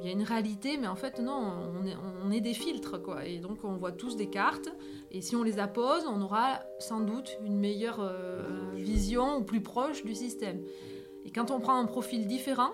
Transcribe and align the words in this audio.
Il 0.00 0.06
y 0.06 0.08
a 0.08 0.12
une 0.12 0.22
réalité, 0.22 0.76
mais 0.78 0.86
en 0.86 0.94
fait, 0.94 1.18
non, 1.18 1.72
on 2.24 2.30
est, 2.30 2.40
des 2.40 2.54
filtres, 2.54 3.02
quoi. 3.02 3.26
Et 3.26 3.38
donc, 3.38 3.64
on 3.64 3.76
voit 3.76 3.92
tous 3.92 4.16
des 4.16 4.28
cartes. 4.28 4.68
Et 5.10 5.20
si 5.20 5.34
on 5.34 5.42
les 5.42 5.58
appose, 5.58 6.04
on 6.06 6.20
aura 6.20 6.60
sans 6.78 7.00
doute 7.00 7.36
une 7.44 7.58
meilleure 7.58 8.00
euh, 8.00 8.42
vision 8.76 9.38
ou 9.38 9.42
plus 9.42 9.60
proche 9.60 10.04
du 10.04 10.14
système. 10.14 10.62
Et 11.24 11.30
quand 11.30 11.50
on 11.50 11.58
prend 11.58 11.78
un 11.78 11.86
profil 11.86 12.26
différent, 12.26 12.70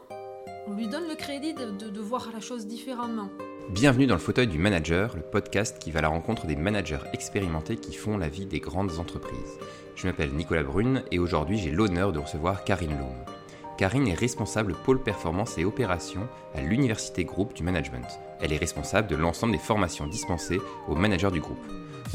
on 0.66 0.74
lui 0.74 0.86
donne 0.86 1.08
le 1.08 1.14
crédit 1.14 1.54
de, 1.54 2.00
voir 2.00 2.30
la 2.32 2.40
chose 2.40 2.66
différemment. 2.66 3.28
Bienvenue 3.70 4.06
dans 4.06 4.14
le 4.14 4.20
fauteuil 4.20 4.46
du 4.46 4.58
manager, 4.58 5.16
le 5.16 5.22
podcast 5.22 5.78
qui 5.78 5.90
va 5.90 6.00
à 6.00 6.02
la 6.02 6.08
rencontre 6.08 6.46
des 6.46 6.56
managers 6.56 6.98
expérimentés 7.12 7.76
qui 7.76 7.94
font 7.94 8.16
la 8.18 8.28
vie 8.28 8.46
des 8.46 8.60
grandes 8.60 8.98
entreprises. 8.98 9.58
Je 9.96 10.06
m'appelle 10.06 10.32
Nicolas 10.32 10.62
Brune 10.62 11.02
et 11.10 11.18
aujourd'hui 11.18 11.58
j'ai 11.58 11.70
l'honneur 11.70 12.12
de 12.12 12.18
recevoir 12.18 12.64
Karine 12.64 12.98
Loom. 12.98 13.33
Karine 13.76 14.06
est 14.06 14.14
responsable 14.14 14.74
pôle 14.74 15.02
performance 15.02 15.58
et 15.58 15.64
opération 15.64 16.28
à 16.54 16.60
l'Université 16.60 17.24
Groupe 17.24 17.54
du 17.54 17.64
Management. 17.64 18.06
Elle 18.40 18.52
est 18.52 18.58
responsable 18.58 19.08
de 19.08 19.16
l'ensemble 19.16 19.52
des 19.52 19.58
formations 19.58 20.06
dispensées 20.06 20.60
aux 20.86 20.94
managers 20.94 21.32
du 21.32 21.40
groupe. 21.40 21.64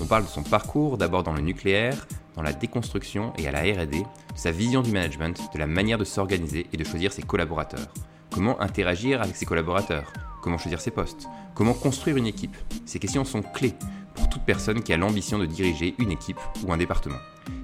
On 0.02 0.06
parle 0.06 0.24
de 0.24 0.30
son 0.30 0.44
parcours 0.44 0.98
d'abord 0.98 1.24
dans 1.24 1.34
le 1.34 1.42
nucléaire, 1.42 2.08
dans 2.36 2.44
la 2.44 2.54
déconstruction 2.54 3.34
et 3.38 3.48
à 3.48 3.52
la 3.52 3.60
R&D, 3.60 4.00
de 4.00 4.06
sa 4.36 4.52
vision 4.52 4.82
du 4.82 4.92
management, 4.92 5.38
de 5.54 5.60
la 5.60 5.68
manière 5.68 5.98
de 5.98 6.06
s'organiser 6.06 6.68
et 6.72 6.78
de 6.78 6.84
choisir 6.86 7.12
ses 7.12 7.24
collaborateurs. 7.24 7.88
Comment 8.32 8.62
interagir 8.62 9.22
avec 9.22 9.36
ses 9.36 9.46
collaborateurs? 9.46 10.14
Comment 10.42 10.58
choisir 10.58 10.80
ses 10.80 10.92
postes? 10.92 11.28
Comment 11.56 11.74
construire 11.74 12.16
une 12.16 12.28
équipe? 12.28 12.56
Ces 12.86 13.00
questions 13.00 13.26
sont 13.26 13.42
clés 13.42 13.74
pour 14.16 14.30
toute 14.30 14.44
personne 14.44 14.82
qui 14.82 14.94
a 14.94 14.98
l'ambition 14.98 15.38
de 15.38 15.46
diriger 15.46 15.96
une 16.00 16.12
équipe 16.12 16.40
ou 16.66 16.72
un 16.72 16.78
département. 16.78 17.18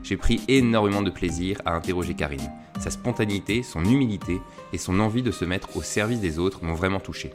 J'ai 0.04 0.18
pris 0.18 0.42
énormément 0.48 1.02
de 1.02 1.10
plaisir 1.10 1.62
à 1.66 1.74
interroger 1.76 2.14
Karine. 2.14 2.52
Sa 2.80 2.92
spontanéité, 2.92 3.64
son 3.64 3.84
humilité 3.86 4.40
et 4.74 4.78
son 4.78 5.00
envie 5.00 5.24
de 5.24 5.32
se 5.32 5.46
mettre 5.46 5.76
au 5.78 5.82
service 5.82 6.20
des 6.20 6.40
autres 6.40 6.64
m'ont 6.64 6.74
vraiment 6.74 7.00
touché. 7.00 7.34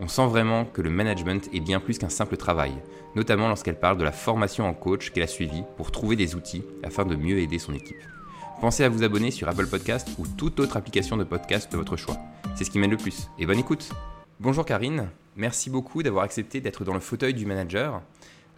On 0.00 0.08
sent 0.08 0.26
vraiment 0.28 0.64
que 0.64 0.80
le 0.80 0.90
management 0.90 1.48
est 1.52 1.60
bien 1.60 1.80
plus 1.80 1.98
qu'un 1.98 2.08
simple 2.08 2.36
travail, 2.36 2.72
notamment 3.16 3.48
lorsqu'elle 3.48 3.78
parle 3.78 3.98
de 3.98 4.04
la 4.04 4.12
formation 4.12 4.66
en 4.66 4.74
coach 4.74 5.10
qu'elle 5.10 5.24
a 5.24 5.28
suivie 5.28 5.64
pour 5.76 5.90
trouver 5.90 6.14
des 6.14 6.36
outils 6.36 6.62
afin 6.84 7.04
de 7.04 7.16
mieux 7.16 7.38
aider 7.38 7.58
son 7.58 7.74
équipe. 7.74 7.96
Pensez 8.60 8.84
à 8.84 8.88
vous 8.88 9.02
abonner 9.02 9.30
sur 9.30 9.48
Apple 9.48 9.66
Podcast 9.66 10.08
ou 10.18 10.26
toute 10.26 10.60
autre 10.60 10.76
application 10.76 11.16
de 11.16 11.24
podcast 11.24 11.70
de 11.70 11.76
votre 11.76 11.96
choix. 11.96 12.16
C'est 12.56 12.64
ce 12.64 12.70
qui 12.70 12.78
m'aide 12.78 12.90
le 12.90 12.96
plus. 12.96 13.28
Et 13.38 13.46
bonne 13.46 13.58
écoute 13.58 13.90
Bonjour 14.40 14.64
Karine, 14.64 15.08
merci 15.36 15.68
beaucoup 15.68 16.02
d'avoir 16.04 16.24
accepté 16.24 16.60
d'être 16.60 16.84
dans 16.84 16.94
le 16.94 17.00
fauteuil 17.00 17.34
du 17.34 17.44
manager. 17.44 18.00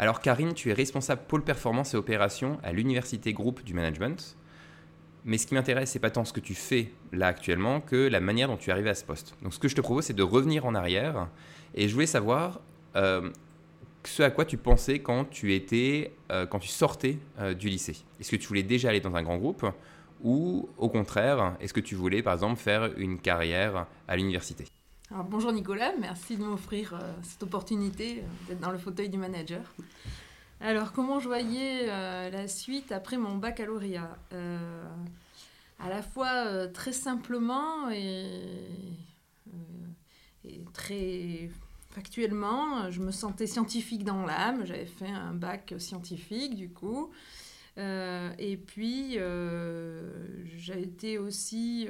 Alors 0.01 0.23
Karine, 0.23 0.55
tu 0.55 0.71
es 0.71 0.73
responsable 0.73 1.21
pôle 1.29 1.45
performance 1.45 1.93
et 1.93 1.99
opération 1.99 2.59
à 2.63 2.73
l'Université 2.73 3.35
Groupe 3.35 3.63
du 3.63 3.75
Management. 3.75 4.35
Mais 5.27 5.37
ce 5.37 5.47
qui 5.47 5.53
m'intéresse, 5.53 5.91
c'est 5.91 5.99
pas 5.99 6.11
tant 6.11 6.25
ce 6.25 6.33
que 6.33 6.41
tu 6.41 6.55
fais 6.55 6.91
là 7.13 7.27
actuellement 7.27 7.83
que 7.83 8.09
la 8.09 8.21
manière 8.21 8.49
dont 8.49 8.57
tu 8.57 8.71
es 8.71 8.73
arrivé 8.73 8.89
à 8.89 8.95
ce 8.95 9.05
poste. 9.05 9.37
Donc 9.43 9.53
ce 9.53 9.59
que 9.59 9.69
je 9.69 9.77
te 9.77 9.83
propose, 9.83 10.05
c'est 10.05 10.15
de 10.15 10.23
revenir 10.23 10.65
en 10.65 10.75
arrière. 10.75 11.29
Et 11.75 11.87
je 11.87 11.93
voulais 11.93 12.07
savoir 12.07 12.63
euh, 12.97 13.29
ce 14.05 14.23
à 14.23 14.31
quoi 14.31 14.47
tu 14.47 14.57
pensais 14.57 15.01
quand 15.01 15.27
tu 15.29 15.55
étais, 15.55 16.15
euh, 16.33 16.47
quand 16.47 16.61
tu 16.61 16.69
sortais 16.69 17.19
euh, 17.39 17.53
du 17.53 17.69
lycée. 17.69 17.99
Est-ce 18.19 18.31
que 18.31 18.37
tu 18.37 18.49
voulais 18.49 18.63
déjà 18.63 18.89
aller 18.89 19.01
dans 19.01 19.17
un 19.17 19.23
grand 19.23 19.37
groupe 19.37 19.67
ou 20.23 20.71
au 20.79 20.89
contraire, 20.89 21.57
est-ce 21.61 21.75
que 21.75 21.81
tu 21.81 21.95
voulais 21.95 22.23
par 22.23 22.33
exemple 22.33 22.59
faire 22.59 22.91
une 22.97 23.19
carrière 23.19 23.87
à 24.09 24.17
l'université? 24.17 24.65
Bonjour 25.13 25.51
Nicolas, 25.51 25.93
merci 25.99 26.37
de 26.37 26.45
m'offrir 26.45 26.95
euh, 26.95 26.99
cette 27.25 27.43
opportunité 27.43 28.21
euh, 28.21 28.23
d'être 28.47 28.61
dans 28.61 28.71
le 28.71 28.79
fauteuil 28.79 29.09
du 29.09 29.19
manager. 29.19 29.75
Alors, 30.61 30.93
comment 30.93 31.19
je 31.19 31.27
voyais 31.27 31.89
euh, 31.89 32.31
la 32.31 32.47
suite 32.47 32.93
après 32.93 33.17
mon 33.17 33.37
baccalauréat? 33.37 34.17
À 35.81 35.89
la 35.89 36.03
fois 36.03 36.69
très 36.69 36.93
simplement 36.93 37.91
et, 37.91 38.25
et 40.45 40.61
très 40.75 41.51
factuellement, 41.89 42.89
je 42.93 43.01
me 43.01 43.11
sentais 43.11 43.49
scientifique 43.49 44.05
dans 44.05 44.25
l'âme. 44.25 44.65
J'avais 44.65 44.87
fait 44.87 45.09
un 45.11 45.33
bac 45.33 45.75
scientifique 45.79 46.55
du 46.55 46.69
coup. 46.69 47.11
Et 47.77 48.61
puis, 48.65 49.19
j'ai 50.55 50.83
été 50.83 51.19
aussi 51.19 51.89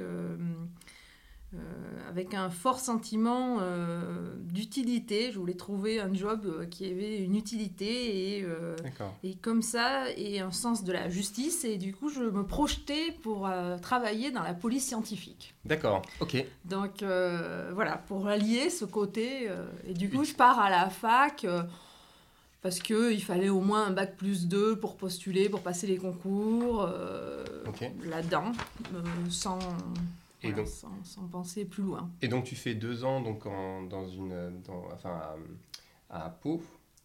avec 2.09 2.33
un 2.33 2.49
fort 2.49 2.79
sentiment 2.79 3.57
euh, 3.61 4.33
d'utilité. 4.39 5.31
Je 5.31 5.39
voulais 5.39 5.53
trouver 5.53 5.99
un 5.99 6.13
job 6.13 6.45
euh, 6.45 6.65
qui 6.65 6.85
avait 6.89 7.17
une 7.17 7.35
utilité 7.35 8.37
et, 8.37 8.43
euh, 8.43 8.75
comme 9.41 9.61
ça, 9.61 10.09
et 10.17 10.39
un 10.39 10.51
sens 10.51 10.83
de 10.83 10.91
la 10.91 11.09
justice. 11.09 11.63
Et 11.65 11.77
du 11.77 11.93
coup, 11.93 12.09
je 12.09 12.21
me 12.23 12.43
projetais 12.45 13.11
pour 13.23 13.47
euh, 13.47 13.77
travailler 13.77 14.31
dans 14.31 14.43
la 14.43 14.53
police 14.53 14.85
scientifique. 14.87 15.53
D'accord, 15.65 16.01
ok. 16.19 16.43
Donc 16.65 17.03
euh, 17.03 17.71
voilà, 17.73 17.97
pour 17.97 18.27
allier 18.27 18.69
ce 18.69 18.85
côté. 18.85 19.49
euh, 19.49 19.65
et 19.87 19.93
du 19.93 20.09
coup, 20.09 20.23
je 20.23 20.33
pars 20.33 20.59
à 20.59 20.69
la 20.69 20.89
fac 20.89 21.43
euh, 21.45 21.63
parce 22.61 22.79
qu'il 22.79 23.23
fallait 23.23 23.49
au 23.49 23.61
moins 23.61 23.87
un 23.87 23.91
bac 23.91 24.15
plus 24.17 24.47
2 24.47 24.77
pour 24.77 24.95
postuler, 24.95 25.49
pour 25.49 25.61
passer 25.61 25.87
les 25.87 25.97
concours 25.97 26.83
euh, 26.87 27.43
là-dedans, 28.03 28.51
euh, 28.93 28.99
sans, 29.29 29.57
Et 30.43 30.47
voilà, 30.47 30.57
donc- 30.57 30.67
sans, 30.67 31.03
sans 31.03 31.27
penser 31.27 31.65
plus 31.65 31.83
loin. 31.83 32.09
Et 32.21 32.27
donc 32.27 32.43
tu 32.45 32.55
fais 32.55 32.73
deux 32.75 33.03
ans 33.03 33.21
donc 33.21 33.45
en- 33.45 33.83
dans 33.83 34.07
une, 34.07 34.61
dans- 34.63 34.85
enfin 34.93 35.21
à, 36.09 36.25
à 36.25 36.29
Pau 36.29 36.61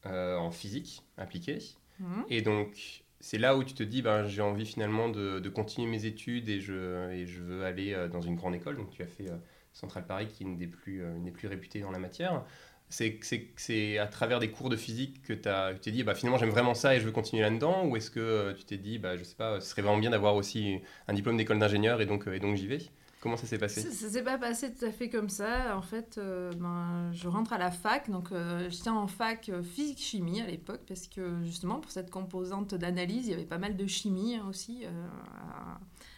euh, 0.07 0.37
en 0.37 0.51
physique 0.51 1.03
appliquée. 1.17 1.59
Mhm. 2.01 2.25
Et 2.31 2.43
donc 2.43 3.03
c'est 3.21 3.39
là 3.39 3.57
où 3.57 3.65
tu 3.65 3.75
te 3.75 3.83
dis 3.83 4.03
ben, 4.03 4.27
j'ai 4.27 4.43
envie 4.43 4.67
finalement 4.67 5.09
de, 5.09 5.41
de 5.41 5.49
continuer 5.49 5.89
mes 5.91 6.05
études 6.07 6.49
et 6.49 6.61
je, 6.61 7.11
et 7.13 7.27
je 7.27 7.41
veux 7.43 7.65
aller 7.65 7.93
euh, 7.93 8.09
dans 8.09 8.21
une 8.21 8.37
grande 8.37 8.55
école. 8.55 8.77
Donc 8.77 8.91
tu 8.91 9.03
as 9.03 9.07
fait 9.07 9.29
euh, 9.31 9.37
Centrale 9.73 10.07
Paris 10.07 10.29
qui 10.29 10.43
est 10.45 10.47
une 10.47 10.57
des 10.57 10.67
plus, 10.67 11.03
euh, 11.03 11.17
une 11.17 11.25
des 11.25 11.31
plus 11.31 11.49
réputées 11.49 11.81
dans 11.81 11.91
la 11.91 11.99
matière. 11.99 12.45
C'est, 12.89 13.99
à 13.99 14.07
travers 14.07 14.39
des 14.39 14.51
cours 14.51 14.69
de 14.69 14.77
physique 14.77 15.23
que 15.23 15.33
tu 15.33 15.81
t'es 15.81 15.91
dit 15.91 16.05
bah, 16.05 16.15
finalement 16.15 16.39
j'aime 16.39 16.51
vraiment 16.51 16.75
ça 16.75 16.95
et 16.95 17.01
je 17.01 17.05
veux 17.05 17.11
continuer 17.13 17.43
là-dedans? 17.43 17.85
Ou 17.87 17.97
est-ce 17.97 18.11
que 18.11 18.21
euh, 18.21 18.55
tu 18.55 18.65
t'es 18.65 18.77
dit 18.79 18.99
bah, 18.99 19.17
je 19.17 19.25
sais 19.25 19.35
pas 19.35 19.61
ce 19.61 19.69
serait 19.69 19.83
vraiment 19.83 19.99
bien 19.99 20.11
d'avoir 20.11 20.37
aussi 20.37 20.81
un 21.09 21.13
diplôme 21.15 21.37
d'école 21.37 21.59
d'ingénieur 21.59 22.01
et 22.01 22.07
donc, 22.07 22.29
euh, 22.29 22.35
et 22.35 22.41
donc 22.41 22.57
j'y 22.57 22.67
vais? 22.69 22.79
Comment 23.21 23.37
ça 23.37 23.47
s'est 23.47 23.59
passé 23.59 23.81
Ça 23.81 23.91
ça 23.91 24.11
s'est 24.11 24.23
pas 24.23 24.37
passé 24.39 24.73
tout 24.73 24.85
à 24.85 24.93
fait 24.93 25.09
comme 25.09 25.31
ça. 25.31 25.77
En 25.77 25.83
fait, 25.83 26.19
euh, 26.19 26.53
ben, 26.53 27.11
je 27.13 27.29
rentre 27.29 27.53
à 27.53 27.59
la 27.59 27.71
fac, 27.71 28.11
donc 28.11 28.31
euh, 28.31 28.69
j'étais 28.69 28.91
en 28.91 29.07
fac 29.07 29.49
euh, 29.49 29.63
physique-chimie 29.63 30.43
à 30.43 30.47
l'époque, 30.47 30.83
parce 30.87 31.07
que 31.09 31.43
justement, 31.43 31.81
pour 31.81 31.91
cette 31.91 32.11
composante 32.11 32.75
d'analyse, 32.75 33.27
il 33.27 33.31
y 33.31 33.35
avait 33.35 33.45
pas 33.45 33.59
mal 33.59 33.77
de 33.77 33.87
chimie 33.87 34.37
hein, 34.37 34.47
aussi 34.49 34.85
euh, 34.85 35.07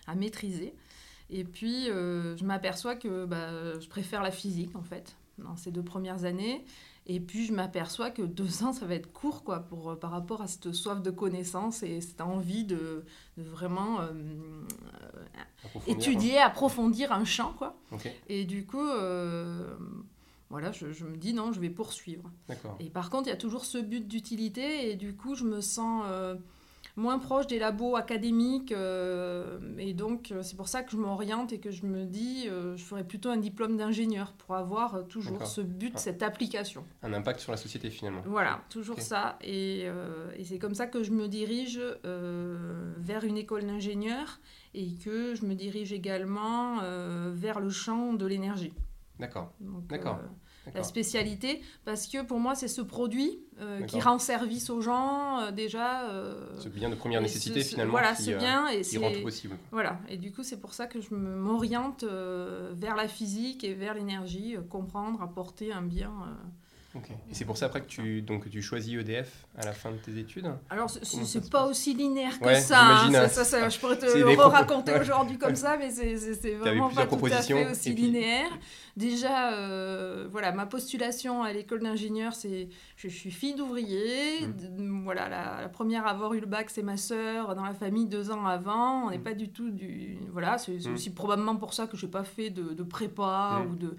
à, 0.07 0.15
maîtriser. 0.17 0.75
Et 1.31 1.45
puis, 1.45 1.87
je 1.89 2.45
m'aperçois 2.45 2.97
que 2.97 3.27
bah, 3.27 3.79
je 3.79 3.87
préfère 3.89 4.23
la 4.23 4.31
physique, 4.31 4.75
en 4.75 4.83
fait, 4.83 5.15
dans 5.37 5.57
ces 5.57 5.71
deux 5.71 5.83
premières 5.83 6.25
années. 6.25 6.65
Et 7.11 7.21
puis, 7.21 7.47
je 7.47 7.55
m'aperçois 7.55 8.11
que 8.11 8.21
deux 8.23 8.63
ans, 8.65 8.73
ça 8.75 8.85
va 8.87 8.95
être 8.95 9.11
court, 9.13 9.43
quoi, 9.43 9.61
pour, 9.61 9.91
euh, 9.91 9.97
par 9.97 10.11
rapport 10.11 10.43
à 10.43 10.47
cette 10.47 10.73
soif 10.73 11.01
de 11.03 11.11
connaissance 11.11 11.83
et 11.83 12.01
cette 12.03 12.21
envie 12.21 12.65
de, 12.65 13.05
de 13.39 13.43
vraiment 13.43 14.01
euh, 14.01 14.13
Approfondir, 15.65 15.97
étudier, 15.97 16.39
approfondir 16.39 17.13
un 17.13 17.25
champ, 17.25 17.55
quoi. 17.57 17.77
Et 18.29 18.45
du 18.45 18.67
coup, 18.67 18.87
euh, 18.87 19.75
voilà, 20.51 20.71
je, 20.73 20.93
je 20.93 21.05
me 21.07 21.17
dis 21.17 21.33
non, 21.33 21.51
je 21.53 21.61
vais 21.61 21.71
poursuivre. 21.71 22.31
Et 22.79 22.91
par 22.91 23.09
contre, 23.11 23.29
il 23.29 23.31
y 23.31 23.35
a 23.35 23.37
toujours 23.39 23.65
ce 23.65 23.79
but 23.79 24.07
d'utilité, 24.07 24.91
et 24.91 24.95
du 24.97 25.15
coup, 25.17 25.35
je 25.35 25.45
me 25.45 25.61
sens 25.63 26.05
euh, 26.09 26.35
moins 26.99 27.19
proche 27.19 27.47
des 27.47 27.59
labos 27.59 27.97
académiques, 27.97 28.73
euh, 28.73 29.59
et 29.79 29.95
donc 29.95 30.33
euh, 30.33 30.43
c'est 30.43 30.57
pour 30.57 30.69
ça 30.69 30.83
que 30.83 30.91
je 30.91 30.97
m'oriente 30.97 31.53
et 31.53 31.59
que 31.61 31.71
je 31.71 31.87
me 31.87 32.05
dis, 32.05 32.47
euh, 32.49 32.77
je 32.77 32.85
ferai 32.85 33.05
plutôt 33.05 33.31
un 33.31 33.37
diplôme 33.37 33.77
d'ingénieur 33.77 34.33
pour 34.33 34.57
avoir 34.57 35.07
toujours 35.09 35.47
ce 35.47 35.61
but, 35.61 35.93
Ah. 35.95 35.99
cette 35.99 36.23
application. 36.23 36.85
Un 37.03 37.13
impact 37.15 37.41
sur 37.41 37.53
la 37.53 37.57
société 37.57 37.89
finalement. 37.91 38.23
Voilà, 38.27 38.61
toujours 38.69 39.01
ça. 39.01 39.39
Et, 39.43 39.83
euh, 39.85 40.31
et 40.37 40.45
c'est 40.45 40.59
comme 40.59 40.75
ça 40.75 40.87
que 40.87 41.03
je 41.03 41.13
me 41.13 41.29
dirige 41.29 41.81
vers 42.05 43.25
une 43.25 43.39
école 43.39 43.65
d'ingénieur 43.65 44.41
et 44.75 44.95
que 45.05 45.35
je 45.35 45.45
me 45.47 45.55
dirige 45.55 45.93
également 45.93 46.79
vers 47.33 47.61
le 47.61 47.71
champ 47.71 48.13
de 48.13 48.27
l'énergie. 48.27 48.73
D'accord, 49.19 49.53
D'accord, 49.89 50.19
la 50.75 50.83
spécialité, 50.83 51.61
parce 51.85 52.07
que 52.07 52.23
pour 52.25 52.39
moi, 52.41 52.55
c'est 52.55 52.69
ce 52.69 52.81
produit 52.83 53.41
euh, 53.61 53.83
qui 53.83 54.01
rend 54.01 54.19
service 54.19 54.71
aux 54.71 54.81
gens 54.81 55.41
euh, 55.41 55.51
déjà. 55.51 56.09
euh, 56.11 56.47
Ce 56.59 56.69
bien 56.69 56.91
de 56.91 56.95
première 56.95 57.21
nécessité 57.21 57.61
ce- 57.61 57.65
ce- 57.67 57.71
finalement 57.71 57.93
Voilà, 57.93 58.15
qui, 58.15 58.25
ce 58.25 58.31
bien. 58.33 58.69
Et 58.69 58.83
qui 58.83 58.99
rend 58.99 59.11
tout 59.13 59.23
possible. 59.23 59.57
voilà, 59.73 59.99
et 60.09 60.17
du 60.17 60.33
coup, 60.33 60.43
c'est 60.43 60.61
pour 60.61 60.75
ça 60.75 60.87
que 60.87 61.01
je 61.01 61.15
m'oriente 61.15 62.05
vers 62.05 62.95
la 62.97 63.09
physique 63.09 63.65
et 63.65 63.75
vers 63.75 63.95
l'énergie, 63.95 64.57
comprendre, 64.71 65.21
apporter 65.23 65.73
un 65.73 65.83
bien. 65.83 66.13
Et 67.31 67.35
c'est 67.35 67.45
pour 67.45 67.57
ça 67.59 67.67
après 67.67 67.83
que 67.83 67.87
tu, 67.87 68.23
donc, 68.23 68.49
tu 68.49 68.63
choisis 68.63 68.95
EDF 68.99 69.47
à 69.57 69.65
la 69.67 69.73
fin 69.73 69.91
de 69.93 69.99
tes 69.99 70.19
études 70.19 70.51
Alors, 70.71 70.89
c'est- 70.91 71.51
pas 71.51 71.67
aussi 71.67 71.95
linéaire 71.95 72.39
que 72.41 72.45
Ouais, 72.47 72.61
ça, 72.61 72.81
hein. 72.81 73.13
ça, 73.13 73.23
hein. 73.25 73.29
ça, 73.29 73.45
ça, 73.45 73.69
Je 73.69 73.79
pourrais 73.79 73.99
te 73.99 74.07
le 74.19 74.35
raconter 74.41 74.93
ouais. 74.93 75.01
aujourd'hui 75.01 75.37
comme 75.39 75.55
ça, 75.57 75.77
mais 75.77 75.91
c'est 75.91 76.55
vraiment 76.55 76.89
pas 76.89 77.07
tout 77.07 77.25
à 77.27 77.43
fait 77.43 77.71
aussi 77.71 77.93
puis- 77.93 78.05
linéaire. 78.05 78.51
Déjà, 78.97 79.53
euh, 79.53 80.27
voilà, 80.33 80.51
ma 80.51 80.67
postulation 80.67 81.45
à 81.45 81.53
l'école 81.53 81.81
d'ingénieur, 81.85 82.35
c'est 82.35 82.69
je, 82.97 83.09
je 83.09 83.15
suis 83.17 83.31
fille 83.31 83.55
d'ouvrier. 83.55 84.45
Mm. 84.47 84.53
D- 84.57 84.69
Voilà, 85.05 85.29
la, 85.29 85.61
la 85.61 85.69
première 85.69 86.05
à 86.07 86.11
avoir 86.11 86.35
eu 86.35 86.41
le 86.41 86.47
bac, 86.47 86.69
c'est 86.69 86.83
ma 86.83 86.97
sœur, 86.97 87.55
dans 87.55 87.65
la 87.65 87.75
famille 87.75 88.07
deux 88.07 88.33
ans 88.33 88.45
avant. 88.47 89.07
On 89.07 89.11
n'est 89.11 89.19
Mm. 89.19 89.23
pas 89.23 89.35
du 89.35 89.51
tout 89.51 89.71
du. 89.71 90.19
Voilà, 90.33 90.59
c'est 90.59 90.81
c'est 90.81 90.89
Mm. 90.89 90.95
aussi 90.95 91.11
probablement 91.11 91.55
pour 91.55 91.75
ça 91.75 91.87
que 91.87 91.97
je 91.97 92.07
n'ai 92.07 92.11
pas 92.11 92.25
fait 92.25 92.51
de, 92.51 92.73
de 92.75 92.83
prépa 92.83 93.61
Mm. 93.65 93.71
ou 93.71 93.77
de. 93.77 93.97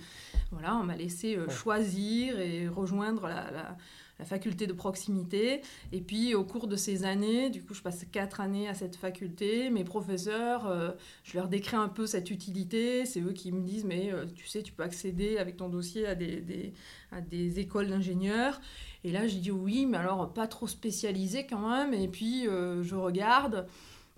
Voilà, 0.52 0.76
on 0.76 0.84
m'a 0.84 0.96
laissé 0.96 1.38
choisir 1.50 2.40
et 2.40 2.68
rejoindre 2.68 3.24
la, 3.24 3.52
la, 3.52 3.78
la, 4.18 4.26
faculté 4.26 4.68
de 4.68 4.74
proximité. 4.74 5.62
Et 5.92 6.02
puis 6.02 6.36
au 6.36 6.44
cours 6.44 6.68
de 6.68 6.76
ces 6.76 7.06
années, 7.06 7.50
du 7.50 7.64
coup 7.64 7.74
je 7.74 7.82
passe 7.82 8.06
quatre 8.12 8.42
années 8.42 8.68
à 8.68 8.74
cette 8.74 8.96
faculté, 8.96 9.70
mes 9.70 9.84
professeurs, 9.84 10.96
je 11.24 11.38
leur 11.38 11.48
décris 11.48 11.78
un 11.78 11.88
peu 11.88 12.06
cette 12.08 12.32
utilité, 12.32 13.06
c'est 13.06 13.22
eux 13.22 13.32
qui 13.32 13.52
me 13.52 13.62
disent 13.62 13.86
mais 13.86 14.12
tu 14.36 14.48
sais 14.48 14.64
tu 14.64 14.74
peux 14.74 14.84
accéder 14.84 15.38
avec 15.38 15.58
ton 15.58 15.70
dossier 15.70 16.08
à 16.08 16.16
des, 16.16 16.42
des 16.42 16.74
à 17.12 17.22
des 17.22 17.60
écoles 17.60 17.88
d'ingénieurs. 17.88 18.60
Et 19.04 19.12
là, 19.12 19.28
j'ai 19.28 19.40
dit 19.40 19.52
oui, 19.52 19.86
mais 19.86 19.98
alors 19.98 20.34
pas 20.34 20.48
trop 20.48 20.68
spécialisé 20.68 21.46
quand 21.46 21.70
même. 21.70 21.94
Et 21.94 22.08
puis, 22.08 22.46
je 22.46 22.96
regarde. 22.96 23.68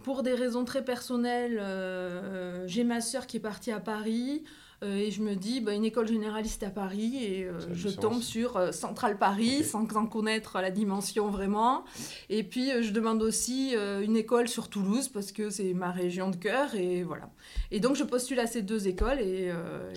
Pour 0.03 0.23
des 0.23 0.33
raisons 0.33 0.65
très 0.65 0.83
personnelles, 0.83 1.59
euh, 1.59 2.65
j'ai 2.67 2.83
ma 2.83 3.01
sœur 3.01 3.27
qui 3.27 3.37
est 3.37 3.41
partie 3.41 3.71
à 3.71 3.79
Paris. 3.79 4.43
Euh, 4.83 4.97
et 4.97 5.11
je 5.11 5.21
me 5.21 5.35
dis, 5.35 5.61
bah, 5.61 5.73
une 5.73 5.85
école 5.85 6.07
généraliste 6.07 6.63
à 6.63 6.71
Paris, 6.71 7.23
et 7.23 7.45
euh, 7.45 7.59
je 7.71 7.89
tombe 7.89 8.21
sur 8.21 8.57
euh, 8.57 8.71
Centrale 8.71 9.19
Paris, 9.19 9.63
sans 9.63 9.85
en 9.95 10.07
connaître 10.07 10.59
la 10.59 10.71
dimension 10.71 11.29
vraiment. 11.29 11.85
Et 12.29 12.43
puis, 12.43 12.71
je 12.81 12.91
demande 12.91 13.21
aussi 13.21 13.75
une 13.75 14.15
école 14.15 14.47
sur 14.47 14.69
Toulouse, 14.69 15.07
parce 15.07 15.31
que 15.31 15.49
c'est 15.49 15.73
ma 15.73 15.91
région 15.91 16.31
de 16.31 16.35
cœur, 16.35 16.73
et 16.75 17.03
voilà. 17.03 17.29
Et 17.69 17.79
donc, 17.79 17.95
je 17.95 18.03
postule 18.03 18.39
à 18.39 18.47
ces 18.47 18.63
deux 18.63 18.87
écoles, 18.87 19.19
et, 19.19 19.51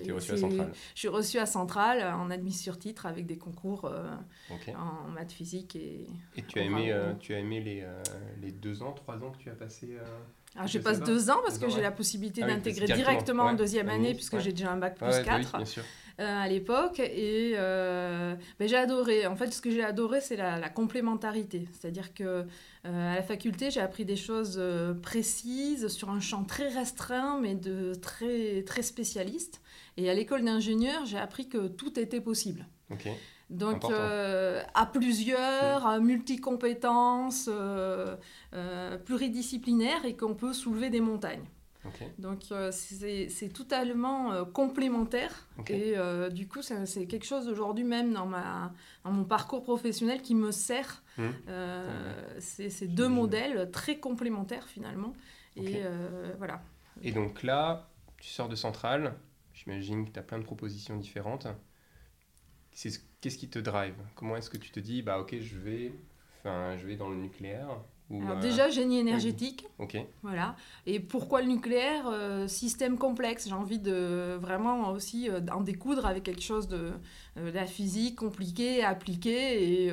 et 0.04 0.12
reçu 0.12 0.32
à 0.32 0.36
Centrale. 0.36 0.72
je 0.94 0.98
suis 0.98 1.08
reçue 1.08 1.38
à 1.38 1.46
Centrale, 1.46 2.14
en 2.14 2.30
admis 2.30 2.52
sur 2.52 2.78
titre, 2.78 3.06
avec 3.06 3.26
des 3.26 3.38
concours 3.38 3.90
en 4.50 5.10
maths 5.10 5.32
physique. 5.32 5.76
Et, 5.76 6.06
et 6.36 6.42
tu, 6.42 6.58
as 6.58 6.62
aimé, 6.62 6.94
tu 7.20 7.34
as 7.34 7.38
aimé 7.38 7.60
les, 7.60 7.86
les 8.42 8.52
deux 8.52 8.82
ans, 8.82 8.92
trois 8.92 9.16
ans 9.22 9.30
que 9.30 9.38
tu 9.38 9.48
as 9.48 9.54
passé 9.54 9.96
alors, 10.56 10.68
je 10.68 10.78
passe 10.78 11.00
deux 11.00 11.30
ans 11.30 11.40
parce 11.44 11.58
que 11.58 11.68
j'ai 11.68 11.80
la 11.80 11.90
possibilité 11.90 12.42
ah 12.44 12.46
d'intégrer 12.46 12.86
directement, 12.86 13.44
en 13.44 13.54
deuxième 13.54 13.88
année, 13.88 14.14
puisque 14.14 14.38
j'ai 14.38 14.52
déjà 14.52 14.70
un 14.70 14.76
bac 14.76 14.96
plus 14.96 15.22
4 15.24 15.56
euh, 15.56 15.62
à 16.18 16.48
l'époque. 16.48 17.00
Et 17.00 17.54
euh, 17.56 18.36
ben, 18.60 18.68
j'ai 18.68 18.76
adoré. 18.76 19.26
En 19.26 19.34
fait, 19.34 19.52
ce 19.52 19.60
que 19.60 19.70
j'ai 19.70 19.82
adoré, 19.82 20.20
c'est 20.20 20.36
la, 20.36 20.68
complémentarité. 20.68 21.66
C'est-à-dire 21.72 22.14
que 22.14 22.22
euh, 22.24 22.44
à 22.84 23.16
la 23.16 23.22
faculté, 23.22 23.72
j'ai 23.72 23.80
appris 23.80 24.04
des 24.04 24.16
choses 24.16 24.62
précises 25.02 25.88
sur 25.88 26.10
un 26.10 26.20
champ 26.20 26.44
très 26.44 26.68
restreint, 26.68 27.40
mais 27.40 27.56
de 27.56 27.94
très, 27.94 28.62
très 28.62 28.82
spécialiste. 28.82 29.60
Et 29.96 30.08
à 30.08 30.14
l'école 30.14 30.44
d'ingénieur, 30.44 31.04
j'ai 31.04 31.18
appris 31.18 31.48
que 31.48 31.66
tout 31.66 31.98
était 31.98 32.20
possible. 32.20 32.66
Ok. 32.92 33.08
Donc, 33.54 33.84
euh, 33.84 34.62
à 34.74 34.86
plusieurs, 34.86 35.86
à 35.86 36.00
multi-compétences, 36.00 37.48
euh, 37.48 38.16
euh, 38.52 38.98
pluridisciplinaires 38.98 40.04
et 40.04 40.16
qu'on 40.16 40.34
peut 40.34 40.52
soulever 40.52 40.90
des 40.90 41.00
montagnes. 41.00 41.44
Donc, 42.18 42.44
c'est 42.70 43.52
totalement 43.52 44.44
complémentaire. 44.46 45.46
Et 45.68 45.94
du 46.32 46.48
coup, 46.48 46.62
c'est 46.62 47.06
quelque 47.06 47.26
chose 47.26 47.48
aujourd'hui 47.48 47.84
même 47.84 48.12
dans, 48.12 48.26
ma, 48.26 48.72
dans 49.04 49.12
mon 49.12 49.24
parcours 49.24 49.62
professionnel 49.62 50.22
qui 50.22 50.34
me 50.34 50.50
sert. 50.50 51.02
Mmh. 51.16 51.28
c'est 52.38 52.88
deux 52.88 53.08
modèles 53.08 53.70
très 53.70 53.98
complémentaires 53.98 54.66
finalement. 54.66 55.12
Et 55.56 55.82
voilà. 56.38 56.62
Et 57.02 57.12
donc 57.12 57.42
là, 57.42 57.90
tu 58.18 58.30
sors 58.30 58.48
de 58.48 58.56
Centrale. 58.56 59.14
J'imagine 59.52 60.06
que 60.06 60.10
tu 60.10 60.18
as 60.18 60.22
plein 60.22 60.38
de 60.38 60.44
propositions 60.44 60.96
différentes. 60.96 61.46
Qu'est-ce 63.24 63.38
qui 63.38 63.48
te 63.48 63.58
drive? 63.58 63.94
Comment 64.16 64.36
est-ce 64.36 64.50
que 64.50 64.58
tu 64.58 64.70
te 64.70 64.78
dis, 64.78 65.00
bah 65.00 65.18
ok, 65.18 65.34
je 65.40 65.56
vais, 65.56 65.94
enfin, 66.40 66.76
je 66.76 66.86
vais 66.86 66.94
dans 66.94 67.08
le 67.08 67.16
nucléaire 67.16 67.68
Alors 68.10 68.36
euh, 68.36 68.40
déjà, 68.42 68.68
génie 68.68 68.98
énergétique. 68.98 69.66
Ok. 69.78 69.96
Voilà. 70.22 70.56
Et 70.84 71.00
pourquoi 71.00 71.40
le 71.40 71.48
nucléaire? 71.48 72.06
Euh, 72.06 72.46
Système 72.48 72.98
complexe. 72.98 73.48
J'ai 73.48 73.54
envie 73.54 73.78
de 73.78 74.36
vraiment 74.38 74.90
aussi 74.90 75.30
euh, 75.30 75.40
en 75.50 75.62
découdre 75.62 76.04
avec 76.04 76.24
quelque 76.24 76.42
chose 76.42 76.68
de, 76.68 76.92
la 77.36 77.64
physique 77.64 78.16
compliquée, 78.16 78.84
appliquée. 78.84 79.84
Et 79.86 79.92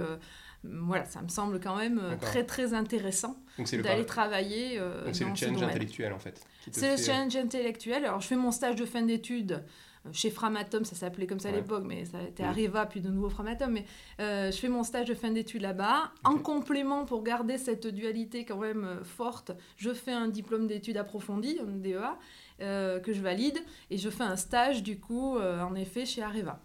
voilà, 0.65 1.05
ça 1.05 1.21
me 1.21 1.29
semble 1.29 1.61
quand 1.61 1.77
même 1.77 2.01
très 2.19 2.45
très 2.45 2.73
intéressant 2.73 3.37
d'aller 3.81 4.05
travailler. 4.05 4.77
Donc 4.77 5.15
c'est 5.15 5.23
le 5.23 5.35
challenge 5.35 5.63
intellectuel 5.63 6.11
en 6.11 6.19
fait. 6.19 6.45
C'est 6.69 6.97
le 6.97 7.01
challenge 7.01 7.37
intellectuel. 7.37 8.03
Alors 8.03 8.19
je 8.19 8.27
fais 8.27 8.35
mon 8.35 8.51
stage 8.51 8.75
de 8.75 8.85
fin 8.85 9.03
d'études 9.03 9.63
chez 10.11 10.31
Framatome, 10.31 10.83
ça 10.83 10.95
s'appelait 10.95 11.27
comme 11.27 11.39
ça 11.39 11.49
à 11.49 11.51
l'époque, 11.51 11.83
mais 11.85 12.05
ça 12.05 12.17
a 12.17 12.23
été 12.23 12.43
Areva, 12.43 12.85
puis 12.87 13.01
de 13.01 13.09
nouveau 13.09 13.29
Framatome. 13.29 13.73
Mais 13.73 13.85
euh, 14.19 14.51
je 14.51 14.57
fais 14.57 14.67
mon 14.67 14.83
stage 14.83 15.07
de 15.07 15.13
fin 15.13 15.31
d'études 15.31 15.61
là-bas. 15.61 16.11
En 16.23 16.37
complément, 16.37 17.05
pour 17.05 17.23
garder 17.23 17.57
cette 17.57 17.85
dualité 17.87 18.43
quand 18.43 18.57
même 18.57 18.83
euh, 18.83 19.03
forte, 19.03 19.51
je 19.77 19.93
fais 19.93 20.11
un 20.11 20.27
diplôme 20.27 20.67
d'études 20.67 20.97
approfondies, 20.97 21.59
un 21.61 21.77
DEA, 21.77 22.17
euh, 22.61 22.99
que 22.99 23.13
je 23.13 23.21
valide, 23.21 23.59
et 23.91 23.97
je 23.97 24.09
fais 24.09 24.23
un 24.23 24.37
stage, 24.37 24.81
du 24.81 24.99
coup, 24.99 25.37
en 25.37 25.75
effet, 25.75 26.05
chez 26.05 26.23
Areva. 26.23 26.59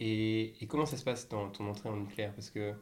Et, 0.00 0.54
comment 0.68 0.86
ça 0.86 0.96
se 0.96 1.04
passe 1.04 1.28
dans 1.28 1.48
ton 1.50 1.68
entrée 1.68 1.88
en 1.88 1.96
nucléaire? 1.96 2.32
Parce 2.34 2.50
que 2.50 2.74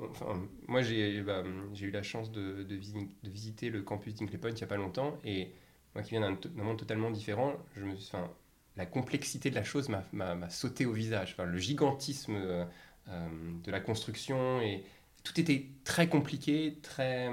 Enfin, 0.00 0.42
moi, 0.66 0.82
j'ai 0.82 1.20
bah, 1.20 1.44
eu 1.80 1.90
la 1.92 2.02
chance 2.02 2.32
de, 2.32 2.64
de, 2.64 3.30
visiter 3.30 3.70
le 3.70 3.82
campus 3.82 4.16
d'Inclay 4.16 4.38
Point 4.38 4.50
il 4.50 4.56
n'y 4.56 4.64
a 4.64 4.66
pas 4.66 4.76
longtemps. 4.76 5.16
Et 5.22 5.52
moi 5.94 6.02
qui 6.02 6.10
viens 6.10 6.20
d'un 6.20 6.64
monde 6.64 6.78
totalement 6.78 7.12
différent, 7.12 7.54
je 7.76 7.84
me, 7.84 7.94
enfin, 7.94 8.28
la 8.76 8.86
complexité 8.86 9.50
de 9.50 9.54
la 9.54 9.64
chose 9.64 9.88
m'a 9.88 10.50
sauté 10.50 10.86
au 10.86 10.92
visage. 10.92 11.32
Enfin, 11.32 11.44
le 11.44 11.58
gigantisme 11.58 12.34
euh, 12.34 12.64
euh, 13.08 13.28
de 13.62 13.70
la 13.70 13.80
construction 13.80 14.60
et 14.60 14.84
tout 15.22 15.38
était 15.40 15.66
très 15.84 16.08
compliqué, 16.08 16.78
très, 16.82 17.30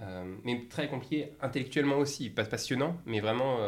euh, 0.00 0.36
mais 0.44 0.66
très 0.68 0.88
compliqué 0.88 1.32
intellectuellement 1.40 1.96
aussi, 1.96 2.28
pas 2.28 2.44
passionnant, 2.44 2.98
mais 3.06 3.20
vraiment 3.20 3.58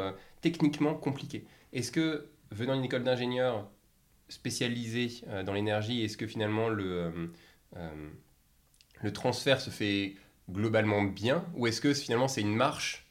techniquement 0.41 0.95
compliqué. 0.95 1.47
Est-ce 1.73 1.93
que 1.93 2.29
venant 2.51 2.75
d'une 2.75 2.85
école 2.85 3.05
d'ingénieur 3.05 3.71
spécialisée 4.29 5.23
dans 5.45 5.53
l'énergie, 5.53 6.05
est-ce 6.05 6.17
que 6.17 6.27
finalement 6.27 6.69
le, 6.69 7.31
le 9.01 9.13
transfert 9.13 9.61
se 9.61 9.71
fait 9.71 10.17
globalement 10.51 11.03
bien 11.03 11.45
ou 11.55 11.67
est-ce 11.67 11.81
que 11.81 11.95
finalement 11.95 12.29
c'est 12.29 12.41
une 12.41 12.55
marche 12.55 13.07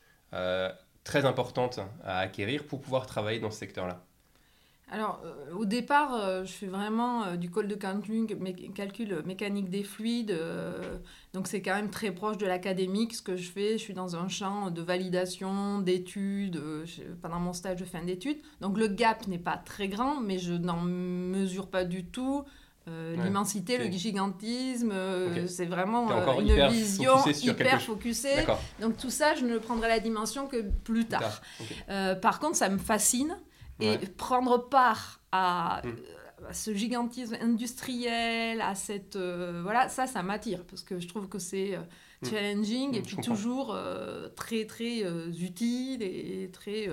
très 1.03 1.25
importante 1.25 1.80
à 2.03 2.19
acquérir 2.19 2.65
pour 2.65 2.81
pouvoir 2.81 3.06
travailler 3.06 3.39
dans 3.39 3.51
ce 3.51 3.59
secteur-là 3.59 4.03
alors, 4.94 5.21
euh, 5.24 5.53
au 5.56 5.63
départ, 5.63 6.13
euh, 6.13 6.44
je 6.44 6.51
fais 6.51 6.68
vraiment 6.68 7.24
euh, 7.24 7.36
du 7.38 7.50
call 7.50 7.69
de 7.69 7.75
calcul, 7.75 8.27
calcul 8.75 9.24
mécanique 9.25 9.69
des 9.69 9.83
fluides. 9.83 10.38
donc, 11.33 11.48
c'est 11.48 11.62
quand 11.62 11.74
même 11.74 11.89
très 11.89 12.12
proche 12.12 12.38
de 12.38 12.45
l'académique 12.45 13.15
ce 13.15 13.21
que 13.21 13.38
je 13.38 13.50
fais. 13.50 13.77
Je 13.77 13.83
suis 13.83 13.94
dans 13.94 14.18
un 14.18 14.27
champ 14.27 14.69
de 14.69 14.81
validation, 14.81 15.80
d'études, 15.80 16.62
pendant 17.21 17.39
mon 17.39 17.53
stage 17.53 17.80
de 17.80 17.86
fin 17.86 18.03
d'études. 18.03 18.39
Donc, 18.59 18.77
le 18.77 18.88
gap 18.88 19.27
n'est 19.27 19.39
pas 19.39 19.56
très 19.56 19.88
grand, 19.88 20.19
mais 20.19 20.39
je 20.39 20.53
n'en 20.53 20.81
mesure 20.81 21.69
pas 21.69 21.86
du 21.86 22.03
tout 22.06 22.44
l'immensité, 23.23 23.77
le 23.77 23.85
gigantisme. 23.91 24.93
C'est 25.48 25.65
vraiment 25.65 26.10
une 26.39 26.67
vision 26.69 27.15
hyper 27.25 27.81
focusée. 27.81 28.45
Donc, 28.79 28.98
tout 28.98 29.10
ça, 29.10 29.36
je 29.36 29.45
ne 29.45 29.57
prendrai 29.57 29.88
la 29.88 30.00
dimension 30.00 30.48
que 30.48 30.62
plus 30.83 31.05
tard. 31.05 31.41
par 32.21 32.39
contre, 32.39 32.55
ça 32.55 32.69
me 32.69 32.77
fascine. 32.77 33.38
Et 33.81 33.98
prendre 34.17 34.57
part 34.69 35.19
mm. 35.25 35.27
à, 35.33 35.81
ce 36.51 36.74
gigantisme 36.74 37.38
industriel, 37.41 38.62
à 38.62 38.75
cette... 38.75 39.15
Euh, 39.15 39.62
voilà, 39.63 39.89
ça, 39.89 40.07
ça 40.07 40.24
m'attire, 40.24 40.63
parce 40.65 40.83
que 40.83 41.00
je 41.00 41.07
trouve 41.07 41.27
que 41.27 41.39
c'est 41.39 41.75
euh, 41.75 41.81
mm. 42.21 42.29
challenging 42.29 42.95
et 42.95 43.00
mm, 43.00 43.03
puis 43.03 43.17
toujours 43.17 43.74
euh, 43.74 44.29
très, 44.36 44.65
très 44.65 45.01
utile 45.29 46.01
et 46.01 46.50
très... 46.51 46.89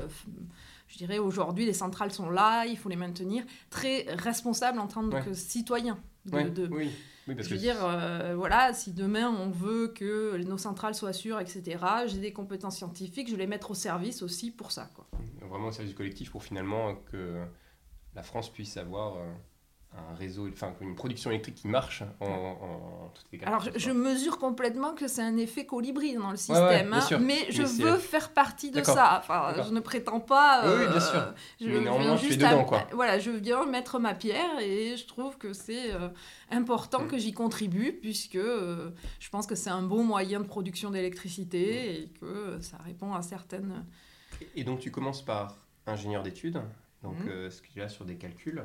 je 0.88 0.98
dirais 0.98 1.18
aujourd'hui, 1.18 1.64
les 1.64 1.72
centrales 1.72 2.12
sont 2.12 2.30
là, 2.30 2.66
il 2.66 2.76
faut 2.76 2.88
les 2.88 2.96
maintenir. 2.96 3.44
Très 3.70 4.06
responsable 4.08 4.78
en 4.78 4.86
tant 4.86 5.08
que 5.08 5.34
citoyen. 5.34 5.98
De, 6.24 6.68
oui. 6.70 6.90
Oui, 7.26 7.34
je 7.38 7.48
veux 7.50 7.58
dire, 7.58 7.76
voilà, 8.36 8.72
si 8.72 8.92
demain 8.92 9.28
on 9.28 9.50
veut 9.50 9.88
que 9.88 10.36
nos 10.44 10.58
centrales 10.58 10.94
soient 10.94 11.12
sûres, 11.12 11.40
etc., 11.40 11.78
j'ai 12.06 12.18
des 12.18 12.32
compétences 12.32 12.76
scientifiques, 12.76 13.28
je 13.28 13.32
vais 13.32 13.42
les 13.42 13.46
mettre 13.46 13.70
au 13.70 13.74
service 13.74 14.22
aussi 14.22 14.50
pour 14.50 14.72
ça. 14.72 14.90
Quoi 14.94 15.06
vraiment 15.48 15.68
au 15.68 15.72
service 15.72 15.92
du 15.92 15.96
collectif 15.96 16.30
pour 16.30 16.44
finalement 16.44 16.94
que 17.10 17.44
la 18.14 18.22
France 18.22 18.52
puisse 18.52 18.76
avoir 18.76 19.16
euh, 19.16 19.32
un 20.10 20.14
réseau, 20.14 20.48
enfin 20.48 20.74
une 20.80 20.94
production 20.94 21.30
électrique 21.30 21.56
qui 21.56 21.68
marche 21.68 22.02
en, 22.20 22.26
en, 22.26 23.08
toutes 23.14 23.26
les 23.32 23.38
cas. 23.38 23.46
Alors 23.46 23.64
je, 23.74 23.90
mesure 23.90 24.38
complètement 24.38 24.94
que 24.94 25.08
c'est 25.08 25.22
un 25.22 25.36
effet 25.36 25.66
colibri 25.66 26.14
dans 26.14 26.30
le 26.30 26.36
système, 26.36 26.92
hein, 26.92 27.18
mais 27.20 27.46
je 27.50 27.62
veux 27.62 27.96
faire 27.96 28.30
partie 28.30 28.70
de 28.70 28.82
ça. 28.82 29.18
Enfin, 29.20 29.54
je 29.66 29.72
ne 29.72 29.80
prétends 29.80 30.20
pas. 30.20 30.62
oui, 30.64 30.86
bien 30.88 31.00
sûr. 31.00 31.18
Euh, 31.18 31.32
je 31.60 31.66
mais 31.66 31.80
néanmoins, 31.80 32.16
je 32.16 32.26
suis 32.26 32.36
dedans, 32.36 32.64
quoi. 32.64 32.86
Voilà, 32.92 33.18
je 33.18 33.30
viens 33.30 33.66
mettre 33.66 33.98
ma 33.98 34.14
pierre 34.14 34.60
et 34.60 34.96
je 34.96 35.06
trouve 35.06 35.36
que 35.36 35.52
c'est 35.52 35.92
euh, 35.92 36.08
important 36.50 37.02
mm. 37.02 37.08
que 37.08 37.18
j'y 37.18 37.32
contribue 37.32 37.92
puisque 37.92 38.38
je 38.38 39.30
pense 39.30 39.46
que 39.46 39.54
c'est 39.54 39.70
un 39.70 39.82
bon 39.82 40.04
moyen 40.04 40.40
de 40.40 40.46
production 40.46 40.90
d'électricité 40.90 41.60
mm. 41.60 42.02
et 42.02 42.08
que 42.20 42.60
ça 42.60 42.78
répond 42.84 43.14
à 43.14 43.22
certaines 43.22 43.84
et 44.54 44.64
donc 44.64 44.80
tu 44.80 44.90
commences 44.90 45.22
par 45.22 45.56
ingénieur 45.86 46.22
d'études, 46.22 46.60
donc 47.02 47.16
euh, 47.26 47.50
ce 47.50 47.62
qu'il 47.62 47.78
y 47.78 47.80
a 47.80 47.88
sur 47.88 48.04
des 48.04 48.16
calculs. 48.16 48.62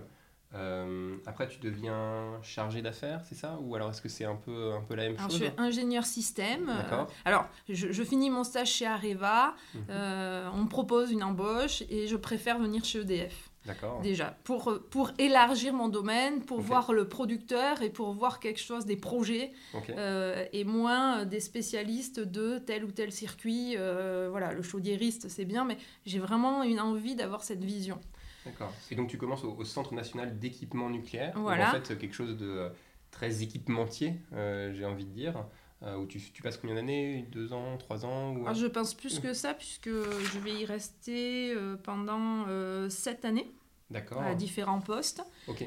Euh, 0.56 1.16
après, 1.26 1.48
tu 1.48 1.60
deviens 1.60 2.40
chargé 2.44 2.82
d'affaires, 2.82 3.22
c'est 3.28 3.36
ça? 3.36 3.58
Ou 3.62 3.76
alors 3.76 3.90
est-ce 3.90 4.02
que 4.02 4.10
c'est 4.10 4.26
un 4.26 4.36
peu, 4.36 4.74
un 4.74 4.82
peu 4.82 4.96
la 4.96 5.04
même 5.04 5.16
alors, 5.18 5.30
chose? 5.30 5.40
Je 5.40 5.46
suis 5.46 5.54
ingénieur 5.58 6.06
système. 6.06 6.68
D'accord. 6.68 7.12
alors, 7.26 7.48
je, 7.70 8.04
finis 8.04 8.30
mon 8.30 8.44
stage 8.44 8.72
chez 8.72 8.86
Areva, 8.86 9.56
mhm. 9.74 9.82
euh, 9.90 10.50
on 10.54 10.64
me 10.64 10.70
propose 10.70 11.12
une 11.12 11.24
embauche 11.24 11.84
et 11.90 12.08
je 12.08 12.16
préfère 12.16 12.60
venir 12.60 12.86
chez 12.86 13.00
EDF. 13.00 13.50
D'accord. 13.66 14.02
Déjà, 14.02 14.36
pour, 14.44 14.80
pour 14.90 15.12
élargir 15.18 15.74
mon 15.74 15.88
domaine, 15.88 16.42
pour 16.42 16.60
voir 16.60 16.92
le 16.92 17.08
producteur 17.08 17.82
et 17.82 17.90
pour 17.90 18.12
voir 18.14 18.42
quelque 18.42 18.60
chose 18.60 18.86
des 18.86 18.98
projets 18.98 19.52
euh, 19.90 20.46
et 20.52 20.66
moins 20.66 21.22
euh, 21.22 21.26
des 21.26 21.40
spécialistes 21.40 22.20
de 22.20 22.58
tel 22.58 22.84
ou 22.84 22.92
tel 22.92 23.14
circuit. 23.14 23.76
euh, 23.78 24.28
voilà, 24.30 24.52
le 24.52 24.62
chaudiériste, 24.62 25.30
c'est 25.30 25.46
bien, 25.46 25.64
mais 25.64 25.78
j'ai 26.06 26.20
vraiment 26.20 26.64
une 26.64 26.82
envie 26.82 27.16
d'avoir 27.16 27.44
cette 27.44 27.64
vision. 27.64 28.00
D'accord. 28.46 28.74
Et 28.92 28.96
donc 28.96 29.08
tu 29.10 29.18
commences 29.18 29.44
au, 29.44 29.54
au 29.56 29.64
Centre 29.64 29.94
national 29.94 30.38
d'équipement 30.40 30.90
nucléaire. 30.90 31.34
donc 31.34 31.44
Voilà. 31.44 31.70
En 31.70 31.74
fait, 31.82 31.98
quelque 31.98 32.14
chose 32.16 32.38
de 32.38 32.48
euh, 32.48 32.70
très 33.12 33.42
équipementier, 33.44 34.16
euh, 34.34 34.74
j'ai 34.74 34.86
envie 34.86 35.06
de 35.06 35.12
dire. 35.12 35.46
euh, 35.84 35.98
où 35.98 36.06
tu, 36.06 36.20
tu 36.20 36.42
passes 36.42 36.58
combien 36.58 36.76
d'années? 36.76 37.28
Deux 37.32 37.54
ans, 37.54 37.78
trois 37.78 38.06
ans? 38.06 38.36
Ou... 38.36 38.42
Alors, 38.44 38.54
je 38.54 38.68
pense 38.68 38.94
plus 38.94 39.20
que 39.20 39.34
ça, 39.34 39.54
puisque 39.54 39.90
je 39.90 40.40
vais 40.40 40.54
y 40.54 40.66
rester 40.66 41.54
euh, 41.54 41.76
pendant 41.76 42.46
sept 42.90 43.26
années 43.26 43.52
D'accord. 43.90 44.22
à 44.22 44.34
différents 44.36 44.80
postes. 44.82 45.24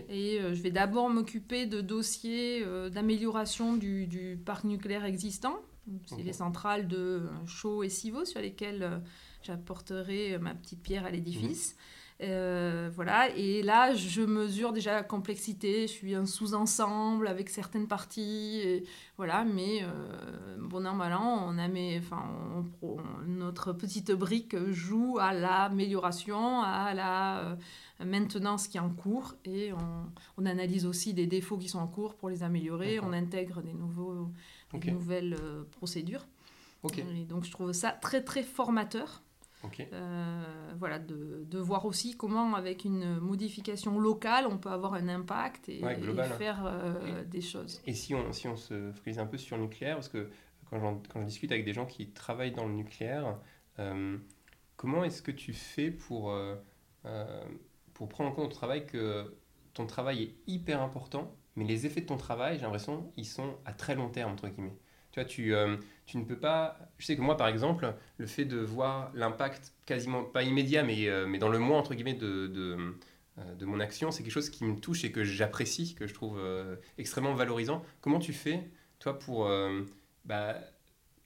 Et 0.08 0.38
je 0.40 0.62
vais 0.62 0.70
d'abord 0.70 1.10
m'occuper 1.10 1.66
de 1.66 1.80
dossiers 1.80 2.64
d'amélioration 2.90 3.76
du, 3.76 4.06
du 4.06 4.38
parc 4.44 4.64
nucléaire 4.64 5.04
existant. 5.04 5.56
C'est 6.06 6.22
les 6.22 6.32
centrales 6.32 6.88
de 6.88 7.28
Chaux 7.46 7.84
et 7.84 7.88
Civaux 7.88 8.24
sur 8.24 8.40
lesquelles 8.40 9.00
j'apporterai 9.46 10.34
euh, 10.34 10.38
ma 10.38 10.54
petite 10.54 10.82
pierre 10.82 11.04
à 11.04 11.10
l'édifice. 11.10 11.76
Euh, 12.22 12.88
voilà, 12.94 13.28
et 13.36 13.62
là 13.62 13.94
je 13.94 14.22
mesure 14.22 14.72
déjà 14.72 14.94
la 14.94 15.02
complexité. 15.02 15.82
Je 15.82 15.92
suis 15.92 16.14
un 16.14 16.24
sous-ensemble 16.24 17.28
avec 17.28 17.50
certaines 17.50 17.86
parties, 17.86 18.60
et 18.64 18.84
voilà, 19.18 19.44
mais 19.44 19.82
euh, 19.82 20.56
bon 20.58 20.86
an, 20.86 20.94
mal 20.94 21.12
an, 21.12 21.44
on 21.46 21.58
a 21.58 21.68
mes, 21.68 21.98
enfin, 21.98 22.24
on 22.80 22.96
notre 23.26 23.74
petite 23.74 24.12
brique 24.12 24.56
joue 24.70 25.18
à 25.20 25.34
l'amélioration, 25.34 26.62
à 26.62 26.94
la 26.94 27.40
euh, 27.40 27.56
maintenance 28.04 28.66
qui 28.66 28.78
est 28.78 28.80
en 28.80 28.88
cours 28.88 29.34
et 29.44 29.74
on, 29.74 30.06
on 30.38 30.46
analyse 30.46 30.86
aussi 30.86 31.12
des 31.12 31.26
défauts 31.26 31.58
qui 31.58 31.68
sont 31.68 31.80
en 31.80 31.86
cours 31.86 32.14
pour 32.14 32.30
les 32.30 32.42
améliorer, 32.42 32.98
on 33.00 33.12
intègre 33.12 33.60
des, 33.60 33.74
nouveaux, 33.74 34.30
des 34.72 34.90
nouvelles 34.90 35.36
procédures. 35.72 36.26
Et 36.96 37.24
donc 37.24 37.44
je 37.44 37.50
trouve 37.50 37.72
ça 37.72 37.90
très 37.90 38.22
très 38.22 38.42
formateur. 38.44 39.22
Ok. 39.66 39.86
euh, 39.92 40.42
voilà, 40.78 40.98
de, 40.98 41.44
de 41.44 41.58
voir 41.58 41.84
aussi 41.86 42.16
comment 42.16 42.54
avec 42.54 42.84
une 42.84 43.18
modification 43.18 43.98
locale 43.98 44.46
on 44.46 44.58
peut 44.58 44.70
avoir 44.70 44.94
un 44.94 45.08
impact 45.08 45.68
et, 45.68 45.82
Ouais, 45.82 45.96
global. 45.96 46.30
et 46.30 46.34
faire 46.34 46.64
euh, 46.66 47.24
des 47.24 47.40
choses. 47.40 47.80
Et 47.86 47.94
si 47.94 48.14
on, 48.14 48.32
si 48.32 48.48
on 48.48 48.56
se 48.56 48.92
focalise 48.92 49.18
un 49.18 49.26
peu 49.26 49.38
sur 49.38 49.56
le 49.56 49.62
nucléaire, 49.64 49.96
parce 49.96 50.08
que 50.08 50.30
quand, 50.70 50.78
quand 51.08 51.20
je 51.20 51.26
discute 51.26 51.52
avec 51.52 51.64
des 51.64 51.72
gens 51.72 51.86
qui 51.86 52.10
travaillent 52.10 52.52
dans 52.52 52.66
le 52.66 52.72
nucléaire, 52.74 53.38
euh, 53.78 54.16
comment 54.76 55.04
est-ce 55.04 55.22
que 55.22 55.30
tu 55.30 55.52
fais 55.52 55.90
pour, 55.90 56.34
pour 57.94 58.08
prendre 58.08 58.30
en 58.30 58.32
compte 58.32 58.50
ton 58.50 58.56
travail 58.56 58.86
que 58.86 59.36
ton 59.74 59.86
travail 59.86 60.22
est 60.22 60.34
hyper 60.46 60.80
important, 60.82 61.34
mais 61.54 61.64
les 61.64 61.86
effets 61.86 62.00
de 62.00 62.06
ton 62.06 62.16
travail, 62.16 62.56
j'ai 62.56 62.62
l'impression, 62.62 63.12
ils 63.16 63.24
sont 63.26 63.56
à 63.64 63.72
très 63.72 63.94
long 63.94 64.08
terme, 64.08 64.32
entre 64.32 64.48
guillemets? 64.48 64.76
Tu 65.16 65.22
vois, 65.22 65.28
tu, 65.28 65.54
euh, 65.54 65.76
tu 66.04 66.18
ne 66.18 66.24
peux 66.24 66.38
pas... 66.38 66.78
Je 66.98 67.06
sais 67.06 67.16
que 67.16 67.22
moi, 67.22 67.38
par 67.38 67.48
exemple, 67.48 67.94
le 68.18 68.26
fait 68.26 68.44
de 68.44 68.58
voir 68.58 69.10
l'impact 69.14 69.72
quasiment, 69.86 70.22
pas 70.22 70.42
immédiat, 70.42 70.82
mais, 70.82 71.08
euh, 71.08 71.26
mais 71.26 71.38
dans 71.38 71.48
le 71.48 71.58
mois, 71.58 71.78
entre 71.78 71.94
guillemets, 71.94 72.12
de... 72.12 72.46
de 72.48 72.76
euh, 73.38 73.54
de 73.54 73.66
mon 73.66 73.80
action, 73.80 74.10
c'est 74.10 74.22
quelque 74.22 74.32
chose 74.32 74.48
qui 74.48 74.64
me 74.64 74.80
touche 74.80 75.04
et 75.04 75.12
que 75.12 75.22
j'apprécie, 75.22 75.94
que 75.94 76.06
je 76.06 76.14
trouve 76.14 76.40
extrêmement 76.96 77.34
valorisant. 77.34 77.82
Comment 78.00 78.18
tu 78.18 78.32
fais, 78.32 78.70
toi, 78.98 79.18
pour... 79.18 79.50
bah, 80.24 80.54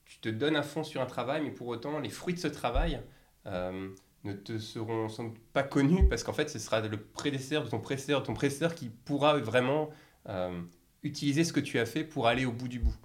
tu 0.05 0.19
te 0.19 0.29
donnes 0.29 0.57
à 0.57 0.65
fond 0.65 0.83
sur 0.83 1.01
un 1.01 1.07
travail, 1.07 1.43
mais 1.45 1.53
pour 1.53 1.69
autant, 1.69 2.01
les 2.01 2.09
fruits 2.09 2.35
de 2.35 2.41
ce 2.41 2.49
travail 2.49 3.01
ne 3.45 4.33
te 4.33 4.59
seront 4.59 5.09
sans 5.09 5.25
doute 5.29 5.39
pas 5.53 5.63
connus, 5.63 6.09
parce 6.09 6.25
qu'en 6.25 6.33
fait, 6.33 6.51
ce 6.51 6.59
sera 6.59 6.81
le 6.81 6.97
prédécesseur 6.97 7.63
de 7.63 7.69
ton 7.69 7.79
prédécesseur, 7.79 8.25
ton 8.25 8.35
prédécesseur 8.35 8.75
qui 8.75 8.89
pourra 8.89 9.39
vraiment 9.39 9.91
utiliser 11.05 11.45
ce 11.45 11.53
que 11.53 11.61
tu 11.61 11.79
as 11.79 11.87
fait 11.87 12.03
pour 12.03 12.27
aller 12.27 12.45
au 12.45 12.53
bout 12.53 12.67
du 12.67 12.81
bout? 12.81 12.97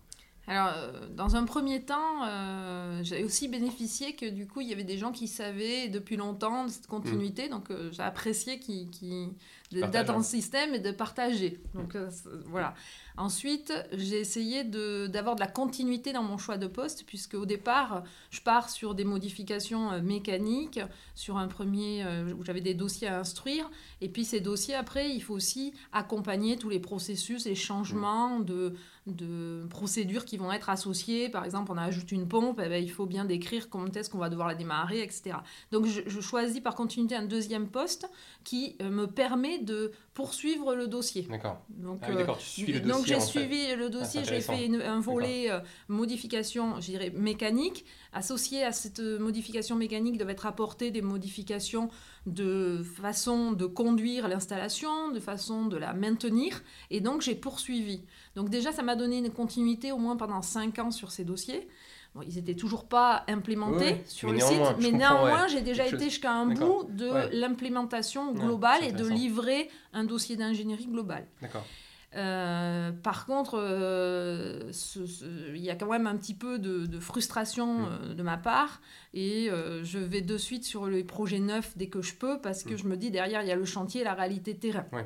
Alors, 0.48 0.68
euh, 0.76 1.08
dans 1.16 1.36
un 1.36 1.44
premier 1.46 1.82
temps, 1.82 2.24
euh, 2.26 3.00
j'ai 3.04 3.24
aussi 3.24 3.48
bénéficié 3.48 4.16
que 4.16 4.28
du 4.28 4.48
coup, 4.48 4.62
il 4.62 4.68
y 4.70 4.74
avait 4.74 4.84
des 4.84 4.98
gens 4.98 5.12
qui 5.12 5.28
savaient 5.28 5.88
depuis 5.88 6.18
longtemps 6.18 6.66
de 6.66 6.70
cette 6.70 6.88
continuité. 6.88 7.50
Donc, 7.50 7.72
euh, 7.72 7.90
j'ai 7.92 8.04
apprécié 8.04 8.60
qui, 8.60 8.88
qui, 8.92 9.30
d'être 9.72 10.12
hein. 10.12 10.16
en 10.18 10.22
système 10.24 10.76
et 10.76 10.80
de 10.80 10.92
partager. 10.92 11.60
Donc, 11.74 11.96
euh, 11.96 12.10
c'est- 12.12 12.30
voilà. 12.46 12.76
Ensuite, 13.18 13.74
j'ai 13.94 14.20
essayé 14.20 14.64
de- 14.64 15.08
d'avoir 15.08 15.36
de, 15.36 15.40
la 15.40 15.48
continuité 15.48 16.14
dans 16.14 16.22
mon 16.22 16.38
choix 16.38 16.58
de 16.58 16.68
poste, 16.68 17.06
puisque 17.08 17.34
au 17.34 17.46
départ, 17.46 18.04
je 18.30 18.42
pars 18.42 18.70
sur 18.70 18.94
des 18.94 19.06
modifications 19.06 19.92
euh, 19.94 20.02
mécaniques, 20.02 20.80
sur 21.16 21.38
un 21.38 21.48
premier 21.48 22.04
euh, 22.04 22.34
où 22.34 22.44
j'avais 22.44 22.62
des 22.62 22.74
dossiers 22.74 23.08
à 23.08 23.20
instruire. 23.20 23.70
Et 24.02 24.10
puis, 24.10 24.26
ces 24.26 24.42
dossiers, 24.42 24.76
après, 24.76 25.10
il 25.10 25.22
faut 25.22 25.34
aussi 25.34 25.74
accompagner 25.92 26.58
tous 26.58 26.70
les 26.70 26.80
processus, 26.80 27.46
les 27.46 27.56
changements 27.56 28.40
de 28.42 28.76
de 29.08 29.66
procédures 29.70 30.26
qui 30.26 30.38
vont 30.38 30.52
être 30.52 30.70
associées. 30.70 31.30
Par 31.30 31.46
exemple, 31.46 31.72
on 31.72 31.78
ajoute 31.78 32.12
une 32.12 32.28
pompe, 32.28 32.60
eh 32.64 32.70
ben, 32.70 32.84
il 32.84 32.90
faut 32.90 33.06
bien 33.06 33.24
décrire 33.26 33.70
comment 33.70 33.86
est-ce 33.88 34.10
qu'on 34.10 34.18
va 34.18 34.30
devoir 34.30 34.48
la 34.48 34.56
démarrer, 34.56 35.02
etc. 35.02 35.38
Donc 35.72 35.86
je, 35.86 36.02
je 36.08 36.22
choisis 36.22 36.60
par 36.60 36.74
continuité 36.76 37.16
un 37.16 37.26
deuxième 37.26 37.68
poste 37.70 38.10
qui 38.44 38.76
euh, 38.82 38.90
me 38.90 39.06
permet 39.06 39.60
de 39.60 39.92
poursuivre 40.16 40.76
le 40.76 40.88
dossier. 40.88 41.24
D'accord. 41.30 41.62
Donc, 41.70 42.00
Ah 42.02 42.08
oui, 42.10 42.16
euh, 42.16 42.18
d'accord, 42.20 42.38
tu 42.40 42.46
suis 42.46 42.74
le 42.74 42.80
dossier. 42.80 42.94
donc 42.94 43.06
j'ai 43.06 43.16
fait. 43.16 43.22
suivi 43.22 43.76
le 43.76 43.90
dossier, 43.90 44.22
c'est 44.24 44.36
j'ai 44.36 44.42
fait 44.42 44.66
une- 44.66 44.82
un 44.82 45.00
volet 45.00 45.52
euh, 45.52 45.60
modification, 45.88 46.80
je 46.82 46.86
dirais 46.88 47.12
mécanique. 47.12 47.86
Associé 48.14 48.64
à 48.64 48.72
cette 48.72 49.00
modification 49.02 49.76
mécanique 49.76 50.18
devaient 50.18 50.32
être 50.32 50.46
apportées 50.46 50.90
des 50.92 51.02
modifications 51.02 51.90
de 52.26 52.82
façon 52.84 53.52
de 53.52 53.66
conduire 53.66 54.28
l'installation, 54.28 55.12
de 55.12 55.20
façon 55.20 55.66
de 55.66 55.78
la 55.78 55.94
maintenir. 55.94 56.64
Et 56.90 57.02
donc 57.02 57.22
j'ai 57.22 57.36
poursuivi. 57.36 58.04
Donc 58.36 58.50
déjà 58.50 58.72
ça 58.72 58.84
m'a 58.84 58.96
donné 58.96 59.20
une 59.20 59.30
continuité 59.32 59.92
au 59.92 59.98
moins 59.98 60.18
pendant 60.18 60.42
5 60.42 60.80
ans 60.80 60.92
sur 60.92 61.12
ces 61.12 61.24
dossiers. 61.24 61.68
Bon, 62.14 62.22
ils 62.22 62.36
n'étaient 62.36 62.56
toujours 62.56 62.86
pas 62.86 63.24
implémentés 63.28 64.02
sur 64.08 64.32
le 64.32 64.40
site, 64.40 64.60
mais 64.82 64.92
néanmoins 64.92 65.44
ouais. 65.44 65.50
j'ai 65.50 65.62
déjà 65.62 65.86
été 65.86 66.06
jusqu'à 66.06 66.32
un 66.32 66.46
bout 66.48 66.86
de 66.90 67.10
Ouais. 67.10 67.30
l'implémentation 67.34 68.32
globale 68.34 68.84
et 68.84 68.92
de 68.94 69.06
livrer 69.08 69.70
un 69.94 70.04
dossier 70.06 70.36
d'ingénierie 70.38 70.88
globale. 70.88 71.28
D'accord. 71.42 71.66
Euh, 72.16 72.94
par 72.94 73.26
contre, 73.26 73.60
euh, 73.60 74.72
il 75.54 75.62
y 75.62 75.70
a 75.70 75.76
quand 75.76 75.90
même 75.90 76.08
un 76.08 76.16
petit 76.16 76.34
peu 76.34 76.58
de, 76.60 76.86
de 76.86 77.00
frustration 77.02 77.80
Mm. 77.80 77.88
euh, 77.90 78.14
de 78.14 78.24
ma 78.24 78.38
part 78.38 78.80
et 79.14 79.50
euh, 79.50 79.84
je 79.84 80.00
vais 80.00 80.22
de 80.22 80.38
suite 80.38 80.64
sur 80.64 80.88
les 80.88 81.04
projets 81.04 81.40
neufs 81.40 81.76
dès 81.78 81.88
que 81.88 82.02
je 82.02 82.14
peux 82.16 82.40
parce 82.40 82.64
que 82.64 82.74
Mm. 82.74 82.78
je 82.78 82.88
me 82.88 82.96
dis 82.96 83.12
derrière 83.12 83.42
il 83.42 83.50
y 83.50 83.52
a 83.52 83.56
le 83.58 83.66
chantier 83.66 84.06
la 84.06 84.14
réalité 84.14 84.56
terrain. 84.56 84.86
Ouais. 84.94 85.06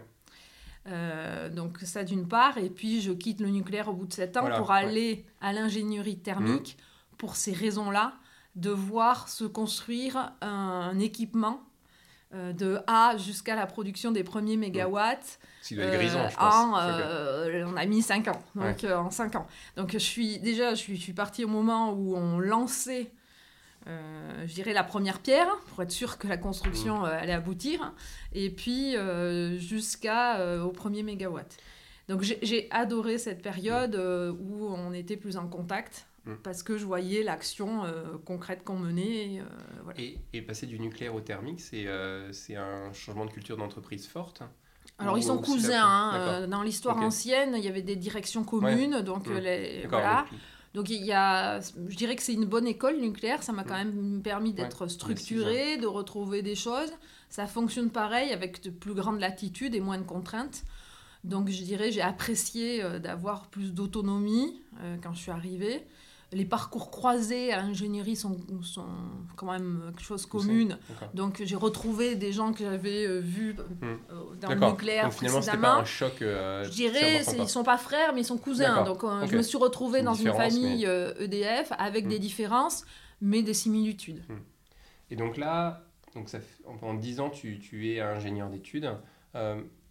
Euh, 0.88 1.50
donc 1.50 1.78
ça 1.82 2.04
d'une 2.06 2.28
part 2.28 2.58
et 2.58 2.70
puis 2.70 3.02
je 3.02 3.12
quitte 3.12 3.42
le 3.42 3.50
nucléaire 3.50 3.90
au 3.90 3.94
bout 3.94 4.08
de 4.08 4.14
7 4.14 4.38
ans 4.38 4.42
Voilà, 4.42 4.58
pour 4.58 4.70
ouais. 4.70 4.78
aller 4.78 5.26
à 5.42 5.52
l'ingénierie 5.52 6.18
thermique 6.18 6.78
pour 7.18 7.36
ces 7.36 7.52
raisons-là 7.52 8.14
de 8.56 8.70
voir 8.70 9.28
se 9.28 9.44
construire 9.44 10.32
un, 10.42 10.98
équipement 10.98 11.62
euh, 12.34 12.54
de 12.54 12.80
A 12.88 13.18
jusqu'à 13.18 13.56
la 13.56 13.68
production 13.68 14.12
des 14.12 14.24
premiers 14.24 14.56
mégawatts 14.56 15.40
doit 15.72 15.84
être 15.84 15.98
grisant, 15.98 16.30
je 16.30 16.36
pense. 16.38 16.56
en, 16.56 16.80
euh, 16.80 17.66
on 17.68 17.76
a 17.76 17.86
mis 17.86 18.02
5 18.02 18.30
ans, 18.30 18.42
donc 18.56 18.86
en 18.86 19.12
5 19.12 19.36
ans. 19.36 19.48
Donc 19.76 19.92
je 19.92 19.98
suis 19.98 20.40
déjà, 20.40 20.72
je 20.72 20.80
suis, 20.80 20.96
je 20.96 21.02
suis 21.02 21.14
partie 21.14 21.44
au 21.44 21.50
moment 21.50 21.92
où 21.92 22.16
on 22.16 22.40
lançait, 22.40 23.12
euh, 23.90 24.48
je 24.48 24.54
dirais, 24.54 24.74
la 24.74 24.84
première 24.84 25.20
pierre, 25.20 25.48
pour 25.70 25.82
être 25.84 25.92
sûr 25.92 26.18
que 26.18 26.28
la 26.28 26.38
Mm. 26.38 26.42
construction 26.42 27.06
euh, 27.06 27.10
allait 27.20 27.34
aboutir, 27.34 27.94
et 28.34 28.50
puis 28.50 28.96
euh, 28.96 29.58
jusqu'à 29.58 30.40
euh, 30.40 30.62
au 30.64 30.70
premier 30.72 31.04
mégawatt. 31.04 31.58
Donc 32.08 32.22
j'ai- 32.24 32.68
adoré 32.72 33.18
cette 33.18 33.42
période 33.42 33.96
euh, 33.96 34.32
où 34.32 34.68
on 34.68 34.94
était 34.94 35.18
plus 35.18 35.38
en 35.38 35.48
contact, 35.48 36.06
Mm. 36.26 36.34
parce 36.44 36.64
que 36.64 36.78
je 36.78 36.86
voyais 36.86 37.24
l'action 37.24 37.86
euh, 37.86 38.18
concrète 38.26 38.64
qu'on 38.66 38.76
menait. 38.78 39.36
et, 39.36 39.40
euh, 39.40 39.44
voilà. 39.84 40.00
Et, 40.02 40.18
et 40.34 40.42
passer 40.42 40.66
du 40.68 40.78
nucléaire 40.80 41.16
au 41.16 41.22
thermique, 41.22 41.62
c'est 41.62 41.86
euh, 41.88 42.30
un 42.58 42.92
changement 42.94 43.26
de 43.26 43.32
culture 43.32 43.56
d'entreprise 43.58 44.06
forte. 44.08 44.42
Alors 44.98 45.18
ils 45.18 45.24
sont 45.24 45.38
cousins. 45.38 45.82
hein, 45.82 46.48
dans 46.48 46.62
l'histoire 46.62 46.98
ancienne, 46.98 47.54
il 47.56 47.64
y 47.64 47.70
avait 47.70 47.82
des 47.84 47.96
directions 47.96 48.44
communes, 48.44 49.02
donc 49.02 49.28
Mm. 49.28 49.38
les, 49.38 49.88
voilà. 49.88 50.26
Donc- 50.74 50.90
il 50.90 51.04
y 51.06 51.12
a, 51.12 51.60
je 51.60 51.96
dirais 51.96 52.16
que 52.16 52.22
c'est 52.22 52.34
une 52.34 52.46
bonne 52.46 52.68
école 52.68 52.98
nucléaire, 53.00 53.44
ça 53.44 53.52
m'a 53.52 53.64
quand 53.64 53.78
même 53.78 54.22
permis 54.24 54.54
d'être 54.54 54.88
structuré, 54.88 55.78
de 55.78 55.88
retrouver 55.88 56.42
des 56.42 56.56
choses. 56.56 56.92
Ça 57.30 57.48
fonctionne 57.48 57.90
pareil 57.90 58.32
avec 58.32 58.64
de 58.64 58.70
plus 58.70 58.94
grandes 58.94 59.20
latitudes 59.20 59.76
et 59.76 59.82
moins 59.82 59.98
de 59.98 60.04
contraintes. 60.04 60.64
Donc 61.24 61.50
je 61.50 61.64
dirais 61.64 61.92
j'ai 61.92 62.02
apprécié 62.02 62.82
euh, 62.84 62.98
d'avoir 63.00 63.48
plus 63.48 63.74
d'autonomie 63.74 64.62
euh, 64.82 64.96
quand 65.04 65.14
je 65.14 65.20
suis 65.20 65.32
arrivée. 65.32 65.86
Les 66.32 66.46
parcours 66.46 66.92
croisés 66.92 67.52
à 67.52 67.58
l'ingénierie 67.64 68.16
sont, 68.16 68.38
sont 68.62 68.86
quand 69.36 69.52
même 69.52 69.82
quelque 69.98 70.04
chose 70.06 70.24
de 70.24 70.28
commune. 70.28 70.78
Donc 71.16 71.42
j'ai 71.44 71.56
retrouvé 71.56 72.16
des 72.16 72.32
gens 72.32 72.54
que 72.54 72.60
j'avais 72.64 73.06
euh, 73.08 73.20
vus 73.20 73.56
euh, 73.58 73.96
Hmm. 73.96 74.40
dans 74.40 74.50
le 74.54 74.60
nucléaire 74.72 75.06
Donc 75.06 75.14
finalement, 75.14 75.38
précédemment. 75.40 75.62
pas 75.76 75.82
un 75.82 75.86
choc. 75.86 76.22
euh, 76.22 76.64
Je 76.66 76.70
dirais, 76.70 77.24
ils 77.38 77.50
sont 77.50 77.64
pas 77.64 77.78
frères, 77.80 78.14
mais 78.14 78.22
ils 78.22 78.26
sont 78.26 78.38
cousins. 78.38 78.84
Donc, 78.84 79.04
euh, 79.04 79.26
je 79.26 79.36
me 79.36 79.42
suis 79.42 79.58
retrouvée 79.58 80.00
Une 80.00 80.06
dans 80.06 80.14
une 80.14 80.34
famille 80.34 80.86
EDF 80.86 81.72
avec 81.80 82.06
Hmm. 82.06 82.10
des 82.10 82.20
différences, 82.20 82.86
mais 83.22 83.42
des 83.42 83.56
similitudes. 83.56 84.24
Et 85.10 85.16
donc 85.16 85.36
là, 85.38 85.84
donc 86.14 86.30
ça, 86.30 86.38
pendant 86.80 86.94
10 86.94 87.20
ans, 87.22 87.30
tu, 87.32 87.60
tu 87.60 87.92
es 87.92 88.02
ingénieur 88.02 88.50
d'études. 88.50 88.92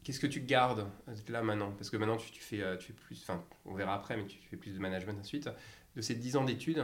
Qu'est-ce 0.04 0.20
que 0.20 0.26
tu 0.28 0.40
gardes 0.40 0.86
là 1.28 1.42
maintenant? 1.42 1.72
Parce 1.76 1.90
que 1.90 1.96
maintenant, 1.98 2.16
tu, 2.16 2.30
tu, 2.30 2.40
fais, 2.40 2.62
tu 2.78 2.86
fais 2.86 2.92
plus, 2.94 3.20
enfin, 3.22 3.42
on 3.66 3.74
verra 3.74 3.94
après, 3.94 4.16
mais 4.16 4.24
tu, 4.26 4.38
fais 4.48 4.56
plus 4.56 4.72
de 4.72 4.78
management 4.78 5.18
ensuite. 5.20 5.50
De 5.98 6.02
ces 6.02 6.14
10 6.14 6.36
ans 6.36 6.44
d'études, 6.44 6.82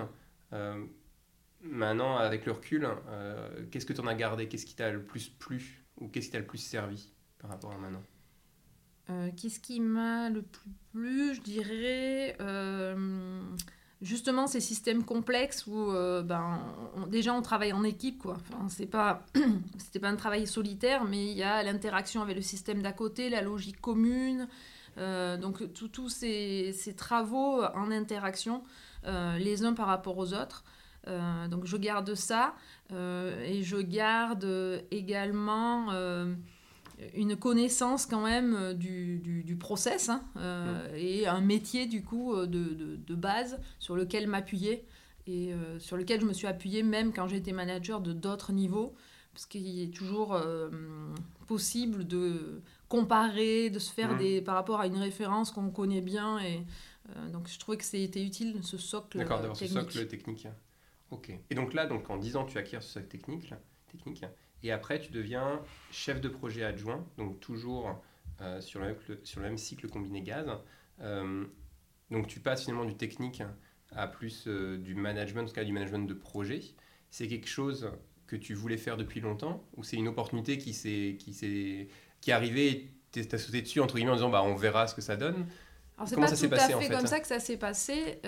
maintenant, 1.63 2.17
avec 2.17 2.45
le 2.45 2.53
recul, 2.53 2.87
qu'est-ce 3.71 3.87
que 3.87 3.93
tu 3.93 4.01
en 4.01 4.07
as 4.09 4.15
gardé? 4.15 4.49
Qu'est-ce 4.49 4.67
qui 4.67 4.75
t'a 4.75 4.91
le 4.91 5.03
plus 5.03 5.31
plu 5.31 5.87
Ou 6.01 6.09
qu'est-ce 6.09 6.27
qui 6.27 6.33
t'a 6.33 6.41
le 6.41 6.47
plus 6.47 6.59
servi 6.59 7.15
par 7.39 7.49
rapport 7.49 7.71
à 7.71 7.79
maintenant? 7.79 8.03
Euh, 9.11 9.31
Qu'est-ce 9.37 9.61
qui 9.61 9.81
m'a 9.81 10.31
le 10.31 10.43
plus 10.43 10.71
plu? 10.93 11.35
Je 11.35 11.41
dirais 11.43 12.37
euh, 12.41 13.43
justement 14.01 14.47
ces 14.47 14.61
systèmes 14.61 15.05
complexes 15.05 15.67
où 15.67 15.91
euh, 15.91 16.23
ben, 16.23 16.61
déjà 17.09 17.35
on 17.35 17.43
travaille 17.43 17.73
en 17.73 17.85
équipe. 17.85 18.19
Quoi. 18.19 18.39
Enfin, 18.41 18.69
c'est 18.69 18.87
pas, 18.87 19.27
c'était 19.79 20.01
pas 20.01 20.09
un 20.09 20.17
travail 20.17 20.47
solitaire, 20.47 21.05
mais 21.05 21.31
il 21.31 21.37
y 21.37 21.43
a 21.43 21.63
l'interaction 21.63 22.23
avec 22.23 22.37
le 22.37 22.43
système 22.43 22.81
d'à 22.81 22.93
côté, 22.93 23.29
la 23.29 23.43
logique 23.43 23.81
commune. 23.81 24.49
donc 24.97 25.63
tous 25.75 26.09
ces, 26.09 26.95
travaux 26.97 27.63
en 27.63 27.91
interaction 27.91 28.63
les 29.39 29.65
uns 29.65 29.75
par 29.75 29.87
rapport 29.87 30.19
aux 30.19 30.33
autres. 30.35 30.65
donc 31.51 31.67
je 31.67 31.77
garde 31.77 32.15
ça 32.15 32.55
et 32.91 33.63
je 33.63 33.77
garde 33.77 34.47
également 34.91 35.93
une 37.15 37.37
connaissance 37.37 38.07
quand 38.07 38.23
même 38.25 38.55
euh, 38.55 38.75
du, 38.75 39.19
du, 39.19 39.57
process 39.57 40.09
hein, 40.09 40.23
euh, 40.37 40.93
mm. 40.93 40.97
et 40.97 41.27
un 41.27 41.41
métier 41.41 41.87
du 41.87 42.03
coup 42.03 42.35
euh, 42.35 42.47
de, 42.47 42.75
de, 42.75 42.97
de 42.97 43.15
base 43.15 43.59
sur 43.79 43.97
lequel 43.97 44.27
m'appuyer 44.27 44.85
et 45.27 45.55
sur 45.79 45.97
lequel 45.97 46.21
je 46.21 46.27
me 46.27 46.35
suis 46.35 46.47
appuyée 46.47 46.83
même 46.83 47.11
quand 47.15 47.29
j'étais 47.29 47.53
manager 47.53 48.03
de 48.03 48.13
d'autres 48.13 48.53
niveaux 48.53 48.95
parce 49.33 49.47
qu'il 49.47 49.81
est 49.81 49.91
toujours 49.91 50.39
possible 51.47 52.07
de 52.07 52.61
comparer, 52.91 53.71
de 53.71 53.79
se 53.79 53.91
faire 53.91 54.13
mm. 54.13 54.19
des 54.19 54.43
par 54.43 54.55
rapport 54.55 54.81
à 54.81 54.87
une 54.87 54.99
référence 54.99 55.51
qu'on 55.51 55.71
connaît 55.71 56.03
bien 56.03 56.39
et 56.41 56.63
donc 57.33 57.49
je 57.49 57.59
trouvais 57.59 57.77
que 57.77 57.85
c'était 57.85 58.25
utile 58.25 58.61
ce 58.63 58.79
socle 58.79 59.19
D'accord, 59.19 59.39
d'avoir 59.39 59.57
ce 59.57 59.67
socle 59.67 60.07
technique. 60.07 60.49
Ok. 61.11 61.33
Et 61.51 61.55
donc 61.55 61.75
là, 61.75 61.87
donc 61.87 62.09
en 62.11 62.17
10 62.17 62.37
ans, 62.37 62.45
tu 62.45 62.59
acquiers 62.59 62.81
ce 62.81 62.95
socle 62.95 63.09
technique, 63.09 63.53
technique 63.91 64.25
et 64.65 64.73
après, 64.73 64.99
tu 64.99 65.13
deviens 65.13 65.61
chef 65.93 66.23
de 66.23 66.29
projet 66.29 66.65
adjoint, 66.65 67.07
donc 67.19 67.39
toujours 67.39 68.03
euh, 68.41 68.63
sur, 68.63 68.81
le, 68.81 68.97
sur 69.23 69.41
le 69.41 69.47
même 69.47 69.59
cycle 69.59 69.89
combiné 69.89 70.23
gaz. 70.23 70.51
Euh, 71.03 71.45
donc 72.11 72.27
tu 72.27 72.41
passes 72.41 72.63
finalement 72.63 72.87
du 72.87 72.97
technique 72.97 73.43
à 73.93 74.09
plus 74.09 74.45
euh, 74.47 74.79
du 74.79 74.95
management, 74.95 75.43
en 75.43 75.47
tout 75.47 75.53
cas 75.53 75.65
du 75.65 75.73
management 75.73 76.09
de 76.09 76.15
projet. 76.15 76.63
C'est 77.11 77.29
quelque 77.29 77.47
chose 77.47 77.91
que 78.27 78.37
tu 78.37 78.55
voulais 78.55 78.79
faire 78.79 78.97
depuis 78.97 79.21
longtemps 79.21 79.63
ou 79.77 79.85
c'est 79.85 79.97
une 79.97 80.09
opportunité 80.09 80.57
qui, 80.57 80.71
est, 80.71 81.17
qui, 81.19 81.31
est, 81.43 81.89
qui 82.23 82.31
est 82.31 82.33
arrivée 82.33 82.69
et 83.15 83.27
tu 83.27 83.35
as 83.35 83.39
sauté 83.39 83.61
dessus 83.61 83.81
entre 83.81 83.97
guillemets 83.97 84.13
en 84.13 84.17
disant 84.17 84.31
bah, 84.31 84.43
on 84.43 84.57
verra 84.57 84.87
ce 84.87 84.95
que 84.95 85.03
ça 85.03 85.17
donne? 85.17 85.47
Alors, 85.97 86.09
c'est 86.09 86.17
pas 86.17 86.27
ça 86.27 86.49
tout 86.49 86.55
à 86.55 86.81
fait, 86.81 86.89
comme 86.89 87.07
ça 87.07 87.21
que 87.21 87.27
ça 87.27 87.39
s'est 87.39 87.57
passé. 87.57 88.21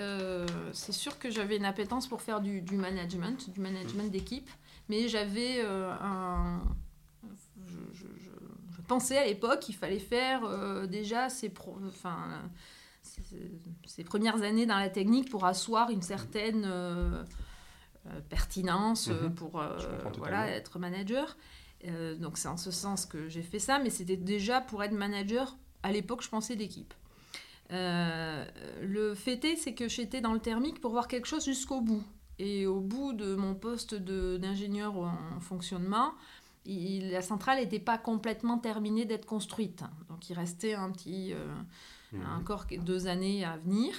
c'est 0.73 0.93
sûr 0.93 1.19
que 1.19 1.29
j'avais 1.29 1.57
une 1.57 1.65
appétence 1.65 2.07
pour 2.07 2.21
faire 2.21 2.39
du, 2.39 2.61
du 2.61 2.77
management, 2.77 3.49
du 3.49 3.59
management 3.59 4.05
mmh. 4.05 4.09
d'équipe 4.09 4.49
mais 4.89 5.07
j'avais 5.07 5.63
euh, 5.63 5.91
un. 6.01 6.61
Je, 7.93 8.81
pensais 8.87 9.17
à 9.17 9.25
l'époque 9.25 9.59
qu'il 9.59 9.75
fallait 9.75 9.99
faire 9.99 10.45
euh, 10.45 10.87
déjà 10.87 11.27
enfin, 11.85 12.41
ces, 13.85 14.03
premières 14.05 14.43
années 14.43 14.65
dans 14.65 14.77
la 14.77 14.89
technique 14.89 15.29
pour 15.29 15.43
asseoir 15.43 15.89
une 15.89 16.01
certaine 16.01 16.63
euh, 16.65 17.21
pertinence 18.29 19.09
mhm. 19.09 19.35
pour 19.35 19.61
voilà, 20.17 20.49
être 20.49 20.79
manager. 20.79 21.35
donc 22.17 22.37
c'est 22.37 22.47
en 22.47 22.55
ce 22.55 22.71
sens 22.71 23.05
que 23.05 23.27
j'ai 23.27 23.41
fait 23.41 23.59
ça, 23.59 23.77
mais 23.79 23.89
c'était 23.89 24.15
déjà 24.15 24.61
pour 24.61 24.81
être 24.85 24.93
manager, 24.93 25.57
à 25.83 25.91
l'époque 25.91 26.23
je 26.23 26.29
pensais 26.29 26.55
d'équipe. 26.55 26.93
Le 27.69 29.13
fait 29.15 29.43
est, 29.45 29.55
c'est 29.55 29.73
que 29.73 29.87
j'étais 29.87 30.21
dans 30.21 30.33
le 30.33 30.39
thermique 30.39 30.79
pour 30.81 30.91
voir 30.91 31.07
quelque 31.07 31.27
chose 31.27 31.45
jusqu'au 31.45 31.81
bout. 31.81 32.03
Et 32.39 32.67
au 32.67 32.79
bout 32.79 33.13
de 33.13 33.35
mon 33.35 33.55
poste 33.55 33.95
d'ingénieur 33.95 34.95
en 34.97 35.39
fonctionnement, 35.39 36.13
la 36.67 37.21
centrale 37.21 37.59
n'était 37.59 37.79
pas 37.79 37.97
complètement 37.97 38.57
terminée 38.57 39.05
d'être 39.05 39.25
construite. 39.25 39.83
Donc 40.09 40.29
il 40.29 40.33
restait 40.33 40.73
un 40.73 40.91
petit, 40.91 41.33
euh, 41.33 41.47
mhm. 42.11 42.21
encore 42.39 42.65
deux 42.79 43.07
années 43.07 43.45
à 43.45 43.57
venir. 43.57 43.93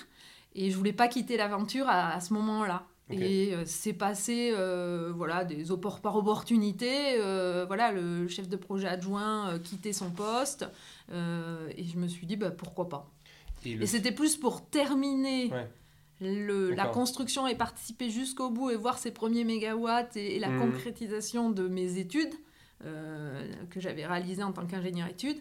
Et 0.55 0.71
je 0.71 0.77
voulais 0.77 0.93
pas 0.93 1.09
quitter 1.09 1.37
l'aventure 1.37 1.87
à, 1.89 2.21
ce 2.21 2.33
moment-là. 2.35 2.85
Et 3.11 3.55
euh, 3.55 3.63
c'est 3.65 3.95
passé 3.95 4.53
euh, 4.55 5.13
voilà, 5.15 5.45
des 5.45 5.65
par 6.03 6.17
opportunité. 6.17 7.17
voilà, 7.67 7.93
le 7.93 8.29
chef 8.29 8.49
de 8.49 8.57
projet 8.57 8.89
adjoint 8.89 9.59
quittait 9.61 9.93
son 9.93 10.11
poste. 10.11 10.67
et 11.11 11.85
je 11.85 11.97
me 11.97 12.07
suis 12.07 12.27
dit, 12.27 12.37
bah, 12.37 12.51
pourquoi 12.51 12.89
pas. 12.89 13.11
Et, 13.65 13.87
c'était 13.87 14.13
plus 14.13 14.37
pour 14.37 14.65
terminer 14.65 15.51
le, 16.21 16.73
la 16.75 16.87
construction 16.87 17.47
et 17.47 17.55
participer 17.55 18.11
jusqu'au 18.11 18.51
bout 18.51 18.71
et 18.71 18.77
voir 18.77 18.99
ces 18.99 19.11
premiers 19.11 19.45
mégawatts 19.45 20.17
et, 20.17 20.39
la 20.39 20.49
mmh. 20.49 20.59
concrétisation 20.61 21.51
de 21.51 21.69
mes 21.69 21.99
études 21.99 22.35
euh, 22.85 23.43
que 23.71 23.81
j'avais 23.81 24.07
réalisées 24.07 24.45
en 24.45 24.53
tant 24.53 24.65
qu'ingénieur 24.65 25.09
études, 25.09 25.39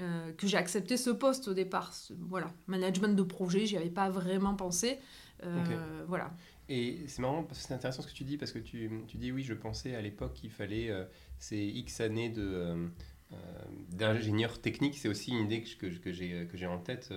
euh, 0.00 0.32
que 0.32 0.48
j'ai 0.48 0.56
accepté 0.56 0.96
ce 0.96 1.10
poste 1.10 1.46
au 1.46 1.54
départ. 1.54 1.92
voilà, 2.18 2.52
management 2.66 3.14
de 3.14 3.22
projet, 3.22 3.64
j'y 3.64 3.76
avais 3.76 3.90
pas 3.90 4.10
vraiment 4.10 4.56
pensé. 4.56 4.98
Euh, 5.44 6.04
voilà. 6.08 6.32
Et 6.68 7.04
c'est 7.06 7.22
marrant, 7.22 7.44
parce 7.44 7.60
que 7.60 7.68
c'est 7.68 7.74
intéressant 7.74 8.02
ce 8.02 8.08
que 8.08 8.12
tu 8.12 8.24
dis, 8.24 8.36
parce 8.36 8.50
que 8.50 8.58
tu, 8.58 8.90
tu 9.06 9.18
dis 9.18 9.30
oui, 9.30 9.44
je 9.44 9.54
pensais 9.54 9.94
à 9.94 10.02
l'époque 10.02 10.34
qu'il 10.34 10.50
fallait 10.50 10.90
ces 11.38 11.64
X 11.64 12.00
années 12.00 12.28
de 12.28 12.90
d'ingénieur 13.90 14.60
technique, 14.60 14.96
c'est 14.96 15.08
aussi 15.08 15.32
une 15.32 15.44
idée 15.44 15.62
que, 15.62 15.86
que, 15.86 16.44
que 16.44 16.56
j'ai 16.56 16.66
en 16.66 16.78
tête. 16.78 17.12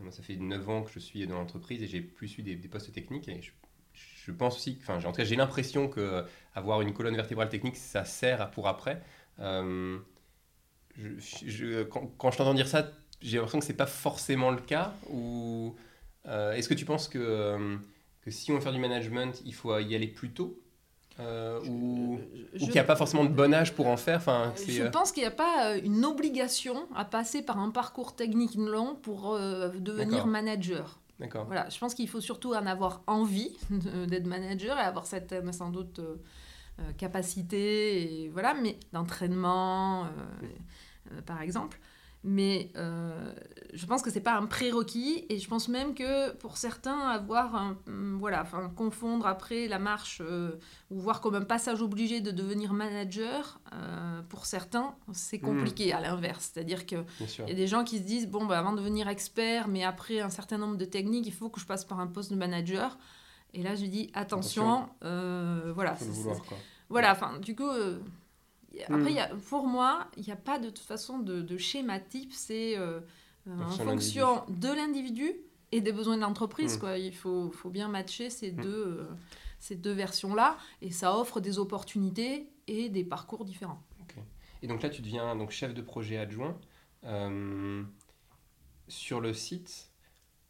Moi, 0.00 0.12
ça 0.12 0.22
fait 0.22 0.36
9 0.36 0.68
ans 0.68 0.82
que 0.82 0.90
je 0.90 0.98
suis 0.98 1.26
dans 1.26 1.36
l'entreprise 1.36 1.82
et 1.82 1.86
j'ai 1.86 2.00
plus 2.00 2.36
eu 2.38 2.42
des, 2.42 2.56
postes 2.56 2.92
techniques. 2.92 3.30
Je, 3.92 4.32
pense 4.32 4.56
aussi, 4.56 4.78
enfin, 4.82 4.98
en 4.98 5.12
tout 5.12 5.16
cas, 5.16 5.24
j'ai 5.24 5.36
l'impression 5.36 5.88
que 5.88 6.24
avoir 6.54 6.82
une 6.82 6.92
colonne 6.92 7.16
vertébrale 7.16 7.48
technique, 7.48 7.76
ça 7.76 8.04
sert 8.04 8.50
pour 8.50 8.68
après. 8.68 9.02
Euh, 9.40 9.98
quand, 12.18 12.30
je 12.30 12.36
t'entends 12.36 12.54
dire 12.54 12.68
ça, 12.68 12.90
j'ai 13.20 13.36
l'impression 13.36 13.58
que 13.58 13.64
c'est 13.64 13.74
pas 13.74 13.86
forcément 13.86 14.50
le 14.50 14.60
cas. 14.60 14.94
Ou 15.10 15.74
euh, 16.26 16.52
est-ce 16.52 16.68
que 16.68 16.74
tu 16.74 16.84
penses 16.84 17.08
que, 17.08 17.18
euh, 17.18 17.76
que 18.22 18.30
si 18.30 18.52
on 18.52 18.56
veut 18.56 18.60
faire 18.60 18.72
du 18.72 18.78
management, 18.78 19.42
il 19.44 19.54
faut 19.54 19.78
y 19.78 19.94
aller 19.94 20.08
plus 20.08 20.30
tôt? 20.30 20.60
Euh, 21.18 21.60
ou, 21.66 22.18
qu'il 22.58 22.70
n'y 22.70 22.78
a 22.78 22.84
pas 22.84 22.96
forcément 22.96 23.24
de 23.24 23.30
bon 23.30 23.54
âge 23.54 23.74
pour 23.74 23.86
en 23.86 23.96
faire 23.96 24.18
enfin, 24.18 24.52
Je 24.68 24.82
euh, 24.82 24.90
pense 24.90 25.12
qu'il 25.12 25.22
n'y 25.22 25.28
a 25.28 25.32
pas 25.32 25.72
euh, 25.72 25.80
une 25.82 26.04
obligation 26.04 26.86
à 26.94 27.06
passer 27.06 27.40
par 27.40 27.58
un 27.58 27.70
parcours 27.70 28.14
technique 28.14 28.54
long 28.54 28.96
pour 28.96 29.38
devenir 29.38 30.26
manager. 30.26 30.98
D'accord. 31.18 31.46
Voilà, 31.46 31.70
je 31.70 31.78
pense 31.78 31.94
qu'il 31.94 32.08
faut 32.08 32.20
surtout 32.20 32.52
en 32.52 32.66
avoir 32.66 33.02
envie 33.06 33.56
d'être 33.70 34.26
manager 34.26 34.76
et 34.76 34.82
avoir 34.82 35.06
cette, 35.06 35.34
sans 35.52 35.70
doute, 35.70 36.00
capacité, 36.98 38.24
et, 38.24 38.28
voilà, 38.28 38.52
mais 38.52 38.78
d'entraînement, 38.92 40.08
par 41.24 41.40
exemple. 41.40 41.80
Mais 42.28 42.72
euh, 42.74 43.32
je 43.72 43.86
pense 43.86 44.02
que 44.02 44.10
c'est 44.10 44.20
pas 44.20 44.34
un 44.34 44.46
prérequis 44.46 45.24
et 45.28 45.38
je 45.38 45.46
pense 45.46 45.68
même 45.68 45.94
que 45.94 46.32
pour 46.32 46.56
certains, 46.56 46.98
avoir 46.98 47.54
un, 47.54 47.78
mm, 47.86 48.18
voilà, 48.18 48.42
enfin, 48.42 48.68
confondre 48.74 49.28
après 49.28 49.68
la 49.68 49.78
marche 49.78 50.20
euh, 50.24 50.58
ou 50.90 50.98
voir 50.98 51.20
comme 51.20 51.36
un 51.36 51.44
passage 51.44 51.80
obligé 51.82 52.20
de 52.20 52.32
devenir 52.32 52.72
manager, 52.72 53.60
euh, 53.72 54.22
pour 54.28 54.44
certains, 54.44 54.96
c'est 55.12 55.38
compliqué 55.38 55.92
hmm. 55.92 55.98
à 55.98 56.00
l'inverse. 56.00 56.50
C'est-à-dire 56.52 56.84
qu'il 56.84 57.04
y 57.46 57.50
a 57.52 57.54
des 57.54 57.68
gens 57.68 57.84
qui 57.84 57.98
se 57.98 58.02
disent 58.02 58.26
bon, 58.26 58.44
bah, 58.44 58.58
avant 58.58 58.72
de 58.72 58.78
devenir 58.78 59.06
expert, 59.06 59.68
mais 59.68 59.84
après 59.84 60.18
un 60.18 60.30
certain 60.30 60.58
nombre 60.58 60.76
de 60.76 60.84
techniques, 60.84 61.28
il 61.28 61.32
faut 61.32 61.48
que 61.48 61.60
je 61.60 61.66
passe 61.66 61.84
par 61.84 62.00
un 62.00 62.08
poste 62.08 62.32
de 62.32 62.36
manager. 62.36 62.98
Et 63.54 63.62
là, 63.62 63.76
je 63.76 63.86
dis 63.86 64.10
attention, 64.14 64.88
voilà. 65.00 65.96
Voilà, 66.88 67.12
enfin, 67.12 67.38
du 67.38 67.54
coup 67.54 67.70
après, 68.84 69.12
y 69.12 69.18
a, 69.18 69.28
pour 69.48 69.66
moi, 69.66 70.08
il 70.16 70.24
n'y 70.24 70.32
a 70.32 70.36
pas 70.36 70.58
de 70.58 70.70
toute 70.70 70.86
façon 70.86 71.18
de, 71.18 71.56
schéma 71.56 72.00
type. 72.00 72.32
C'est 72.32 72.76
euh, 72.76 73.00
en 73.48 73.70
fonction 73.70 74.44
de 74.48 74.68
l'individu 74.68 75.32
et 75.72 75.80
des 75.80 75.92
besoins 75.92 76.16
de 76.16 76.22
l'entreprise. 76.22 76.78
Hmm. 76.78 76.96
Il 76.98 77.14
faut, 77.14 77.50
faut, 77.50 77.70
bien 77.70 77.88
matcher 77.88 78.30
ces 78.30 78.52
hmm. 78.52 78.60
deux, 78.60 78.86
euh, 78.86 79.04
ces 79.58 79.76
deux 79.76 79.92
versions-là. 79.92 80.58
Et 80.82 80.90
ça 80.90 81.16
offre 81.18 81.40
des 81.40 81.58
opportunités 81.58 82.50
et 82.66 82.88
des 82.88 83.04
parcours 83.04 83.44
différents. 83.44 83.82
Et 84.62 84.66
donc 84.66 84.82
là, 84.82 84.88
tu 84.88 85.02
deviens 85.02 85.36
donc, 85.36 85.50
chef 85.50 85.74
de 85.74 85.82
projet 85.82 86.16
adjoint. 86.16 86.58
Euh, 87.04 87.82
sur 88.88 89.20
le 89.20 89.32
site, 89.34 89.90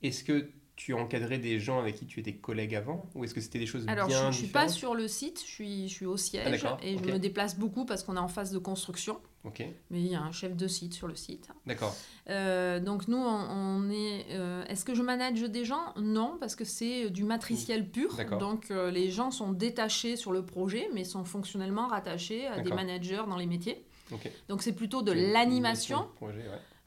est-ce 0.02 0.24
que 0.24 0.50
tu 0.76 0.92
encadrais 0.92 1.38
des 1.38 1.58
gens 1.58 1.78
avec 1.80 1.96
qui 1.96 2.06
tu 2.06 2.20
étais 2.20 2.34
collègue 2.34 2.74
avant 2.74 3.08
Ou 3.14 3.24
est-ce 3.24 3.32
que 3.34 3.40
c'était 3.40 3.58
des 3.58 3.66
choses 3.66 3.84
Alors, 3.88 4.10
je 4.10 4.26
ne 4.26 4.32
suis 4.32 4.46
pas 4.48 4.68
sur 4.68 4.94
le 4.94 5.08
site, 5.08 5.40
je 5.40 5.50
suis, 5.50 5.88
je 5.88 5.94
suis 5.94 6.06
au 6.06 6.18
siège 6.18 6.64
ah, 6.66 6.76
et 6.82 6.98
je 6.98 7.02
me 7.04 7.18
déplace 7.18 7.58
beaucoup 7.58 7.86
parce 7.86 8.02
qu'on 8.02 8.16
est 8.16 8.20
en 8.20 8.28
phase 8.28 8.52
de 8.52 8.58
construction. 8.58 9.18
Ok. 9.44 9.60
Mais 9.90 10.00
il 10.00 10.08
y 10.08 10.14
a 10.14 10.20
un 10.20 10.32
chef 10.32 10.54
de 10.56 10.66
site 10.68 10.92
sur 10.92 11.06
le 11.08 11.14
site. 11.14 11.48
D'accord. 11.66 11.94
Euh, 12.28 12.78
donc 12.80 13.08
nous, 13.08 13.16
on, 13.16 13.22
on 13.22 13.90
est. 13.90 14.26
euh, 14.32 14.64
Est-ce 14.66 14.84
que 14.84 14.94
je 14.94 15.02
manage 15.02 15.40
des 15.40 15.64
gens? 15.64 15.94
Non, 15.96 16.36
parce 16.40 16.56
que 16.56 16.64
c'est 16.64 17.10
du 17.10 17.24
matriciel 17.24 17.88
pur. 17.88 18.14
D'accord. 18.16 18.38
Donc 18.38 18.70
euh, 18.70 18.90
les 18.90 19.10
gens 19.10 19.30
sont 19.30 19.52
détachés 19.52 20.16
sur 20.16 20.32
le 20.32 20.44
projet, 20.44 20.90
mais 20.94 21.04
sont 21.04 21.24
fonctionnellement 21.24 21.86
rattachés 21.86 22.46
à 22.48 22.60
des 22.60 22.70
managers 22.72 23.22
dans 23.28 23.36
les 23.36 23.46
métiers. 23.46 23.84
Ok. 24.12 24.30
Donc 24.48 24.62
c'est 24.62 24.72
plutôt 24.74 25.02
de 25.02 25.12
l'animation 25.12 26.08
ouais. 26.20 26.32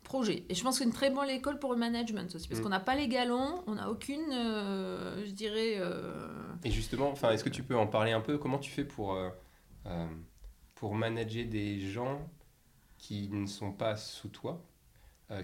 Projet. 0.09 0.43
Et 0.49 0.55
je 0.55 0.63
pense 0.63 0.75
que 0.75 0.79
c'est 0.79 0.89
une 0.89 0.93
très 1.01 1.11
bonne 1.11 1.29
école 1.29 1.57
pour 1.59 1.71
le 1.71 1.77
management 1.79 2.33
aussi, 2.35 2.47
parce 2.49 2.59
Mm. 2.59 2.63
qu'on 2.63 2.69
n'a 2.77 2.79
pas 2.79 2.95
les 2.95 3.07
galons, 3.07 3.63
on 3.67 3.75
n'a 3.75 3.89
aucune, 3.89 4.31
euh, 4.33 5.23
je 5.25 5.31
dirais. 5.31 5.75
euh, 5.77 6.27
Et 6.65 6.71
justement, 6.71 7.09
enfin, 7.11 7.31
est-ce 7.31 7.43
que 7.43 7.49
tu 7.57 7.63
peux 7.63 7.77
en 7.77 7.87
parler 7.87 8.11
un 8.11 8.21
peu? 8.21 8.37
Comment 8.37 8.57
tu 8.59 8.71
fais 8.71 8.83
pour, 8.83 9.13
euh, 9.13 9.29
pour 10.75 10.95
manager 10.95 11.45
des 11.45 11.79
gens 11.79 12.27
qui 12.97 13.29
ne 13.29 13.45
sont 13.47 13.71
pas 13.71 13.95
sous 13.95 14.29
toi, 14.29 14.61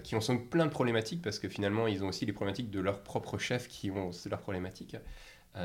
qui 0.02 0.16
ont 0.16 0.20
plein 0.50 0.66
de 0.66 0.70
problématiques, 0.70 1.22
parce 1.22 1.38
que 1.38 1.48
finalement, 1.48 1.86
ils 1.86 2.02
ont 2.04 2.08
aussi 2.08 2.26
les 2.26 2.32
problématiques 2.32 2.70
de 2.70 2.80
leurs 2.80 3.02
propres 3.04 3.38
chefs 3.38 3.68
qui 3.68 3.90
ont 3.92 4.10
leurs 4.28 4.40
problématiques. 4.40 4.96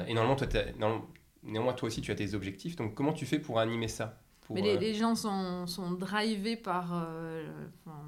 Et 0.08 0.14
normalement, 0.14 0.36
toi, 0.36 0.48
normalement- 0.78 1.08
néanmoins, 1.44 1.74
toi 1.74 1.88
aussi, 1.88 2.02
tu 2.02 2.12
as 2.12 2.16
tes 2.16 2.34
objectifs. 2.36 2.76
Donc, 2.76 2.94
comment 2.94 3.14
tu 3.14 3.26
fais 3.26 3.40
pour 3.40 3.58
animer 3.60 3.88
ça? 3.88 4.20
Mais 4.54 4.62
les, 4.62 4.78
les 4.78 4.94
gens 4.94 5.16
sont, 5.16 5.66
sont 5.66 5.92
drivés 5.92 6.58
par. 6.58 6.94
euh, 6.94 7.48
enfin, 7.86 8.00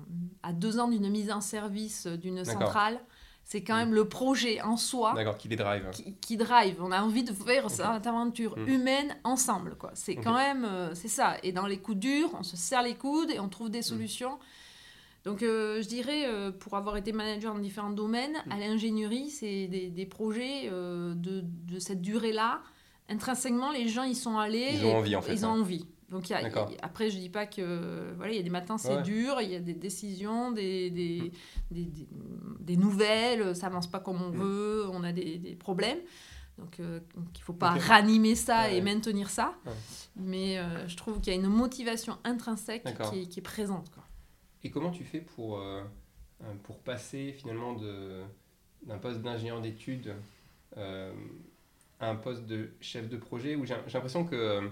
à 0.43 0.53
deux 0.53 0.79
ans 0.79 0.87
d'une 0.87 1.09
mise 1.09 1.31
en 1.31 1.41
service 1.41 2.05
d'une 2.07 2.43
D'accord. 2.43 2.61
centrale, 2.63 2.99
c'est 3.45 3.61
quand 3.63 3.75
même 3.75 3.93
le 3.93 4.07
projet 4.07 4.61
en 4.61 4.77
soi 4.77 5.13
D'accord, 5.15 5.37
qui 5.37 5.47
les 5.49 5.55
drive. 5.57 5.89
qui, 5.91 6.15
qui 6.15 6.37
drive. 6.37 6.77
On 6.81 6.91
a 6.91 7.01
envie 7.01 7.23
de 7.23 7.33
faire 7.33 7.69
cette 7.69 8.07
aventure 8.07 8.57
Mm. 8.57 8.67
humaine 8.67 9.15
ensemble. 9.23 9.75
quoi. 9.75 9.91
C'est 9.95 10.15
quand 10.15 10.35
même. 10.35 10.63
euh, 10.65 10.93
c'est 10.95 11.07
ça. 11.09 11.35
Et 11.43 11.51
dans 11.51 11.65
les 11.65 11.77
coups 11.77 11.97
durs, 11.97 12.29
on 12.37 12.43
se 12.43 12.55
serre 12.55 12.83
les 12.83 12.95
coudes 12.95 13.31
et 13.31 13.39
on 13.39 13.49
trouve 13.49 13.69
des 13.69 13.81
solutions. 13.81 14.37
Donc, 15.25 15.41
euh, 15.41 15.81
je 15.81 15.87
dirais, 15.87 16.25
euh, 16.25 16.51
pour 16.51 16.75
avoir 16.75 16.97
été 16.97 17.11
manager 17.13 17.53
dans 17.53 17.59
différents 17.61 17.89
domaines, 17.91 18.35
à 18.49 18.57
l'ingénierie, 18.57 19.29
c'est 19.29 19.67
des, 19.67 19.89
des 19.89 20.05
projets 20.05 20.69
euh, 20.71 21.13
de, 21.15 21.43
de 21.45 21.79
cette 21.79 22.01
durée-là. 22.01 22.61
Intrinsèquement, 23.09 23.71
les 23.71 23.87
gens, 23.89 24.03
ils 24.03 24.15
sont 24.17 24.37
allés. 24.37 24.71
Ils 24.73 24.85
ont 24.85 24.89
et- 24.89 24.95
envie, 24.95 25.15
en 25.15 25.21
fait, 25.21 25.33
Ils 25.33 25.45
ont 25.45 25.49
envie. 25.51 25.85
Donc, 26.13 26.29
il 26.29 26.33
y 26.33 26.35
a- 26.35 26.41
D'accord. 26.43 26.67
il 26.69 26.75
y 26.75 26.77
a- 26.77 26.85
après, 26.85 27.09
je 27.09 27.17
dis 27.17 27.29
pas 27.29 27.45
que. 27.45 28.13
Voilà, 28.15 28.31
il 28.31 28.37
y 28.37 28.39
a 28.39 28.43
des 28.43 28.49
matins, 28.49 28.77
c'est 28.77 28.95
Ouais. 28.95 29.01
dur, 29.01 29.41
il 29.41 29.49
y 29.49 29.55
a 29.55 29.59
des 29.59 29.73
décisions, 29.73 30.51
des, 30.51 30.89
des, 30.91 31.31
des, 31.71 31.83
des- 31.85 32.07
des 32.59 32.77
nouvelles, 32.77 33.55
ça 33.55 33.67
avance 33.67 33.87
pas 33.89 33.99
comme 33.99 34.21
on 34.21 34.29
Mm. 34.29 34.35
veut, 34.37 34.85
on 34.91 35.03
a 35.03 35.11
des, 35.11 35.37
des 35.39 35.55
problèmes. 35.55 35.99
Donc, 36.59 36.79
euh, 36.79 36.99
donc 37.15 37.25
il 37.35 37.41
faut 37.41 37.53
pas 37.53 37.71
ranimer 37.71 38.35
ça 38.35 38.61
Ouais. 38.65 38.77
et 38.77 38.81
maintenir 38.81 39.29
ça. 39.31 39.55
Ouais. 39.65 39.71
Mais 40.15 40.59
euh, 40.59 40.87
je 40.87 40.95
trouve 40.95 41.19
qu'il 41.19 41.33
y 41.33 41.35
a 41.35 41.39
une 41.39 41.47
motivation 41.47 42.17
intrinsèque 42.23 42.83
qui 43.11 43.21
est, 43.21 43.25
qui 43.27 43.39
est 43.39 43.43
présente. 43.43 43.89
Quoi. 43.89 44.03
Et 44.63 44.69
comment 44.69 44.91
tu 44.91 45.03
fais 45.03 45.19
pour, 45.19 45.57
euh, 45.57 45.83
euh, 46.43 46.53
pour 46.61 46.77
passer 46.79 47.33
finalement 47.33 47.73
d'un 48.83 48.97
poste 48.99 49.21
d'ingénieur 49.21 49.61
d'études 49.61 50.13
à 50.77 51.09
un 52.01 52.15
poste 52.15 52.45
de 52.45 52.69
chef 52.81 53.09
de 53.09 53.17
projet? 53.17 53.55
Où 53.55 53.65
j'ai 53.65 53.73
l'impression 53.91 54.23
que 54.25 54.69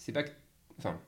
c'est 0.00 0.12
pas 0.12 0.24
que. 0.24 0.30
Enfin, 0.78 0.98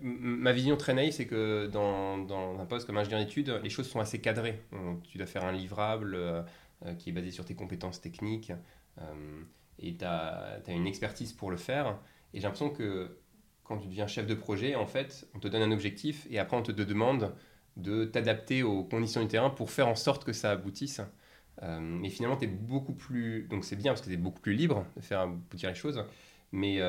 ma 0.00 0.52
vision 0.52 0.76
très 0.76 0.94
naïve, 0.94 1.12
c'est 1.12 1.26
que 1.26 1.66
dans, 1.66 2.18
dans 2.18 2.58
un 2.58 2.66
poste 2.66 2.86
comme 2.86 2.96
ingénieur 2.96 3.20
d'études, 3.20 3.60
les 3.62 3.70
choses 3.70 3.88
sont 3.88 4.00
assez 4.00 4.20
cadrées. 4.20 4.60
Tu 5.04 5.18
dois 5.18 5.26
faire 5.26 5.44
un 5.44 5.52
livrable 5.52 6.14
euh, 6.14 6.42
euh, 6.86 6.94
qui 6.94 7.10
est 7.10 7.12
basé 7.12 7.30
sur 7.30 7.44
tes 7.44 7.54
compétences 7.54 8.00
techniques 8.00 8.52
euh, 8.98 9.42
et 9.78 9.96
tu 9.96 10.04
as, 10.04 10.60
une 10.68 10.86
expertise 10.86 11.34
pour 11.34 11.50
le 11.50 11.58
faire. 11.58 11.98
Et 12.32 12.38
j'ai 12.38 12.44
l'impression 12.44 12.70
que 12.70 13.18
quand 13.64 13.76
tu 13.76 13.86
deviens 13.86 14.06
chef 14.06 14.26
de 14.26 14.34
projet, 14.34 14.74
en 14.74 14.86
fait, 14.86 15.28
on 15.34 15.40
te 15.40 15.48
donne 15.48 15.60
un 15.60 15.72
objectif 15.72 16.26
et 16.30 16.38
après 16.38 16.56
on 16.56 16.62
te 16.62 16.72
demande 16.72 17.34
de 17.76 18.06
t'adapter 18.06 18.62
aux 18.62 18.82
conditions 18.82 19.20
du 19.20 19.28
terrain 19.28 19.50
pour 19.50 19.70
faire 19.70 19.88
en 19.88 19.94
sorte 19.94 20.24
que 20.24 20.32
ça 20.32 20.52
aboutisse. 20.52 21.02
Euh, 21.62 21.78
mais 21.80 22.08
finalement, 22.08 22.38
tu 22.38 22.46
beaucoup 22.46 22.94
plus. 22.94 23.46
Donc 23.50 23.66
c'est 23.66 23.76
bien 23.76 23.92
parce 23.92 24.00
que 24.00 24.06
tu 24.06 24.14
es 24.14 24.16
beaucoup 24.16 24.40
plus 24.40 24.54
libre 24.54 24.86
de 24.96 25.02
faire 25.02 25.20
aboutir 25.20 25.68
les 25.68 25.74
choses, 25.74 26.02
mais, 26.52 26.80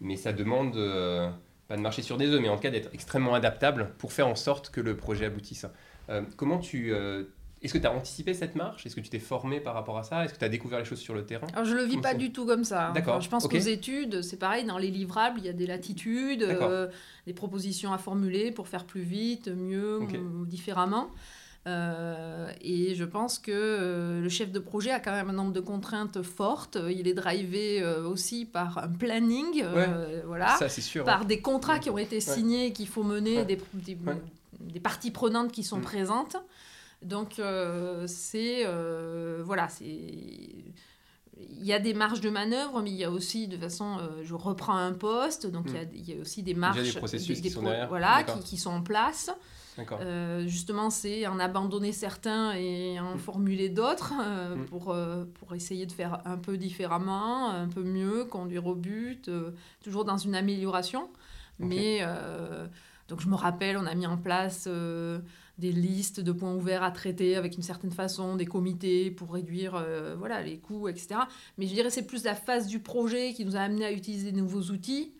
mais 0.00 0.16
ça 0.16 0.32
demande 0.32 0.76
euh, 0.76 1.28
pas 1.68 1.76
de 1.76 1.80
marcher 1.82 2.02
sur 2.02 2.16
des 2.16 2.28
œufs, 2.28 2.40
mais 2.40 2.48
en 2.48 2.56
tout 2.56 2.62
cas 2.62 2.70
d'être 2.70 2.90
extrêmement 2.92 3.34
adaptable 3.34 3.92
pour 3.98 4.12
faire 4.12 4.28
en 4.28 4.34
sorte 4.34 4.70
que 4.70 4.80
le 4.80 4.96
projet 4.96 5.26
aboutisse. 5.26 5.66
Euh, 6.10 6.22
comment 6.36 6.58
tu. 6.58 6.92
euh, 6.92 7.24
est-ce 7.62 7.72
que 7.72 7.78
tu 7.78 7.86
as 7.86 7.92
anticipé 7.92 8.34
cette 8.34 8.56
marche? 8.56 8.84
Est-ce 8.84 8.94
que 8.94 9.00
tu 9.00 9.08
t'es 9.08 9.18
formé 9.18 9.58
par 9.58 9.72
rapport 9.72 9.96
à 9.96 10.02
ça? 10.02 10.22
Est-ce 10.22 10.34
que 10.34 10.38
tu 10.38 10.44
as 10.44 10.50
découvert 10.50 10.78
les 10.80 10.84
choses 10.84 10.98
sur 10.98 11.14
le 11.14 11.24
terrain? 11.24 11.46
Alors 11.54 11.64
je 11.64 11.74
le 11.74 11.82
vis 11.84 11.96
pas 11.96 12.12
ça 12.12 12.18
du 12.18 12.30
tout 12.30 12.44
comme 12.44 12.62
ça. 12.62 12.88
hein. 12.88 12.92
D'accord, 12.92 13.14
Enfin, 13.14 13.24
je 13.24 13.30
pense 13.30 13.46
ok. 13.46 13.52
qu'aux 13.52 13.56
études, 13.58 14.20
c'est 14.20 14.36
pareil, 14.38 14.64
dans 14.66 14.76
les 14.76 14.90
livrables, 14.90 15.38
il 15.40 15.46
y 15.46 15.48
a 15.48 15.54
des 15.54 15.66
latitudes, 15.66 16.42
euh, 16.42 16.88
des 17.26 17.32
propositions 17.32 17.94
à 17.94 17.96
formuler 17.98 18.50
pour 18.50 18.68
faire 18.68 18.84
plus 18.84 19.00
vite, 19.00 19.48
mieux, 19.48 20.00
Ok. 20.02 20.14
ou 20.14 20.44
différemment. 20.44 21.08
Euh, 21.66 22.50
et 22.60 22.94
je 22.94 23.04
pense 23.04 23.38
que 23.38 23.50
euh, 23.52 24.20
le 24.20 24.28
chef 24.28 24.52
de 24.52 24.58
projet 24.58 24.90
a 24.90 25.00
quand 25.00 25.12
même 25.12 25.30
un 25.30 25.32
nombre 25.32 25.52
de 25.52 25.60
contraintes 25.60 26.22
fortes. 26.22 26.76
Il 26.90 27.08
est 27.08 27.14
drivé 27.14 27.80
euh, 27.82 28.06
aussi 28.06 28.44
par 28.44 28.78
un 28.78 28.88
planning, 28.88 29.64
voilà, 30.26 30.56
Ça, 30.58 30.68
c'est 30.68 30.82
sûr. 30.82 31.04
par 31.04 31.24
des 31.24 31.40
contrats 31.40 31.78
qui 31.78 31.88
ont 31.90 31.98
été 31.98 32.20
signés, 32.20 32.72
qu'il 32.72 32.86
faut 32.88 33.02
mener, 33.02 33.44
des, 33.46 33.58
des, 33.72 33.96
des 34.60 34.80
parties 34.80 35.10
prenantes 35.10 35.52
qui 35.52 35.62
sont 35.62 35.78
Mm. 35.78 35.82
présentes. 35.82 36.36
Donc, 37.02 37.40
c'est. 38.06 38.66
voilà, 39.42 39.68
c'est. 39.68 39.84
Il 39.86 41.64
y 41.66 41.72
a 41.72 41.78
des 41.80 41.94
marges 41.94 42.20
de 42.20 42.30
manœuvre, 42.30 42.80
mais 42.82 42.90
il 42.90 42.96
y 42.96 43.04
a 43.04 43.10
aussi, 43.10 43.48
de 43.48 43.56
façon, 43.56 43.98
euh, 43.98 44.22
je 44.22 44.34
reprends 44.34 44.76
un 44.76 44.92
poste, 44.92 45.46
donc 45.46 45.64
il 45.68 45.74
y 45.74 45.78
a- 45.78 45.82
il 45.94 46.10
y, 46.14 46.16
a 46.16 46.20
aussi 46.20 46.42
des 46.42 46.54
marges, 46.54 46.78
Mm. 46.80 46.84
des 46.84 46.92
processus 46.92 47.40
qui 47.40 47.50
sont 47.50 47.60
pro- 47.60 47.70
derrière. 47.70 47.88
voilà, 47.88 48.22
qui 48.44 48.56
sont 48.56 48.70
en 48.70 48.82
place. 48.82 49.30
Euh, 49.78 50.46
justement, 50.46 50.90
c'est 50.90 51.26
en 51.26 51.38
abandonner 51.38 51.92
certains 51.92 52.52
et 52.52 52.98
en 53.00 53.16
formuler 53.18 53.68
d'autres 53.68 54.12
euh, 54.20 54.56
Mm. 54.56 54.64
pour, 54.66 54.90
euh, 54.90 55.24
pour 55.34 55.54
essayer 55.54 55.86
de 55.86 55.92
faire 55.92 56.20
un 56.24 56.36
peu 56.36 56.56
différemment, 56.56 57.50
un 57.50 57.68
peu 57.68 57.82
mieux, 57.82 58.24
conduire 58.24 58.66
au 58.66 58.74
but, 58.74 59.30
toujours 59.82 60.04
dans 60.04 60.18
une 60.18 60.34
amélioration. 60.34 61.08
Mais 61.58 62.04
donc 63.08 63.20
je 63.20 63.28
me 63.28 63.34
rappelle, 63.34 63.76
on 63.76 63.86
a 63.86 63.94
mis 63.94 64.06
en 64.06 64.16
place 64.16 64.68
des 65.58 65.72
listes 65.72 66.20
de 66.20 66.32
points 66.32 66.54
ouverts 66.54 66.82
à 66.82 66.90
traiter 66.90 67.36
avec 67.36 67.56
une 67.56 67.62
certaine 67.62 67.92
façon, 67.92 68.36
des 68.36 68.46
comités 68.46 69.10
pour 69.10 69.32
réduire 69.32 69.82
voilà, 70.18 70.42
les 70.42 70.58
coûts, 70.58 70.88
etc. 70.88 71.20
Mais 71.58 71.66
je 71.66 71.74
dirais 71.74 71.88
que 71.88 71.94
c'est 71.94 72.06
plus 72.06 72.24
la 72.24 72.34
phase 72.34 72.66
du 72.66 72.80
projet 72.80 73.32
qui 73.32 73.44
nous 73.44 73.56
a 73.56 73.60
amené 73.60 73.84
à 73.84 73.92
utiliser 73.92 74.32
de 74.32 74.38
nouveaux 74.38 74.72
outils. 74.72 75.12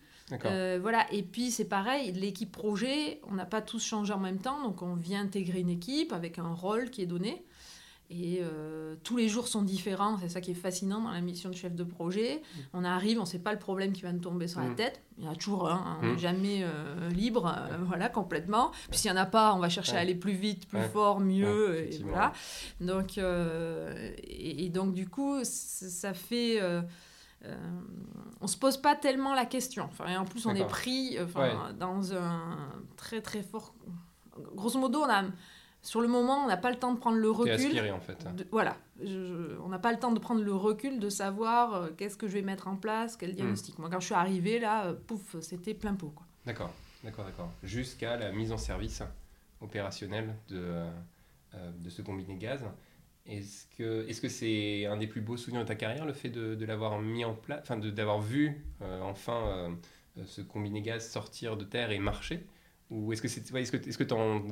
Euh, 0.45 0.79
voilà, 0.81 1.05
et 1.13 1.21
puis 1.21 1.51
c'est 1.51 1.65
pareil, 1.69 2.11
l'équipe 2.13 2.51
projet, 2.51 3.21
on 3.29 3.33
n'a 3.35 3.45
pas 3.45 3.61
tous 3.61 3.83
changé 3.85 4.11
en 4.11 4.19
même 4.19 4.39
temps, 4.39 4.61
donc 4.63 4.81
on 4.81 4.95
vient 4.95 5.21
intégrer 5.21 5.59
une 5.59 5.69
équipe 5.69 6.11
avec 6.13 6.39
un 6.39 6.51
rôle 6.53 6.89
qui 6.89 7.03
est 7.03 7.05
donné. 7.05 7.43
Et 8.11 8.39
euh, 8.43 8.95
tous 9.03 9.17
les 9.17 9.27
jours 9.27 9.47
sont 9.47 9.63
différents, 9.63 10.17
c'est 10.19 10.29
ça 10.29 10.39
qui 10.39 10.51
est 10.51 10.55
fascinant 10.55 11.01
dans 11.01 11.09
la 11.11 11.21
mission 11.21 11.49
de 11.49 11.55
chef 11.55 11.73
de 11.73 11.83
projet. 11.83 12.43
On 12.73 12.83
arrive, 12.83 13.17
on 13.17 13.21
ne 13.21 13.27
sait 13.27 13.39
pas 13.39 13.51
le 13.51 13.57
problème 13.57 13.93
qui 13.93 14.03
va 14.03 14.11
nous 14.13 14.19
tomber 14.19 14.47
sur 14.47 14.59
la 14.59 14.67
Mm. 14.69 14.75
tête. 14.75 15.01
Il 15.17 15.23
y 15.23 15.27
en 15.27 15.31
a 15.31 15.35
toujours 15.35 15.67
un, 15.69 15.73
hein, 15.75 15.97
on 16.01 16.05
Mm. 16.05 16.11
n'est 16.11 16.17
jamais 16.19 16.59
euh, 16.63 17.09
libre, 17.09 17.47
euh, 17.47 17.77
voilà, 17.83 18.07
complètement. 18.09 18.69
Puis 18.91 18.99
s'il 18.99 19.11
n'y 19.11 19.17
en 19.17 19.21
a 19.21 19.25
pas, 19.25 19.55
on 19.55 19.59
va 19.59 19.69
chercher 19.69 19.93
Ouais. 19.93 19.97
à 19.97 20.01
aller 20.01 20.13
plus 20.13 20.33
vite, 20.33 20.67
plus 20.67 20.77
Ouais. 20.77 20.89
fort, 20.89 21.19
mieux. 21.19 21.69
Ouais, 21.71 21.89
et 21.95 22.03
voilà. 22.03 22.31
Donc, 22.79 23.17
et, 23.17 24.65
et 24.65 24.69
donc 24.69 24.93
du 24.93 25.07
coup, 25.07 25.39
ça 25.43 26.13
fait... 26.13 26.59
euh, 27.45 27.51
euh, 27.51 27.81
on 28.41 28.47
se 28.47 28.57
pose 28.57 28.77
pas 28.77 28.95
tellement 28.95 29.33
la 29.33 29.45
question. 29.45 29.85
Enfin, 29.85 30.07
et 30.07 30.17
en 30.17 30.25
plus, 30.25 30.45
on 30.45 30.53
est 30.55 30.67
pris 30.67 31.17
Ouais. 31.35 31.53
dans 31.79 32.13
un 32.13 32.57
très 32.97 33.21
très 33.21 33.41
fort. 33.43 33.73
Grosso 34.55 34.77
modo, 34.79 34.99
on 35.01 35.09
a, 35.09 35.23
sur 35.81 36.01
le 36.01 36.07
moment, 36.07 36.43
on 36.43 36.47
n'a 36.47 36.57
pas 36.57 36.69
le 36.71 36.77
temps 36.77 36.93
de 36.93 36.99
prendre 36.99 37.17
le 37.17 37.29
recul. 37.31 37.53
aspiré 37.53 37.91
en 37.91 37.99
fait. 37.99 38.25
de- 38.35 38.45
voilà, 38.51 38.75
Je- 39.01 39.05
je- 39.07 39.57
on 39.63 39.69
n'a 39.69 39.79
pas 39.79 39.91
le 39.91 39.99
temps 39.99 40.11
de 40.11 40.19
prendre 40.19 40.41
le 40.43 40.53
recul 40.53 40.99
de 40.99 41.09
savoir 41.09 41.73
euh, 41.73 41.87
qu'est-ce 41.97 42.17
que 42.17 42.27
je 42.27 42.33
vais 42.33 42.41
mettre 42.41 42.67
en 42.67 42.75
place, 42.75 43.15
Hmm. 43.15 43.17
quel 43.19 43.35
diagnostic. 43.35 43.77
Moi, 43.79 43.89
quand 43.89 43.99
je 43.99 44.05
suis 44.05 44.15
arrivée 44.15 44.59
là, 44.59 44.85
euh, 44.85 44.93
pouf, 44.93 45.35
c'était 45.41 45.73
plein 45.73 45.93
pot. 45.95 46.09
Quoi. 46.15 46.25
D'accord, 46.45 46.71
d'accord, 47.03 47.25
d'accord. 47.25 47.49
Jusqu'à 47.63 48.15
la 48.17 48.31
mise 48.31 48.51
en 48.51 48.57
service 48.57 49.01
opérationnelle 49.61 50.35
de, 50.49 50.57
euh, 50.57 50.89
euh, 51.55 51.71
de 51.77 51.89
ce 51.89 52.01
combiné 52.01 52.35
gaz. 52.35 52.61
Est-ce 53.27 53.65
que 53.77 54.07
est-ce 54.07 54.21
que 54.21 54.29
c'est 54.29 54.85
un 54.85 54.97
des 54.97 55.07
plus 55.07 55.21
beaux 55.21 55.35
souvenirs 55.37 55.61
de 55.63 55.67
ta 55.67 55.75
carrière, 55.75 56.05
le 56.05 56.13
fait 56.13 56.29
de, 56.29 56.53
de 56.55 56.65
l'avoir 56.65 56.99
mis 56.99 57.25
en 57.25 57.33
place, 57.33 57.61
enfin 57.63 57.77
de- 57.77 57.89
d'avoir 57.89 58.21
vu 58.21 58.63
euh, 58.81 59.01
enfin 59.01 59.47
euh, 59.47 59.69
euh, 60.19 60.23
ce 60.25 60.41
combiné 60.41 60.81
gaz 60.81 61.09
sortir 61.09 61.57
de 61.57 61.63
terre 61.65 61.91
et 61.91 61.97
marcher? 61.99 62.45
Ou 62.91 63.11
est-ce 63.13 63.21
que 63.23 63.27
c'est 63.27 63.51
ouais, 63.51 63.63
est-ce 63.63 63.71
que 63.71 63.77
est-ce 63.77 63.97
que 63.97 64.03
t'en 64.03 64.43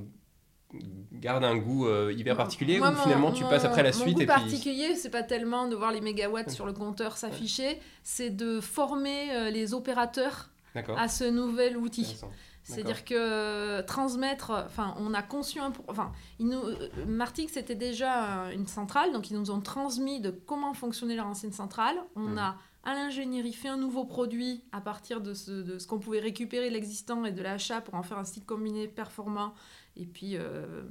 gardes 1.12 1.44
un 1.44 1.56
goût 1.56 1.86
euh, 1.88 2.12
hyper 2.18 2.36
particulier 2.36 2.80
Moi, 2.80 2.90
ou 2.90 2.94
mon- 2.96 3.04
finalement 3.04 3.32
tu 3.32 3.44
mon- 3.44 3.50
passes 3.50 3.64
après 3.66 3.84
la 3.84 3.92
mon 3.92 3.98
suite 4.00 4.16
goût 4.16 4.22
et 4.22 4.26
puis 4.26 4.34
particulier, 4.36 4.96
c'est 4.96 5.12
pas 5.12 5.22
tellement 5.24 5.68
de 5.68 5.76
voir 5.76 5.92
les 5.92 6.02
mégawatts 6.02 6.50
sur 6.50 6.66
le 6.66 6.74
compteur 6.74 7.18
s'afficher, 7.18 7.80
c'est 8.02 8.32
de 8.32 8.60
former 8.60 9.52
les 9.52 9.76
opérateurs 9.76 10.50
à 10.98 11.08
ce 11.08 11.26
nouvel 11.26 11.78
outil. 11.78 12.18
C'est-à-dire 12.64 13.04
que 13.04 13.14
euh, 13.16 13.84
transmettre, 13.84 14.52
enfin, 14.52 14.96
on 14.98 15.14
a 15.14 15.22
conçu 15.22 15.60
un, 15.60 15.74
enfin, 15.88 16.12
ils 16.40 16.48
nous, 16.48 16.62
euh, 16.64 16.90
Martix 17.06 17.52
c'était 17.54 17.76
déjà 17.76 18.46
euh, 18.46 18.52
une 18.52 18.68
centrale, 18.68 19.12
donc 19.12 19.30
ils 19.30 19.38
nous 19.38 19.52
ont 19.52 19.60
transmis 19.60 20.22
de 20.22 20.32
comment 20.32 20.74
fonctionnait 20.74 21.16
leur 21.16 21.28
ancienne 21.28 21.52
centrale. 21.52 21.98
On 22.16 22.30
Mhm. 22.30 22.38
a 22.38 22.58
à 22.86 22.94
l'ingénierie, 22.96 23.54
fait 23.54 23.70
un 23.70 23.78
nouveau 23.78 24.04
produit 24.04 24.64
à 24.74 24.82
partir 24.82 25.22
de 25.22 25.34
ce, 25.34 25.52
de 25.52 25.80
ce 25.80 25.88
qu'on 25.88 26.00
pouvait 26.00 26.20
récupérer 26.20 26.68
de 26.68 26.74
l'existant 26.74 27.24
et 27.24 27.32
de 27.32 27.42
l'achat 27.42 27.80
pour 27.80 27.96
en 27.96 28.04
faire 28.04 28.18
un 28.18 28.26
site 28.26 28.46
combiné 28.46 28.90
performant 28.90 29.54
et 29.96 30.06
puis 30.06 30.36
euh, 30.36 30.84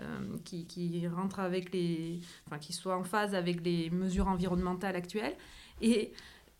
euh, 0.00 0.36
qui, 0.44 0.66
qui, 0.66 1.06
rentre 1.08 1.40
avec 1.40 1.72
les. 1.72 2.20
Enfin, 2.46 2.58
qui 2.58 2.72
soit 2.72 2.96
en 2.96 3.04
phase 3.04 3.34
avec 3.34 3.64
les 3.64 3.90
mesures 3.90 4.28
environnementales 4.28 4.96
actuelles. 4.96 5.36
Et 5.80 6.12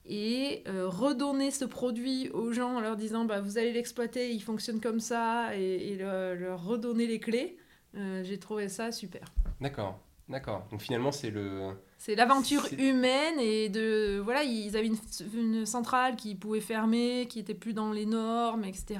et 0.06 0.62
euh, 0.66 0.88
redonner 0.88 1.50
ce 1.50 1.64
produit 1.64 2.28
aux 2.30 2.52
gens 2.52 2.76
en 2.76 2.80
leur 2.80 2.96
disant 2.96 3.24
bah, 3.24 3.40
vous 3.40 3.58
allez 3.58 3.72
l'exploiter, 3.72 4.32
il 4.32 4.40
fonctionne 4.40 4.80
comme 4.80 5.00
ça, 5.00 5.56
et, 5.56 5.92
et 5.92 5.96
leur 5.96 6.64
redonner 6.64 7.06
les 7.06 7.20
clés, 7.20 7.56
j'ai 7.94 8.38
trouvé 8.38 8.68
ça 8.68 8.90
super. 8.90 9.22
D'accord. 9.60 9.98
D'accord. 10.28 10.66
Donc 10.70 10.80
finalement, 10.80 11.12
c'est 11.12 11.30
le. 11.30 11.72
C'est 12.04 12.16
l'aventure 12.16 12.66
humaine 12.80 13.38
et 13.38 13.68
de 13.68 14.18
voilà, 14.18 14.42
ils 14.42 14.76
avaient 14.76 14.90
une, 15.34 15.64
centrale 15.66 16.16
qui 16.16 16.34
pouvait 16.34 16.60
fermer, 16.60 17.28
qui 17.28 17.38
était 17.38 17.54
plus 17.54 17.74
dans 17.74 17.92
les 17.92 18.06
normes, 18.06 18.64
etc. 18.64 18.98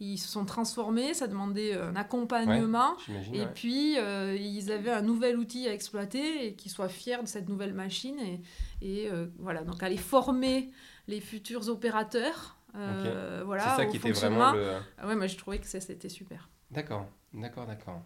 Ils 0.00 0.18
se 0.18 0.26
sont 0.28 0.44
transformés, 0.44 1.14
ça 1.14 1.28
demandait 1.28 1.74
un 1.74 1.94
accompagnement. 1.94 2.96
et 3.32 3.46
puis 3.46 3.96
euh, 3.96 4.36
ils 4.36 4.72
avaient 4.72 4.90
un 4.90 5.02
nouvel 5.02 5.38
outil 5.38 5.68
à 5.68 5.72
exploiter 5.72 6.48
et 6.48 6.54
qu'ils 6.54 6.72
soient 6.72 6.88
fiers 6.88 7.22
de 7.22 7.28
cette 7.28 7.48
nouvelle 7.48 7.74
machine 7.74 8.18
et, 8.18 8.40
et 8.80 9.08
euh, 9.08 9.26
voilà 9.38 9.62
donc 9.62 9.80
aller 9.84 9.96
former 9.96 10.72
les 11.06 11.20
futurs 11.20 11.68
opérateurs. 11.68 12.56
Euh, 12.74 13.44
voilà. 13.46 13.76
C'est 13.76 13.84
ça 13.84 13.86
qui 13.86 13.98
était 13.98 14.10
vraiment 14.10 14.50
le. 14.50 14.78
Ah 14.98 15.06
ouais, 15.06 15.14
moi 15.14 15.28
je 15.28 15.36
trouvais 15.36 15.60
que 15.60 15.66
c'était 15.68 16.08
super. 16.08 16.50
D'accord, 16.72 17.06
d'accord, 17.32 17.66
d'accord. 17.68 18.02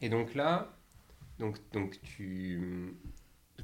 Et 0.00 0.08
donc 0.08 0.34
là, 0.34 0.78
donc, 1.38 1.58
donc 1.72 2.00
tu, 2.02 2.96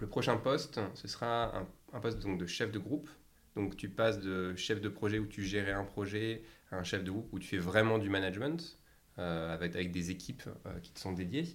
le 0.01 0.07
prochain 0.07 0.37
poste, 0.37 0.81
ce 0.95 1.09
sera 1.09 1.57
un, 1.57 1.67
un, 1.93 2.01
poste 2.01 2.19
donc, 2.21 2.39
de 2.39 2.47
chef 2.47 2.73
de 2.73 2.79
groupe. 2.79 3.09
Donc 3.57 3.77
tu 3.77 3.89
passes 3.89 4.19
de 4.19 4.55
chef 4.57 4.81
de 4.81 4.89
projet 4.89 5.19
où 5.19 5.27
tu 5.27 5.43
gérais 5.45 5.73
un 5.73 5.85
projet 5.85 6.43
à 6.71 6.77
un 6.77 6.85
chef 6.85 7.05
de 7.05 7.11
groupe 7.11 7.29
où 7.33 7.39
tu 7.39 7.47
fais 7.49 7.59
vraiment 7.59 7.99
du 7.99 8.09
management 8.09 8.79
euh, 9.19 9.53
avec, 9.53 9.75
avec 9.75 9.93
des 9.93 10.11
équipes 10.11 10.45
euh, 10.67 10.79
qui 10.81 10.91
te 10.91 10.99
sont 10.99 11.13
dédiées. 11.13 11.55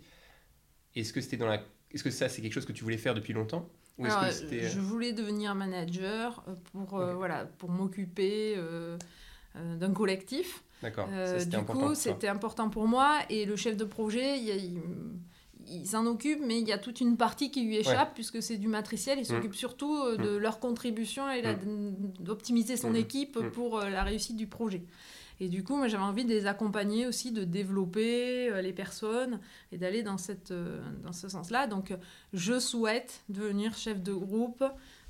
Est-ce 0.95 1.11
que, 1.11 1.21
c'était 1.21 1.37
dans 1.37 1.47
la... 1.47 1.61
Est-ce 1.91 2.03
que 2.03 2.11
ça, 2.11 2.29
c'est 2.29 2.41
quelque 2.41 2.53
chose 2.53 2.65
que 2.65 2.71
tu 2.71 2.83
voulais 2.83 2.97
faire 2.97 3.15
depuis 3.15 3.33
longtemps? 3.33 3.67
Ou 3.97 4.05
Alors, 4.05 4.21
que 4.21 4.59
je 4.59 4.79
voulais 4.79 5.11
devenir 5.11 5.55
manager 5.55 6.43
pour, 6.71 6.99
euh, 6.99 7.15
voilà, 7.15 7.45
pour 7.45 7.71
m'occuper 7.71 8.55
d'un 9.55 9.91
collectif. 9.91 10.63
D'accord. 10.83 11.09
du 11.47 11.57
coup, 11.65 11.95
c'était 11.95 12.27
important 12.27 12.69
pour 12.69 12.87
moi. 12.87 13.21
Et 13.31 13.45
le 13.45 13.55
chef 13.55 13.75
de 13.75 13.85
projet, 13.85 14.37
il, 14.37 14.49
il 14.49 14.81
il 15.69 15.85
s'en 15.85 16.05
occupe, 16.05 16.39
mais 16.45 16.59
il 16.59 16.67
y 16.67 16.71
a 16.71 16.77
toute 16.77 17.01
une 17.01 17.17
partie 17.17 17.51
qui 17.51 17.63
lui 17.63 17.77
échappe, 17.77 18.13
puisque 18.13 18.41
c'est 18.41 18.57
du 18.57 18.67
matriciel. 18.67 19.17
Il 19.19 19.21
mm. 19.21 19.25
s'occupe 19.25 19.55
surtout 19.55 19.95
euh, 19.95 20.17
de 20.17 20.37
mm. 20.37 20.41
leur 20.41 20.59
contribution 20.59 21.29
et 21.29 21.41
mm. 21.41 21.95
d'optimiser 22.19 22.77
son 22.77 22.93
équipe 22.93 23.39
pour 23.53 23.79
euh, 23.79 23.89
la 23.89 24.03
réussite 24.03 24.35
du 24.35 24.47
projet. 24.47 24.83
Et 25.39 25.49
du 25.49 25.63
coup, 25.63 25.75
moi, 25.75 25.87
j'avais 25.87 26.03
envie 26.03 26.25
de 26.25 26.29
les 26.29 26.47
accompagner 26.47 27.05
aussi, 27.05 27.31
de 27.31 27.43
développer 27.43 28.49
euh, 28.49 28.61
les 28.61 28.73
personnes 28.73 29.39
et 29.71 29.77
d'aller 29.77 30.01
dans, 30.01 30.17
cette, 30.17 30.51
dans 31.03 31.13
ce 31.13 31.29
sens-là. 31.29 31.67
Donc, 31.67 31.93
je 32.33 32.59
souhaite 32.59 33.23
devenir 33.29 33.75
chef 33.77 34.01
de 34.01 34.13
groupe 34.13 34.63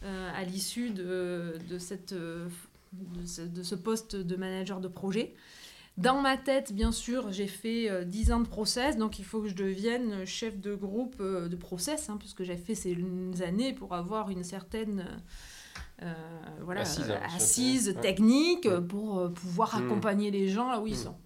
à 0.04 0.44
l'issue 0.44 0.92
de, 0.92 1.56
de, 1.70 1.80
cette, 1.80 2.14
de 2.14 3.64
ce 3.64 3.76
poste 3.76 4.16
de 4.16 4.36
manager 4.36 4.80
de 4.80 4.88
projet. 4.88 5.34
Dans 5.98 6.22
ma 6.22 6.38
tête, 6.38 6.74
bien 6.74 6.92
sûr, 6.92 7.32
j'ai 7.32 7.48
fait 7.48 7.90
euh, 7.90 8.04
dix 8.04 8.26
10 8.26 8.32
ans 8.32 8.40
de 8.40 8.48
process, 8.48 8.98
donc 8.98 9.18
il 9.18 9.26
faut 9.26 9.42
que 9.42 9.48
je 9.48 9.56
devienne 9.56 10.26
chef 10.26 10.60
de 10.60 10.76
groupe 10.76 11.16
euh, 11.20 11.48
de 11.48 11.56
process, 11.56 12.10
hein, 12.10 12.18
puisque 12.20 12.44
j'ai 12.44 12.56
fait 12.56 12.76
ces 12.76 12.96
années 13.42 13.74
pour 13.74 13.96
avoir 13.96 14.30
une 14.30 14.44
certaine 14.44 15.08
euh, 16.04 16.14
voilà, 16.62 16.82
assise, 16.82 17.90
hein, 17.90 18.00
technique 18.00 18.70
pour 18.88 19.34
pouvoir 19.34 19.80
hmm. 19.80 19.86
accompagner 19.86 20.30
les 20.30 20.50
gens 20.50 20.70
là 20.70 20.80
où 20.80 20.86
ils 20.86 20.94
hmm. 20.94 20.98
sont. 20.98 21.18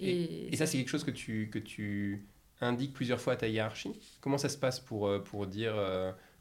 Et, 0.00 0.52
et, 0.52 0.56
ça, 0.56 0.66
c'est 0.66 0.76
quelque 0.76 0.88
chose 0.88 1.04
que 1.04 1.12
tu, 1.12 1.48
que 1.52 1.60
tu 1.60 2.26
indiques 2.60 2.92
plusieurs 2.92 3.20
fois 3.20 3.34
à 3.34 3.36
ta 3.36 3.46
hiérarchie? 3.46 3.92
Comment 4.20 4.38
ça 4.38 4.48
se 4.48 4.58
passe 4.58 4.80
pour, 4.80 5.22
pour 5.22 5.46
dire 5.46 5.74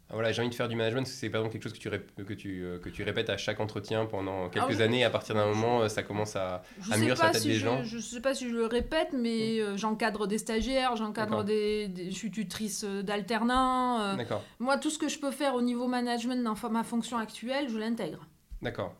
voilà, 0.09 0.31
j'ai 0.31 0.41
envie 0.41 0.49
de 0.49 0.55
faire 0.55 0.67
du 0.67 0.75
management, 0.75 1.05
c'est 1.07 1.29
par 1.29 1.41
exemple 1.41 1.53
quelque 1.53 1.63
chose 1.63 1.73
que 1.73 1.79
tu, 1.79 2.23
que, 2.25 2.33
tu, 2.33 2.63
euh, 2.63 2.79
que 2.79 2.89
tu 2.89 3.03
répètes 3.03 3.29
à 3.29 3.37
chaque 3.37 3.59
entretien 3.59 4.05
pendant 4.05 4.49
quelques 4.49 4.81
années, 4.81 4.99
et 4.99 5.03
à 5.03 5.09
partir 5.09 5.35
d'un 5.35 5.45
moment, 5.47 5.81
euh, 5.81 5.87
ça 5.87 6.03
commence 6.03 6.35
à, 6.35 6.61
à 6.91 6.97
mûrir 6.97 7.17
sur 7.17 7.25
la 7.25 7.31
tête 7.31 7.43
des 7.43 7.55
gens. 7.55 7.83
Je 7.83 7.97
ne 7.97 8.01
sais 8.01 8.21
pas 8.21 8.35
si 8.35 8.49
je 8.49 8.55
le 8.55 8.65
répète, 8.65 9.09
mais 9.13 9.59
euh, 9.59 9.75
j'encadre 9.77 10.27
des 10.27 10.37
stagiaires, 10.37 10.95
j'encadre 10.95 11.43
des, 11.43 11.91
Je 12.09 12.15
suis 12.15 12.31
tutrice 12.31 12.83
d'alternants. 12.83 14.15
moi, 14.59 14.77
tout 14.77 14.89
ce 14.89 14.99
que 14.99 15.07
je 15.07 15.19
peux 15.19 15.31
faire 15.31 15.55
au 15.55 15.61
niveau 15.61 15.87
management 15.87 16.43
dans 16.43 16.69
ma 16.69 16.83
fonction 16.83 17.17
actuelle, 17.17 17.69
je 17.69 17.77
l'intègre. 17.77 18.27
D'accord 18.61 18.95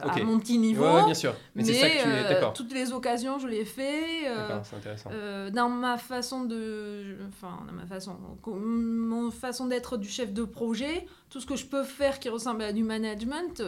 à 0.00 0.22
mon 0.24 0.38
petit 0.38 0.58
niveau. 0.58 1.04
bien 1.04 1.14
sûr. 1.14 1.34
Mais, 1.54 1.64
c'est 1.64 1.74
ça 1.74 1.88
que 1.88 2.02
tu 2.02 2.08
es, 2.08 2.44
euh, 2.44 2.50
toutes 2.54 2.72
les 2.72 2.92
occasions, 2.92 3.38
je 3.38 3.46
l'ai 3.46 3.64
fait. 3.64 4.28
Euh, 4.28 4.60
c'est 4.62 4.76
intéressant. 4.76 5.10
Euh, 5.12 5.50
dans 5.50 5.68
ma 5.68 5.98
façon 5.98 6.44
de, 6.44 7.16
enfin, 7.28 7.60
dans 7.66 7.72
ma 7.72 7.86
façon, 7.86 8.16
mon 8.46 9.30
façon 9.30 9.66
d'être 9.66 9.96
du 9.96 10.08
chef 10.08 10.32
de 10.32 10.44
projet, 10.44 11.06
tout 11.30 11.40
ce 11.40 11.46
que 11.46 11.56
je 11.56 11.66
peux 11.66 11.84
faire 11.84 12.18
qui 12.18 12.28
ressemble 12.28 12.62
à 12.62 12.72
du 12.72 12.82
management, 12.82 13.62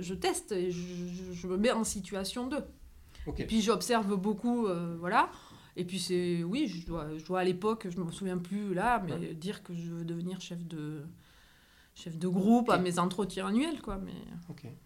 je 0.00 0.14
teste 0.14 0.52
et 0.52 0.70
je, 0.70 1.46
me 1.46 1.56
mets 1.56 1.72
en 1.72 1.84
situation 1.84 2.46
d'eux. 2.46 2.64
Et 3.36 3.44
puis 3.44 3.60
j'observe 3.60 4.16
beaucoup, 4.16 4.68
voilà. 4.98 5.30
Et 5.76 5.84
puis 5.84 6.00
c'est, 6.00 6.42
oui, 6.42 6.66
je 6.66 6.84
dois, 6.86 7.06
je 7.16 7.24
dois 7.24 7.40
à 7.40 7.44
l'époque, 7.44 7.86
je 7.88 7.98
me 8.00 8.10
souviens 8.10 8.38
plus 8.38 8.74
là, 8.74 9.02
mais 9.06 9.34
dire 9.34 9.62
que 9.62 9.74
je 9.74 9.90
veux 9.90 10.04
devenir 10.04 10.40
chef 10.40 10.66
de 10.66 11.02
chef 11.98 12.16
de 12.16 12.28
groupe 12.28 12.70
à 12.70 12.78
mes 12.78 12.98
entretiens 12.98 13.48
annuels. 13.48 13.82
Quoi, 13.82 13.98
mais... 13.98 14.12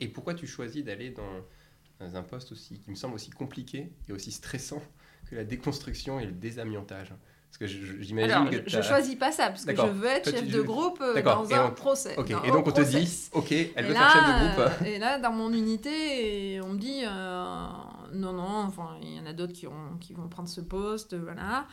Et 0.00 0.08
pourquoi 0.08 0.34
tu 0.34 0.46
choisis 0.46 0.84
d'aller 0.84 1.10
dans 1.10 2.16
un 2.16 2.22
poste 2.22 2.52
aussi, 2.52 2.80
qui 2.80 2.90
me 2.90 2.96
semble 2.96 3.14
aussi 3.14 3.30
compliqué 3.30 3.92
et 4.08 4.12
aussi 4.12 4.32
stressant 4.32 4.82
que 5.30 5.36
la 5.36 5.44
déconstruction 5.44 6.18
et 6.18 6.26
le 6.26 6.32
désamiantage? 6.32 7.12
Parce 7.48 7.58
que 7.58 7.66
j'imagine 8.02 8.48
que 8.48 8.66
je, 8.66 8.78
ne 8.78 8.82
choisis 8.82 9.14
pas 9.14 9.30
ça 9.30 9.50
parce 9.50 9.66
que 9.66 9.76
je 9.76 9.82
veux 9.82 10.06
être 10.06 10.30
chef 10.30 10.48
de 10.48 10.62
groupe 10.62 11.02
euh, 11.02 11.20
dans 11.20 11.52
un 11.52 11.68
procès. 11.68 12.16
et 12.16 12.50
donc 12.50 12.66
on 12.66 12.72
te 12.72 12.80
dit, 12.80 13.28
ok, 13.32 13.52
elle 13.52 13.84
veut 13.84 13.92
faire 13.92 14.10
chef 14.10 14.24
de 14.24 14.46
groupe. 14.46 14.72
Euh, 14.80 14.84
et 14.86 14.98
là, 14.98 15.18
dans 15.18 15.32
mon 15.32 15.52
unité, 15.52 16.62
on 16.62 16.70
me 16.70 16.78
dit, 16.78 17.02
euh, 17.04 17.66
non, 18.14 18.32
non, 18.32 18.62
enfin, 18.66 18.96
il 19.02 19.16
y 19.16 19.20
en 19.20 19.26
a 19.26 19.34
d'autres 19.34 19.52
qui, 19.52 19.66
qui 20.00 20.14
vont 20.14 20.28
prendre 20.28 20.48
ce 20.48 20.62
poste, 20.62 21.14
voilà. 21.14 21.66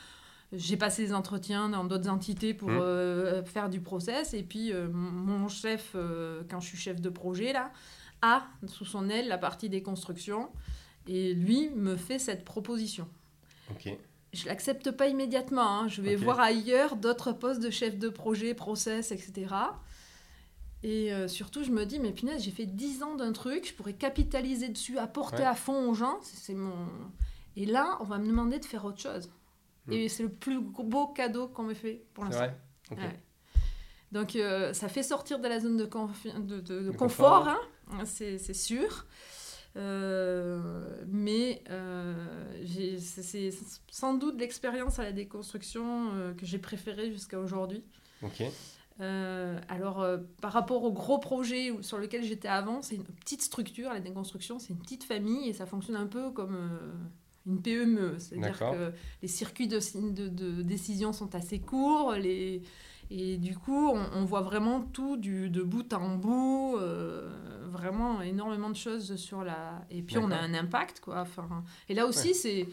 J'ai 0.51 0.77
passé 0.77 1.05
des 1.05 1.13
entretiens 1.13 1.69
dans 1.69 1.83
d'autres 1.83 2.09
entités 2.09 2.55
pour 2.55 2.69
mmh. 2.69 2.79
euh, 2.81 3.43
faire 3.43 3.69
du 3.69 3.81
process. 3.81 4.33
Et 4.33 4.41
puis, 4.41 4.73
euh, 4.73 4.87
mon 4.91 5.47
chef, 5.47 5.91
euh, 5.93 6.41
quand 6.49 6.59
je 6.59 6.67
suis 6.67 6.77
chef 6.77 6.99
de 6.99 7.09
projet, 7.09 7.53
là, 7.53 7.71
a 8.23 8.47
sous 8.65 8.85
son 8.85 9.09
aile 9.09 9.27
la 9.27 9.37
partie 9.37 9.69
des 9.69 9.83
constructions. 9.83 10.49
Et 11.07 11.33
lui 11.33 11.69
me 11.69 11.95
fait 11.95 12.17
cette 12.17 12.45
proposition. 12.45 13.07
Ok. 13.69 13.95
Je 14.33 14.45
l'accepte 14.47 14.89
pas 14.91 15.07
immédiatement. 15.07 15.81
Hein. 15.81 15.87
Je 15.87 16.01
vais 16.01 16.15
voir 16.15 16.39
ailleurs 16.39 16.95
d'autres 16.95 17.31
postes 17.31 17.61
de 17.61 17.69
chef 17.69 17.97
de 17.97 18.09
projet, 18.09 18.53
process, 18.53 19.11
etc. 19.11 19.55
Et 20.83 21.11
surtout, 21.27 21.63
je 21.63 21.71
me 21.71 21.83
dis, 21.83 21.97
mais 21.97 22.11
punaise, 22.11 22.43
j'ai 22.43 22.51
fait 22.51 22.67
10 22.67 23.01
ans 23.01 23.15
d'un 23.15 23.31
truc, 23.31 23.67
je 23.67 23.73
pourrais 23.73 23.93
capitaliser 23.93 24.69
dessus, 24.69 24.99
apporter 24.99 25.43
à 25.43 25.55
fond 25.55 25.89
aux 25.89 25.95
gens. 25.95 26.19
C'est 26.21 26.53
mon... 26.53 26.75
Et 27.55 27.65
là, 27.65 27.97
on 28.01 28.03
va 28.03 28.19
me 28.19 28.27
demander 28.27 28.59
de 28.59 28.65
faire 28.65 28.85
autre 28.85 28.99
chose. 28.99 29.31
Mm. 29.89 29.93
Et 29.93 30.09
c'est 30.09 30.23
le 30.23 30.29
plus 30.29 30.59
beau 30.59 31.07
cadeau 31.07 31.47
qu'on 31.47 31.63
me 31.63 31.73
fait 31.73 32.05
pour 32.13 32.25
l'instant. 32.25 32.47
Donc 34.11 34.35
euh, 34.35 34.73
ça 34.73 34.89
fait 34.89 35.03
sortir 35.03 35.39
de 35.39 35.47
la 35.47 35.59
zone 35.59 35.77
de, 35.77 35.85
de, 35.85 36.91
confort, 36.91 37.47
hein, 37.47 38.05
c'est 38.05 38.53
sûr. 38.53 39.05
Euh, 39.77 41.03
mais 41.07 41.63
euh, 41.69 42.15
c'est 42.99 43.51
sans 43.91 44.15
doute 44.15 44.39
l'expérience 44.39 44.97
à 44.97 45.03
la 45.03 45.11
déconstruction 45.11 46.33
que 46.37 46.45
j'ai 46.45 46.57
préférée 46.57 47.11
jusqu'à 47.11 47.39
aujourd'hui. 47.39 47.83
Ok. 48.23 48.43
alors, 48.99 50.05
par 50.41 50.53
rapport 50.53 50.83
au 50.83 50.91
gros 50.91 51.19
projet 51.19 51.71
sur 51.81 51.99
lequel 51.99 52.23
j'étais 52.23 52.47
avant, 52.47 52.81
c'est 52.81 52.95
une 52.95 53.03
petite 53.03 53.43
structure, 53.43 53.93
la 53.93 53.99
déconstruction, 53.99 54.57
c'est 54.57 54.69
une 54.69 54.79
petite 54.79 55.03
famille 55.03 55.49
et 55.49 55.53
ça 55.53 55.67
fonctionne 55.67 55.97
un 55.97 56.07
peu 56.07 56.31
comme 56.31 56.57
une 57.49 57.61
PME. 57.61 58.15
C'est-à-dire 58.19 58.59
que 58.59 58.91
les 59.21 59.27
circuits 59.27 59.67
de, 59.67 59.79
de, 60.27 60.61
décision 60.61 61.11
sont 61.13 61.35
assez 61.35 61.59
courts. 61.59 62.13
Les, 62.13 62.61
et 63.11 63.37
du 63.37 63.57
coup, 63.57 63.89
on, 63.89 64.23
voit 64.25 64.41
vraiment 64.41 64.81
tout 64.81 65.17
du, 65.17 65.49
de 65.49 65.63
bout 65.63 65.93
en 65.93 66.15
bout, 66.15 66.77
euh, 66.77 67.27
vraiment 67.65 68.21
énormément 68.21 68.69
de 68.69 68.75
choses 68.75 69.15
sur 69.15 69.43
la... 69.43 69.81
Et 69.89 70.03
puis 70.03 70.19
on 70.19 70.29
a 70.29 70.37
un 70.37 70.53
impact, 70.53 70.99
quoi. 70.99 71.21
Enfin, 71.21 71.63
et 71.87 71.95
là 71.95 72.05
aussi, 72.05 72.35
c'est... 72.35 72.67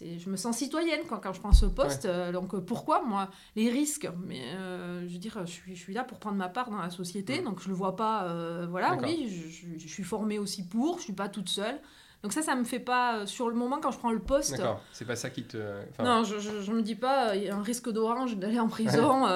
Je 0.00 0.30
me 0.30 0.36
sens 0.36 0.58
citoyenne 0.58 1.00
quand, 1.08 1.18
quand 1.18 1.32
je 1.32 1.40
prends 1.40 1.52
ce 1.52 1.66
poste. 1.66 2.04
Euh, 2.04 2.30
donc 2.30 2.56
pourquoi 2.60 3.02
moi 3.04 3.28
Les 3.56 3.68
risques. 3.70 4.08
Mais 4.24 4.40
euh, 4.54 5.04
je 5.08 5.12
veux 5.12 5.18
dire, 5.18 5.44
je 5.44 5.50
suis, 5.50 5.74
je 5.74 5.80
suis, 5.80 5.92
là 5.92 6.04
pour 6.04 6.20
prendre 6.20 6.36
ma 6.36 6.48
part 6.48 6.70
dans 6.70 6.78
la 6.78 6.90
société. 6.90 7.42
Donc 7.42 7.58
je 7.58 7.64
ne 7.64 7.70
le 7.70 7.74
vois 7.74 7.96
pas. 7.96 8.64
voilà, 8.66 8.96
oui, 9.02 9.26
je, 9.28 9.76
je, 9.76 9.88
suis 9.88 10.04
formée 10.04 10.38
aussi 10.38 10.68
pour. 10.68 10.94
Je 10.94 10.98
ne 10.98 11.04
suis 11.06 11.12
pas 11.12 11.28
toute 11.28 11.48
seule. 11.48 11.80
Donc 12.22 12.34
ça, 12.34 12.42
ça 12.42 12.54
me 12.54 12.64
fait 12.64 12.80
pas, 12.80 13.26
sur 13.26 13.48
le 13.48 13.54
moment, 13.54 13.78
quand 13.80 13.90
je 13.90 13.98
prends 13.98 14.10
le 14.10 14.18
poste... 14.18 14.58
D'accord, 14.58 14.82
c'est 14.92 15.06
pas 15.06 15.16
ça 15.16 15.30
qui 15.30 15.44
te... 15.44 15.56
Non, 15.98 16.22
je, 16.22 16.38
je, 16.38 16.70
me 16.70 16.82
dis 16.82 16.94
pas, 16.94 17.34
il 17.34 17.44
y 17.44 17.48
a 17.48 17.56
un 17.56 17.62
risque 17.62 17.88
d'orange 17.90 18.36
d'aller 18.36 18.60
en 18.60 18.68
prison, 18.68 19.26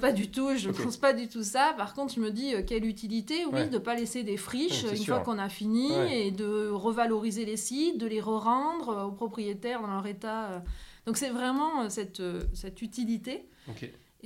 pas 0.00 0.12
du 0.12 0.30
tout, 0.30 0.54
je 0.54 0.68
ne 0.68 0.74
pense 0.74 0.98
pas 0.98 1.14
du 1.14 1.28
tout 1.28 1.42
ça. 1.42 1.74
Par 1.78 1.94
contre, 1.94 2.12
je 2.14 2.20
me 2.20 2.30
dis, 2.30 2.54
quelle 2.66 2.84
utilité, 2.84 3.46
oui, 3.50 3.68
de 3.68 3.78
pas 3.78 3.94
laisser 3.94 4.24
des 4.24 4.36
friches 4.36 4.84
une 4.84 5.04
fois 5.04 5.20
qu'on 5.20 5.38
a 5.38 5.48
fini, 5.48 5.90
et 6.10 6.30
de 6.30 6.68
revaloriser 6.68 7.46
les 7.46 7.56
sites, 7.56 7.98
de 7.98 8.06
les 8.06 8.20
re-rendre 8.20 9.06
aux 9.08 9.12
propriétaires 9.12 9.80
dans 9.80 9.94
leur 9.94 10.06
état. 10.06 10.62
Donc 11.06 11.16
c'est 11.16 11.30
vraiment 11.30 11.88
cette, 11.88 12.22
cette 12.52 12.82
utilité. 12.82 13.48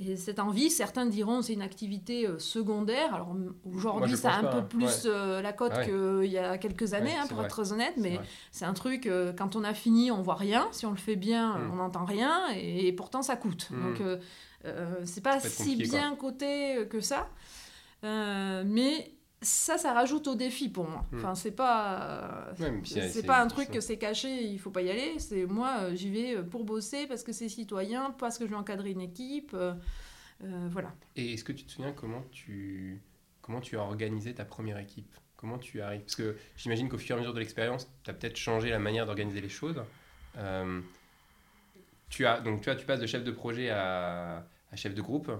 Et 0.01 0.15
cette 0.15 0.39
envie, 0.39 0.69
certains 0.69 1.05
diront 1.05 1.41
c'est 1.41 1.53
une 1.53 1.61
activité 1.61 2.25
euh, 2.25 2.39
secondaire. 2.39 3.13
Alors 3.13 3.35
aujourd'hui, 3.65 4.15
ça 4.15 4.31
a 4.31 4.39
un 4.39 4.61
peu 4.61 4.65
plus 4.65 5.03
euh, 5.05 5.41
la 5.41 5.51
cote 5.51 5.73
qu'il 5.83 6.31
y 6.31 6.37
a 6.37 6.57
quelques 6.57 6.93
années, 6.93 7.15
hein, 7.15 7.27
pour 7.27 7.43
être 7.43 7.71
honnête, 7.71 7.95
mais 7.97 8.19
c'est 8.51 8.65
un 8.65 8.73
truc, 8.73 9.07
euh, 9.07 9.33
quand 9.33 9.55
on 9.55 9.63
a 9.63 9.73
fini, 9.73 10.09
on 10.11 10.21
voit 10.21 10.35
rien. 10.35 10.67
Si 10.71 10.85
on 10.85 10.91
le 10.91 10.97
fait 10.97 11.17
bien, 11.17 11.57
mm. 11.57 11.71
on 11.73 11.75
n'entend 11.75 12.05
rien, 12.05 12.47
et, 12.55 12.91
pourtant 12.93 13.21
ça 13.21 13.35
coûte. 13.35 13.69
Mm. 13.71 13.83
Donc 13.83 14.19
c'est 15.03 15.23
pas 15.23 15.39
si 15.39 15.75
bien 15.75 16.15
coté 16.15 16.87
que 16.89 17.01
ça. 17.01 17.27
mais 18.03 19.11
ça, 19.41 19.77
ça 19.77 19.93
rajoute 19.93 20.27
au 20.27 20.35
défi 20.35 20.69
pour 20.69 20.87
moi. 20.87 21.05
Hmm. 21.11 21.17
Enfin, 21.17 21.35
c'est 21.35 21.51
pas, 21.51 22.51
c'est 22.83 23.25
pas 23.25 23.41
un 23.41 23.47
truc 23.47 23.71
que 23.71 23.79
c'est 23.79 23.97
caché, 23.97 24.43
il 24.43 24.59
faut 24.59 24.71
pas 24.71 24.81
y 24.81 24.89
aller. 24.89 25.17
C'est 25.19 25.45
moi, 25.45 25.77
euh, 25.81 25.95
j'y 25.95 26.09
vais 26.09 26.35
euh, 26.35 26.43
pour 26.43 26.65
bosser 26.65 27.07
parce 27.07 27.23
que 27.23 27.31
c'est 27.31 27.47
citoyen, 27.47 28.11
parce 28.11 28.37
que 28.37 28.45
je 28.45 28.49
vais 28.49 28.57
encadrer 28.57 28.91
une 28.91 29.01
équipe, 29.01 29.53
euh, 29.53 29.73
voilà. 30.41 30.93
Et 31.15 31.33
est-ce 31.33 31.43
que 31.43 31.53
tu 31.53 31.63
te 31.63 31.71
souviens 31.71 31.93
comment 31.93 32.23
tu, 32.31 33.01
comment 33.41 33.61
tu 33.61 33.77
as 33.77 33.81
organisé 33.81 34.33
ta 34.33 34.45
première 34.45 34.77
équipe? 34.77 35.13
Comment 35.37 35.57
tu 35.57 35.81
arrives? 35.81 36.01
Parce 36.01 36.17
que 36.17 36.35
j'imagine 36.57 36.89
qu'au 36.89 36.97
fur 36.97 37.15
et 37.15 37.19
à 37.19 37.19
mesure 37.19 37.33
de 37.33 37.39
l'expérience, 37.39 37.89
tu 38.03 38.09
as 38.09 38.13
peut-être 38.13 38.35
changé 38.35 38.69
la 38.69 38.79
manière 38.79 39.05
d'organiser 39.05 39.39
les 39.39 39.49
choses. 39.49 39.81
tu 42.09 42.25
as 42.25 42.41
donc 42.41 42.61
tu 42.61 42.69
as, 42.69 42.75
tu 42.75 42.85
passes 42.85 42.99
de 42.99 43.05
chef 43.05 43.23
de 43.23 43.31
projet 43.31 43.69
à, 43.69 44.45
à 44.69 44.75
chef 44.75 44.93
de 44.93 45.01
groupe. 45.01 45.31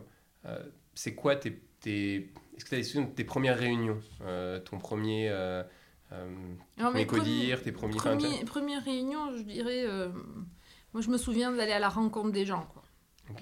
c'est 0.96 1.16
quoi 1.16 1.36
tes, 1.36 1.60
tes 1.82 2.32
est-ce 2.60 2.66
que 2.66 2.70
tu 2.70 2.76
as 2.76 2.80
des 2.80 2.84
souvenirs 2.84 3.10
de 3.12 3.16
tes 3.16 3.24
premières 3.24 3.58
réunions 3.58 4.02
euh, 4.26 4.60
Ton 4.60 4.80
premier, 4.80 5.30
euh, 5.30 5.64
euh 6.12 7.06
codir, 7.06 7.64
tes 7.64 7.72
premiers... 7.72 7.96
Premier, 7.96 8.44
première 8.44 8.84
réunion, 8.84 9.34
je 9.38 9.44
dirais... 9.44 9.86
Euh, 9.86 10.10
moi, 10.94 11.02
je 11.02 11.10
me 11.10 11.18
souviens 11.18 11.54
d'aller 11.54 11.72
à 11.72 11.80
la 11.80 11.88
rencontre 11.88 12.32
des 12.32 12.46
gens. 12.46 12.68
Quoi. 12.74 12.84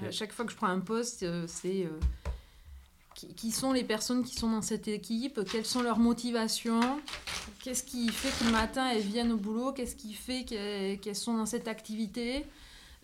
À 0.08 0.12
chaque 0.12 0.32
fois 0.32 0.46
que 0.46 0.52
je 0.52 0.58
prends 0.58 0.68
un 0.68 0.82
poste, 0.82 1.26
c'est... 1.48 1.90
Qui, 3.16 3.34
qui, 3.34 3.50
sont 3.50 3.72
les 3.72 3.84
personnes 3.84 4.24
qui 4.24 4.36
sont 4.36 4.52
dans 4.52 4.62
cette 4.62 4.88
équipe, 4.88 5.40
quelles 5.52 5.66
sont 5.66 5.82
leurs 5.82 5.98
motivations, 5.98 7.02
qu'est-ce 7.64 7.84
qui 7.84 8.10
fait 8.10 8.30
que 8.38 8.48
le 8.48 8.52
matin 8.52 8.88
elles 8.92 9.02
viennent 9.02 9.32
au 9.32 9.38
boulot, 9.38 9.72
qu'est-ce 9.72 9.96
qui 9.96 10.14
fait 10.14 10.46
qu'elles 10.46 11.16
sont 11.16 11.36
dans 11.36 11.48
cette 11.48 11.68
activité, 11.68 12.46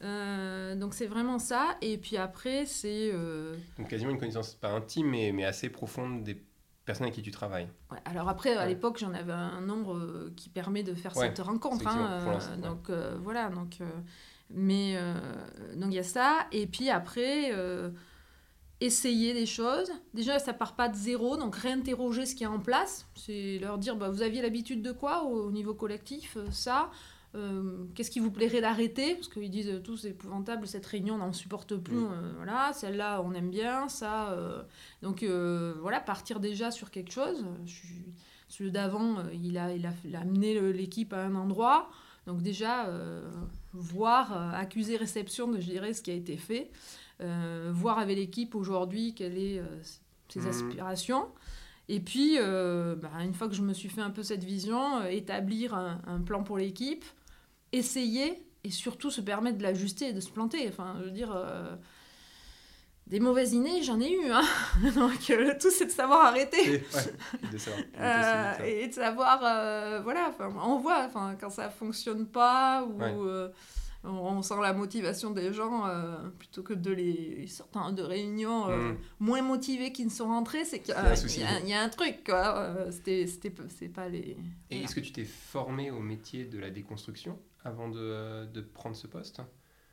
euh, 0.04 0.76
donc 0.76 0.94
c'est 0.94 1.06
vraiment 1.06 1.40
ça. 1.40 1.78
Et 1.82 1.98
puis 1.98 2.18
après, 2.18 2.66
c'est... 2.66 3.12
Euh, 3.14 3.56
donc 3.78 3.88
quasiment 3.88 4.12
une 4.12 4.20
connaissance 4.20 4.54
pas 4.56 4.72
intime, 4.72 5.08
mais, 5.08 5.32
mais 5.32 5.46
assez 5.46 5.70
profonde 5.70 6.24
des 6.24 6.42
personnes 6.86 7.06
avec 7.06 7.16
qui 7.16 7.22
tu 7.22 7.32
travailles. 7.32 7.70
alors 8.06 8.28
après, 8.28 8.56
à 8.56 8.66
l'époque, 8.66 8.98
j'en 9.00 9.14
avais 9.14 9.32
un 9.32 9.62
nombre 9.62 9.96
euh, 9.96 10.34
qui 10.36 10.50
permet 10.50 10.84
de 10.84 10.94
faire 10.94 11.16
cette 11.16 11.40
rencontre. 11.40 11.88
Hein, 11.88 12.38
donc 12.62 12.92
voilà, 13.22 13.50
donc... 13.50 13.80
mais 14.50 14.98
donc 15.76 15.92
il 15.92 15.96
y 15.96 16.00
a 16.00 16.04
ça. 16.04 16.48
Et 16.52 16.68
puis 16.68 16.90
après... 16.90 17.52
Essayer 18.82 19.34
des 19.34 19.46
choses. 19.46 19.90
Déjà, 20.14 20.40
ça 20.40 20.52
part 20.52 20.76
pas 20.76 20.90
de 20.90 20.96
zéro, 20.96 21.38
donc 21.38 21.56
réinterroger 21.56 22.26
ce 22.26 22.36
qui 22.36 22.44
est 22.44 22.48
en 22.48 22.60
place. 22.60 23.08
C'est 23.16 23.58
leur 23.60 23.78
dire, 23.78 23.96
bah, 23.96 24.10
vous 24.10 24.22
aviez 24.22 24.42
l'habitude 24.42 24.82
de 24.82 24.92
quoi 24.92 25.24
au 25.24 25.52
niveau 25.52 25.74
collectif 25.74 26.38
Ça, 26.52 26.92
euh, 27.36 27.86
qu'est-ce 27.96 28.12
qui 28.12 28.20
vous 28.20 28.32
plairait 28.32 28.62
d'arrêter? 28.62 29.16
Parce 29.16 29.28
qu'ils 29.28 29.50
disent 29.50 29.82
tous 29.84 29.98
c'est 29.98 30.10
épouvantable, 30.10 30.68
cette 30.68 30.86
réunion 30.86 31.16
on 31.16 31.20
n'en 31.20 31.34
supporte 31.34 31.76
plus. 31.78 31.98
Euh, 31.98 32.34
voilà, 32.36 32.74
celle-là 32.74 33.22
on 33.24 33.34
aime 33.34 33.50
bien, 33.50 33.90
ça. 33.90 34.32
Euh. 34.32 34.62
donc 35.02 35.24
voilà, 35.24 36.00
partir 36.00 36.40
déjà 36.40 36.70
sur 36.72 36.92
quelque 36.92 37.12
chose. 37.12 37.46
Celui 38.50 38.72
d'avant, 38.72 39.18
il 39.34 39.58
a, 39.58 39.74
il, 39.74 39.86
a, 39.88 40.20
amené 40.20 40.60
l'équipe 40.72 41.14
à 41.14 41.24
un 41.26 41.36
endroit. 41.36 41.90
Donc 42.28 42.42
déjà, 42.42 42.88
voir, 43.74 44.54
accuser 44.54 44.96
réception 44.96 45.50
de, 45.52 45.60
je 45.60 45.66
dirais, 45.66 45.94
ce 45.94 46.04
qui 46.04 46.12
a 46.12 46.14
été 46.14 46.38
fait. 46.38 46.70
voir 47.72 47.98
avec 47.98 48.18
l'équipe 48.18 48.54
aujourd'hui 48.54 49.16
quelles 49.16 49.66
sont 49.84 50.00
ses 50.30 50.42
mmh. 50.42 50.48
aspirations. 50.48 51.28
Et 51.90 52.00
puis, 52.00 52.38
bah, 52.38 53.10
une 53.22 53.34
fois 53.34 53.48
que 53.48 53.56
je 53.56 53.64
me 53.64 53.74
suis 53.74 53.90
fait 53.90 54.02
un 54.02 54.12
peu 54.12 54.22
cette 54.22 54.44
vision, 54.44 55.04
établir 55.06 55.74
un 55.74 56.22
plan 56.24 56.44
pour 56.44 56.60
l'équipe, 56.60 57.04
essayer 57.74 58.48
et 58.64 58.72
surtout 58.72 59.12
se 59.12 59.22
permettre 59.22 59.58
de 59.58 59.64
l'ajuster 59.64 60.10
et 60.10 60.14
de 60.14 60.22
se 60.22 60.30
planter. 60.30 60.68
Enfin, 60.70 60.96
je 61.00 61.06
veux 61.06 61.12
dire, 61.12 61.34
euh, 61.36 61.76
des 63.08 63.20
mauvaises 63.20 63.54
idées, 63.54 63.84
j'en 63.84 64.00
ai 64.00 64.12
eu. 64.12 64.32
Hein. 64.32 64.44
Donc, 64.96 65.30
euh, 65.30 65.48
le 65.48 65.58
tout, 65.58 65.72
c'est 65.72 65.88
de 65.88 65.92
savoir 65.92 66.26
arrêter. 66.26 66.76
Et, 66.76 66.78
de 67.52 67.58
savoir, 67.58 67.84
euh, 68.00 68.64
et 68.64 68.88
de 68.88 68.94
savoir, 68.94 69.40
voilà, 70.04 70.34
on 70.64 70.80
voit 70.80 71.10
quand 71.40 71.50
ça 71.50 71.70
fonctionne 71.70 72.28
pas 72.28 72.86
ou 72.86 73.02
on, 74.06 74.42
sent 74.42 74.56
la 74.62 74.74
motivation 74.74 75.32
des 75.32 75.54
gens 75.54 75.86
plutôt 76.38 76.62
que 76.62 76.74
de 76.74 76.92
les 76.92 77.48
sortir 77.48 77.92
de 77.92 78.04
réunions 78.04 78.68
hmm. 78.68 78.98
moins 79.20 79.42
motivés 79.42 79.94
qui 79.94 80.06
ne 80.06 80.10
sont 80.10 80.28
rentrés, 80.28 80.66
c'est 80.66 80.80
qu'il 80.80 80.94
y, 80.94 81.70
y, 81.70 81.74
a 81.74 81.82
un 81.82 81.90
truc, 81.90 82.24
quoi. 82.26 82.76
C'était, 82.92 83.28
c'est 83.28 83.90
pas 83.90 84.08
les. 84.08 84.38
Et 84.72 84.84
est-ce 84.84 84.96
que 84.96 85.00
tu 85.02 85.12
t'es 85.12 85.26
formé 85.26 85.90
au 85.92 86.00
métier 86.00 86.46
de 86.46 86.60
la 86.60 86.70
déconstruction? 86.70 87.38
Avant 87.64 87.90
de, 87.90 88.46
de 88.46 88.62
prendre 88.62 88.96
ce 88.96 89.08
poste 89.08 89.42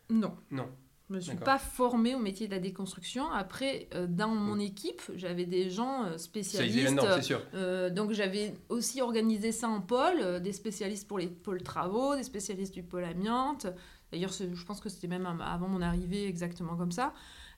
Non. 0.08 0.36
Non. 0.50 0.68
Je 1.10 1.14
ne 1.14 1.18
me 1.18 1.24
suis 1.24 1.36
pas 1.36 1.58
formée 1.58 2.14
au 2.14 2.20
métier 2.20 2.46
de 2.46 2.52
la 2.52 2.60
déconstruction. 2.60 3.28
Après, 3.32 3.88
euh, 3.94 4.06
dans 4.06 4.28
mon 4.28 4.60
équipe, 4.60 5.02
j'avais 5.16 5.44
des 5.44 5.68
gens 5.68 6.04
euh, 6.04 6.18
spécialistes. 6.18 7.00
c'est 7.16 7.22
sûr. 7.22 7.42
Euh, 7.54 7.90
donc 7.90 8.12
j'avais 8.12 8.54
aussi 8.68 9.02
organisé 9.02 9.50
ça 9.50 9.68
en 9.68 9.80
pôle, 9.80 10.40
des 10.40 10.52
spécialistes 10.52 11.08
pour 11.08 11.18
les 11.18 11.26
pôles 11.26 11.64
travaux, 11.64 12.14
des 12.14 12.22
spécialistes 12.22 12.72
du 12.72 12.84
pôle 12.84 13.02
amiante. 13.02 13.66
D'ailleurs, 14.12 14.30
je 14.32 14.64
pense 14.64 14.80
que 14.80 14.88
c'était 14.88 15.08
même 15.08 15.26
avant 15.26 15.66
mon 15.66 15.82
arrivée 15.82 16.28
exactement 16.28 16.76
comme 16.76 16.92
ça. 16.92 17.12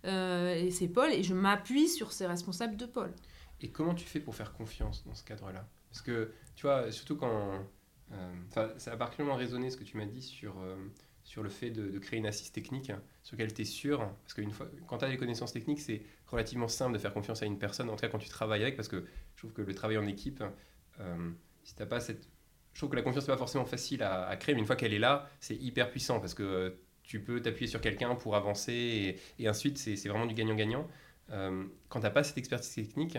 et 0.05 0.71
ces 0.71 0.89
pôles, 0.89 1.13
et 1.13 1.23
je 1.23 1.35
m'appuie 1.35 1.89
sur 1.89 2.13
ces 2.13 2.27
responsables 2.27 2.77
de 2.77 2.87
pôle. 2.87 3.13
Et 3.61 3.69
comment 3.69 3.95
tu 3.95 4.07
fais 4.07 4.21
pour 4.21 4.35
faire 4.35 4.55
confiance 4.55 5.05
dans 5.07 5.15
ce 5.15 5.25
cadre-là? 5.25 5.67
Parce 5.91 6.01
que, 6.01 6.33
tu 6.57 6.63
vois, 6.63 6.91
surtout 6.91 7.17
quand 7.17 7.67
euh, 8.15 8.69
ça 8.79 8.93
a 8.93 8.97
particulièrement 8.97 9.39
résonné 9.39 9.71
ce 9.71 9.77
que 9.77 9.85
tu 9.85 9.97
m'as 9.97 10.07
dit 10.07 10.23
sur, 10.23 10.61
euh, 10.61 10.77
sur 11.25 11.43
le 11.43 11.49
fait 11.49 11.71
de, 11.71 11.99
créer 11.99 12.19
une 12.19 12.27
assise 12.27 12.53
technique 12.53 12.93
sur 13.23 13.37
laquelle 13.37 13.55
tu 13.55 13.63
es 13.63 13.65
sûr. 13.65 13.99
Parce 14.23 14.35
que 14.35 14.49
fois, 14.51 14.69
quand 14.87 14.99
tu 14.99 15.05
as 15.05 15.09
des 15.09 15.17
connaissances 15.17 15.53
techniques, 15.53 15.81
c'est 15.81 16.03
relativement 16.27 16.69
simple 16.69 16.93
de 16.93 16.99
faire 16.99 17.13
confiance 17.13 17.43
à 17.43 17.47
une 17.47 17.59
personne, 17.59 17.89
en 17.89 17.97
tout 17.97 18.01
cas 18.01 18.09
quand 18.09 18.19
tu 18.19 18.29
travailles 18.29 18.63
avec, 18.63 18.77
parce 18.77 18.89
que 18.89 19.05
je 19.35 19.39
trouve 19.39 19.53
que 19.53 19.63
le 19.63 19.75
travail 19.75 19.99
en 19.99 20.07
équipe, 20.07 20.43
euh, 21.01 21.31
si 21.65 21.75
t'as 21.75 21.87
pas 21.87 22.01
cette. 22.01 22.29
Je 22.75 22.81
trouve 22.81 22.91
que 22.91 22.97
la 22.97 23.03
confiance 23.03 23.29
n'est 23.29 23.35
pas 23.35 23.39
forcément 23.39 23.67
facile 23.67 24.03
à, 24.03 24.35
créer, 24.37 24.55
mais 24.55 24.63
une 24.63 24.67
fois 24.67 24.77
qu'elle 24.77 24.95
est 24.95 24.99
là, 24.99 25.29
c'est 25.41 25.57
hyper 25.57 25.91
puissant 25.91 26.21
parce 26.21 26.33
que 26.33 26.79
tu 27.03 27.21
peux 27.21 27.43
t'appuyer 27.43 27.67
sur 27.67 27.83
quelqu'un 27.83 28.15
pour 28.15 28.35
avancer 28.35 29.19
et, 29.39 29.49
ensuite 29.49 29.77
c'est 29.77 30.09
vraiment 30.09 30.25
du 30.25 30.33
gagnant-gagnant. 30.33 30.89
quand 31.29 32.01
tu 32.01 32.01
n'as 32.01 32.11
pas 32.11 32.25
cette 32.25 32.39
expertise 32.39 32.75
technique, 32.75 33.19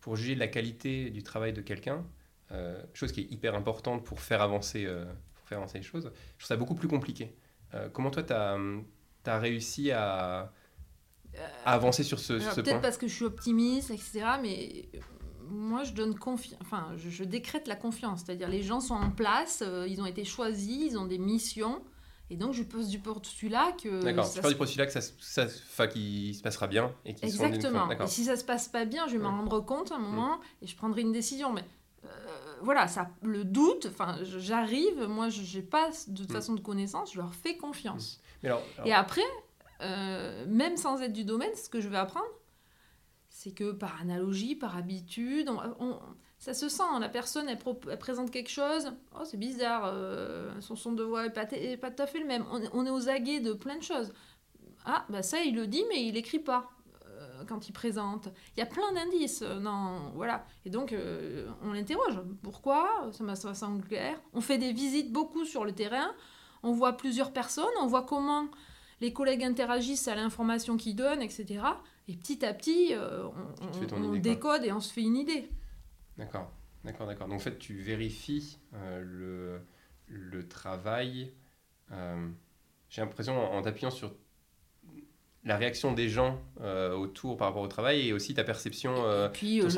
pour 0.00 0.14
juger 0.14 0.36
de 0.36 0.40
la 0.40 0.46
qualité 0.46 1.10
du 1.10 1.24
travail 1.24 1.52
de 1.52 1.60
quelqu'un, 1.60 2.04
chose 2.94 3.12
qui 3.12 3.20
est 3.20 3.32
hyper 3.32 3.54
importante 3.54 4.04
pour 4.04 4.20
faire 4.20 4.42
avancer, 4.42 4.84
euh, 4.86 5.04
pour 5.34 5.48
faire 5.48 5.58
avancer 5.58 5.78
les 5.78 5.84
choses, 5.84 6.04
je 6.04 6.44
trouve 6.44 6.48
ça 6.48 6.56
beaucoup 6.56 6.74
plus 6.74 6.88
compliqué. 6.88 7.34
Euh, 7.74 7.88
comment 7.92 8.10
toi, 8.10 8.22
tu 8.22 8.32
as, 8.32 8.58
as, 9.26 9.38
réussi 9.38 9.90
à, 9.90 10.52
avancer 11.64 12.02
sur 12.02 12.18
ce, 12.18 12.38
ce 12.38 12.44
point 12.44 12.62
Peut-être 12.62 12.80
parce 12.82 12.98
que 12.98 13.08
je 13.08 13.14
suis 13.14 13.24
optimiste, 13.24 13.90
etc. 13.90 14.24
Mais 14.42 14.88
moi, 15.48 15.84
je 15.84 15.92
donne 15.92 16.18
confiance. 16.18 16.60
Enfin, 16.60 16.88
je, 16.96 17.24
décrète 17.24 17.66
la 17.66 17.76
confiance. 17.76 18.22
C'est-à-dire, 18.24 18.48
les 18.48 18.62
gens 18.62 18.80
sont 18.80 18.94
en 18.94 19.10
place, 19.10 19.64
ils 19.88 20.00
ont 20.00 20.06
été 20.06 20.24
choisis, 20.24 20.92
ils 20.92 20.98
ont 20.98 21.06
des 21.06 21.18
missions. 21.18 21.82
Et 22.32 22.36
donc, 22.36 22.54
je 22.54 22.62
pose 22.62 22.88
du 22.88 22.98
postulat 22.98 23.72
que. 23.82 24.02
D'accord, 24.02 24.30
tu 24.32 24.40
pars 24.40 24.50
du 24.50 24.56
postulat 24.56 24.86
que 24.86 24.92
ça, 24.92 25.00
ça, 25.00 25.86
qu'il 25.86 26.34
se 26.34 26.42
passera 26.42 26.66
bien. 26.66 26.90
Et 27.04 27.10
Exactement. 27.22 27.90
et 27.90 28.06
si 28.06 28.24
ça 28.24 28.36
se 28.36 28.44
passe 28.44 28.68
pas 28.68 28.84
bien, 28.86 29.06
je 29.06 29.12
vais 29.12 29.18
m'en 29.18 29.36
rendre 29.36 29.60
compte 29.60 29.92
à 29.92 29.96
un 29.96 29.98
moment 29.98 30.40
et 30.62 30.66
je 30.66 30.74
prendrai 30.74 31.02
une 31.02 31.12
décision. 31.12 31.52
Mais 31.52 31.64
voilà, 32.62 32.88
ça, 32.88 33.10
le 33.22 33.44
doute, 33.44 33.86
enfin, 33.90 34.16
j'arrive, 34.22 35.06
moi, 35.08 35.28
je 35.28 35.56
n'ai 35.56 35.62
pas 35.62 35.90
de 36.06 36.16
toute 36.16 36.30
mm. 36.30 36.32
façon 36.32 36.54
de 36.54 36.60
connaissance, 36.60 37.12
je 37.12 37.18
leur 37.18 37.34
fais 37.34 37.56
confiance. 37.56 38.20
Mm. 38.42 38.48
Et 38.84 38.92
après, 38.92 39.22
euh, 39.82 40.44
même 40.46 40.76
sans 40.76 41.00
être 41.02 41.12
du 41.12 41.24
domaine, 41.24 41.54
ce 41.54 41.68
que 41.68 41.80
je 41.80 41.88
vais 41.88 41.96
apprendre, 41.96 42.26
c'est 43.28 43.52
que 43.52 43.72
par 43.72 44.00
analogie, 44.00 44.54
par 44.54 44.76
habitude, 44.76 45.50
ça 46.38 46.54
se 46.54 46.68
sent. 46.68 46.82
La 47.00 47.08
personne, 47.08 47.48
elle, 47.48 47.98
présente 47.98 48.30
quelque 48.30 48.50
chose, 48.50 48.92
oh, 49.18 49.24
c'est 49.24 49.38
bizarre, 49.38 49.84
euh, 49.86 50.52
son 50.60 50.76
son 50.76 50.92
de 50.92 51.02
voix 51.02 51.24
n'est 51.24 51.30
pas, 51.30 51.46
pas, 51.46 51.90
tout 51.90 52.02
à 52.02 52.06
fait 52.06 52.20
le 52.20 52.26
même. 52.26 52.44
On, 52.50 52.86
est 52.86 52.90
aux 52.90 53.08
aguets 53.08 53.40
de 53.40 53.52
plein 53.52 53.76
de 53.76 53.82
choses. 53.82 54.12
Ah, 54.84 55.04
bah 55.08 55.22
ça, 55.22 55.40
il 55.40 55.54
le 55.54 55.66
dit, 55.66 55.84
mais 55.88 56.04
il 56.04 56.16
écrit 56.16 56.40
pas. 56.40 56.70
Quand 57.48 57.68
il 57.68 57.72
présente. 57.72 58.28
Il 58.56 58.60
y 58.60 58.62
a 58.62 58.66
plein 58.66 58.92
d'indices. 58.92 59.42
Non, 59.42 60.10
voilà. 60.14 60.46
Et 60.64 60.70
donc, 60.70 60.94
on 61.62 61.72
l'interroge. 61.72 62.20
Pourquoi 62.42 63.10
Ça 63.12 63.24
m'a 63.24 63.36
semblé 63.36 63.86
clair. 63.86 64.20
On 64.32 64.40
fait 64.40 64.58
des 64.58 64.72
visites 64.72 65.12
beaucoup 65.12 65.44
sur 65.44 65.64
le 65.64 65.72
terrain. 65.72 66.12
On 66.62 66.72
voit 66.72 66.96
plusieurs 66.96 67.32
personnes. 67.32 67.64
On 67.80 67.86
voit 67.86 68.02
comment 68.02 68.48
les 69.00 69.12
collègues 69.12 69.44
interagissent 69.44 70.08
à 70.08 70.14
l'information 70.14 70.76
qu'ils 70.76 70.96
donnent, 70.96 71.22
etc. 71.22 71.64
Et 72.08 72.16
petit 72.16 72.44
à 72.44 72.54
petit, 72.54 72.94
on, 72.96 73.96
on 73.96 74.16
décode 74.16 74.64
et 74.64 74.72
on 74.72 74.80
se 74.80 74.92
fait 74.92 75.02
une 75.02 75.16
idée. 75.16 75.48
D'accord, 76.18 76.50
d'accord, 76.84 77.06
d'accord. 77.06 77.26
Donc 77.28 77.36
en 77.36 77.42
fait, 77.42 77.58
tu 77.58 77.74
vérifies 77.74 78.58
le, 78.72 79.60
le 80.06 80.48
travail. 80.48 81.32
J'ai 82.88 83.00
l'impression, 83.00 83.38
en 83.52 83.62
t'appuyant 83.62 83.90
sur 83.90 84.14
la 85.44 85.56
réaction 85.56 85.92
des 85.92 86.08
gens 86.08 86.40
euh, 86.60 86.94
autour 86.94 87.36
par 87.36 87.48
rapport 87.48 87.62
au 87.62 87.68
travail 87.68 88.08
et 88.08 88.12
aussi 88.12 88.34
ta 88.34 88.44
perception. 88.44 88.94
Euh, 88.98 89.28
et 89.28 89.32
puis 89.32 89.60
euh, 89.60 89.68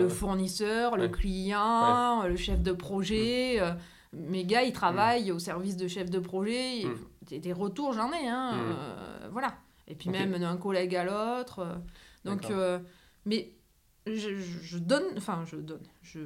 le, 0.00 0.08
fournisseur, 0.08 0.96
le 0.96 1.08
client, 1.08 2.26
le 2.26 2.36
chef 2.36 2.60
de 2.60 2.72
projet. 2.72 3.60
Mm. 3.60 4.18
mes 4.30 4.44
gars, 4.44 4.62
ils 4.62 4.72
travaillent 4.72 5.30
au 5.30 5.38
service 5.38 5.76
de 5.76 5.86
chef 5.86 6.10
de 6.10 6.18
projet. 6.18 6.84
Mm. 6.84 7.38
Des 7.38 7.52
retours, 7.52 7.92
j'en 7.92 8.12
ai. 8.12 8.26
Hein, 8.26 8.56
mm. 8.56 9.28
voilà. 9.30 9.54
Et 9.86 9.94
puis 9.94 10.10
même 10.10 10.36
d'un 10.38 10.56
collègue 10.56 10.96
à 10.96 11.04
l'autre. 11.04 11.80
donc, 12.24 12.52
mais 13.24 13.52
je, 14.06 14.36
je, 14.36 14.78
donne. 14.78 15.04
Enfin, 15.16 15.44
je 15.46 15.56
donne. 15.56 15.86
Je... 16.02 16.18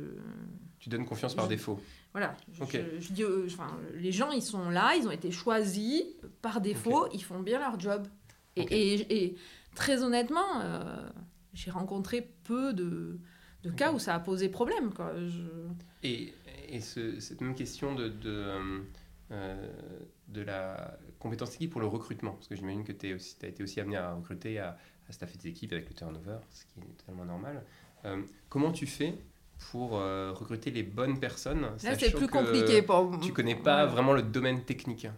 Tu 0.79 0.89
donnes 0.89 1.05
confiance 1.05 1.35
par 1.35 1.49
défaut. 1.49 1.79
Voilà. 2.13 2.35
Je, 2.51 3.13
dis, 3.13 3.25
enfin, 3.45 3.77
les 3.93 4.13
gens, 4.13 4.31
ils 4.31 4.41
sont 4.41 4.71
là, 4.71 4.95
ils 4.97 5.07
ont 5.07 5.11
été 5.11 5.31
choisis 5.31 6.03
par 6.41 6.63
défaut, 6.63 7.09
ils 7.13 7.23
font 7.23 7.41
bien 7.41 7.59
leur 7.59 7.79
job. 7.79 8.07
Et, 8.57 9.37
très 9.75 10.03
honnêtement, 10.03 10.61
euh, 10.63 11.09
j'ai 11.53 11.71
rencontré 11.71 12.29
peu 12.45 12.73
de, 12.73 13.19
de 13.63 13.71
cas 13.71 13.93
où 13.93 13.99
ça 13.99 14.15
a 14.15 14.21
posé 14.21 14.49
problème. 14.49 14.93
Quoi. 14.93 15.13
Et, 16.03 16.33
et 16.69 16.81
cette 16.81 17.41
même 17.41 17.55
question 17.55 17.95
de, 17.95 18.09
de, 18.09 18.53
euh, 19.31 19.69
de 20.29 20.41
la 20.41 20.99
compétence 21.19 21.55
équipe 21.55 21.73
pour 21.73 21.81
le 21.81 21.87
recrutement, 21.87 22.33
parce 22.33 22.49
que 22.49 22.57
j'imagine 22.57 22.85
que 22.85 22.93
tu 22.93 23.13
as 23.13 23.49
été 23.49 23.63
aussi 23.63 23.81
amené 23.81 23.97
à 23.97 24.15
recruter, 24.15 24.59
à, 24.59 24.79
à 25.09 25.13
staffer 25.13 25.39
des 25.39 25.49
équipes 25.49 25.73
avec 25.73 25.89
le 25.89 25.95
turnover, 25.95 26.39
ce 26.51 26.65
qui 26.65 26.81
est 26.81 26.97
totalement 26.97 27.25
normal. 27.25 27.63
Euh, 28.05 28.23
comment 28.49 28.73
tu 28.73 28.87
fais 28.87 29.15
pour 29.71 29.93
recruter 29.93 30.71
les 30.71 30.83
bonnes 30.83 31.19
personnes 31.19 31.63
Là, 31.63 31.97
c'est 31.99 32.11
plus 32.15 32.29
compliqué 32.29 32.83
pour 32.83 33.19
Tu 33.23 33.33
connais 33.33 33.55
pas 33.55 33.87
vraiment 33.87 34.13
le 34.13 34.23
domaine 34.23 34.63
technique? 34.65 35.09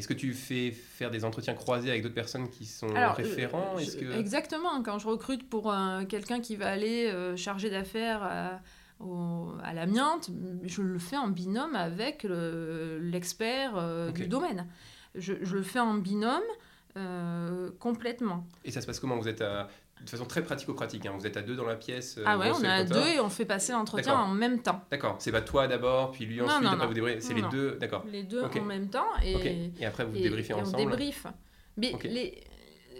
Est-ce 0.00 0.08
que 0.08 0.14
tu 0.14 0.32
fais 0.32 0.70
faire 0.70 1.10
des 1.10 1.26
entretiens 1.26 1.52
croisés 1.52 1.90
avec 1.90 2.02
d'autres 2.02 2.14
personnes 2.14 2.48
qui 2.48 2.64
sont 2.64 2.88
référents? 3.14 3.76
que... 3.76 4.18
Exactement. 4.18 4.82
Quand 4.82 4.98
je 4.98 5.06
recrute 5.06 5.46
pour 5.46 5.74
quelqu'un 6.08 6.40
qui 6.40 6.56
va 6.56 6.70
aller 6.70 7.06
euh, 7.08 7.36
charger 7.36 7.68
d'affaires 7.68 8.22
à, 8.22 8.62
à 9.62 9.74
l'amiante, 9.74 10.30
je 10.62 10.80
le 10.80 10.98
fais 10.98 11.18
en 11.18 11.28
binôme 11.28 11.74
avec 11.74 12.26
l'expert 12.26 13.74
euh, 13.76 14.10
du 14.10 14.26
domaine. 14.26 14.66
Je, 15.14 15.34
je, 15.42 15.56
le 15.56 15.62
fais 15.62 15.80
en 15.80 15.92
binôme 15.92 16.40
euh, 16.96 17.70
complètement. 17.78 18.46
Et 18.64 18.70
ça 18.70 18.80
se 18.80 18.86
passe 18.86 19.00
comment? 19.00 19.18
Vous 19.18 19.28
êtes 19.28 19.42
à 19.42 19.68
de 20.04 20.08
façon 20.08 20.24
très 20.24 20.42
pratico-pratique. 20.42 21.06
Hein. 21.06 21.14
Vous 21.18 21.26
êtes 21.26 21.36
à 21.36 21.42
deux 21.42 21.56
dans 21.56 21.66
la 21.66 21.76
pièce. 21.76 22.18
Euh, 22.18 22.24
ah 22.26 22.38
ouais, 22.38 22.50
on 22.52 22.62
est 22.62 22.68
à 22.68 22.84
deux 22.84 23.06
et 23.06 23.20
on 23.20 23.28
fait 23.28 23.44
passer 23.44 23.72
l'entretien 23.72 24.14
en 24.14 24.34
même 24.34 24.62
temps. 24.62 24.82
D'accord. 24.90 25.16
C'est 25.18 25.32
pas 25.32 25.42
toi 25.42 25.68
d'abord, 25.68 26.12
puis 26.12 26.26
lui 26.26 26.40
ensuite, 26.40 26.68
après 26.68 26.86
vous 26.86 26.94
débriefez. 26.94 27.20
C'est 27.20 27.34
les 27.34 27.48
deux, 27.50 27.76
d'accord. 27.76 28.04
Les 28.10 28.22
deux 28.22 28.42
en 28.42 28.64
même 28.64 28.88
temps. 28.88 29.08
Et, 29.24 29.72
et 29.78 29.86
après 29.86 30.04
vous 30.04 30.12
débriefez 30.12 30.54
ensemble. 30.54 30.76
On 30.76 30.90
débriefe. 30.90 31.26
Mais 31.76 31.92
les... 32.04 32.42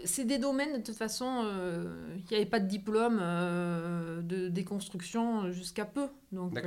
c'est 0.05 0.25
des 0.25 0.37
domaines, 0.37 0.79
de 0.79 0.83
toute 0.83 0.95
façon, 0.95 1.43
euh, 1.43 1.93
il 2.15 2.25
n'y 2.31 2.37
avait 2.37 2.49
pas 2.49 2.59
de 2.59 2.67
diplôme 2.67 3.19
euh, 3.21 4.21
de 4.21 4.47
déconstruction 4.47 5.51
jusqu'à 5.51 5.85
peu. 5.85 6.07
Donc, 6.31 6.59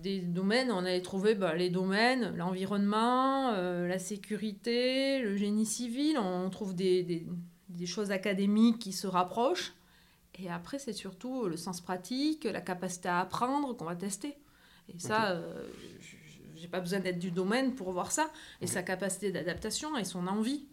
des 0.00 0.20
domaines, 0.20 0.70
on 0.70 0.78
allait 0.78 1.02
trouver 1.02 1.34
bah, 1.34 1.56
les 1.56 1.70
domaines, 1.70 2.36
l'environnement, 2.36 3.50
la 3.52 3.98
sécurité, 3.98 5.18
le 5.20 5.36
génie 5.36 5.66
civil. 5.66 6.18
On 6.18 6.48
trouve 6.50 6.74
des, 6.74 7.02
des 7.02 7.26
des 7.70 7.86
choses 7.86 8.10
académiques 8.10 8.78
qui 8.78 8.92
se 8.92 9.06
rapprochent. 9.06 9.72
Et 10.38 10.48
après, 10.50 10.78
c'est 10.78 10.92
surtout 10.92 11.46
le 11.46 11.56
sens 11.56 11.80
pratique, 11.80 12.44
la 12.44 12.60
capacité 12.60 13.08
à 13.08 13.20
apprendre 13.20 13.76
qu'on 13.76 13.84
va 13.84 13.96
tester. 13.96 14.36
Et 14.88 14.98
ça, 14.98 15.30
euh, 15.30 15.68
j'ai 16.56 16.68
pas 16.68 16.80
besoin 16.80 17.00
d'être 17.00 17.18
du 17.18 17.30
domaine 17.30 17.74
pour 17.74 17.92
voir 17.92 18.12
ça. 18.12 18.30
Et 18.60 18.66
sa 18.66 18.82
capacité 18.82 19.32
d'adaptation 19.32 19.96
et 19.96 20.04
son 20.04 20.26
envie. 20.26 20.66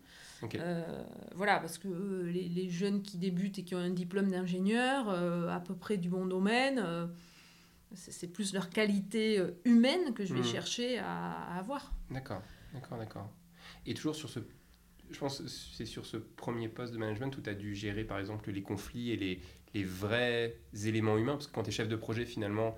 Euh, 0.55 1.03
voilà, 1.35 1.59
parce 1.59 1.79
que 1.79 1.87
euh, 1.87 2.31
les, 2.31 2.69
jeunes 2.69 3.01
qui 3.01 3.17
débutent 3.17 3.57
et 3.57 3.63
qui 3.63 3.73
ont 3.73 3.79
un 3.79 3.89
diplôme 3.89 4.29
d'ingénieur, 4.29 5.09
à 5.09 5.59
peu 5.59 5.75
près 5.75 5.97
du 5.97 6.09
bon 6.09 6.25
domaine, 6.25 7.09
c'est 7.93 8.27
plus 8.27 8.53
leur 8.53 8.69
qualité 8.69 9.43
humaine 9.65 10.13
que 10.13 10.25
je 10.25 10.33
vais 10.33 10.41
hmm. 10.41 10.45
chercher 10.45 10.99
à, 10.99 11.31
à 11.31 11.57
avoir. 11.57 11.91
D'accord, 12.11 12.41
d'accord, 12.73 12.97
d'accord. 12.97 13.29
Et 13.85 13.93
toujours 13.93 14.15
sur 14.15 14.29
ce 14.29 14.39
je 15.11 15.19
pense 15.19 15.39
que 15.39 15.47
c'est 15.47 15.85
sur 15.85 16.05
ce 16.05 16.17
premier 16.17 16.67
poste 16.67 16.93
de 16.93 16.97
management 16.97 17.35
où 17.37 17.41
tu 17.41 17.49
as 17.49 17.53
dû 17.53 17.75
gérer 17.75 18.03
par 18.03 18.19
exemple 18.19 18.51
les 18.51 18.61
conflits 18.61 19.11
et 19.11 19.15
les, 19.15 19.41
les 19.73 19.83
vrais 19.83 20.57
éléments 20.85 21.17
humains, 21.17 21.33
parce 21.33 21.47
que 21.47 21.53
quand 21.53 21.63
tu 21.63 21.69
es 21.69 21.73
chef 21.73 21.87
de 21.87 21.95
projet, 21.95 22.25
finalement, 22.25 22.77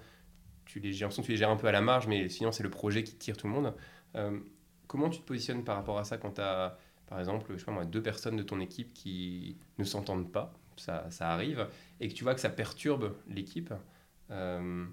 tu 0.66 0.80
les, 0.80 0.94
j'ai 0.94 1.08
tu 1.10 1.32
les 1.32 1.38
gères 1.38 1.50
un 1.50 1.56
peu 1.56 1.68
à 1.68 1.72
la 1.72 1.82
marge, 1.82 2.08
mais 2.08 2.30
sinon 2.30 2.52
c'est 2.52 2.64
le 2.64 2.70
projet 2.70 3.04
qui 3.04 3.16
tire 3.16 3.38
tout 3.38 3.48
le 3.48 3.54
monde. 3.54 3.74
Euh, 4.16 4.40
comment 4.88 5.10
tu 5.10 5.20
te 5.20 5.26
positionnes 5.26 5.64
par 5.64 5.76
rapport 5.76 5.98
à 5.98 6.04
ça 6.04 6.18
quand 6.18 6.34
tu 6.34 6.42
as, 6.42 6.78
par 7.08 7.20
exemple, 7.20 7.52
je 7.54 7.58
sais 7.58 7.66
pas 7.66 7.72
moi, 7.72 7.86
deux 7.86 8.04
personnes 8.04 8.36
de 8.36 8.44
ton 8.44 8.60
équipe 8.60 8.94
qui 8.94 9.58
ne 9.78 9.84
s'entendent 9.84 10.32
pas, 10.32 10.54
ça, 10.78 11.10
ça, 11.10 11.32
arrive, 11.32 11.68
et 12.00 12.08
que 12.08 12.14
tu 12.14 12.24
vois 12.24 12.36
que 12.36 12.42
ça 12.42 12.50
perturbe 12.50 13.16
l'équipe 13.28 13.74
euh, 14.32 14.86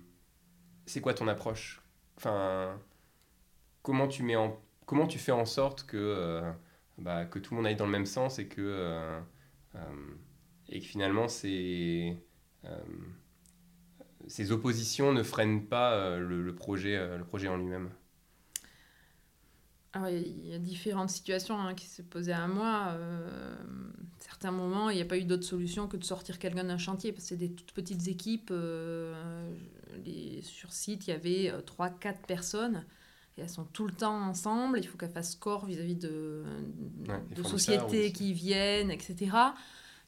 C'est 0.87 1.01
quoi 1.01 1.15
ton 1.15 1.29
approche? 1.29 1.83
Enfin, 2.17 2.81
comment 3.83 4.09
tu, 4.09 4.23
mets 4.23 4.37
en, 4.37 4.59
comment 4.87 5.07
tu 5.07 5.19
fais 5.19 5.33
en 5.33 5.45
sorte 5.45 5.85
que... 5.85 5.97
Euh, 5.97 6.53
bah, 6.99 7.25
que 7.27 7.39
tout 7.39 7.55
le 7.55 7.57
monde 7.59 7.67
aille 7.67 7.77
dans 7.77 7.87
le 7.87 7.93
même 7.93 8.07
sens 8.07 8.39
et 8.39 8.47
que, 8.47 8.61
euh, 8.61 9.21
euh, 9.75 9.81
et 10.69 10.81
que 10.81 10.87
finalement 10.87 11.29
ces, 11.29 12.17
euh, 12.65 12.79
ces 14.27 14.53
oppositions 14.53 15.13
ne 15.13 15.23
freinent 15.23 15.67
pas 15.67 16.17
le, 16.19 16.55
projet, 16.55 17.17
le 17.17 17.25
projet 17.25 17.49
en 17.49 17.57
lui-même 17.57 17.91
il 20.11 20.47
y 20.47 20.55
a 20.55 20.59
différentes 20.59 21.09
situations 21.09 21.59
hein, 21.59 21.75
qui 21.75 21.87
se 21.87 22.03
posaient 22.03 22.33
à 22.33 22.47
moi. 22.47 22.89
Euh, 22.91 23.57
certains 24.19 24.51
moments, 24.51 24.91
il 24.91 24.97
n'y 24.97 25.03
a 25.03 25.07
pas 25.07 25.17
eu 25.17 25.25
d'autre 25.25 25.45
solution 25.45 25.89
que 25.89 25.97
de 25.97 26.05
sortir 26.05 26.39
quelqu'un 26.39 26.65
d'un 26.65 26.77
chantier, 26.77 27.13
parce 27.13 27.25
que 27.25 27.29
c'est 27.31 27.37
des 27.37 27.51
toutes 27.51 27.73
petites 27.73 28.07
équipes. 28.07 28.53
les, 30.05 30.43
sur 30.43 30.71
site, 30.71 31.07
il 31.07 31.11
y 31.11 31.15
avait 31.15 31.51
3-4 31.63 32.27
personnes 32.27 32.85
et 33.37 33.43
elles 33.43 33.51
sont 33.51 33.65
tout 33.65 33.87
le 33.87 33.93
temps 33.93 34.29
ensemble. 34.29 34.79
Il 34.79 34.87
faut 34.87 34.97
qu'elles 34.97 35.11
fassent 35.11 35.35
corps 35.35 35.67
vis-à-vis 35.67 35.97
de, 35.97 36.45
de 37.35 37.43
sociétés 37.43 38.13
qui 38.13 38.33
viennent, 38.33 38.91
etc. 38.91 39.31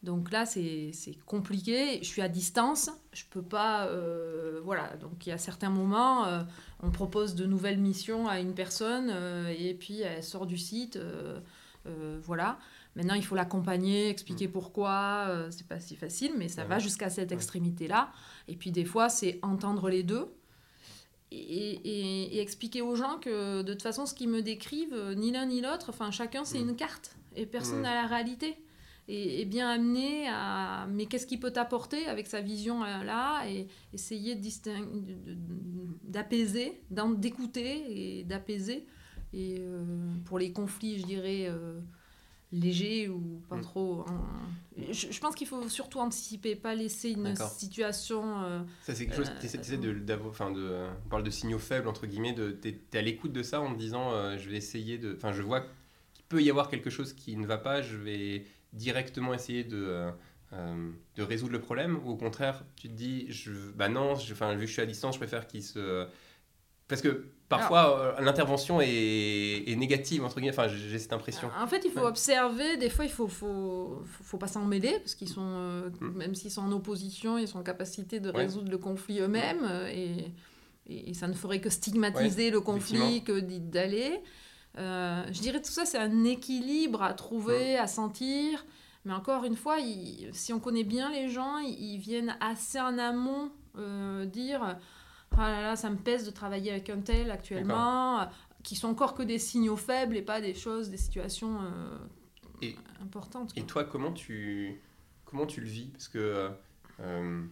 Donc 0.02 0.30
là, 0.30 0.46
c'est 0.46 0.92
compliqué. 1.26 1.98
Je 2.02 2.06
suis 2.06 2.22
à 2.22 2.28
distance. 2.28 2.90
Je 3.12 3.24
peux 3.28 3.42
pas. 3.42 3.86
Euh, 3.86 4.60
voilà. 4.64 4.96
Donc 4.96 5.26
il 5.26 5.30
y 5.30 5.32
a 5.32 5.38
certains 5.38 5.70
moments, 5.70 6.26
euh, 6.26 6.42
on 6.82 6.90
propose 6.90 7.34
de 7.34 7.46
nouvelles 7.46 7.78
missions 7.78 8.28
à 8.28 8.38
une 8.38 8.54
personne 8.54 9.10
euh, 9.10 9.52
et 9.58 9.74
puis 9.74 10.02
elle 10.02 10.22
sort 10.22 10.46
du 10.46 10.58
site. 10.58 10.98
voilà. 12.24 12.58
Maintenant, 12.96 13.14
il 13.14 13.24
faut 13.24 13.36
l'accompagner, 13.36 14.08
expliquer 14.08 14.48
mm. 14.48 14.52
pourquoi. 14.52 15.46
c'est 15.50 15.66
pas 15.66 15.80
si 15.80 15.96
facile, 15.96 16.32
mais 16.36 16.48
ça 16.48 16.64
va 16.64 16.78
jusqu'à 16.78 17.10
cette 17.10 17.32
extrémité-là. 17.32 18.10
Et 18.46 18.56
puis 18.56 18.70
des 18.70 18.84
fois, 18.84 19.08
c'est 19.08 19.38
entendre 19.42 19.88
les 19.88 20.02
deux 20.02 20.28
et, 21.30 22.40
expliquer 22.40 22.82
aux 22.82 22.94
gens 22.94 23.18
que 23.18 23.62
de 23.62 23.72
toute 23.72 23.82
façon, 23.82 24.06
ce 24.06 24.14
qu'ils 24.14 24.28
me 24.28 24.42
décrivent, 24.42 24.94
euh, 24.94 25.14
ni 25.14 25.32
l'un 25.32 25.46
ni 25.46 25.60
l'autre, 25.60 25.86
enfin 25.90 26.10
chacun 26.10 26.44
c'est 26.44 26.60
mm. 26.60 26.68
une 26.68 26.76
carte 26.76 27.16
et 27.36 27.46
personne 27.46 27.82
n'a 27.82 27.94
la 27.94 28.06
réalité. 28.06 28.56
Et, 29.10 29.46
bien 29.46 29.70
amener 29.70 30.28
à 30.28 30.86
mais 30.90 31.06
qu'est-ce 31.06 31.26
qu'il 31.26 31.40
peut 31.40 31.50
t'apporter 31.50 32.06
avec 32.06 32.26
sa 32.26 32.42
vision 32.42 32.84
euh, 32.84 33.04
là 33.04 33.42
et 33.48 33.66
essayer 33.94 34.38
d'apaiser, 36.04 36.82
d'écouter 36.90 38.18
et 38.18 38.24
d'apaiser. 38.24 38.86
Et 39.32 39.56
euh, 39.60 39.82
pour 40.26 40.38
les 40.38 40.52
conflits, 40.52 40.98
je 40.98 41.06
dirais 41.06 41.50
léger 42.52 43.08
ou 43.08 43.42
pas 43.48 43.56
mm. 43.56 43.62
trop. 43.62 44.04
Je, 44.90 45.18
pense 45.20 45.34
qu'il 45.34 45.46
faut 45.46 45.68
surtout 45.68 45.98
anticiper, 45.98 46.54
pas 46.54 46.74
laisser 46.74 47.10
une 47.10 47.34
situation. 47.36 48.44
Euh, 48.44 48.60
ça, 48.82 48.94
c'est 48.94 49.06
quelque 49.06 49.16
chose. 49.16 49.28
Euh, 49.28 49.40
tu 49.40 49.46
essaies 49.46 49.76
de, 49.76 50.18
enfin, 50.28 50.50
de, 50.50 50.86
on 51.04 51.08
parle 51.08 51.24
de 51.24 51.30
signaux 51.30 51.58
faibles, 51.58 51.88
entre 51.88 52.06
guillemets, 52.06 52.32
de, 52.32 52.50
tu 52.50 52.68
es, 52.68 52.98
à 52.98 53.02
l'écoute 53.02 53.32
de 53.32 53.42
ça 53.42 53.60
en 53.60 53.74
te 53.74 53.78
disant 53.78 54.12
euh, 54.12 54.38
je 54.38 54.48
vais 54.48 54.56
essayer 54.56 54.98
de. 54.98 55.14
Enfin, 55.16 55.32
je 55.32 55.42
vois 55.42 55.62
qu'il 56.14 56.24
peut 56.28 56.42
y 56.42 56.50
avoir 56.50 56.68
quelque 56.68 56.90
chose 56.90 57.12
qui 57.12 57.36
ne 57.36 57.46
va 57.46 57.58
pas, 57.58 57.82
je 57.82 57.96
vais 57.96 58.44
directement 58.72 59.34
essayer 59.34 59.64
de. 59.64 60.10
de 60.52 61.22
résoudre 61.22 61.52
le 61.52 61.60
problème 61.60 61.98
ou 62.04 62.10
au 62.10 62.16
contraire 62.16 62.64
tu 62.76 62.88
te 62.88 62.94
dis 62.94 63.26
je, 63.28 63.52
bah 63.72 63.90
non 63.90 64.12
enfin 64.12 64.54
vu 64.54 64.60
que 64.60 64.66
je 64.66 64.72
suis 64.72 64.80
à 64.80 64.86
distance 64.86 65.14
je 65.14 65.18
préfère 65.20 65.46
qu'il 65.46 65.62
se 65.62 66.06
parce 66.86 67.02
que 67.02 67.26
parfois 67.48 67.98
euh, 67.98 68.20
l'intervention 68.20 68.80
est, 68.80 69.64
est, 69.66 69.76
négative, 69.76 70.24
entre 70.24 70.36
guillemets. 70.36 70.52
Enfin, 70.52 70.68
j'ai 70.68 70.98
cette 70.98 71.12
impression. 71.12 71.50
En 71.58 71.66
fait, 71.66 71.82
il 71.84 71.90
faut 71.90 72.04
observer. 72.04 72.76
Des 72.76 72.90
fois, 72.90 73.04
il 73.04 73.10
faut, 73.10 73.28
faut, 73.28 74.02
faut, 74.22 74.38
pas 74.38 74.48
s'en 74.48 74.64
mêler, 74.64 74.98
parce 74.98 75.14
qu'ils 75.14 75.28
sont, 75.28 75.42
euh, 75.42 75.90
mm. 76.00 76.16
même 76.16 76.34
s'ils 76.34 76.50
sont 76.50 76.62
en 76.62 76.72
opposition, 76.72 77.38
ils 77.38 77.48
sont 77.48 77.58
en 77.58 77.62
capacité 77.62 78.20
de 78.20 78.30
résoudre 78.30 78.70
le 78.70 78.78
conflit 78.78 79.20
eux-mêmes. 79.20 79.64
Euh, 79.64 79.88
et, 79.88 80.32
et, 80.88 81.14
ça 81.14 81.28
ne 81.28 81.34
ferait 81.34 81.60
que 81.60 81.70
stigmatiser 81.70 82.50
le 82.50 82.60
conflit 82.60 83.22
que 83.22 83.40
d'aller. 83.40 84.20
je 84.76 85.40
dirais 85.40 85.60
tout 85.60 85.70
ça, 85.70 85.84
c'est 85.84 85.98
un 85.98 86.24
équilibre 86.24 87.02
à 87.02 87.14
trouver, 87.14 87.76
mm. 87.76 87.82
à 87.82 87.86
sentir. 87.86 88.64
Mais 89.04 89.14
encore 89.14 89.44
une 89.44 89.56
fois, 89.56 89.76
si 90.32 90.52
on 90.52 90.60
connaît 90.60 90.84
bien 90.84 91.10
les 91.10 91.28
gens, 91.30 91.58
ils, 91.58 91.98
viennent 91.98 92.36
assez 92.40 92.80
en 92.80 92.98
amont 92.98 93.50
dire 94.26 94.76
ah 95.36 95.50
là 95.50 95.62
là, 95.62 95.76
ça 95.76 95.90
me 95.90 95.96
pèse 95.96 96.24
de 96.26 96.30
travailler 96.30 96.72
avec 96.72 96.90
un 96.90 97.00
tel 97.00 97.30
actuellement, 97.30 98.20
euh, 98.20 98.24
qui 98.62 98.74
sont 98.74 98.88
encore 98.88 99.14
que 99.14 99.22
des 99.22 99.38
signaux 99.38 99.76
faibles 99.76 100.16
et 100.16 100.22
pas 100.22 100.40
des 100.40 100.54
choses, 100.54 100.90
des 100.90 100.96
situations 100.96 101.60
euh, 102.62 102.72
importantes. 103.00 103.52
Et 103.56 103.62
toi, 103.62 103.84
comment 103.84 104.12
tu, 104.12 104.80
comment 105.24 105.46
tu 105.46 105.60
le 105.60 105.68
vis? 105.68 105.86
Parce 105.86 106.08
que 106.08 106.50
euh, 107.00 107.42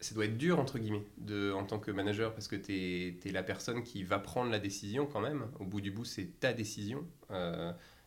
ça 0.00 0.14
doit 0.14 0.26
être 0.26 0.36
dur, 0.36 0.60
entre 0.60 0.78
guillemets, 0.78 1.06
de, 1.16 1.52
en 1.52 1.64
tant 1.64 1.78
que 1.78 1.90
manager, 1.90 2.34
parce 2.34 2.48
que 2.48 2.56
tu 2.56 2.72
es, 2.72 3.18
es, 3.24 3.32
la 3.32 3.42
personne 3.42 3.82
qui 3.82 4.04
va 4.04 4.18
prendre 4.18 4.50
la 4.50 4.58
décision 4.58 5.06
quand 5.06 5.20
même. 5.20 5.46
Au 5.58 5.64
bout 5.64 5.80
du 5.80 5.90
bout, 5.90 6.04
c'est 6.04 6.38
ta 6.38 6.52
décision, 6.52 7.06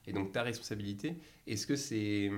et 0.06 0.14
donc 0.14 0.32
ta 0.32 0.44
responsabilité. 0.44 1.18
Est-ce 1.48 1.66
que 1.66 1.76
c'est 1.76 2.32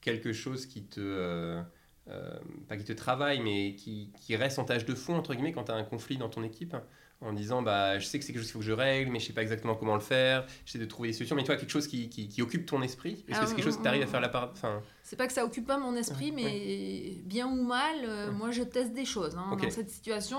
quelque 0.00 0.32
chose 0.32 0.66
qui 0.66 0.84
te 0.84 1.62
euh, 2.08 2.38
pas 2.68 2.76
qui 2.76 2.84
te 2.84 2.92
travaille, 2.92 3.40
mais 3.40 3.74
qui, 3.76 4.10
qui, 4.20 4.36
reste 4.36 4.58
en 4.58 4.64
tâche 4.64 4.84
de 4.84 4.94
fond, 4.94 5.16
entre 5.16 5.34
guillemets, 5.34 5.52
quand 5.52 5.64
tu 5.64 5.72
as 5.72 5.74
un 5.74 5.84
conflit 5.84 6.18
dans 6.18 6.28
ton 6.28 6.42
équipe, 6.42 6.76
en 7.20 7.32
disant 7.32 7.62
bah, 7.62 7.98
je 7.98 8.04
sais 8.04 8.18
que 8.18 8.24
c'est 8.24 8.32
quelque 8.32 8.42
chose 8.42 8.48
qu'il 8.48 8.52
faut 8.52 8.58
que 8.58 8.64
je 8.66 8.72
règle, 8.72 9.10
mais 9.10 9.18
je 9.18 9.26
sais 9.26 9.32
pas 9.32 9.42
exactement 9.42 9.74
comment 9.74 9.94
le 9.94 10.00
faire, 10.00 10.44
j'essaie 10.66 10.78
de 10.78 10.84
trouver 10.84 11.08
des 11.08 11.12
solutions, 11.14 11.34
mais 11.34 11.44
toi, 11.44 11.56
quelque 11.56 11.70
chose 11.70 11.86
qui, 11.86 12.08
qui, 12.10 12.42
occupe 12.42 12.66
ton 12.66 12.82
esprit? 12.82 13.24
Est-ce 13.28 13.40
que 13.40 13.46
c'est 13.46 13.54
quelque 13.54 13.64
chose 13.64 13.78
que 13.78 13.82
tu 13.82 13.88
arrives 13.88 14.02
à 14.02 14.06
faire 14.06 14.20
la 14.20 14.28
part 14.28 14.50
enfin... 14.52 14.82
C'est 15.02 15.16
pas 15.16 15.26
que 15.26 15.32
ça 15.32 15.44
occupe 15.44 15.66
pas 15.66 15.78
mon 15.78 15.96
esprit, 15.96 16.32
mais 16.32 17.14
bien 17.24 17.46
ou 17.46 17.62
mal, 17.62 17.96
euh, 18.04 18.32
moi 18.32 18.50
je 18.50 18.62
teste 18.62 18.92
des 18.92 19.04
choses. 19.04 19.36
Hein. 19.36 19.56
Dans 19.56 19.70
cette 19.70 19.90
situation, 19.90 20.38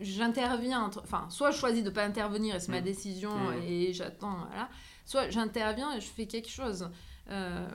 j'interviens, 0.00 0.90
enfin, 1.02 1.26
soit 1.28 1.50
je 1.50 1.58
choisis 1.58 1.84
de 1.84 1.90
pas 1.90 2.04
intervenir 2.04 2.54
et 2.54 2.60
c'est 2.60 2.72
ma 2.72 2.80
mm. 2.80 2.84
décision 2.84 3.34
mm. 3.34 3.62
et 3.66 3.92
j'attends, 3.92 4.38
voilà, 4.48 4.70
soit 5.04 5.28
j'interviens 5.28 5.94
et 5.96 6.00
je 6.00 6.06
fais 6.06 6.26
quelque 6.26 6.50
chose. 6.50 6.90
Euh, 7.30 7.66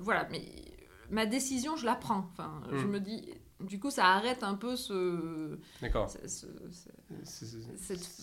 voilà, 0.00 0.28
mais 0.30 0.42
ma 1.10 1.26
décision, 1.26 1.76
je 1.76 1.84
la 1.84 1.94
prends. 1.94 2.28
Enfin, 2.32 2.62
je 2.70 2.84
hmm. 2.84 2.90
me 2.90 3.00
dis, 3.00 3.28
du 3.60 3.78
coup, 3.78 3.90
ça 3.90 4.06
arrête 4.06 4.42
un 4.42 4.54
peu 4.54 4.76
ce. 4.76 5.58
D'accord. 5.82 6.08
je 6.08 6.46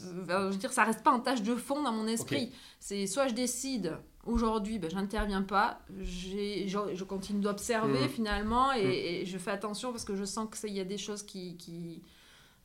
veux 0.10 0.58
dire, 0.58 0.72
ça 0.72 0.84
reste 0.84 1.04
pas 1.04 1.12
en 1.12 1.20
tâche 1.20 1.44
de 1.44 1.56
fond 1.56 1.84
dans 1.84 1.92
mon 1.92 2.08
esprit. 2.08 2.52
C'est 2.80 3.06
soit 3.08 3.28
je 3.28 3.34
décide, 3.34 3.98
aujourd'hui, 4.26 4.80
ben, 4.80 4.90
j'interviens 4.90 5.44
pas, 5.44 5.82
je, 6.00 6.66
je, 6.94 7.04
continue 7.04 7.42
d'observer 7.42 8.06
hmm. 8.06 8.10
finalement 8.10 8.70
hmm. 8.72 8.78
et, 8.78 9.26
je 9.26 9.38
fais 9.38 9.52
attention 9.52 9.92
parce 9.92 10.06
que 10.06 10.16
je 10.16 10.26
sens 10.26 10.48
qu'il 10.50 10.74
y 10.74 10.80
a 10.80 10.86
des 10.86 10.98
choses 10.98 11.24
qui, 11.24 11.58
qui, 11.58 12.02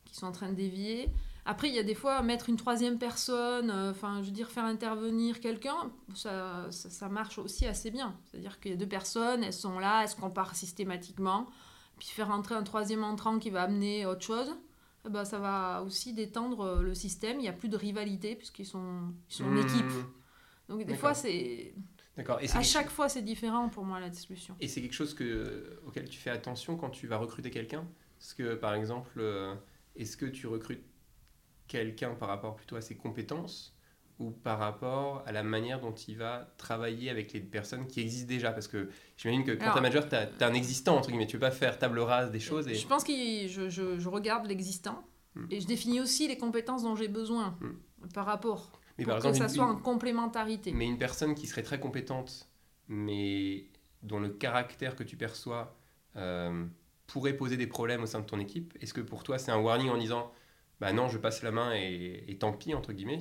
qui 0.04 0.14
sont 0.14 0.26
en 0.26 0.32
train 0.32 0.48
de 0.48 0.56
dévier. 0.56 1.10
Après, 1.44 1.68
il 1.68 1.74
y 1.74 1.78
a 1.78 1.82
des 1.82 1.94
fois, 1.94 2.22
mettre 2.22 2.48
une 2.48 2.56
troisième 2.56 2.98
personne, 2.98 3.70
euh, 3.70 3.90
enfin, 3.90 4.20
je 4.20 4.26
veux 4.26 4.32
dire, 4.32 4.48
faire 4.48 4.64
intervenir 4.64 5.40
quelqu'un, 5.40 5.90
ça, 6.14 6.66
ça, 6.70 7.08
marche 7.08 7.38
aussi 7.38 7.66
assez 7.66 7.90
bien. 7.90 8.16
C'est-à-dire 8.24 8.60
qu'il 8.60 8.70
y 8.70 8.74
a 8.74 8.76
deux 8.76 8.88
personnes, 8.88 9.42
elles 9.42 9.52
sont 9.52 9.80
là, 9.80 10.02
elles 10.02 10.08
se 10.08 10.16
comparent 10.16 10.54
systématiquement. 10.54 11.48
Puis 11.98 12.08
faire 12.08 12.30
entrer 12.30 12.54
un 12.54 12.62
troisième 12.62 13.02
entrant 13.02 13.38
qui 13.38 13.50
va 13.50 13.62
amener 13.62 14.06
autre 14.06 14.22
chose, 14.22 14.54
eh 15.04 15.10
ben, 15.10 15.24
ça 15.24 15.38
va 15.38 15.82
aussi 15.82 16.12
détendre 16.12 16.60
euh, 16.60 16.82
le 16.82 16.94
système. 16.94 17.38
Il 17.38 17.42
n'y 17.42 17.48
a 17.48 17.52
plus 17.52 17.68
de 17.68 17.76
rivalité 17.76 18.36
puisqu'ils 18.36 18.66
sont, 18.66 19.12
ils 19.28 19.34
sont 19.34 19.44
en 19.44 19.50
mmh. 19.50 19.58
équipe. 19.58 19.92
Donc 20.68 20.84
des 20.84 20.94
fois, 20.94 21.12
c'est... 21.12 21.74
D'accord. 22.16 22.38
Et 22.40 22.50
à 22.50 22.62
chaque 22.62 22.90
fois, 22.90 23.08
c'est 23.08 23.22
différent 23.22 23.68
pour 23.68 23.84
moi 23.84 23.98
la 23.98 24.10
discussion. 24.10 24.54
Et 24.60 24.68
c'est 24.68 24.82
quelque 24.82 24.94
chose 24.94 25.14
que, 25.14 25.80
auquel 25.86 26.08
tu 26.08 26.18
fais 26.18 26.30
attention 26.30 26.76
quand 26.76 26.90
tu 26.90 27.06
vas 27.06 27.16
recruter 27.16 27.50
quelqu'un? 27.50 27.86
Parce 28.18 28.34
que, 28.34 28.54
par 28.54 28.74
exemple, 28.74 29.12
euh, 29.16 29.54
est-ce 29.96 30.16
que 30.16 30.26
tu 30.26 30.46
recrutes 30.46 30.84
quelqu'un 31.68 32.14
par 32.14 32.28
rapport 32.28 32.56
plutôt 32.56 32.76
à 32.76 32.80
ses 32.80 32.96
compétences 32.96 33.76
ou 34.18 34.30
par 34.30 34.58
rapport 34.58 35.22
à 35.26 35.32
la 35.32 35.42
manière 35.42 35.80
dont 35.80 35.94
il 35.94 36.16
va 36.16 36.52
travailler 36.56 37.10
avec 37.10 37.32
les 37.32 37.40
personnes 37.40 37.86
qui 37.86 38.00
existent 38.00 38.28
déjà? 38.28 38.52
Parce 38.52 38.68
que 38.68 38.90
j'imagine 39.16 39.44
que 39.44 39.52
quand 39.52 39.72
tu 39.72 39.78
es 39.78 39.80
manager, 39.80 40.08
tu 40.08 40.14
as, 40.14 40.46
un 40.46 40.54
existant, 40.54 40.96
entre 40.96 41.08
guillemets. 41.08 41.26
Tu 41.26 41.36
ne 41.36 41.40
peux 41.40 41.46
pas 41.46 41.50
faire 41.50 41.78
table 41.78 41.98
rase 41.98 42.30
des 42.30 42.40
choses. 42.40 42.68
Et... 42.68 42.74
Je 42.74 42.86
pense 42.86 43.04
que 43.04 43.12
je, 43.12 43.68
je, 43.68 44.08
regarde 44.08 44.46
l'existant 44.46 45.04
hmm. 45.34 45.46
et 45.50 45.60
je 45.60 45.66
définis 45.66 46.00
aussi 46.00 46.28
les 46.28 46.36
compétences 46.36 46.82
dont 46.82 46.94
j'ai 46.94 47.08
besoin 47.08 47.56
hmm. 47.60 48.08
par 48.14 48.26
rapport. 48.26 48.72
Mais 48.98 49.04
pour 49.04 49.12
par 49.12 49.16
exemple, 49.18 49.38
que 49.38 49.48
ça 49.48 49.48
soit 49.48 49.64
en 49.64 49.76
complémentarité. 49.76 50.72
Mais 50.72 50.86
une 50.86 50.98
personne 50.98 51.34
qui 51.34 51.46
serait 51.46 51.62
très 51.62 51.80
compétente, 51.80 52.48
mais 52.88 53.64
dont 54.02 54.20
le 54.20 54.28
caractère 54.28 54.96
que 54.96 55.02
tu 55.02 55.16
perçois 55.16 55.76
euh, 56.16 56.64
pourrait 57.06 57.34
poser 57.34 57.56
des 57.56 57.66
problèmes 57.66 58.02
au 58.02 58.06
sein 58.06 58.20
de 58.20 58.26
ton 58.26 58.38
équipe, 58.38 58.76
est-ce 58.80 58.92
que 58.92 59.00
pour 59.00 59.22
toi 59.22 59.38
c'est 59.38 59.50
un 59.50 59.58
warning 59.58 59.88
en 59.88 59.96
disant 59.96 60.32
bah 60.82 60.92
non, 60.92 61.08
je 61.08 61.16
passe 61.16 61.44
la 61.44 61.52
main 61.52 61.72
et, 61.76 62.36
tant 62.40 62.52
pis, 62.52 62.74
entre 62.74 62.92
guillemets, 62.92 63.20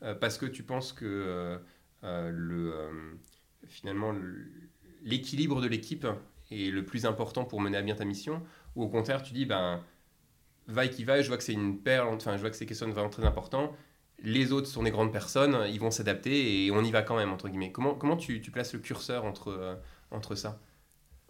euh, 0.00 0.14
parce 0.14 0.38
que 0.38 0.46
tu 0.46 0.62
penses 0.62 0.94
que 0.94 1.04
euh, 1.04 1.58
euh, 2.02 2.30
le, 2.32 3.18
finalement 3.66 4.14
l'équilibre 5.02 5.60
de 5.60 5.66
l'équipe 5.66 6.06
est 6.50 6.70
le 6.70 6.82
plus 6.82 7.04
important 7.04 7.44
pour 7.44 7.60
mener 7.60 7.76
à 7.76 7.82
bien 7.82 7.94
ta 7.94 8.06
mission, 8.06 8.42
ou 8.74 8.84
au 8.84 8.88
contraire, 8.88 9.22
tu 9.22 9.34
dis, 9.34 9.44
ben, 9.44 9.82
vaille 10.66 10.88
qui 10.88 11.04
vaille, 11.04 11.22
je 11.22 11.28
vois 11.28 11.36
que 11.36 11.42
c'est 11.42 11.52
une 11.52 11.78
perle, 11.78 12.08
enfin, 12.08 12.38
je 12.38 12.40
vois 12.40 12.48
que 12.48 12.56
c'est 12.56 12.64
quelque 12.64 12.78
chose 12.78 12.88
de 12.88 12.94
vraiment 12.94 13.10
très 13.10 13.26
important, 13.26 13.76
les 14.20 14.50
autres 14.52 14.68
sont 14.68 14.82
des 14.82 14.90
grandes 14.90 15.12
personnes, 15.12 15.58
ils 15.68 15.80
vont 15.80 15.90
s'adapter 15.90 16.64
et 16.64 16.70
on 16.70 16.82
y 16.82 16.90
va 16.90 17.02
quand 17.02 17.18
même, 17.18 17.32
entre 17.32 17.50
guillemets. 17.50 17.70
Comment, 17.70 17.94
comment 17.94 18.16
tu, 18.16 18.40
tu 18.40 18.50
places 18.50 18.72
le 18.72 18.78
curseur 18.78 19.26
entre, 19.26 19.78
entre 20.10 20.36
ça? 20.36 20.58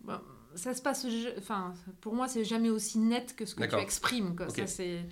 Ben, 0.05 0.22
Ça 0.55 0.72
se 0.72 0.83
passe, 0.83 1.05
enfin, 1.37 1.75
pour 2.01 2.14
moi, 2.14 2.29
c'est 2.29 2.45
jamais 2.45 2.70
aussi 2.70 3.01
net 3.01 3.35
que 3.35 3.45
ce 3.45 3.57
que 3.57 3.64
tu 3.64 3.75
exprimes. 3.75 4.37
Ça, 4.51 4.68
c'est 4.68 5.05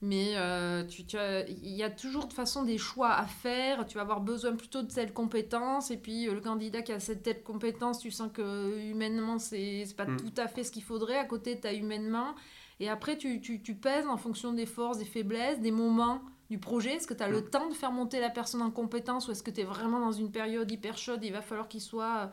mais 0.00 0.34
euh, 0.36 0.84
tu, 0.84 1.02
il 1.48 1.74
y 1.74 1.82
a 1.82 1.90
toujours 1.90 2.28
de 2.28 2.32
façon 2.32 2.62
des 2.62 2.78
choix 2.78 3.10
à 3.10 3.26
faire. 3.26 3.84
Tu 3.84 3.96
vas 3.96 4.02
avoir 4.02 4.20
besoin 4.20 4.54
plutôt 4.54 4.82
de 4.82 4.92
telle 4.92 5.12
compétence. 5.12 5.90
Et 5.90 5.96
puis 5.96 6.28
euh, 6.28 6.34
le 6.34 6.40
candidat 6.40 6.82
qui 6.82 6.92
a 6.92 7.00
cette 7.00 7.24
telle 7.24 7.42
compétence, 7.42 7.98
tu 7.98 8.12
sens 8.12 8.30
que 8.32 8.78
humainement, 8.78 9.38
c'est 9.40 9.84
pas 9.96 10.06
mm. 10.06 10.16
tout 10.18 10.40
à 10.40 10.46
fait 10.46 10.62
ce 10.62 10.70
qu'il 10.70 10.84
faudrait. 10.84 11.18
À 11.18 11.24
côté, 11.24 11.58
tu 11.60 11.66
as 11.66 11.74
humainement. 11.74 12.36
Et 12.78 12.88
après, 12.88 13.18
tu, 13.18 13.40
tu, 13.40 13.60
tu, 13.60 13.74
pèses 13.74 14.06
en 14.06 14.16
fonction 14.16 14.52
des 14.52 14.66
forces, 14.66 14.98
des 14.98 15.04
faiblesses, 15.04 15.58
des 15.58 15.72
moments 15.72 16.22
du 16.48 16.58
projet. 16.58 16.92
Est-ce 16.92 17.08
que 17.08 17.14
tu 17.14 17.24
as 17.24 17.28
le 17.28 17.40
mm. 17.40 17.50
temps 17.50 17.68
de 17.68 17.74
faire 17.74 17.90
monter 17.90 18.20
la 18.20 18.30
personne 18.30 18.62
en 18.62 18.70
compétence 18.70 19.26
ou 19.26 19.32
est-ce 19.32 19.42
que 19.42 19.50
tu 19.50 19.62
es 19.62 19.64
vraiment 19.64 19.98
dans 19.98 20.12
une 20.12 20.30
période 20.30 20.70
hyper 20.70 20.96
chaude 20.96 21.24
Il 21.24 21.32
va 21.32 21.42
falloir 21.42 21.66
qu'il 21.66 21.82
soit. 21.82 22.18
Euh, 22.18 22.26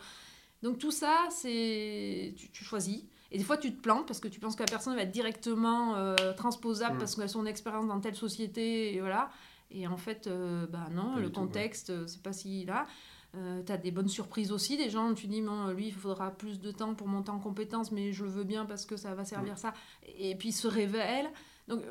donc 0.61 0.77
tout 0.77 0.91
ça, 0.91 1.17
c'est 1.31 2.35
tu, 2.37 2.51
tu 2.51 2.63
choisis. 2.63 3.05
Et 3.35 3.37
des 3.37 3.43
fois, 3.43 3.57
tu 3.57 3.75
te 3.75 3.81
plantes 3.81 4.07
parce 4.07 4.21
que 4.21 4.29
tu 4.29 4.39
penses 4.39 4.55
que 4.55 4.63
la 4.63 4.69
personne 4.69 4.95
va 4.95 5.01
être 5.01 5.11
directement 5.11 5.97
euh, 5.97 6.15
transposable 6.37 6.95
mm. 6.95 6.99
parce 6.99 7.15
qu'elle 7.15 7.25
a 7.25 7.27
son 7.27 7.45
expérience 7.45 7.85
dans 7.85 7.99
telle 7.99 8.15
société, 8.15 8.95
et 8.95 9.01
voilà. 9.01 9.29
Et 9.71 9.87
en 9.87 9.97
fait, 9.97 10.27
euh, 10.27 10.65
bah 10.67 10.87
non, 10.93 11.17
le 11.17 11.29
contexte, 11.29 11.89
euh, 11.89 12.07
c'est 12.07 12.23
pas 12.23 12.31
si 12.31 12.63
là. 12.63 12.87
tu 13.33 13.69
as 13.69 13.75
des 13.75 13.91
bonnes 13.91 14.07
surprises 14.07 14.53
aussi, 14.53 14.77
des 14.77 14.89
gens, 14.89 15.13
tu 15.13 15.27
dis, 15.27 15.41
non, 15.41 15.67
lui, 15.71 15.87
il 15.87 15.93
faudra 15.93 16.31
plus 16.31 16.61
de 16.61 16.71
temps 16.71 16.95
pour 16.95 17.09
monter 17.09 17.31
en 17.31 17.39
compétence, 17.39 17.91
mais 17.91 18.13
je 18.13 18.23
le 18.23 18.29
veux 18.29 18.45
bien 18.45 18.65
parce 18.65 18.85
que 18.85 18.95
ça 18.95 19.13
va 19.15 19.25
servir 19.25 19.55
mm. 19.55 19.57
ça. 19.57 19.73
Et 20.17 20.35
puis, 20.35 20.49
il 20.49 20.53
se 20.53 20.69
révèle. 20.69 21.29
Donc, 21.67 21.81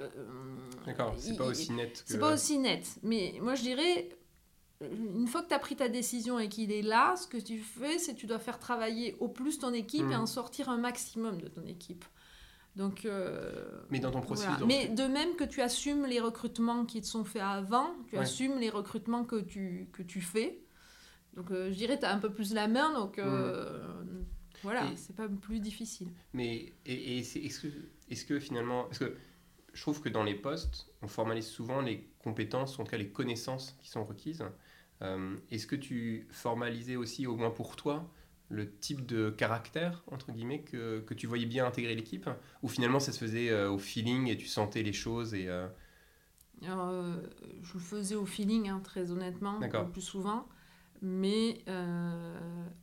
D'accord, 0.86 1.14
c'est 1.18 1.36
pas 1.36 1.45
aussi 1.45 1.72
net 1.72 1.92
que... 1.92 2.11
C'est 2.11 2.18
pas 2.18 2.32
aussi 2.32 2.57
net. 2.57 2.86
Mais 3.03 3.34
moi, 3.42 3.55
je 3.55 3.61
dirais, 3.61 4.09
une 4.80 5.26
fois 5.26 5.42
que 5.42 5.48
tu 5.48 5.54
as 5.54 5.58
pris 5.58 5.76
ta 5.76 5.88
décision 5.88 6.38
et 6.38 6.48
qu'il 6.48 6.72
est 6.72 6.82
là, 6.82 7.14
ce 7.16 7.26
que 7.26 7.36
tu 7.36 7.58
fais, 7.58 7.98
c'est 7.98 8.14
que 8.14 8.18
tu 8.18 8.26
dois 8.26 8.38
faire 8.38 8.58
travailler 8.58 9.16
au 9.20 9.28
plus 9.28 9.58
ton 9.58 9.72
équipe 9.72 10.02
et 10.10 10.16
mm. 10.16 10.20
en 10.20 10.26
sortir 10.26 10.68
un 10.68 10.76
maximum 10.76 11.40
de 11.40 11.48
ton 11.48 11.64
équipe. 11.66 12.04
Donc, 12.76 13.04
euh, 13.04 13.82
mais 13.90 14.00
dans 14.00 14.10
ton 14.10 14.20
processus. 14.20 14.52
Mais 14.66 14.88
de 14.88 15.04
même 15.04 15.36
que 15.36 15.44
tu 15.44 15.62
assumes 15.62 16.06
les 16.06 16.20
recrutements 16.20 16.84
qui 16.84 17.00
te 17.00 17.06
sont 17.06 17.24
faits 17.24 17.42
avant, 17.42 17.94
tu 18.08 18.16
assumes 18.16 18.58
les 18.58 18.70
recrutements 18.70 19.24
que 19.24 19.40
tu, 19.40 19.88
que 19.92 20.02
tu 20.02 20.20
fais. 20.20 20.60
Donc, 21.34 21.50
euh, 21.50 21.70
je 21.70 21.76
dirais, 21.76 21.98
tu 21.98 22.04
as 22.04 22.12
un 22.12 22.18
peu 22.18 22.32
plus 22.32 22.52
la 22.52 22.66
main, 22.66 22.92
donc 22.92 23.18
euh, 23.18 23.78
mm. 24.02 24.24
voilà, 24.62 24.82
c'est 24.96 25.14
pas 25.14 25.28
plus 25.28 25.60
difficile. 25.60 26.08
Mais 26.32 26.72
et, 26.84 27.18
et 27.18 27.18
est-ce 27.18 27.60
que, 27.60 27.68
est 28.10 28.26
que 28.26 28.40
finalement. 28.40 28.84
Parce 28.84 28.98
que 28.98 29.16
je 29.72 29.80
trouve 29.80 30.00
que 30.00 30.08
dans 30.08 30.24
les 30.24 30.34
postes, 30.34 30.86
on 31.02 31.08
formalise 31.08 31.46
souvent 31.46 31.80
les 31.80 32.08
compétences, 32.20 32.78
en 32.78 32.84
tout 32.84 32.90
cas 32.90 32.96
les 32.96 33.10
connaissances 33.10 33.76
qui 33.80 33.88
sont 33.88 34.04
requises. 34.04 34.42
Euh, 35.05 35.36
est-ce 35.50 35.66
que 35.66 35.76
tu 35.76 36.26
formalisais 36.30 36.96
aussi, 36.96 37.26
au 37.26 37.36
moins 37.36 37.50
pour 37.50 37.76
toi, 37.76 38.09
le 38.48 38.70
type 38.70 39.07
de 39.07 39.30
caractère, 39.30 40.02
entre 40.11 40.32
guillemets, 40.32 40.62
que, 40.62 41.00
que 41.00 41.14
tu 41.14 41.26
voyais 41.26 41.46
bien 41.46 41.66
intégrer 41.66 41.94
l'équipe 41.94 42.28
Ou 42.62 42.68
finalement 42.68 43.00
ça 43.00 43.12
se 43.12 43.18
faisait 43.18 43.50
euh, 43.50 43.70
au 43.70 43.78
feeling 43.78 44.28
et 44.28 44.36
tu 44.36 44.46
sentais 44.46 44.82
les 44.82 44.92
choses 44.92 45.34
et, 45.34 45.48
euh, 45.48 45.66
Alors, 46.62 46.90
Je 47.62 47.74
le 47.74 47.80
faisais 47.80 48.14
au 48.14 48.26
feeling, 48.26 48.68
hein, 48.68 48.80
très 48.82 49.11
honnêtement, 49.11 49.59
le 49.61 49.90
plus 49.90 50.02
souvent, 50.02 50.46
mais 51.02 51.64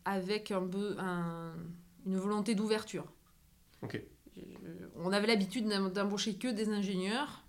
avec 0.05 0.51
un 0.51 0.65
peu 0.67 0.95
un, 0.99 1.53
une 2.05 2.17
volonté 2.17 2.55
d'ouverture. 2.55 3.05
On 4.95 5.11
avait 5.11 5.27
l'habitude 5.27 5.67
d'embaucher 5.67 6.35
que 6.35 6.47
des 6.47 6.69
ingénieurs 6.69 7.43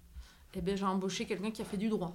eh 0.54 0.60
ben, 0.60 0.76
j'ai 0.76 0.84
embauché 0.84 1.24
quelqu'un 1.24 1.50
qui 1.50 1.62
a 1.62 1.64
fait 1.64 1.76
du 1.76 1.88
droit. 1.88 2.14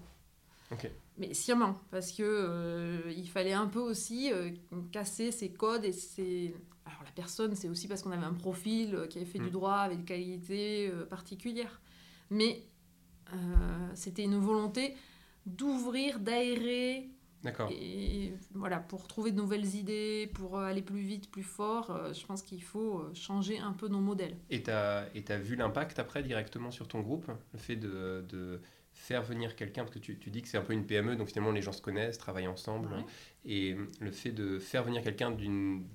Ok. 0.71 0.89
Mais 1.17 1.33
sciemment, 1.33 1.75
parce 1.89 2.11
que 2.11 2.23
euh, 2.23 3.11
il 3.15 3.27
fallait 3.27 3.53
un 3.53 3.65
peu 3.67 3.79
aussi 3.79 4.31
euh, 4.31 4.51
casser 4.91 5.31
ses 5.31 5.51
codes 5.51 5.83
et 5.83 5.91
ses... 5.91 6.55
Alors 6.85 7.03
la 7.03 7.11
personne, 7.11 7.55
c'est 7.55 7.67
aussi 7.67 7.87
parce 7.87 8.03
qu'on 8.03 8.11
avait 8.11 8.25
un 8.25 8.33
profil 8.33 8.95
euh, 8.95 9.07
qui 9.07 9.17
avait 9.17 9.25
fait 9.25 9.39
Mm. 9.39 9.45
du 9.45 9.49
droit 9.49 9.77
avec 9.77 9.99
des 9.99 10.05
qualités 10.05 10.91
particulières. 11.09 11.81
Mais 12.29 12.63
c'était 13.93 14.23
une 14.23 14.37
volonté 14.37 14.95
d'ouvrir, 15.45 16.19
d'aérer, 16.21 17.09
D'accord. 17.43 17.69
et 17.73 18.33
voilà, 18.53 18.79
pour 18.79 19.05
trouver 19.07 19.31
de 19.31 19.35
nouvelles 19.37 19.75
idées, 19.75 20.31
pour 20.33 20.59
aller 20.59 20.81
plus 20.81 21.01
vite, 21.01 21.29
plus 21.29 21.43
fort, 21.43 22.13
je 22.13 22.25
pense 22.25 22.41
qu'il 22.41 22.63
faut 22.63 23.03
changer 23.13 23.59
un 23.59 23.73
peu 23.73 23.89
nos 23.89 23.99
modèles. 23.99 24.37
Et 24.49 24.63
tu 24.63 24.71
as, 24.71 25.39
vu 25.39 25.57
l'impact 25.57 25.99
après 25.99 26.23
directement 26.23 26.71
sur 26.71 26.87
ton 26.87 27.01
groupe? 27.01 27.29
Le 27.51 27.59
fait 27.59 27.75
de, 27.75 28.23
de 28.29 28.61
faire 28.99 29.21
venir 29.23 29.55
quelqu'un, 29.55 29.83
parce 29.83 29.93
que 29.93 29.99
tu, 29.99 30.17
tu 30.17 30.29
dis 30.29 30.41
que 30.41 30.47
c'est 30.49 30.57
un 30.57 30.61
peu 30.63 30.73
une 30.73 30.85
PME, 30.85 31.15
donc 31.15 31.27
finalement 31.29 31.51
les 31.51 31.61
gens 31.61 31.71
se 31.71 31.81
connaissent, 31.81 32.17
travaillent 32.17 32.47
ensemble. 32.47 32.89
Ouais. 32.93 33.05
Et 33.45 33.77
le 34.01 34.11
fait 34.11 34.31
de 34.31 34.59
faire 34.59 34.83
venir 34.83 35.01
quelqu'un 35.01 35.31
d'une 35.31 35.85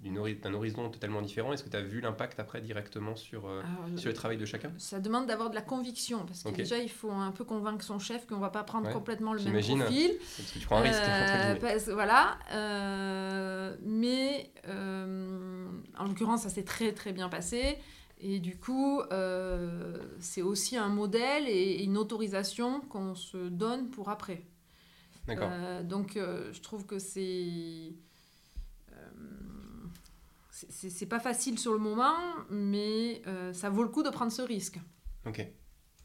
d'un 0.00 0.52
horizon 0.52 0.90
totalement 0.90 1.22
différent, 1.22 1.54
est-ce 1.54 1.64
que 1.64 1.70
tu 1.70 1.76
as 1.78 1.80
vu 1.80 2.02
l'impact 2.02 2.38
après 2.38 2.60
directement 2.60 3.16
sur, 3.16 3.46
euh, 3.48 3.62
Alors, 3.86 3.98
sur 3.98 4.08
le 4.10 4.14
travail 4.14 4.36
de 4.36 4.44
chacun? 4.44 4.70
Ça 4.76 5.00
demande 5.00 5.26
d'avoir 5.26 5.48
de 5.48 5.54
la 5.54 5.62
conviction, 5.62 6.26
parce 6.26 6.42
que 6.42 6.50
déjà, 6.50 6.76
il 6.76 6.90
faut 6.90 7.10
un 7.10 7.30
peu 7.32 7.44
convaincre 7.44 7.82
son 7.82 7.98
chef 7.98 8.26
qu'on 8.26 8.36
va 8.36 8.50
pas 8.50 8.64
prendre 8.64 8.86
Ouais, 8.88 8.92
complètement 8.92 9.32
le 9.32 9.40
même 9.42 9.54
profil. 9.62 10.12
Parce 10.36 10.52
que 10.52 10.58
tu 10.58 10.66
prends 10.66 10.76
un 10.76 10.80
risque, 10.82 11.00
Euh, 11.02 11.56
parce- 11.58 11.88
voilà. 11.88 12.38
euh, 12.52 13.76
mais 13.82 14.50
euh, 14.68 15.66
en 15.98 16.04
l'occurrence, 16.04 16.42
ça 16.42 16.50
s'est 16.50 16.64
très 16.64 16.92
très 16.92 17.14
bien 17.14 17.30
passé. 17.30 17.78
Et 18.26 18.40
du 18.40 18.56
coup, 18.58 19.00
euh, 19.12 19.98
c'est 20.18 20.40
aussi 20.40 20.78
un 20.78 20.88
modèle 20.88 21.46
et 21.46 21.84
une 21.84 21.98
autorisation 21.98 22.80
qu'on 22.80 23.14
se 23.14 23.36
donne 23.50 23.90
pour 23.90 24.08
après. 24.08 24.46
D'accord. 25.26 25.50
Euh, 25.52 25.82
donc, 25.82 26.16
euh, 26.16 26.50
je 26.52 26.60
trouve 26.62 26.86
que 26.86 26.98
c'est. 26.98 27.92
c'est- 30.50 31.06
pas 31.06 31.20
facile 31.20 31.58
sur 31.58 31.72
le 31.74 31.78
moment, 31.78 32.16
mais 32.48 33.22
ça 33.52 33.68
vaut 33.68 33.82
le 33.82 33.90
coup 33.90 34.02
de 34.02 34.08
prendre 34.10 34.32
ce 34.32 34.42
risque. 34.42 34.80
Ok. 35.26 35.46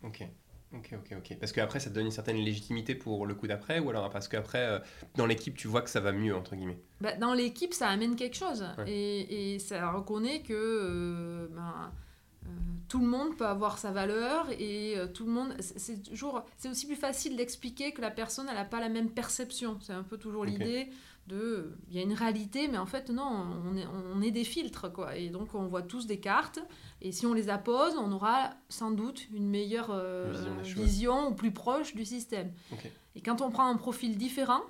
Ok. 0.04 0.24
Ok, 0.72 0.94
ok, 0.94 1.16
ok. 1.18 1.38
Parce 1.40 1.52
qu'après, 1.52 1.80
ça 1.80 1.90
te 1.90 1.96
donne 1.96 2.06
une 2.06 2.12
certaine 2.12 2.38
légitimité 2.38 2.94
pour 2.94 3.26
le 3.26 3.34
coup 3.34 3.48
d'après, 3.48 3.80
ou 3.80 3.90
alors 3.90 4.10
parce 4.12 4.28
qu'après, 4.28 4.68
euh, 4.68 4.80
dans 5.16 5.26
l'équipe, 5.26 5.58
tu 5.58 5.68
vois 5.68 5.82
que 5.82 5.90
ça 5.90 6.00
va 6.00 6.12
mieux, 6.12 6.36
entre 6.36 6.56
guillemets? 6.56 6.80
Bah, 7.02 7.16
dans 7.16 7.34
l'équipe, 7.34 7.74
ça 7.74 7.88
amène 7.90 8.16
quelque 8.16 8.36
chose. 8.36 8.64
Ouais. 8.78 8.92
Et, 8.92 9.56
et 9.56 9.60
ça 9.60 9.92
reconnaît 9.92 10.44
que 10.44 10.54
euh, 10.54 11.48
ben, 11.50 11.92
tout 12.90 13.00
le 13.00 13.08
monde 13.08 13.38
peut 13.38 13.46
avoir 13.46 13.78
sa 13.78 13.92
valeur 13.92 14.48
et 14.52 14.98
euh, 14.98 15.08
tout 15.08 15.26
le 15.26 15.32
monde. 15.32 15.56
C'est 15.60 16.04
toujours. 16.04 16.44
C'est 16.58 16.70
aussi 16.70 16.86
plus 16.88 16.96
facile 16.98 17.38
d'expliquer 17.38 17.94
que 17.94 18.02
la 18.02 18.12
personne, 18.12 18.48
elle 18.50 18.56
n'a 18.56 18.66
pas 18.66 18.82
la 18.82 18.90
même 18.90 19.10
perception. 19.12 19.78
C'est 19.82 19.94
un 19.94 20.04
peu 20.04 20.18
toujours 20.18 20.44
l'idée 20.44 20.90
de. 21.28 21.78
Il 21.90 21.96
y 21.96 22.00
a 22.00 22.02
une 22.02 22.14
réalité, 22.14 22.68
mais 22.68 22.78
en 22.80 22.88
fait, 22.88 23.10
non, 23.10 23.46
on 23.72 23.78
est, 23.78 23.86
on 24.16 24.22
est 24.22 24.32
des 24.32 24.44
filtres, 24.44 24.92
quoi. 24.92 25.16
Et 25.16 25.30
donc, 25.30 25.54
on 25.56 25.68
voit 25.68 25.84
tous 25.84 26.08
des 26.08 26.20
cartes. 26.20 26.60
Et 27.02 27.12
si 27.12 27.26
on 27.26 27.34
les 27.34 27.50
appose, 27.50 27.94
on 27.96 28.12
aura 28.12 28.50
sans 28.68 28.92
doute 28.92 29.30
une 29.32 29.48
meilleure 29.48 29.92
euh, 29.92 30.34
Vision 30.84 31.30
ou 31.30 31.34
plus 31.36 31.52
proche 31.52 31.94
du 31.96 32.04
système. 32.06 32.52
Et 33.16 33.22
quand 33.22 33.42
on 33.42 33.52
prend 33.52 33.68
un 33.68 33.78
profil 33.78 34.18
différent, 34.18 34.62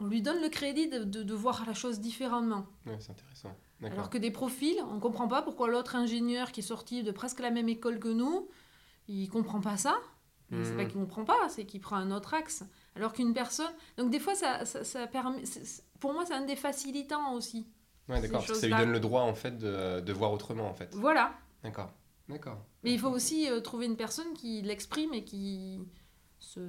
on 0.00 0.06
lui 0.06 0.22
donne 0.22 0.40
le 0.40 0.48
crédit 0.48 0.88
de, 0.88 1.00
de- 1.02 1.24
de 1.24 1.34
voir 1.34 1.64
la 1.66 1.74
chose 1.74 1.98
différemment. 1.98 2.66
Ouais, 2.86 2.96
c'est 3.00 3.10
intéressant. 3.10 3.56
Alors 3.84 4.10
que 4.10 4.18
des 4.18 4.30
profils, 4.32 4.76
on 4.90 4.94
ne 4.94 5.00
comprend 5.00 5.28
pas 5.28 5.42
pourquoi 5.42 5.68
l'autre 5.68 5.94
ingénieur 5.96 6.50
qui 6.52 6.60
est 6.60 6.62
sorti 6.64 7.02
de 7.02 7.10
presque 7.12 7.38
la 7.40 7.50
même 7.50 7.68
école 7.68 7.98
que 8.00 8.08
nous, 8.08 8.48
il 9.06 9.28
comprend 9.28 9.60
pas 9.60 9.76
ça. 9.76 9.98
Mais 10.50 10.64
C'est 10.64 10.76
pas 10.76 10.84
qu'il 10.86 10.94
comprend 10.98 11.24
pas, 11.24 11.48
c'est 11.50 11.64
qu'il 11.66 11.80
prend 11.80 11.96
un 11.96 12.10
autre 12.10 12.32
axe. 12.34 12.64
Alors 12.96 13.12
qu'une 13.12 13.34
personne... 13.34 13.70
Donc 13.98 14.10
des 14.10 14.18
fois, 14.18 14.34
ça, 14.34 14.64
ça, 14.64 14.82
ça 14.82 15.06
permet... 15.06 15.42
Pour 16.00 16.12
moi, 16.14 16.24
c'est 16.26 16.32
un 16.34 16.44
des 16.46 16.56
facilitants 16.56 17.34
aussi. 17.34 17.68
Ouais, 18.08 18.20
d'accord. 18.20 18.38
parce 18.38 18.52
que 18.52 18.54
Ça 18.54 18.66
lui 18.66 18.74
donne 18.74 18.92
le 18.92 19.00
droit, 19.00 19.22
en 19.22 19.34
fait, 19.34 19.58
de, 19.58 20.00
de 20.00 20.12
voir 20.12 20.32
autrement, 20.32 20.66
en 20.68 20.72
fait. 20.74 20.94
Voilà. 20.94 21.34
D'accord. 21.62 21.92
D'accord. 22.28 22.58
Mais 22.82 22.92
il 22.92 22.98
faut 22.98 23.10
aussi 23.10 23.48
euh, 23.50 23.60
trouver 23.60 23.86
une 23.86 23.96
personne 23.96 24.32
qui 24.34 24.62
l'exprime 24.62 25.12
et 25.14 25.22
qui 25.24 25.78
se, 26.38 26.60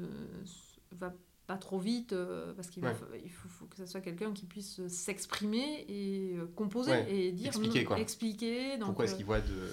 se- 0.46 0.80
va 0.92 1.14
pas 1.50 1.58
trop 1.58 1.80
vite 1.80 2.14
euh, 2.14 2.54
parce 2.54 2.70
qu'il 2.70 2.86
Ouais. 2.86 2.94
faut, 2.94 3.50
faut 3.50 3.66
que 3.66 3.76
ce 3.76 3.88
soit 3.88 4.02
quelqu'un 4.02 4.32
qui 4.34 4.46
puisse 4.46 4.86
s'exprimer 4.88 5.84
et 5.90 6.36
euh, 6.38 6.46
composer 6.56 6.92
Ouais, 6.92 7.12
et 7.12 7.32
dire 7.32 7.48
expliquer, 7.48 7.84
quoi. 7.84 8.00
expliquer 8.00 8.78
donc 8.78 8.90
Pourquoi 8.90 9.06
est-ce 9.06 9.16
euh, 9.16 9.18
qu'il 9.18 9.26
voit 9.26 9.42
de... 9.42 9.70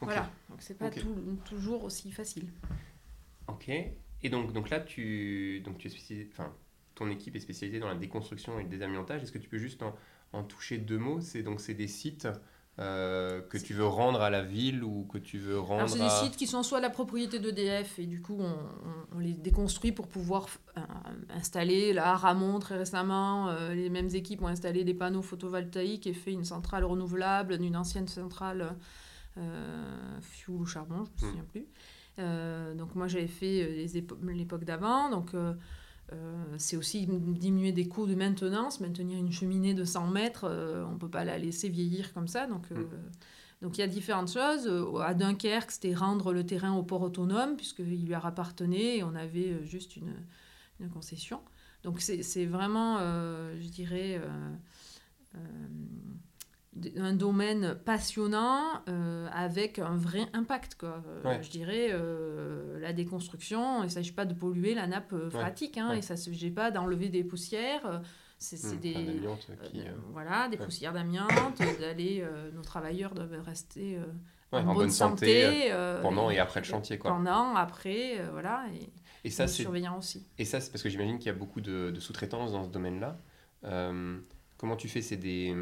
Voilà 0.00 0.30
donc 0.48 0.58
c'est 0.60 0.78
pas 0.78 0.88
tout- 0.88 1.38
toujours 1.44 1.84
aussi 1.84 2.10
facile 2.10 2.48
Ok. 3.48 3.68
Et 3.68 4.30
donc, 4.30 4.54
donc 4.54 4.70
là, 4.70 4.80
tu, 4.80 5.60
donc 5.60 5.76
tu 5.76 5.88
es 5.88 5.90
spécialisé, 5.90 6.30
enfin, 6.32 6.50
ton 6.94 7.10
équipe 7.10 7.36
est 7.36 7.40
spécialisée 7.40 7.80
dans 7.80 7.88
la 7.88 7.94
déconstruction 7.94 8.58
et 8.58 8.62
le 8.62 8.68
désamiantage. 8.70 9.22
Est-ce 9.22 9.32
que 9.32 9.38
tu 9.38 9.50
peux 9.50 9.58
juste 9.58 9.82
en, 9.82 9.94
en 10.32 10.42
toucher 10.42 10.78
deux 10.78 10.96
mots? 10.98 11.20
C'est 11.20 11.42
donc 11.42 11.60
c'est 11.60 11.74
des 11.74 11.86
sites 11.88 12.26
euh, 12.80 13.40
que 13.42 13.56
tu 13.56 13.72
veux 13.72 13.86
rendre 13.86 14.20
à 14.20 14.30
la 14.30 14.42
ville 14.42 14.82
ou 14.82 15.04
que 15.04 15.18
tu 15.18 15.38
veux 15.38 15.60
rendre 15.60 15.74
alors 15.82 15.88
c'est 15.88 15.98
des 16.00 16.04
à... 16.04 16.08
sites 16.10 16.36
qui 16.36 16.46
sont 16.48 16.62
soit 16.64 16.80
la 16.80 16.90
propriété 16.90 17.38
d'EDF 17.38 18.00
et 18.00 18.06
du 18.06 18.20
coup 18.20 18.36
on, 18.40 18.46
on- 18.48 19.16
on 19.16 19.18
les 19.20 19.32
déconstruit 19.32 19.92
pour 19.92 20.08
pouvoir 20.08 20.46
euh, 20.76 20.80
installer 21.30 21.92
là 21.92 22.10
à 22.12 22.16
Ramon 22.16 22.58
très 22.58 22.76
récemment 22.76 23.48
euh, 23.48 23.74
les 23.74 23.90
mêmes 23.90 24.08
équipes 24.12 24.42
ont 24.42 24.48
installé 24.48 24.82
des 24.82 24.94
panneaux 24.94 25.22
photovoltaïques 25.22 26.08
et 26.08 26.12
fait 26.14 26.32
une 26.32 26.44
centrale 26.44 26.84
renouvelable 26.84 27.58
d'une 27.58 27.76
ancienne 27.76 28.08
centrale 28.08 28.74
fuel 30.20 30.54
ou 30.56 30.66
charbon 30.66 31.04
je 31.20 31.26
me 31.26 31.30
Mm. 31.30 31.32
souviens 31.32 31.44
plus 31.50 31.66
donc 32.78 32.94
moi 32.94 33.08
j'avais 33.08 33.26
fait 33.26 33.86
l'époque 34.32 34.64
d'avant 34.64 35.10
donc 35.10 35.32
c'est 36.58 36.76
aussi 36.76 37.06
diminuer 37.06 37.72
des 37.72 37.88
coûts 37.88 38.06
de 38.06 38.14
maintenance 38.14 38.80
maintenir 38.80 39.18
une 39.18 39.32
cheminée 39.32 39.74
de 39.74 39.84
100 39.84 40.08
mètres 40.08 40.44
euh, 40.44 40.84
on 40.86 40.92
ne 40.92 40.98
peut 40.98 41.08
pas 41.08 41.24
la 41.24 41.38
laisser 41.38 41.68
vieillir 41.68 42.12
comme 42.12 42.28
ça 42.28 42.46
donc 42.46 42.70
euh, 42.72 42.84
donc 43.62 43.78
il 43.78 43.80
y 43.80 43.84
a 43.84 43.86
différentes 43.86 44.30
choses. 44.30 44.66
Euh, 44.66 44.98
À 44.98 45.14
Dunkerque, 45.14 45.70
c'était 45.70 45.94
rendre 45.94 46.34
le 46.34 46.44
terrain 46.44 46.72
au 46.74 46.82
port 46.82 47.00
autonome, 47.00 47.56
puisqu'il 47.56 48.04
lui 48.04 48.12
appartenait 48.12 48.98
et 48.98 49.02
on 49.02 49.14
avait 49.14 49.52
euh, 49.52 49.64
juste 49.64 49.96
une, 49.96 50.12
une 50.80 50.90
concession. 50.90 51.40
Donc 51.82 52.00
c'est 52.00 52.44
vraiment, 52.44 52.98
euh, 53.00 53.56
je 53.58 53.68
dirais, 53.68 54.20
euh, 54.22 54.54
euh, 55.36 55.38
un 56.96 57.12
domaine 57.12 57.76
passionnant 57.84 58.82
euh, 58.88 59.28
avec 59.32 59.78
un 59.78 59.96
vrai 59.96 60.26
impact. 60.32 60.74
Quoi. 60.74 61.02
Euh, 61.06 61.22
Ouais. 61.28 61.42
Je 61.42 61.50
dirais, 61.50 61.88
euh, 61.92 62.78
la 62.80 62.92
déconstruction, 62.92 63.80
il 63.82 63.84
ne 63.84 63.88
s'agit 63.90 64.12
pas 64.12 64.24
de 64.24 64.34
polluer 64.34 64.74
la 64.74 64.86
nappe 64.86 65.12
euh, 65.12 65.30
phréatique, 65.30 65.78
hein, 65.78 65.90
ouais. 65.90 65.98
et 65.98 66.02
ça 66.02 66.14
ne 66.14 66.18
s'agit 66.18 66.50
pas 66.50 66.70
d'enlever 66.70 67.08
des 67.10 67.22
poussières. 67.24 67.86
euh, 67.86 67.98
C'est 68.38 68.56
Hmm, 68.62 68.80
des, 68.80 68.92
qui, 68.92 69.80
euh, 69.80 69.92
voilà, 70.12 70.48
des 70.48 70.58
ouais. 70.58 70.64
poussières 70.64 70.92
d'amiante, 70.92 71.30
d'aller, 71.80 72.26
nos 72.52 72.62
travailleurs 72.62 73.14
doivent 73.14 73.40
rester 73.44 73.98
ouais, 74.52 74.58
en, 74.60 74.74
bonne, 74.74 74.90
santé, 74.90 75.70
pendant 76.02 76.28
et 76.30 76.38
après 76.38 76.60
le 76.60 76.66
chantier, 76.66 76.98
quoi. 76.98 77.12
Pendant, 77.12 77.54
après, 77.54 78.20
voilà, 78.32 78.66
et, 78.74 78.90
Et 79.26 79.30
ça, 79.30 79.46
surveillant 79.46 79.96
aussi. 79.98 80.26
Et 80.36 80.44
ça, 80.44 80.60
c'est 80.60 80.70
parce 80.72 80.82
que 80.82 80.88
j'imagine 80.90 81.18
qu'il 81.18 81.28
y 81.28 81.30
a 81.30 81.38
beaucoup 81.38 81.60
de, 81.62 81.90
de 81.90 82.00
sous-traitance 82.00 82.52
dans 82.52 82.64
ce 82.64 82.68
domaine-là. 82.70 83.16
Comment 84.58 84.76
tu 84.76 84.88
fais? 84.88 85.00
C'est 85.02 85.16
des, 85.16 85.54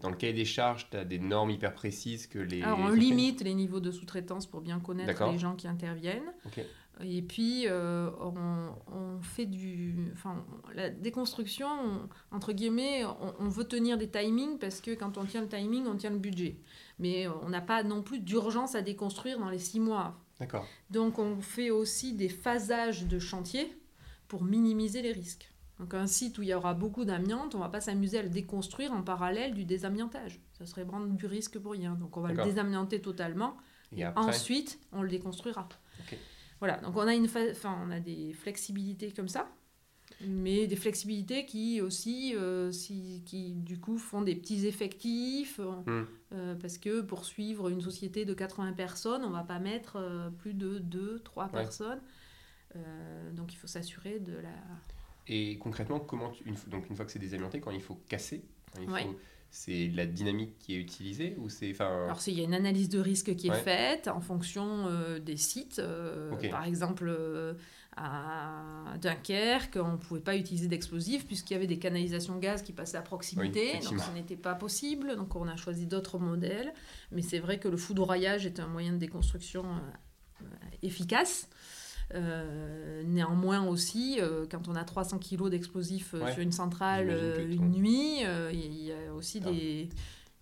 dans 0.00 0.10
le 0.10 0.16
cahier 0.16 0.32
des 0.32 0.44
charges, 0.44 0.88
tu 0.90 0.96
as 0.96 1.04
des 1.04 1.18
normes 1.18 1.50
hyper 1.50 1.74
précises 1.74 2.26
que 2.26 2.38
les. 2.38 2.62
Alors, 2.62 2.78
on 2.80 2.88
limite 3.00 3.40
les 3.42 3.54
niveaux 3.54 3.80
de 3.80 3.90
sous-traitance 3.90 4.46
pour 4.46 4.60
bien 4.60 4.80
connaître 4.80 5.08
les 5.32 5.38
gens 5.38 5.54
qui 5.56 5.68
interviennent. 5.68 6.32
Et 7.02 7.22
puis, 7.22 7.64
euh, 7.66 8.10
on, 8.20 8.34
on 8.94 9.22
fait 9.22 9.46
du... 9.46 10.10
Enfin, 10.12 10.44
la 10.74 10.90
déconstruction, 10.90 11.66
on- 11.66 12.36
entre 12.36 12.52
guillemets, 12.52 13.06
on, 13.06 13.34
on 13.38 13.48
veut 13.48 13.64
tenir 13.64 13.96
des 13.96 14.08
timings 14.10 14.58
parce 14.58 14.82
que 14.82 14.90
quand 14.94 15.16
on 15.16 15.24
tient 15.24 15.40
le 15.40 15.48
timing, 15.48 15.86
on 15.86 15.96
tient 15.96 16.10
le 16.10 16.18
budget. 16.18 16.56
Mais 16.98 17.26
on 17.26 17.48
n'a 17.48 17.62
pas 17.62 17.82
non 17.84 18.02
plus 18.02 18.18
d'urgence 18.20 18.74
à 18.74 18.82
déconstruire 18.82 19.38
dans 19.38 19.48
les 19.48 19.58
six 19.58 19.80
mois. 19.80 20.20
D'accord. 20.38 20.66
Donc, 20.90 21.18
on 21.18 21.40
fait 21.40 21.70
aussi 21.70 22.12
des 22.12 22.28
phasages 22.28 23.06
de 23.06 23.18
chantier 23.18 23.74
pour 24.28 24.44
minimiser 24.44 25.00
les 25.00 25.12
risques. 25.12 25.49
Donc, 25.80 25.94
un 25.94 26.06
site 26.06 26.38
où 26.38 26.42
il 26.42 26.48
y 26.48 26.54
aura 26.54 26.74
beaucoup 26.74 27.04
d'amiante, 27.04 27.54
on 27.54 27.58
ne 27.58 27.62
va 27.64 27.70
pas 27.70 27.80
s'amuser 27.80 28.18
à 28.18 28.22
le 28.22 28.28
déconstruire 28.28 28.92
en 28.92 29.02
parallèle 29.02 29.54
du 29.54 29.64
désamiantage. 29.64 30.40
Ça 30.58 30.66
serait 30.66 30.84
prendre 30.84 31.06
du 31.08 31.26
risque 31.26 31.58
pour 31.58 31.72
rien. 31.72 31.94
Donc, 31.94 32.16
on 32.16 32.20
va 32.20 32.32
le 32.32 32.42
désamianter 32.44 33.00
totalement. 33.00 33.56
Et 33.96 34.04
après 34.04 34.22
Ensuite, 34.24 34.78
on 34.92 35.02
le 35.02 35.08
déconstruira. 35.08 35.68
Voilà, 36.60 36.76
donc 36.78 36.94
on 36.96 37.00
a, 37.08 37.14
une 37.14 37.26
fa- 37.28 37.50
enfin, 37.50 37.78
on 37.86 37.90
a 37.90 38.00
des 38.00 38.34
flexibilités 38.34 39.10
comme 39.12 39.28
ça, 39.28 39.48
mais 40.26 40.66
des 40.66 40.76
flexibilités 40.76 41.46
qui 41.46 41.80
aussi, 41.80 42.34
euh, 42.36 42.70
si, 42.70 43.22
qui 43.24 43.52
du 43.54 43.80
coup 43.80 43.96
font 43.98 44.20
des 44.22 44.34
petits 44.36 44.66
effectifs, 44.66 45.58
euh, 45.60 45.72
Hmm. 45.86 46.04
euh, 46.34 46.54
parce 46.56 46.76
que 46.76 47.00
pour 47.00 47.24
suivre 47.24 47.70
une 47.70 47.80
société 47.80 48.26
de 48.26 48.34
80 48.34 48.74
personnes, 48.74 49.24
on 49.24 49.30
va 49.30 49.42
pas 49.44 49.58
mettre 49.58 49.96
euh, 49.96 50.28
plus 50.30 50.52
de 50.52 50.78
2, 50.78 51.20
3 51.20 51.46
Ouais. 51.46 51.52
personnes. 51.52 52.00
Donc 53.34 53.52
il 53.52 53.56
faut 53.56 53.66
s'assurer 53.66 54.20
de 54.20 54.34
la... 54.34 54.50
Et 55.32 55.58
concrètement, 55.58 56.00
comment 56.00 56.30
tu- 56.30 56.42
une, 56.44 56.56
fois- 56.56 56.70
donc 56.70 56.90
une 56.90 56.96
fois 56.96 57.04
que 57.04 57.12
c'est 57.12 57.18
désamianté, 57.20 57.60
quand 57.60 57.70
il 57.70 57.80
faut 57.80 57.94
casser, 58.08 58.42
quand 58.74 58.82
il 58.82 58.88
faut- 58.88 59.16
c'est 59.52 59.88
la 59.94 60.06
dynamique 60.06 60.58
qui 60.58 60.74
est 60.74 60.78
utilisée 60.78 61.36
ou 61.38 61.48
c'est 61.48 61.70
enfin 61.72 62.04
Alors, 62.04 62.20
il 62.26 62.34
y 62.34 62.40
a 62.40 62.44
une 62.44 62.54
analyse 62.54 62.88
de 62.88 62.98
risque 63.00 63.34
qui 63.36 63.46
est 63.48 63.50
Ouais. 63.50 63.62
faite 63.62 64.06
en 64.08 64.20
fonction 64.20 64.86
euh, 64.88 65.18
des 65.20 65.36
sites. 65.36 65.78
euh. 65.80 66.30
Par 66.50 66.64
exemple, 66.64 67.06
euh, 67.08 67.54
à 67.96 68.96
Dunkerque, 69.00 69.76
on 69.80 69.92
ne 69.92 69.96
pouvait 69.96 70.20
pas 70.20 70.36
utiliser 70.36 70.68
d'explosifs 70.68 71.26
puisqu'il 71.26 71.54
y 71.54 71.56
avait 71.56 71.66
des 71.66 71.78
canalisations 71.80 72.38
gaz 72.38 72.62
qui 72.62 72.72
passaient 72.72 72.96
à 72.96 73.00
Oui, 73.00 73.06
proximité. 73.06 73.72
donc, 73.80 73.98
ce 74.00 74.10
n'était 74.12 74.36
pas 74.36 74.54
possible. 74.54 75.16
Donc, 75.16 75.34
on 75.36 75.46
a 75.48 75.56
choisi 75.56 75.86
d'autres 75.86 76.18
modèles. 76.18 76.72
Mais 77.12 77.22
c'est 77.22 77.40
vrai 77.40 77.58
que 77.58 77.68
le 77.68 77.76
foudroyage 77.76 78.46
est 78.46 78.58
un 78.60 78.68
moyen 78.68 78.92
de 78.92 78.98
déconstruction 78.98 79.64
efficace. 80.82 81.48
Euh, 82.14 83.02
néanmoins 83.04 83.64
aussi, 83.66 84.18
euh, 84.20 84.44
quand 84.50 84.66
on 84.68 84.74
a 84.74 84.84
300 84.84 85.18
kg 85.18 85.48
d'explosifs 85.48 86.14
euh, 86.14 86.24
Ouais, 86.24 86.32
sur 86.32 86.42
une 86.42 86.50
centrale 86.52 87.10
une 87.50 87.58
ton- 87.58 87.64
nuit, 87.78 88.20
il 88.52 88.74
y 88.84 88.92
a 88.92 89.14
aussi 89.14 89.40
Ah. 89.44 89.50
des... 89.50 89.88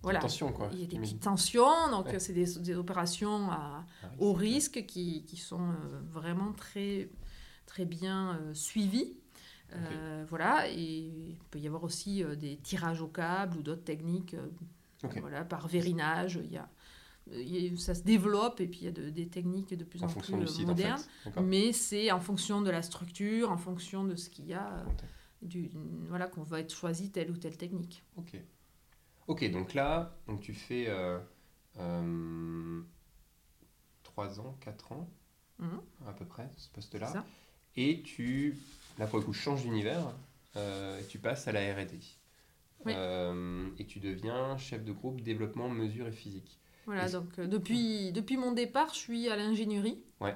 Voilà, 0.01 0.19
quoi. 0.21 0.69
il 0.71 0.79
y 0.79 0.83
a 0.83 0.87
des 0.87 0.97
petites 0.97 1.19
tensions, 1.19 1.89
donc 1.91 2.05
Ouais. 2.05 2.19
c'est 2.19 2.31
des, 2.31 2.45
des 2.45 2.75
opérations 2.75 3.51
à 3.51 3.85
Ah 4.01 4.07
oui, 4.17 4.17
c'est- 4.19 4.37
risque 4.39 4.85
qui, 4.87 5.23
qui 5.25 5.35
sont 5.35 5.73
vraiment 6.09 6.53
très, 6.53 7.09
très 7.65 7.83
bien 7.85 8.39
suivies. 8.53 9.17
Euh, 9.73 10.25
Voilà, 10.29 10.67
et 10.69 10.73
il 10.81 11.37
peut 11.51 11.59
y 11.59 11.67
avoir 11.67 11.83
aussi 11.83 12.23
euh, 12.23 12.35
des 12.35 12.55
tirages 12.57 13.01
au 13.01 13.07
câble 13.07 13.57
ou 13.57 13.61
d'autres 13.61 13.83
techniques, 13.83 14.33
euh, 14.35 15.07
voilà, 15.19 15.43
par 15.43 15.67
vérinage. 15.67 16.39
Il 16.43 16.51
y 16.51 16.57
a- 16.57 16.69
ça 17.77 17.95
se 17.95 18.01
développe 18.03 18.59
et 18.61 18.67
puis 18.67 18.79
il 18.81 18.85
y 18.85 18.87
a 18.87 18.91
de- 18.91 19.09
des 19.09 19.27
techniques 19.27 19.73
de 19.73 19.83
plus 19.83 20.03
en, 20.03 20.07
en 20.07 20.13
plus 20.13 20.33
euh, 20.33 20.45
site 20.47 20.67
modernes. 20.67 20.93
en 20.93 20.97
fait. 20.97 21.09
D'accord. 21.29 21.43
Mais 21.43 21.71
c'est 21.73 22.11
en 22.11 22.19
fonction 22.19 22.61
de 22.61 22.69
la 22.69 22.81
structure, 22.81 23.51
en 23.51 23.57
fonction 23.57 24.03
de 24.03 24.15
ce 24.15 24.29
qu'il 24.29 24.45
y 24.45 24.53
a, 24.53 24.77
euh, 24.79 24.83
du, 25.41 25.69
voilà, 26.07 26.27
qu'on 26.27 26.43
va 26.43 26.59
être 26.59 26.73
choisi 26.73 27.11
telle 27.11 27.31
ou 27.31 27.37
telle 27.37 27.57
technique. 27.57 28.03
Ok. 28.17 28.35
Ok, 29.27 29.49
donc 29.51 29.73
là, 29.75 30.17
donc 30.27 30.41
tu 30.41 30.53
fais 30.53 30.85
euh, 30.87 31.19
euh, 31.77 32.81
3 34.03 34.39
ans, 34.39 34.57
4 34.61 34.91
ans, 34.91 35.09
Mhm. 35.59 35.81
à 36.07 36.13
peu 36.13 36.25
près, 36.25 36.49
ce 36.57 36.69
poste-là. 36.69 37.25
Et 37.75 38.01
tu, 38.01 38.57
là 38.97 39.05
pour 39.07 39.19
le 39.19 39.25
coup, 39.25 39.33
changes 39.33 39.61
d'univers 39.63 40.15
euh, 40.55 40.99
et 40.99 41.05
tu 41.05 41.19
passes 41.19 41.47
à 41.47 41.51
la 41.51 41.59
RD. 41.75 41.91
Oui. 42.85 42.93
Euh, 42.95 43.67
et 43.77 43.85
tu 43.85 43.99
deviens 43.99 44.57
chef 44.57 44.83
de 44.83 44.91
groupe 44.93 45.21
développement, 45.21 45.69
mesure 45.69 46.07
et 46.07 46.11
physique. 46.11 46.59
Voilà, 46.89 47.07
Et- 47.07 47.11
donc 47.11 47.37
euh, 47.37 47.45
depuis, 47.47 48.11
depuis 48.11 48.35
mon 48.37 48.51
départ, 48.51 48.89
je 48.93 48.99
suis 48.99 49.29
à 49.29 49.35
l'ingénierie. 49.35 49.99
Ouais. 50.19 50.35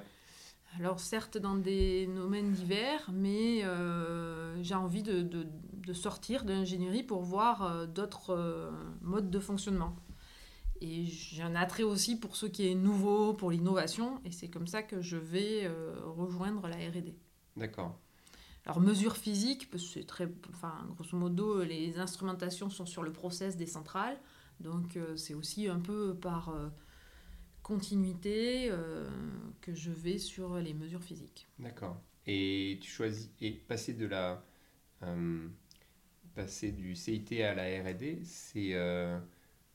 Alors 0.79 0.99
certes 0.99 1.37
dans 1.37 1.55
des 1.55 2.05
domaines 2.07 2.51
divers, 2.51 3.09
mais 3.11 3.63
euh, 3.63 4.55
j'ai 4.63 4.75
envie 4.75 5.01
de, 5.03 5.21
de- 5.21 5.47
de 5.75 5.93
sortir 5.93 6.45
de 6.45 6.53
l'ingénierie 6.53 7.03
pour 7.03 7.23
voir 7.23 7.63
euh, 7.63 7.85
d'autres 7.87 8.31
euh, 8.35 8.71
modes 9.01 9.29
de 9.31 9.39
fonctionnement. 9.39 9.95
Et 10.81 11.05
j'ai 11.05 11.41
un 11.43 11.55
attrait 11.55 11.83
aussi 11.83 12.19
pour 12.19 12.35
ce 12.35 12.45
qui 12.45 12.67
est 12.67 12.75
nouveau, 12.75 13.33
pour 13.33 13.49
l'innovation, 13.51 14.19
et 14.25 14.31
c'est 14.31 14.49
comme 14.49 14.67
ça 14.67 14.83
que 14.83 15.01
je 15.01 15.15
vais 15.17 15.69
rejoindre 16.03 16.67
la 16.67 16.75
R&D. 16.75 17.15
D'accord. 17.55 17.97
Alors 18.65 18.79
mesure 18.81 19.15
physique, 19.15 19.69
parce 19.71 19.83
que 19.83 19.89
c'est 19.89 20.05
très, 20.05 20.27
enfin 20.49 20.73
grosso 20.95 21.15
modo, 21.17 21.63
les 21.63 21.99
instrumentations 21.99 22.69
sont 22.69 22.85
sur 22.85 23.01
le 23.03 23.11
process 23.13 23.55
des 23.57 23.65
centrales, 23.65 24.17
donc 24.59 24.97
euh, 24.97 25.15
c'est 25.15 25.33
aussi 25.33 25.67
un 25.67 25.79
peu 25.79 26.15
par 26.15 26.49
euh, 26.49 26.69
continuité 27.61 28.69
euh, 28.71 29.09
que 29.61 29.73
je 29.73 29.91
vais 29.91 30.17
sur 30.17 30.57
les 30.57 30.73
mesures 30.73 31.03
physiques. 31.03 31.47
D'accord. 31.59 32.01
Et 32.25 32.79
tu 32.81 32.89
choisis 32.89 33.29
et 33.41 33.51
passer 33.51 33.93
de 33.93 34.05
la 34.05 34.43
euh, 35.03 35.47
passer 36.35 36.71
du 36.71 36.95
CIT 36.95 37.43
à 37.43 37.53
la 37.53 37.63
R&D, 37.63 38.19
c'est 38.23 38.73
euh, 38.73 39.19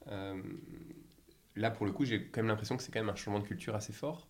euh, 0.08 0.42
là 1.56 1.70
pour 1.70 1.86
le 1.86 1.92
coup, 1.92 2.04
j'ai 2.04 2.26
quand 2.26 2.40
même 2.40 2.48
l'impression 2.48 2.76
que 2.76 2.82
c'est 2.82 2.92
quand 2.92 3.00
même 3.00 3.08
un 3.08 3.14
changement 3.14 3.40
de 3.40 3.46
culture 3.46 3.74
assez 3.74 3.92
fort. 3.92 4.28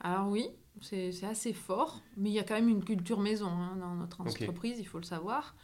Alors 0.00 0.28
oui, 0.28 0.48
c'est 0.80 1.24
assez 1.24 1.52
fort, 1.52 2.02
mais 2.16 2.30
il 2.30 2.34
y 2.34 2.38
a 2.38 2.44
quand 2.44 2.54
même 2.54 2.68
une 2.68 2.84
culture 2.84 3.20
maison 3.20 3.48
hein, 3.48 3.76
dans 3.76 3.94
notre 3.94 4.20
entreprise, 4.20 4.78
il 4.78 4.86
faut 4.86 4.98
le 4.98 5.04
savoir. 5.04 5.56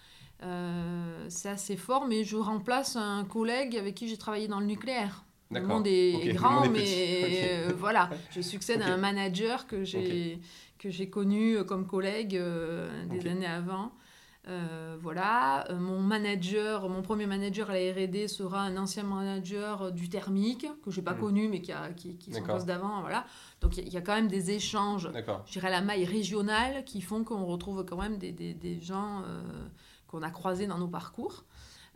Euh, 0.43 1.26
c'est 1.28 1.49
assez 1.49 1.76
fort, 1.76 2.07
mais 2.07 2.24
je 2.24 2.36
remplace 2.36 2.97
un 2.97 3.24
collègue 3.24 3.76
avec 3.76 3.95
qui 3.95 4.09
j'ai 4.09 4.16
travaillé 4.18 4.49
dans 4.49 4.61
le 4.61 4.66
nucléaire. 4.66 5.24
Le 5.51 5.61
monde 5.61 5.86
est 5.86 6.32
grand, 6.34 6.64
monde 6.64 6.64
est 6.64 6.68
mais 6.70 7.68
euh, 7.68 7.72
voilà, 7.78 8.09
je 8.30 8.40
succède 8.40 8.80
à 8.82 8.86
un 8.86 8.97
manager 8.97 9.66
que 9.66 9.84
j'ai 9.84 10.40
que 10.78 10.90
j'ai 10.90 11.09
connu 11.09 11.62
comme 11.64 11.86
collègue 11.86 12.36
euh, 12.36 13.05
des 13.07 13.28
années 13.28 13.47
avant. 13.47 13.93
Euh, 14.49 14.97
voilà, 15.01 15.64
Euh, 15.70 15.78
mon 15.78 16.01
manager, 16.01 16.88
mon 16.88 17.03
premier 17.03 17.26
manager 17.26 17.70
à 17.70 17.74
la 17.74 17.93
R&D 17.93 18.26
sera 18.26 18.62
un 18.62 18.76
ancien 18.76 19.05
manager 19.05 19.93
du 19.93 20.09
thermique 20.09 20.66
que 20.84 20.90
j'ai 20.90 21.03
pas 21.03 21.12
Mhm. 21.14 21.20
connu, 21.20 21.49
mais 21.49 21.61
qui 21.61 21.70
a 21.70 21.90
qui, 21.93 22.16
qui 22.16 22.32
poste 22.40 22.66
d'avant. 22.66 23.01
Voilà, 23.03 23.24
donc 23.61 23.76
il 23.76 23.84
y, 23.84 23.86
a- 23.86 23.86
il 23.88 23.93
y 23.93 23.97
a 23.97 24.01
quand 24.01 24.16
même 24.16 24.26
des 24.26 24.51
échanges 24.51 25.09
je 25.47 25.53
dirais, 25.53 25.68
à 25.68 25.70
la 25.70 25.80
maille 25.82 26.05
régionale 26.05 26.84
qui 26.84 27.01
font 27.03 27.22
qu'on 27.22 27.45
retrouve 27.45 27.84
quand 27.84 27.99
même 27.99 28.18
des, 28.18 28.32
des, 28.32 28.53
des 28.55 28.80
gens 28.80 29.22
euh, 29.24 29.43
qu'on 30.12 30.22
a 30.22 30.30
croisés 30.30 30.66
dans 30.66 30.78
nos 30.78 30.88
parcours. 30.88 31.44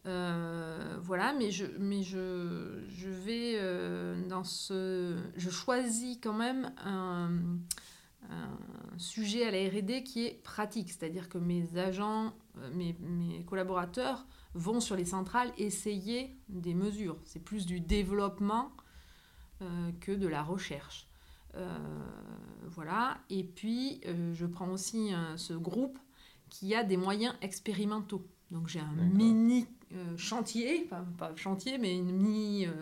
Euh, 0.06 0.98
voilà, 1.02 1.32
mais 1.34 1.50
je, 1.50 1.66
mais 1.78 2.02
je, 2.02 2.80
je 2.88 3.08
vais 3.08 3.54
euh, 3.56 4.26
dans 4.28 4.44
ce. 4.44 5.16
Je 5.36 5.50
choisis 5.50 6.18
quand 6.22 6.32
même 6.32 6.72
un, 6.84 7.30
sujet 8.98 9.44
à 9.44 9.50
la 9.52 9.68
RD 9.68 10.02
qui 10.02 10.26
est 10.26 10.42
pratique, 10.42 10.90
c'est-à-dire 10.90 11.28
que 11.28 11.38
mes 11.38 11.76
agents, 11.76 12.32
euh, 12.58 12.70
mes, 12.74 12.96
mes 13.00 13.44
collaborateurs 13.44 14.26
vont 14.54 14.80
sur 14.80 14.96
les 14.96 15.04
centrales 15.04 15.52
essayer 15.58 16.36
des 16.48 16.74
mesures. 16.74 17.18
C'est 17.24 17.44
plus 17.44 17.66
du 17.66 17.80
développement 17.80 18.72
que 20.00 20.12
de 20.12 20.26
la 20.26 20.42
recherche. 20.42 21.08
Voilà. 22.64 23.18
Et 23.30 23.42
puis, 23.42 24.02
je 24.34 24.44
prends 24.44 24.70
aussi 24.70 25.12
ce 25.36 25.54
groupe 25.54 25.98
qui 26.50 26.74
a 26.74 26.84
des 26.84 26.96
moyens 26.96 27.34
expérimentaux. 27.42 28.26
Donc, 28.50 28.68
j'ai 28.68 28.80
un 28.80 28.92
mini 28.92 29.66
euh, 29.92 30.16
chantier, 30.16 30.82
pas, 30.82 31.04
pas 31.18 31.34
chantier, 31.36 31.78
mais 31.78 31.96
une 31.96 32.12
mini 32.12 32.66
euh, 32.66 32.72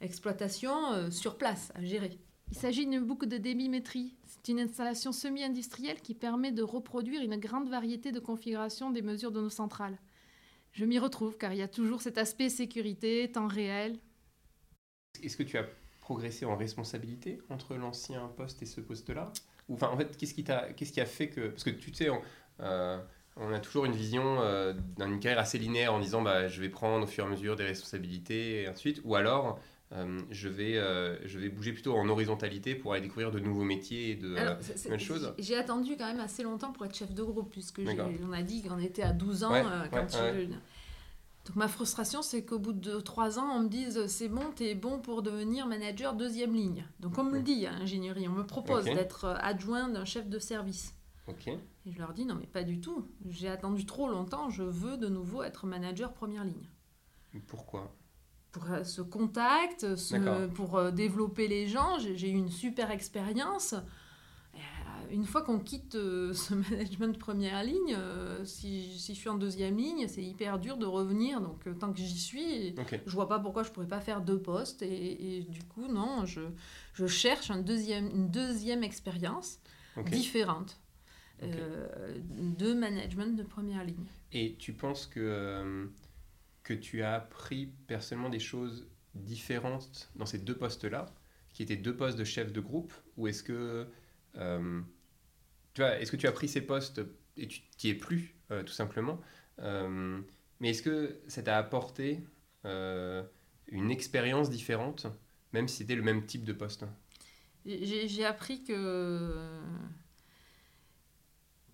exploitation 0.00 0.92
euh, 0.92 1.10
sur 1.10 1.36
place 1.36 1.72
à 1.74 1.84
gérer. 1.84 2.18
Il 2.50 2.56
s'agit 2.56 2.86
d'une 2.86 3.04
boucle 3.04 3.26
de 3.26 3.38
débimétrie. 3.38 4.14
C'est 4.24 4.52
une 4.52 4.60
installation 4.60 5.12
semi-industrielle 5.12 6.00
qui 6.00 6.14
permet 6.14 6.52
de 6.52 6.62
reproduire 6.62 7.22
une 7.22 7.36
grande 7.36 7.68
variété 7.68 8.12
de 8.12 8.20
configurations 8.20 8.90
des 8.90 9.02
mesures 9.02 9.32
de 9.32 9.40
nos 9.40 9.50
centrales. 9.50 9.98
Je 10.72 10.84
m'y 10.84 10.98
retrouve 10.98 11.36
car 11.38 11.52
il 11.52 11.58
y 11.58 11.62
a 11.62 11.68
toujours 11.68 12.02
cet 12.02 12.18
aspect 12.18 12.48
sécurité, 12.48 13.30
temps 13.32 13.48
réel. 13.48 13.98
Est-ce 15.22 15.36
que 15.36 15.42
tu 15.42 15.58
as 15.58 15.66
progressé 16.00 16.44
en 16.44 16.56
responsabilité 16.56 17.40
entre 17.48 17.74
l'ancien 17.74 18.28
poste 18.36 18.62
et 18.62 18.66
ce 18.66 18.80
poste-là? 18.80 19.32
Enfin, 19.68 19.88
en 19.88 19.96
fait, 19.96 20.16
qu'est-ce 20.16 20.34
qui 20.34 21.00
a 21.00 21.06
fait 21.06 21.28
que 21.30 21.48
parce 21.48 21.64
que 21.64 21.70
tu 21.70 21.92
sais, 21.92 22.08
on 22.60 23.52
a 23.52 23.60
toujours 23.60 23.84
une 23.84 23.92
vision 23.92 24.40
euh, 24.40 24.72
d'une 24.98 25.20
carrière 25.20 25.38
assez 25.40 25.58
linéaire 25.58 25.92
en 25.92 26.00
disant 26.00 26.22
bah 26.22 26.48
je 26.48 26.60
vais 26.60 26.68
prendre 26.70 27.04
au 27.04 27.06
fur 27.06 27.24
et 27.24 27.26
à 27.26 27.30
mesure 27.30 27.56
des 27.56 27.64
responsabilités 27.64 28.62
et 28.62 28.66
ainsi 28.66 28.74
de 28.74 28.78
suite, 28.78 29.00
ou 29.04 29.14
alors 29.14 29.58
euh, 29.92 30.20
je 30.30 30.48
vais 30.48 30.76
euh, 30.78 31.16
je 31.26 31.38
vais 31.38 31.48
bouger 31.48 31.72
plutôt 31.72 31.94
en 31.96 32.08
horizontalité 32.08 32.74
pour 32.74 32.92
aller 32.92 33.02
découvrir 33.02 33.30
de 33.30 33.38
nouveaux 33.38 33.62
métiers 33.64 34.10
et 34.10 34.14
de 34.16 34.34
euh, 34.34 34.38
Alors, 34.40 34.56
c'est- 34.60 34.76
c'est- 34.76 34.88
même 34.88 34.98
chose. 34.98 35.32
J'ai 35.38 35.56
attendu 35.56 35.96
quand 35.96 36.06
même 36.06 36.18
assez 36.20 36.42
longtemps 36.42 36.72
pour 36.72 36.84
être 36.86 36.94
chef 36.96 37.12
de 37.14 37.22
groupe, 37.22 37.50
puisque 37.52 37.80
on 38.26 38.32
a 38.32 38.42
dit 38.42 38.62
qu'on 38.62 38.78
était 38.80 39.02
à 39.02 39.12
12 39.12 39.44
ans 39.44 39.52
Ouais, 39.52 39.62
euh, 39.64 39.84
quand 39.92 39.98
ouais, 40.20 40.48
je- 40.48 40.54
Donc 41.46 41.54
ma 41.54 41.68
frustration, 41.68 42.22
c'est 42.22 42.42
qu'au 42.44 42.58
bout 42.58 42.72
de 42.72 42.98
3 42.98 43.38
ans, 43.38 43.48
on 43.54 43.60
me 43.60 43.68
dise 43.68 44.06
c'est 44.08 44.28
bon, 44.28 44.50
t'es 44.56 44.74
bon 44.74 44.98
pour 44.98 45.22
devenir 45.22 45.68
manager 45.68 46.14
deuxième 46.14 46.52
ligne. 46.54 46.84
Donc 46.98 47.16
on 47.18 47.22
me 47.22 47.34
le 47.34 47.42
dit 47.42 47.66
à 47.66 47.70
l'ingénierie, 47.72 48.26
on 48.26 48.32
me 48.32 48.44
propose 48.44 48.86
d'être 48.96 49.24
euh, 49.26 49.36
adjoint 49.40 49.88
d'un 49.88 50.04
chef 50.04 50.28
de 50.28 50.40
service. 50.40 50.94
Et 51.86 51.92
je 51.92 51.98
leur 51.98 52.12
dis 52.12 52.24
non 52.24 52.34
mais 52.34 52.46
pas 52.46 52.62
du 52.62 52.80
tout. 52.80 53.06
J'ai 53.28 53.48
attendu 53.48 53.84
trop 53.86 54.08
longtemps, 54.08 54.48
je 54.50 54.62
veux 54.62 54.96
de 54.96 55.08
nouveau 55.08 55.42
être 55.42 55.66
manager 55.66 56.12
première 56.12 56.44
ligne. 56.44 56.68
Pourquoi? 57.46 57.94
Pour 58.52 58.70
euh, 58.70 58.84
ce 58.84 59.02
contact, 59.02 59.96
ce- 59.96 60.46
pour 60.46 60.76
euh, 60.76 60.90
développer 60.90 61.48
les 61.48 61.66
gens, 61.66 61.98
j'ai 61.98 62.30
eu 62.30 62.34
une 62.34 62.50
super 62.50 62.90
expérience. 62.90 63.74
Euh, 64.54 64.58
Une 65.10 65.24
fois 65.26 65.42
qu'on 65.42 65.58
quitte 65.58 65.94
euh, 65.96 66.32
ce 66.44 66.54
management 66.54 67.12
de 67.12 67.18
première 67.18 67.62
ligne, 67.62 67.96
si, 68.44 68.98
si 68.98 69.14
je 69.14 69.18
suis 69.20 69.28
en 69.28 69.36
deuxième 69.36 69.76
ligne, 69.76 70.08
c'est 70.08 70.22
hyper 70.24 70.58
dur 70.58 70.78
de 70.78 70.86
revenir. 70.86 71.40
Donc 71.42 71.68
tant 71.78 71.92
que 71.92 71.98
j'y 71.98 72.18
suis, 72.18 72.74
Ok. 72.78 73.00
je 73.04 73.10
vois 73.12 73.28
pas 73.28 73.38
pourquoi 73.38 73.62
je 73.62 73.70
pourrais 73.70 73.86
pas 73.88 74.00
faire 74.00 74.22
deux 74.22 74.40
postes. 74.40 74.80
Et, 74.82 75.38
et 75.38 75.42
du 75.42 75.62
coup, 75.64 75.86
non, 75.88 76.24
je, 76.24 76.40
je 76.94 77.06
cherche 77.06 77.50
un 77.50 77.60
deuxième, 77.60 78.08
une 78.08 78.30
deuxième 78.30 78.82
expérience 78.82 79.58
différente 80.10 80.80
Euh, 81.42 82.18
de 82.28 82.72
management 82.72 83.36
de 83.36 83.42
première 83.42 83.84
ligne. 83.84 84.06
Et 84.32 84.56
tu 84.58 84.72
penses 84.72 85.06
que, 85.06 85.20
euh, 85.20 85.86
que 86.62 86.72
tu 86.72 87.02
as 87.02 87.14
appris 87.14 87.66
personnellement 87.86 88.30
des 88.30 88.38
choses 88.38 88.88
différentes 89.14 90.10
dans 90.16 90.24
ces 90.24 90.38
deux 90.38 90.56
postes-là, 90.56 91.06
qui 91.52 91.62
étaient 91.62 91.76
deux 91.76 91.94
postes 91.94 92.18
de 92.18 92.24
chef 92.24 92.52
de 92.52 92.60
groupe, 92.60 92.92
ou 93.16 93.28
est-ce 93.28 93.42
que, 93.42 93.86
euh, 94.36 94.80
tu 95.74 95.82
vois, 95.82 95.98
est-ce 96.00 96.10
que 96.10 96.16
tu 96.16 96.26
as 96.26 96.32
pris 96.32 96.48
ces 96.48 96.62
postes 96.62 97.02
et 97.36 97.46
tu 97.48 97.60
t'y 97.76 97.90
es 97.90 97.94
plus, 97.94 98.34
tout 98.48 98.72
simplement. 98.72 99.20
mais 99.58 100.70
est-ce 100.70 100.82
que 100.82 101.20
ça 101.28 101.42
t'a 101.42 101.58
apporté 101.58 102.20
une 102.64 103.90
expérience 103.90 104.48
différente, 104.48 105.06
même 105.52 105.68
si 105.68 105.78
c'était 105.78 105.96
le 105.96 106.02
même 106.02 106.24
type 106.24 106.44
de 106.44 106.54
poste? 106.54 106.86
J'ai 107.66 108.24
appris 108.24 108.62
que 108.64 109.60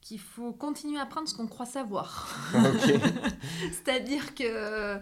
qu'il 0.03 0.19
faut 0.19 0.53
continuer 0.53 0.99
à 0.99 1.03
apprendre 1.03 1.29
ce 1.29 1.35
qu'on 1.35 1.47
croit 1.47 1.65
savoir. 1.65 2.37
C'est-à-dire 3.73 4.35
que 4.35 4.43
euh, 4.45 4.99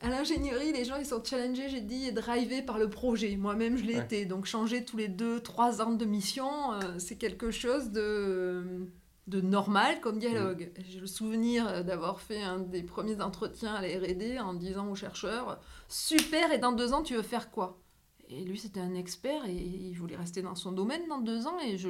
à 0.00 0.08
l'ingénierie, 0.08 0.72
les 0.72 0.84
gens 0.84 0.96
ils 0.96 1.04
sont 1.04 1.22
challengés, 1.22 1.68
j'ai 1.68 1.80
dit, 1.80 2.06
et 2.06 2.12
drivés 2.12 2.62
par 2.62 2.78
le 2.78 2.88
projet. 2.88 3.36
Moi-même, 3.36 3.76
je 3.76 3.84
l'ai 3.84 3.98
été. 3.98 4.24
Donc 4.24 4.46
changer 4.46 4.84
tous 4.84 4.96
les 4.96 5.08
deux, 5.08 5.40
trois 5.40 5.82
ans 5.82 5.92
de 5.92 6.04
mission, 6.04 6.72
euh, 6.74 6.78
c'est 6.98 7.16
quelque 7.16 7.50
chose 7.50 7.90
de, 7.90 8.88
de 9.26 9.40
normal 9.40 10.00
comme 10.00 10.20
dialogue. 10.20 10.70
Mm. 10.78 10.82
J'ai 10.88 11.00
le 11.00 11.06
souvenir 11.08 11.84
d'avoir 11.84 12.20
fait 12.20 12.40
un 12.40 12.60
des 12.60 12.84
premiers 12.84 13.20
entretiens 13.20 13.74
à 13.74 13.82
la 13.82 13.88
R&D 13.88 14.38
en 14.38 14.54
disant 14.54 14.88
aux 14.88 14.94
chercheurs, 14.94 15.60
super, 15.88 16.52
et 16.52 16.58
dans 16.58 16.72
deux 16.72 16.92
ans, 16.92 17.02
tu 17.02 17.16
veux 17.16 17.22
faire 17.22 17.50
quoi? 17.50 17.80
Et 18.28 18.44
lui, 18.44 18.58
c'était 18.58 18.80
un 18.80 18.94
expert 18.94 19.44
et 19.46 19.52
il 19.52 19.94
voulait 19.94 20.16
rester 20.16 20.40
dans 20.40 20.54
son 20.54 20.72
domaine 20.72 21.02
dans 21.08 21.18
deux 21.18 21.46
ans 21.46 21.58
et 21.60 21.76
je 21.76 21.88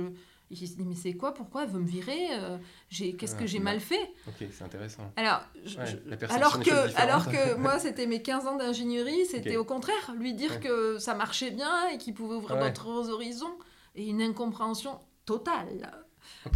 il 0.61 0.69
s'est 0.69 0.77
dit, 0.77 0.85
mais 0.85 0.95
c'est 0.95 1.15
quoi 1.15 1.35
Pourquoi 1.35 1.65
elle 1.65 1.71
veut 1.71 1.81
me 1.81 1.87
virer 1.87 2.29
euh, 2.33 2.59
Qu'est-ce 2.91 3.37
que 3.37 3.47
j'ai 3.47 3.59
mal 3.59 3.81
fait 3.81 4.13
Ok, 4.29 4.47
c'est 4.51 4.65
intéressant. 4.65 5.13
Alors, 5.17 5.43
alors, 6.31 6.61
que, 6.61 7.01
alors 7.01 7.29
que 7.31 7.55
moi, 7.57 7.79
c'était 7.79 8.07
mes 8.07 8.23
15 8.23 8.47
ans 8.47 8.57
d'ingénierie, 8.57 9.27
c'était 9.27 9.57
au 9.57 9.65
contraire, 9.65 10.15
lui 10.19 10.35
dire 10.35 10.61
que 10.61 10.99
ça 10.99 11.15
marchait 11.15 11.51
bien 11.51 11.89
et 11.93 11.99
qu'il 11.99 12.15
pouvait 12.15 12.37
ouvrir 12.37 12.59
d'autres 12.59 13.11
horizons 13.11 13.59
et 13.95 14.07
une 14.07 14.23
incompréhension 14.23 15.01
totale. 15.25 15.91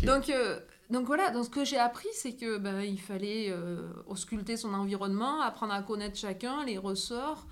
Donc, 0.04 0.30
euh, 0.30 0.60
donc 0.90 1.06
voilà, 1.06 1.30
donc 1.30 1.44
ce 1.44 1.50
que 1.50 1.64
j'ai 1.64 1.78
appris, 1.78 2.08
c'est 2.14 2.34
que 2.34 2.58
ben, 2.58 2.80
il 2.80 3.00
fallait 3.00 3.50
euh, 3.50 3.92
ausculter 4.06 4.56
son 4.56 4.72
environnement, 4.72 5.40
apprendre 5.40 5.74
à 5.74 5.82
connaître 5.82 6.16
chacun, 6.16 6.64
les 6.64 6.78
ressorts, 6.78 7.46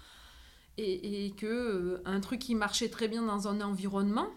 et, 0.79 1.27
et 1.27 1.31
que 1.33 2.01
un 2.05 2.21
truc 2.21 2.41
qui 2.41 2.55
marchait 2.55 2.89
très 2.89 3.09
bien 3.09 3.23
dans 3.23 3.49
un 3.49 3.61
environnement, 3.61 4.29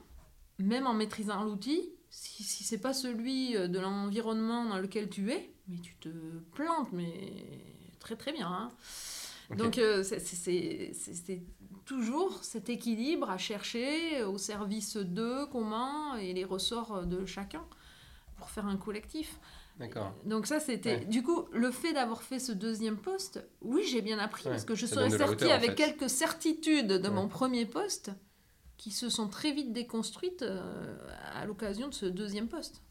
même 0.58 0.88
en 0.88 0.94
maîtrisant 0.94 1.44
l'outil, 1.44 1.94
si, 2.10 2.44
si 2.44 2.64
c'est 2.64 2.80
pas 2.80 2.94
celui 2.94 3.56
euh, 3.56 3.68
de 3.68 3.80
l'environnement 3.80 4.66
dans 4.66 4.80
lequel 4.80 5.10
tu 5.10 5.32
es, 5.32 5.54
mais 5.68 5.78
tu 5.78 5.96
te 5.96 6.10
plantes, 6.54 6.92
mais 6.92 7.44
très 8.00 8.16
très 8.16 8.34
bien. 8.34 8.48
Hein. 8.48 8.70
Donc 9.56 9.78
euh, 9.78 10.04
c'est 10.04 11.42
toujours 11.86 12.44
cet 12.44 12.70
équilibre 12.70 13.30
à 13.30 13.38
chercher 13.38 14.24
au 14.24 14.38
service 14.38 14.98
de, 14.98 15.46
comment, 15.52 16.16
et 16.16 16.34
les 16.34 16.46
ressorts 16.46 17.06
de 17.08 17.26
chacun 17.26 17.66
pour 18.38 18.50
faire 18.50 18.68
un 18.68 18.78
collectif. 18.78 19.40
D'accord. 19.80 20.14
Donc 20.26 20.46
ça, 20.46 20.60
c'était... 20.60 21.06
Du 21.06 21.24
coup, 21.24 21.46
le 21.54 21.72
fait 21.72 21.94
d'avoir 21.94 22.22
fait 22.22 22.40
ce 22.40 22.52
deuxième 22.52 22.98
poste, 22.98 23.44
oui, 23.62 23.84
j'ai 23.90 24.02
bien 24.02 24.20
appris, 24.20 24.44
parce 24.44 24.66
que 24.66 24.76
je 24.76 24.86
serais 24.86 25.10
sortie 25.10 25.52
avec 25.52 25.76
quelques 25.76 26.10
certitudes 26.10 26.88
de 26.88 27.10
mon 27.10 27.28
premier 27.28 27.66
poste 27.66 28.12
qui 28.80 28.92
se 28.92 29.10
sont 29.10 29.28
très 29.28 29.52
vite 29.52 29.74
déconstruites 29.74 30.42
euh, 30.42 30.98
à 31.34 31.46
l'occasion 31.46 31.90
de 31.90 31.94
ce 31.94 32.06
deuxième 32.06 32.48
poste. 32.48 32.82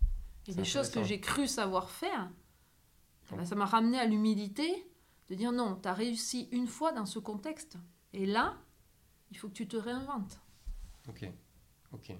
Et 0.47 0.55
des 0.55 0.65
choses 0.65 0.91
que 0.91 1.03
j'ai 1.03 1.19
cru 1.19 1.49
savoir 1.49 1.91
faire, 1.91 2.31
ben, 3.31 3.45
ça 3.47 3.55
m'a 3.55 3.65
ramené 3.65 3.99
à 3.99 4.05
l'humilité 4.05 4.87
de 5.31 5.35
dire 5.35 5.51
non, 5.51 5.77
tu 5.83 5.89
as 5.89 5.95
réussi 5.95 6.49
une 6.53 6.67
fois 6.67 6.93
dans 6.93 7.07
ce 7.07 7.19
contexte. 7.19 7.79
Et 8.13 8.27
là, 8.27 8.59
il 9.31 9.39
faut 9.39 9.49
que 9.49 9.55
tu 9.55 9.67
te 9.67 9.79
réinventes. 9.79 10.39
Ok, 11.09 11.27
ok. 11.93 12.13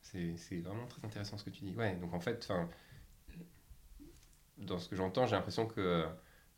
C'est 0.00 0.60
vraiment 0.60 0.86
très 0.86 1.04
intéressant 1.04 1.36
ce 1.36 1.44
que 1.44 1.50
tu 1.50 1.64
dis. 1.64 1.76
Ouais, 1.76 1.94
donc 1.96 2.14
en 2.14 2.20
fait, 2.20 2.50
dans 4.56 4.78
ce 4.78 4.88
que 4.88 4.96
j'entends, 4.96 5.26
j'ai 5.26 5.36
l'impression 5.36 5.66
que, 5.66 6.06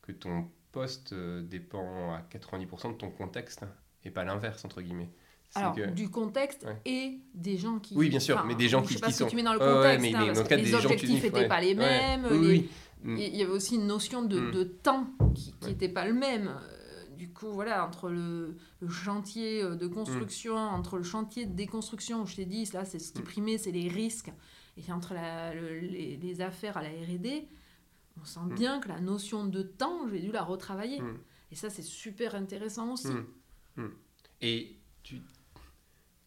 que 0.03 0.13
ton 0.13 0.51
poste 0.71 1.13
euh, 1.13 1.43
dépend 1.43 2.13
à 2.15 2.23
90% 2.23 2.93
de 2.93 2.97
ton 2.97 3.11
contexte 3.11 3.65
et 4.05 4.11
pas 4.11 4.23
l'inverse, 4.23 4.65
entre 4.65 4.83
guillemets. 4.83 5.11
Alors, 5.57 5.77
du 5.95 6.09
contexte 6.09 6.67
et 6.85 7.19
des 7.35 7.57
gens 7.57 7.79
qui. 7.79 7.95
Oui, 7.97 8.09
bien 8.09 8.21
sûr, 8.21 8.45
mais 8.45 8.55
des 8.55 8.69
gens 8.69 8.83
qui, 8.83 8.95
je 8.95 8.95
sais 8.95 9.01
pas. 9.01 9.13
Ce 9.13 9.25
que 9.25 9.31
tu 9.31 9.37
mets 9.37 9.43
dans 9.43 9.53
le 9.53 9.59
contexte, 9.59 10.01
mais, 10.03 10.15
hein, 10.15 10.33
parce 10.35 10.49
que 10.49 10.55
les 10.55 10.75
objectifs 10.75 11.23
n'étaient 11.23 11.49
pas 11.49 11.61
les 11.61 11.75
mêmes. 11.75 12.27
Oui, 12.31 12.69
mm. 13.03 13.17
Il 13.17 13.37
y 13.37 13.43
avait 13.43 13.53
aussi 13.53 13.77
une 13.77 13.87
notion 13.87 14.23
de, 14.23 14.41
mm. 14.41 14.51
de 14.51 14.65
temps 14.65 15.07
qui 15.35 15.55
n'était 15.67 15.89
pas 15.89 16.07
le 16.07 16.15
même. 16.15 16.49
Euh, 16.49 17.07
du 17.17 17.33
coup, 17.33 17.53
voilà, 17.53 17.87
entre 17.87 18.11
le, 18.11 18.57
chantier 18.89 19.63
euh, 19.63 19.77
de 19.77 19.87
construction, 19.87 20.57
mm. 20.57 20.75
entre 20.75 20.97
le 20.97 21.05
chantier 21.05 21.47
de 21.47 21.55
déconstruction, 21.55 22.23
où 22.23 22.27
je 22.27 22.35
t'ai 22.37 22.47
dit, 22.47 22.69
là, 22.73 22.85
c'est 22.85 22.99
ce 22.99 23.13
qui 23.13 23.23
primait, 23.23 23.57
c'est 23.57 23.71
les 23.71 23.89
risques, 23.89 24.33
et 24.77 24.93
entre 24.93 25.15
la, 25.15 25.55
les, 25.55 26.17
les, 26.17 26.41
affaires 26.41 26.77
à 26.77 26.83
la 26.83 26.89
R&D, 26.89 27.47
on 28.21 28.25
sent 28.25 28.55
bien 28.57 28.81
que 28.81 28.89
la 28.89 29.01
notion 29.01 29.47
de 29.47 29.63
temps, 29.63 30.09
j'ai 30.11 30.19
dû 30.19 30.33
la 30.33 30.43
retravailler. 30.43 31.01
Et 31.53 31.55
ça, 31.55 31.71
c'est 31.71 31.83
super 31.83 32.35
intéressant 32.35 32.95
aussi. 32.95 33.13
Et 34.41 34.77
tu 35.05 35.21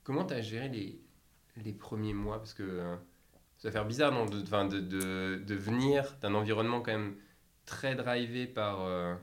Comment 0.08 0.24
tu 0.24 0.36
as 0.36 0.42
géré 0.42 0.70
les, 0.70 1.02
les 1.66 1.74
premiers 1.74 2.14
mois? 2.14 2.38
Parce 2.38 2.54
que 2.54 2.64
euh, 2.64 2.96
ça 3.58 3.68
va 3.68 3.74
faire 3.74 3.86
bizarre 3.86 4.14
non, 4.14 4.26
de, 4.26 4.40
de, 4.40 4.80
de, 4.80 5.44
de 5.46 5.56
venir 5.56 6.16
d'un 6.22 6.34
environnement 6.34 6.80
quand 6.80 6.94
même 6.94 7.18
très 7.66 7.94
drivé 7.94 8.48
par 8.48 8.86
euh, 8.86 9.16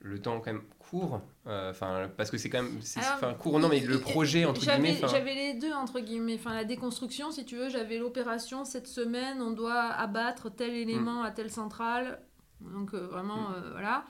le 0.00 0.20
temps 0.20 0.40
quand 0.40 0.52
même 0.52 0.64
court. 0.78 1.22
Euh, 1.46 1.70
enfin 1.70 2.10
parce 2.18 2.30
que 2.30 2.36
c'est 2.36 2.50
quand 2.50 2.62
même 2.62 2.78
enfin 2.98 3.32
court 3.32 3.58
non 3.58 3.70
mais 3.70 3.80
le 3.80 3.98
projet 3.98 4.44
entre 4.44 4.60
guillemets 4.60 4.98
j'avais 5.08 5.34
les 5.34 5.54
deux 5.54 5.72
entre 5.72 6.00
guillemets 6.00 6.34
enfin 6.34 6.54
la 6.54 6.66
déconstruction 6.66 7.30
si 7.32 7.46
tu 7.46 7.56
veux 7.56 7.70
j'avais 7.70 7.96
l'opération 7.96 8.66
cette 8.66 8.88
semaine 8.88 9.40
on 9.40 9.52
doit 9.52 9.84
abattre 9.84 10.50
tel 10.50 10.74
élément 10.74 11.22
mm. 11.22 11.26
à 11.26 11.30
telle 11.30 11.50
centrale 11.50 12.20
donc 12.60 12.94
vraiment 12.94 13.48
mm. 13.48 13.70
voilà 13.72 14.04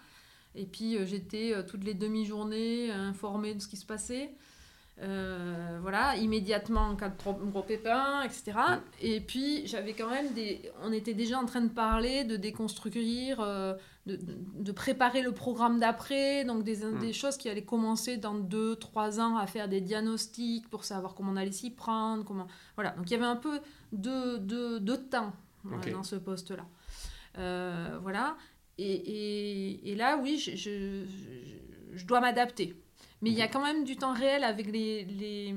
et 0.57 0.67
puis 0.67 0.99
j'étais 1.07 1.55
toutes 1.67 1.85
les 1.85 1.95
demi-journées 1.95 2.91
informée 2.91 3.55
de 3.55 3.61
ce 3.61 3.69
qui 3.69 3.77
se 3.77 3.87
passait 3.87 4.35
euh, 5.03 5.79
voilà, 5.83 6.17
immédiatement 6.17 6.81
en 6.81 6.97
cas 6.97 7.11
de 7.11 7.51
gros 7.51 7.63
pépin, 7.63 8.23
etc. 8.23 8.53
Et 9.03 9.21
puis 9.21 9.67
j'avais 9.67 9.93
quand 9.93 10.09
même 10.09 10.33
des. 10.33 10.71
On 10.83 10.91
était 10.91 11.13
déjà 11.13 11.39
en 11.39 11.45
train 11.45 11.61
de 11.61 11.69
parler, 11.69 12.25
de 12.25 12.37
déconstruire, 12.37 13.41
euh, 13.41 13.75
de, 14.07 14.19
de, 14.19 14.73
préparer 14.73 15.21
le 15.21 15.33
programme 15.33 15.79
d'après, 15.79 16.45
donc 16.47 16.65
des, 16.65 16.79
mm. 16.79 16.99
des, 16.99 17.13
choses 17.13 17.37
qui 17.37 17.51
allaient 17.51 17.65
commencer 17.65 18.17
dans 18.17 18.41
2-3 18.41 19.21
ans 19.21 19.37
à 19.37 19.47
faire 19.47 19.69
des 19.69 19.83
diagnostics 19.83 20.67
pour 20.71 20.85
savoir 20.85 21.15
comment 21.15 21.33
on 21.33 21.37
allait 21.37 21.53
s'y 21.53 21.71
prendre. 21.71 22.25
Comment... 22.25 22.47
Voilà, 22.75 22.91
donc 22.93 23.11
il 23.11 23.13
y 23.13 23.17
avait 23.17 23.27
un 23.27 23.37
peu 23.37 23.61
de, 23.93 24.39
de, 24.39 24.79
de 24.79 24.97
temps 24.97 25.35
dans 25.93 26.05
ce 26.05 26.17
poste-là. 26.17 26.65
Euh, 27.37 27.99
voilà. 28.01 28.39
Et, 28.79 28.93
et, 28.93 29.91
et, 29.93 29.95
là, 29.95 30.19
oui, 30.23 30.39
je, 30.39 30.57
je, 30.57 31.05
je 31.93 32.07
dois 32.07 32.21
m'adapter. 32.21 32.77
Mais 33.23 33.31
il 33.31 33.37
y 33.37 33.43
a 33.43 33.49
quand 33.49 33.63
même 33.63 33.85
du 33.85 33.97
temps 33.97 34.13
réel 34.13 34.45
avec 34.45 34.71
les, 34.71 35.05
les, 35.05 35.55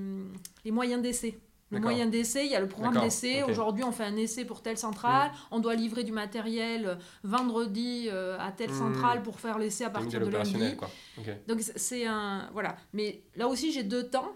les 0.64 0.72
moyens 0.72 1.02
d'essai. 1.02 1.40
Le 1.72 1.80
moyen 1.80 2.08
d'essai, 2.08 2.46
il 2.46 2.52
y 2.52 2.56
a 2.56 2.60
le 2.60 2.68
programme 2.68 3.00
d'essai. 3.00 3.44
Aujourd'hui, 3.44 3.84
on 3.84 3.92
fait 3.92 4.04
un 4.04 4.16
essai 4.16 4.46
pour 4.46 4.62
telle 4.62 4.78
centrale. 4.78 5.30
Mm. 5.30 5.36
On 5.52 5.60
doit 5.60 5.76
livrer 5.76 6.04
du 6.04 6.12
matériel 6.12 6.86
euh, 6.86 6.96
vendredi 7.24 8.08
euh, 8.08 8.38
à 8.40 8.52
telle 8.52 8.72
mm. 8.72 8.78
centrale 8.78 9.24
pour 9.24 9.40
faire 9.40 9.60
l'essai 9.60 9.84
à 9.84 9.90
partir 9.90 10.20
de 10.20 10.26
lundi. 10.26 10.76
Donc 11.48 11.60
c'est 11.62 12.06
un 12.06 12.50
voilà. 12.54 12.76
Mais 12.94 13.22
là 13.36 13.48
aussi, 13.48 13.72
j'ai 13.72 13.84
deux 13.84 14.08
temps. 14.08 14.32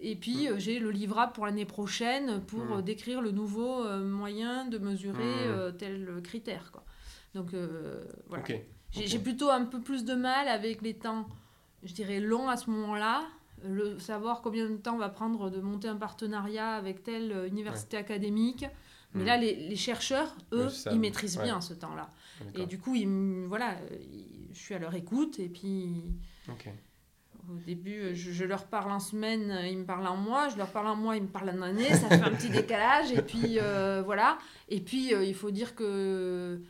Et 0.00 0.16
puis 0.16 0.48
mm. 0.48 0.58
j'ai 0.58 0.78
le 0.78 0.90
livrable 0.90 1.32
pour 1.32 1.44
l'année 1.44 1.66
prochaine 1.66 2.40
pour 2.46 2.82
décrire 2.82 3.20
le 3.20 3.32
nouveau 3.32 3.84
euh, 3.84 4.02
moyen 4.02 4.64
de 4.64 4.78
mesurer 4.78 5.34
tel 5.78 6.20
critère. 6.24 6.70
Quoi. 6.72 6.84
Donc 7.34 7.50
voilà. 8.28 8.44
J'ai 8.90 9.18
plutôt 9.18 9.50
un 9.50 9.64
peu 9.64 9.80
plus 9.80 10.04
de 10.04 10.14
mal 10.14 10.48
avec 10.48 10.80
les 10.82 10.94
temps 10.94 11.26
je 11.82 11.92
dirais, 11.92 12.20
long 12.20 12.48
à 12.48 12.56
ce 12.56 12.70
moment-là. 12.70 13.24
Le, 13.64 13.98
savoir 13.98 14.42
combien 14.42 14.68
de 14.68 14.76
temps 14.76 14.96
va 14.96 15.08
prendre 15.08 15.48
de 15.48 15.60
monter 15.60 15.86
un 15.86 15.96
partenariat 15.96 16.74
avec 16.74 17.04
telle 17.04 17.30
euh, 17.32 17.48
université 17.48 17.96
académique. 17.96 18.66
Mais 19.14 19.22
hmm. 19.22 19.26
là, 19.26 19.36
les, 19.36 19.54
les, 19.68 19.76
chercheurs, 19.76 20.34
eux, 20.52 20.68
ils 20.90 20.98
maîtrisent 20.98 21.38
bien 21.38 21.60
ce 21.60 21.74
temps-là. 21.74 22.10
Et 22.54 22.66
du 22.66 22.78
coup, 22.78 22.94
ils, 22.94 23.06
voilà, 23.46 23.76
je 24.52 24.58
suis 24.58 24.74
à 24.74 24.78
leur 24.78 24.94
écoute. 24.94 25.38
Et 25.38 25.48
puis, 25.48 26.02
au 27.50 27.58
début, 27.66 28.14
je, 28.14 28.44
leur 28.44 28.64
parle 28.64 28.90
en 28.90 29.00
semaine, 29.00 29.54
ils 29.66 29.76
me 29.76 29.84
parlent 29.84 30.06
en 30.06 30.16
mois. 30.16 30.48
Je 30.48 30.56
leur 30.56 30.70
parle 30.70 30.88
en 30.88 30.96
mois, 30.96 31.16
ils 31.16 31.24
me 31.24 31.28
parlent 31.28 31.50
en 31.50 31.60
année. 31.60 31.92
Ça 31.94 32.08
fait 32.08 32.22
un 32.22 32.30
petit 32.30 32.48
décalage. 32.50 33.12
Et 33.12 33.20
puis, 33.20 33.58
euh, 33.58 34.02
voilà. 34.02 34.38
Et 34.70 34.80
puis, 34.80 35.14
euh, 35.14 35.24
il 35.24 35.34
faut 35.34 35.50
dire 35.50 35.74
que 35.74 36.60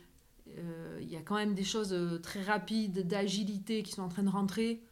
il 1.01 1.09
y 1.11 1.15
a 1.15 1.21
quand 1.21 1.35
même 1.35 1.55
des 1.55 1.63
choses 1.63 1.97
très 2.21 2.43
rapides, 2.43 3.07
d'agilité 3.07 3.81
qui 3.81 3.91
sont 3.91 4.03
en 4.03 4.09
train 4.09 4.21
de 4.21 4.29
rentrer. 4.29 4.83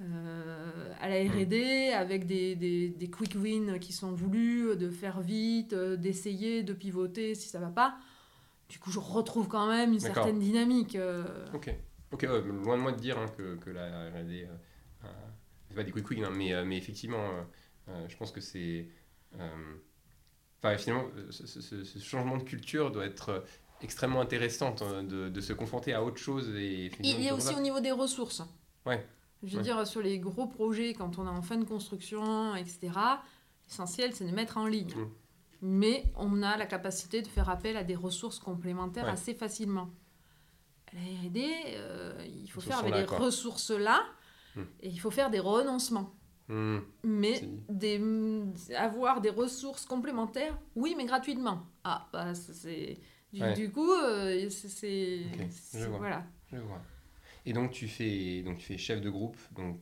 Euh, 0.00 0.92
à 1.00 1.08
la 1.08 1.16
R&D 1.30 1.92
avec 1.92 2.26
des, 2.26 2.54
des, 2.56 2.88
des, 2.88 3.10
quick 3.10 3.34
wins 3.34 3.78
qui 3.78 3.92
sont 3.92 4.12
voulus, 4.12 4.76
de 4.76 4.88
faire 4.88 5.20
vite, 5.20 5.74
euh, 5.74 5.96
d'essayer, 5.96 6.62
de 6.62 6.72
pivoter 6.72 7.34
si 7.34 7.48
ça 7.48 7.58
va 7.58 7.68
pas. 7.68 7.98
Du 8.68 8.78
coup, 8.78 8.90
je 8.90 8.98
retrouve 8.98 9.48
quand 9.48 9.66
même 9.68 9.92
une 9.92 10.00
certaine 10.00 10.38
dynamique. 10.38 10.96
Euh. 10.96 11.24
Ok, 11.52 11.74
ok 12.12 12.22
loin 12.22 12.76
de 12.76 12.82
moi 12.82 12.92
de 12.92 13.00
dire 13.00 13.18
hein, 13.18 13.26
que, 13.36 13.56
que, 13.56 13.70
la 13.70 14.08
R&D, 14.10 14.46
c'est 15.68 15.74
pas 15.74 15.82
des 15.82 15.90
quick 15.92 16.08
wins, 16.10 16.24
hein, 16.24 16.32
mais, 16.34 16.64
mais 16.64 16.78
effectivement, 16.78 17.28
je 18.08 18.16
pense 18.16 18.30
que 18.32 18.40
c'est 18.40 18.86
enfin, 20.62 20.76
finalement, 20.76 21.04
ce, 21.30 21.46
ce- 21.46 21.84
ce 21.84 21.98
changement 21.98 22.36
de 22.36 22.42
culture 22.42 22.90
doit 22.90 23.06
être 23.06 23.28
euh, 23.30 23.40
extrêmement 23.82 24.20
intéressant 24.20 24.74
euh, 24.82 25.02
de, 25.02 25.28
de 25.28 25.40
se 25.40 25.52
confronter 25.52 25.94
à 25.94 26.02
autre 26.04 26.18
chose. 26.18 26.48
Et 26.56 26.90
Il 27.02 27.22
y 27.22 27.28
a 27.28 27.34
aussi 27.34 27.54
au 27.54 27.60
niveau 27.60 27.80
des 27.80 27.92
ressources. 27.92 28.42
Ouais. 28.86 29.04
Je 29.42 29.52
veux 29.52 29.56
Ouais. 29.58 29.62
dire, 29.62 29.86
sur 29.86 30.02
les 30.02 30.18
gros 30.18 30.46
projets, 30.46 30.92
quand 30.94 31.18
on 31.18 31.26
est 31.26 31.30
en 31.30 31.42
fin 31.42 31.56
de 31.56 31.64
construction, 31.64 32.54
etc., 32.56 32.92
l'essentiel, 33.66 34.14
c'est 34.14 34.26
de 34.26 34.32
mettre 34.34 34.56
en 34.58 34.66
ligne. 34.66 34.92
Mais 35.62 36.04
on 36.16 36.42
a 36.42 36.56
la 36.56 36.66
capacité 36.66 37.22
de 37.22 37.28
faire 37.28 37.48
appel 37.50 37.76
à 37.76 37.84
des 37.84 37.94
ressources 37.96 38.38
complémentaires 38.38 39.04
Ouais. 39.04 39.10
assez 39.10 39.34
facilement. 39.34 39.90
La 40.92 41.00
R&D, 41.00 41.46
euh, 41.76 42.24
il 42.26 42.50
faut 42.50 42.60
faire 42.60 42.78
avec 42.80 42.94
les 42.94 43.06
quoi. 43.06 43.18
ressources 43.18 43.70
là, 43.70 44.02
Mm. 44.56 44.60
et 44.80 44.88
il 44.88 44.98
faut 44.98 45.10
faire 45.10 45.30
des 45.30 45.38
renoncements. 45.40 46.14
Hmm, 46.48 46.78
Mais 47.04 47.40
des, 47.68 48.02
avoir 48.76 49.20
des 49.20 49.30
ressources 49.30 49.86
complémentaires, 49.86 50.58
oui, 50.74 50.94
mais 50.96 51.04
gratuitement. 51.04 51.62
Ah, 51.84 52.08
bah, 52.12 52.34
c'est... 52.34 52.98
Du, 53.32 53.40
Ouais. 53.40 53.54
du 53.54 53.70
coup, 53.70 53.92
euh, 53.92 54.48
c'est... 54.50 54.68
c'est- 54.68 55.20
Ok, 55.32 55.46
je 55.46 55.52
c'est- 55.52 55.86
vois. 55.86 55.98
Voilà. 55.98 56.24
Je 56.50 56.56
vois. 56.56 56.80
Et 57.46 57.52
donc 57.52 57.70
tu 57.70 57.88
fais, 57.88 58.42
donc 58.42 58.58
tu 58.58 58.64
fais 58.66 58.78
chef 58.78 59.00
de 59.00 59.10
groupe, 59.10 59.36
donc 59.56 59.78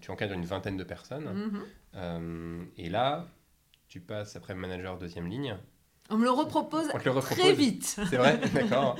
tu 0.00 0.10
encadres 0.10 0.34
une 0.34 0.44
vingtaine 0.44 0.76
de 0.76 0.84
personnes. 0.84 1.24
Mhm. 1.32 1.62
Euh, 1.94 2.64
et 2.76 2.88
là, 2.88 3.26
tu 3.88 4.00
passes 4.00 4.36
après 4.36 4.54
manager 4.54 4.98
deuxième 4.98 5.26
ligne. 5.28 5.56
On 6.10 6.16
me 6.18 6.24
le 6.24 6.30
repropose 6.30 6.88
le 7.04 7.10
repropose. 7.10 7.38
très 7.38 7.52
vite. 7.54 7.84
C'est 8.10 8.16
vrai, 8.16 8.38
d'accord. 8.54 8.96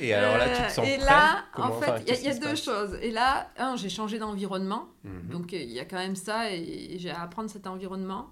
Et 0.00 0.12
alors 0.12 0.36
là, 0.36 0.48
tu 0.48 0.56
te 0.56 0.62
Euh, 0.62 0.68
sens 0.68 0.88
et 0.88 0.96
prêt 0.96 1.06
là, 1.06 1.44
Comment- 1.54 1.68
en 1.76 1.80
fait, 1.80 2.02
il 2.02 2.24
y 2.24 2.28
a- 2.28 2.34
y 2.34 2.38
deux 2.40 2.54
choses. 2.56 2.94
Et 3.00 3.10
là, 3.10 3.50
un, 3.56 3.76
j'ai 3.76 3.88
changé 3.88 4.18
d'environnement. 4.18 4.88
Mhm. 5.04 5.28
Donc, 5.30 5.54
euh, 5.54 5.58
il 5.58 5.70
y 5.70 5.80
a 5.80 5.84
quand 5.84 5.96
même 5.96 6.16
ça 6.16 6.52
et 6.52 6.96
j'ai 6.98 7.10
à 7.10 7.22
apprendre 7.22 7.48
cet 7.48 7.66
environnement. 7.66 8.28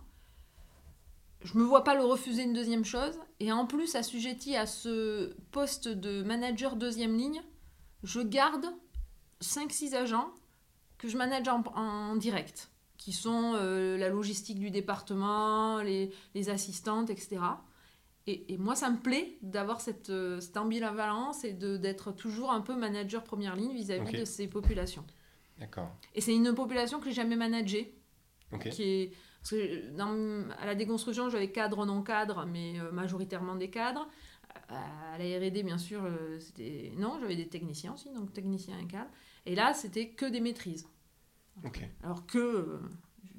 Je 1.42 1.56
me 1.58 1.64
vois 1.64 1.84
pas 1.84 1.94
le 1.94 2.04
refuser 2.04 2.42
une 2.42 2.54
deuxième 2.54 2.84
chose. 2.84 3.18
Et 3.40 3.52
en 3.52 3.66
plus, 3.66 3.94
assujetti 3.94 4.56
à 4.56 4.66
ce 4.66 5.34
poste 5.52 5.88
de 5.88 6.22
manager 6.22 6.76
deuxième 6.76 7.16
ligne, 7.16 7.42
je 8.04 8.20
garde 8.20 8.66
5-6 9.42 9.94
agents 9.94 10.30
que 10.98 11.08
je 11.08 11.16
manage 11.16 11.48
en, 11.48 11.62
en 11.74 12.16
direct, 12.16 12.70
qui 12.96 13.12
sont 13.12 13.54
euh, 13.54 13.96
la 13.98 14.08
logistique 14.08 14.58
du 14.58 14.70
département, 14.70 15.82
les, 15.82 16.12
les 16.34 16.50
assistantes, 16.50 17.10
etc. 17.10 17.40
Et, 18.26 18.54
et 18.54 18.58
moi, 18.58 18.74
ça 18.74 18.88
me 18.88 18.98
plaît 18.98 19.36
d'avoir 19.42 19.80
cette, 19.80 20.10
euh, 20.10 20.40
cette 20.40 20.56
ambivalence 20.56 21.44
et 21.44 21.52
d'être 21.52 22.12
toujours 22.12 22.52
un 22.52 22.60
peu 22.60 22.74
manager 22.74 23.22
première 23.24 23.56
ligne 23.56 23.72
vis-à-vis 23.72 24.20
de 24.20 24.24
ces 24.24 24.46
populations. 24.46 25.04
D'accord. 25.58 25.90
Et 26.14 26.20
c'est 26.20 26.34
une 26.34 26.54
population 26.54 27.00
que 27.00 27.06
j'ai 27.06 27.12
jamais 27.12 27.36
managée. 27.36 27.98
Ok. 28.52 28.68
Qui 28.70 28.82
est, 28.82 29.12
parce 29.40 29.50
que 29.50 29.90
dans, 29.94 30.48
à 30.58 30.64
la 30.64 30.74
déconstruction, 30.74 31.28
j'avais 31.28 31.50
cadre, 31.50 31.84
non 31.84 32.02
cadre, 32.02 32.46
mais 32.46 32.80
euh, 32.80 32.90
majoritairement 32.92 33.56
des 33.56 33.68
cadres. 33.68 34.08
À 34.74 35.18
la 35.18 35.24
R&D, 35.38 35.62
bien 35.62 35.78
sûr, 35.78 36.02
euh, 36.04 36.38
c'était 36.40 36.92
non, 36.96 37.18
j'avais 37.20 37.36
des 37.36 37.46
techniciens 37.48 37.94
aussi, 37.94 38.12
donc 38.12 38.32
techniciens 38.32 38.78
et 38.78 38.86
cadres. 38.86 39.10
Et 39.46 39.54
là, 39.54 39.74
c'était 39.74 40.08
que 40.08 40.26
des 40.26 40.40
maîtrises. 40.40 40.86
Ok. 41.64 41.80
Alors 42.02 42.26
que 42.26 42.38
euh, 42.38 42.78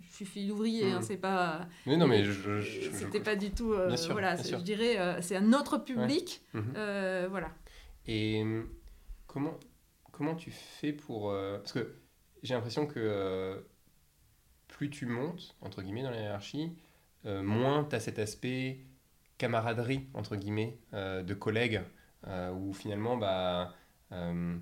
je 0.02 0.16
suis 0.16 0.26
fille 0.26 0.48
d'ouvrier, 0.48 0.92
hein, 0.92 0.98
Mhm. 1.00 1.02
c'est 1.04 1.18
pas, 1.18 1.68
Mais 1.86 1.98
non, 1.98 2.08
mais 2.08 2.24
je. 2.24 2.32
je- 2.32 2.60
je- 2.62 2.82
je- 2.82 2.92
c'était 2.92 3.20
pas 3.20 3.36
du 3.36 3.52
tout, 3.52 3.74
euh, 3.74 3.88
Bien 3.88 3.98
sûr, 3.98 4.14
voilà, 4.14 4.36
bien 4.36 4.44
c'est- 4.44 4.50
sûr. 4.50 4.60
je 4.60 4.64
dirais, 4.64 4.98
euh, 5.00 5.22
c'est 5.22 5.36
un 5.36 5.52
autre 5.54 5.78
public, 5.80 6.42
euh, 6.56 7.28
voilà. 7.30 7.52
Et 8.08 8.44
comment, 9.28 9.56
comment 10.12 10.36
tu 10.36 10.52
fais 10.52 10.94
pour... 10.94 11.32
parce 11.32 11.74
que 11.74 11.96
j'ai 12.44 12.54
l'impression 12.54 12.86
que 12.88 13.66
plus 14.68 14.90
tu 14.90 15.06
montes, 15.08 15.56
entre 15.62 15.82
guillemets, 15.82 16.04
dans 16.04 16.12
la 16.12 16.22
hiérarchie, 16.22 16.72
moins 17.26 17.84
tu 17.84 17.96
as 17.96 18.00
cet 18.00 18.20
aspect 18.20 18.80
camaraderie, 19.38 20.08
entre 20.14 20.36
guillemets, 20.36 20.78
euh, 20.94 21.24
de 21.24 21.34
collègues, 21.34 21.82
euh, 22.28 22.52
où 22.52 22.74
finalement, 22.74 23.18
bah, 23.18 23.74
euh, 24.12 24.58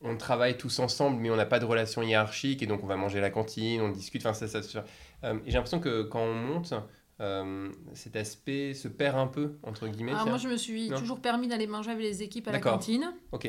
on 0.00 0.16
travaille 0.16 0.56
tous 0.56 0.78
ensemble, 0.80 1.20
mais 1.20 1.30
on 1.30 1.36
n'a 1.36 1.46
pas 1.46 1.58
de 1.58 1.64
relation 1.64 2.02
hiérarchique, 2.02 2.62
et 2.62 2.66
donc 2.66 2.82
on 2.82 2.86
va 2.86 2.96
manger 2.96 3.18
à 3.18 3.22
la 3.22 3.30
cantine, 3.30 3.80
on 3.80 3.88
discute, 3.90 4.22
enfin 4.24 4.34
ça, 4.34 4.48
ça, 4.48 4.62
fait. 4.62 4.78
Euh, 5.24 5.34
et 5.46 5.50
j'ai 5.50 5.52
l'impression 5.52 5.80
que 5.80 6.02
quand 6.02 6.22
on 6.22 6.34
monte, 6.34 6.74
euh, 7.20 7.70
cet 7.94 8.16
aspect 8.16 8.74
se 8.74 8.88
perd 8.88 9.16
un 9.16 9.28
peu, 9.28 9.58
entre 9.62 9.86
guillemets. 9.86 10.12
Alors 10.12 10.24
tiens. 10.24 10.32
moi, 10.32 10.38
je 10.38 10.48
me 10.48 10.56
suis 10.56 10.88
Non. 10.90 10.98
toujours 10.98 11.20
permis 11.20 11.46
d'aller 11.46 11.66
manger 11.68 11.92
avec 11.92 12.02
les 12.02 12.22
équipes 12.22 12.48
à 12.48 12.52
la 12.52 12.58
cantine. 12.58 13.12
Ok, 13.30 13.48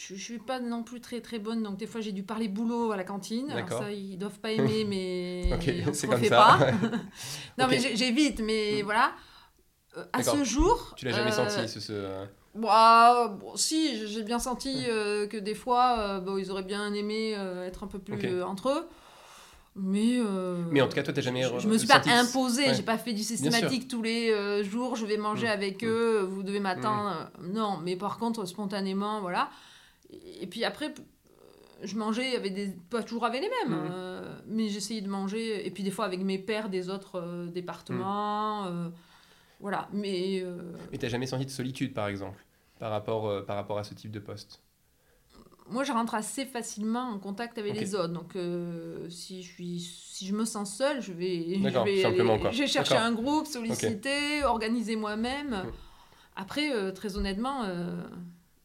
Je, 0.00 0.14
je 0.14 0.22
suis 0.22 0.38
pas 0.38 0.60
non 0.60 0.84
plus 0.84 1.00
très 1.00 1.20
très 1.20 1.40
bonne, 1.40 1.62
donc 1.64 1.76
des 1.76 1.86
fois 1.88 2.00
j'ai 2.00 2.12
dû 2.12 2.22
parler 2.22 2.46
boulot 2.46 2.92
à 2.92 2.96
la 2.96 3.02
cantine. 3.02 3.50
Alors 3.50 3.68
ça, 3.68 3.90
ils 3.90 4.16
doivent 4.16 4.38
pas 4.38 4.52
aimer, 4.52 4.84
mais 4.84 5.50
Ok, 5.54 5.68
on 5.80 6.06
comme 6.06 6.10
refait 6.14 6.28
ça. 6.28 6.36
pas. 6.36 6.70
non, 7.58 7.66
mais 7.68 7.80
j'évite, 7.96 8.40
mais 8.40 8.82
Mm. 8.82 8.84
voilà. 8.84 9.12
Euh, 9.96 10.04
à 10.12 10.22
ce 10.22 10.44
jour. 10.44 10.94
tu 10.96 11.04
l'as 11.06 11.12
jamais 11.12 11.32
euh, 11.36 11.48
senti, 11.48 11.68
ce... 11.68 11.80
ce... 11.80 12.24
Bah, 12.54 13.36
bon, 13.40 13.56
si, 13.56 14.06
j'ai 14.06 14.22
bien 14.22 14.38
senti 14.38 14.84
euh, 14.88 15.26
que 15.26 15.36
des 15.36 15.54
fois, 15.56 15.96
euh, 15.98 16.20
bon, 16.20 16.38
ils 16.38 16.50
auraient 16.52 16.62
bien 16.62 16.92
aimé 16.94 17.34
euh, 17.36 17.66
être 17.66 17.82
un 17.82 17.86
peu 17.88 17.98
plus 17.98 18.14
Ok. 18.14 18.24
euh, 18.24 18.42
entre 18.44 18.68
eux. 18.70 18.86
Mais, 19.74 20.18
euh, 20.18 20.62
Mais 20.70 20.80
en 20.80 20.88
tout 20.88 20.94
cas, 20.94 21.02
toi, 21.02 21.12
t'as 21.12 21.20
jamais 21.22 21.42
je, 21.42 21.58
je 21.58 21.68
me 21.68 21.76
suis 21.78 21.86
pas 21.88 22.02
imposée, 22.06 22.66
Ouais. 22.68 22.74
j'ai 22.74 22.82
pas 22.82 22.98
fait 22.98 23.12
du 23.12 23.22
systématique 23.22 23.88
tous 23.88 24.02
les 24.02 24.30
euh, 24.30 24.62
jours, 24.64 24.94
je 24.96 25.06
vais 25.06 25.16
manger 25.16 25.46
Mm. 25.46 25.50
avec 25.50 25.84
eux, 25.84 26.20
vous 26.30 26.42
devez 26.44 26.60
m'attendre. 26.60 27.30
Euh, 27.40 27.48
Non, 27.52 27.78
mais 27.82 27.96
par 27.96 28.18
contre, 28.18 28.44
spontanément, 28.44 29.20
voilà. 29.20 29.50
Et, 30.10 30.46
puis 30.46 30.64
après, 30.64 30.94
je 31.82 31.96
mangeais 31.96 32.34
avec 32.36 32.54
des, 32.54 32.68
pas 32.90 33.02
toujours 33.02 33.24
avec 33.24 33.42
les 33.42 33.48
mêmes, 33.48 33.78
Mm. 33.78 33.88
euh, 33.92 34.40
mais 34.46 34.68
j'essayais 34.68 35.00
de 35.00 35.08
manger, 35.08 35.66
et 35.66 35.70
puis 35.70 35.82
des 35.82 35.90
fois 35.90 36.04
avec 36.06 36.20
mes 36.20 36.38
pères 36.38 36.68
des 36.68 36.88
autres 36.90 37.16
euh, 37.20 37.46
départements. 37.46 38.66
euh, 38.66 38.88
voilà, 39.60 39.88
mais. 39.92 40.44
Mais 40.92 40.98
t'as 40.98 41.08
jamais 41.08 41.26
senti 41.26 41.44
de 41.44 41.50
solitude, 41.50 41.92
par 41.92 42.06
exemple, 42.08 42.44
par 42.78 42.90
rapport, 42.90 43.44
par 43.44 43.56
rapport 43.56 43.78
à 43.78 43.84
ce 43.84 43.92
type 43.94 44.10
de 44.12 44.20
poste? 44.20 44.62
Moi, 45.70 45.84
je 45.84 45.92
rentre 45.92 46.14
assez 46.14 46.46
facilement 46.46 47.10
en 47.10 47.18
contact 47.18 47.58
avec 47.58 47.74
les 47.78 47.94
autres. 47.94 48.14
Donc, 48.14 48.36
si, 49.10 49.42
je 49.42 49.52
suis, 49.52 49.80
si 49.80 50.26
je 50.26 50.34
me 50.34 50.44
sens 50.46 50.74
seule, 50.74 51.02
je 51.02 51.12
vais, 51.12 51.58
je 51.58 51.78
vais 51.84 52.02
simplement, 52.02 52.34
aller- 52.34 52.40
quoi. 52.42 52.50
je 52.52 52.58
vais 52.60 52.66
chercher 52.68 52.94
D'accord. 52.94 53.06
un 53.08 53.12
groupe, 53.12 53.46
solliciter, 53.46 54.44
organiser 54.44 54.96
moi-même. 54.96 55.50
Mm. 55.50 55.72
Après, 56.36 56.92
très 56.94 57.16
honnêtement, 57.18 57.64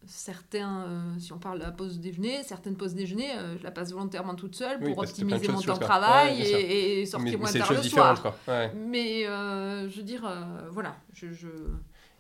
certains, 0.06 0.82
euh, 0.88 1.20
si 1.20 1.32
on 1.34 1.40
parle 1.40 1.60
de 1.60 1.64
la 1.64 1.72
pause 1.72 2.00
déjeuner, 2.00 2.44
certaines 2.44 2.76
pauses 2.78 2.94
déjeuner, 2.96 3.32
euh, 3.38 3.58
je 3.58 3.64
la 3.64 3.72
passe 3.72 3.92
volontairement 3.92 4.36
toute 4.36 4.56
seule 4.56 4.78
Oui, 4.82 4.94
pour 4.94 5.04
de 5.04 5.08
optimiser 5.10 5.48
mon 5.48 5.62
temps 5.62 5.74
de 5.76 5.80
travail 5.80 6.40
Ouais, 6.40 6.48
et, 6.48 6.94
et 6.94 7.00
Mais, 7.02 7.06
sortir 7.06 7.32
mais 7.32 7.38
moins 7.38 7.48
c'est 7.48 7.54
des 7.54 7.60
tard 7.60 7.74
le 7.74 7.84
soir. 7.84 8.22
quoi. 8.22 8.38
Ouais. 8.48 8.72
Mais 8.76 9.26
euh, 9.28 9.90
je 9.90 9.98
veux 9.98 10.04
dire, 10.04 10.26
euh, 10.26 10.70
voilà, 10.72 10.96
je, 11.14 11.32
je... 11.32 11.48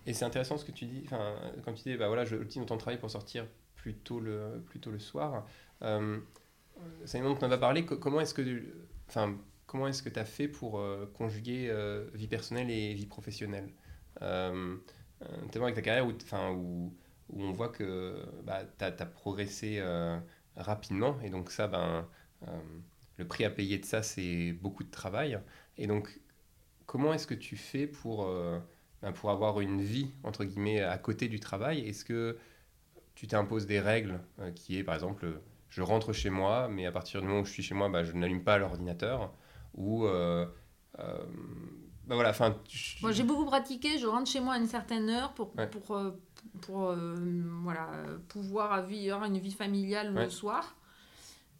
Et 0.05 0.13
c'est 0.13 0.25
intéressant 0.25 0.57
ce 0.57 0.65
que 0.65 0.71
tu 0.71 0.85
dis, 0.85 1.01
enfin, 1.05 1.33
quand 1.63 1.73
tu 1.73 1.83
dis, 1.83 1.95
bah 1.95 2.07
voilà, 2.07 2.25
je 2.25 2.35
optimise 2.35 2.57
mon 2.57 2.65
temps 2.65 2.75
de 2.75 2.81
travail 2.81 2.99
pour 2.99 3.09
sortir 3.09 3.45
plus 3.75 3.93
tôt 3.95 4.19
le, 4.19 4.61
plus 4.69 4.79
tôt 4.79 4.91
le 4.91 4.99
soir. 4.99 5.45
Euh, 5.81 6.19
moment 7.15 7.29
dont 7.35 7.45
on 7.45 7.47
va 7.49 7.57
parler. 7.57 7.85
Co- 7.85 7.97
Comment 7.97 8.19
est-ce 8.21 8.33
que, 8.33 8.41
tu- 8.41 8.73
enfin, 9.07 9.35
comment 9.67 9.87
est-ce 9.87 10.03
que 10.03 10.09
tu 10.09 10.19
as 10.19 10.25
fait 10.25 10.47
pour 10.47 10.79
euh, 10.79 11.09
conjuguer 11.13 11.73
vie 12.13 12.27
personnelle 12.27 12.69
et 12.69 12.93
vie 12.93 13.05
professionnelle? 13.05 13.69
Notamment 14.21 15.65
avec 15.65 15.75
ta 15.75 15.81
carrière 15.81 16.05
où, 16.05 16.11
enfin, 16.23 16.51
où, 16.51 16.93
où 17.33 17.43
on 17.43 17.51
voit 17.51 17.69
que 17.69 18.25
bah, 18.43 18.61
tu 18.77 18.85
as, 18.85 18.91
progressé 18.91 19.77
euh, 19.79 20.17
rapidement 20.55 21.19
et 21.21 21.29
donc 21.29 21.51
ça, 21.51 21.67
ben, 21.67 22.07
euh, 22.47 22.59
le 23.17 23.27
prix 23.27 23.43
à 23.43 23.49
payer 23.49 23.77
de 23.77 23.85
ça, 23.85 24.03
c'est 24.03 24.53
beaucoup 24.53 24.83
de 24.83 24.91
travail. 24.91 25.39
Et 25.77 25.87
donc, 25.87 26.21
comment 26.85 27.13
est-ce 27.13 27.27
que 27.27 27.33
tu 27.33 27.57
fais 27.57 27.87
pour, 27.87 28.25
euh, 28.25 28.59
ben, 29.01 29.11
pour 29.11 29.31
avoir 29.31 29.59
une 29.61 29.81
vie, 29.81 30.11
entre 30.23 30.45
guillemets, 30.45 30.81
à 30.81 30.97
côté 30.97 31.27
du 31.27 31.39
travail? 31.39 31.87
Est-ce 31.87 32.05
que 32.05 32.37
tu 33.15 33.27
t'imposes 33.27 33.65
des 33.65 33.79
règles 33.79 34.19
qui 34.55 34.77
est, 34.77 34.83
par 34.83 34.95
exemple, 34.95 35.41
je 35.69 35.81
rentre 35.81 36.13
chez 36.13 36.29
moi, 36.29 36.67
mais 36.67 36.85
à 36.85 36.91
partir 36.91 37.21
du 37.21 37.27
moment 37.27 37.41
où 37.41 37.45
je 37.45 37.51
suis 37.51 37.63
chez 37.63 37.75
moi, 37.75 37.89
bah, 37.89 38.03
je 38.03 38.11
n'allume 38.13 38.43
pas 38.43 38.57
l'ordinateur? 38.57 39.33
Ou, 39.75 40.05
ben 40.95 42.15
voilà, 42.15 42.33
tu- 42.65 42.97
Moi, 43.01 43.11
j'ai 43.11 43.23
beaucoup 43.23 43.45
pratiqué. 43.45 43.97
Je 43.97 44.05
rentre 44.05 44.29
chez 44.29 44.41
moi 44.41 44.55
à 44.55 44.57
une 44.57 44.67
certaine 44.67 45.09
heure 45.09 45.33
pour, 45.33 45.55
Ouais. 45.57 45.67
pour, 45.67 45.95
pour 46.61 46.89
euh, 46.89 47.15
voilà, 47.63 47.89
pouvoir 48.29 48.73
avoir 48.73 49.23
une 49.25 49.37
vie 49.39 49.51
familiale 49.53 50.13
Ouais. 50.13 50.25
le 50.25 50.29
soir. 50.29 50.75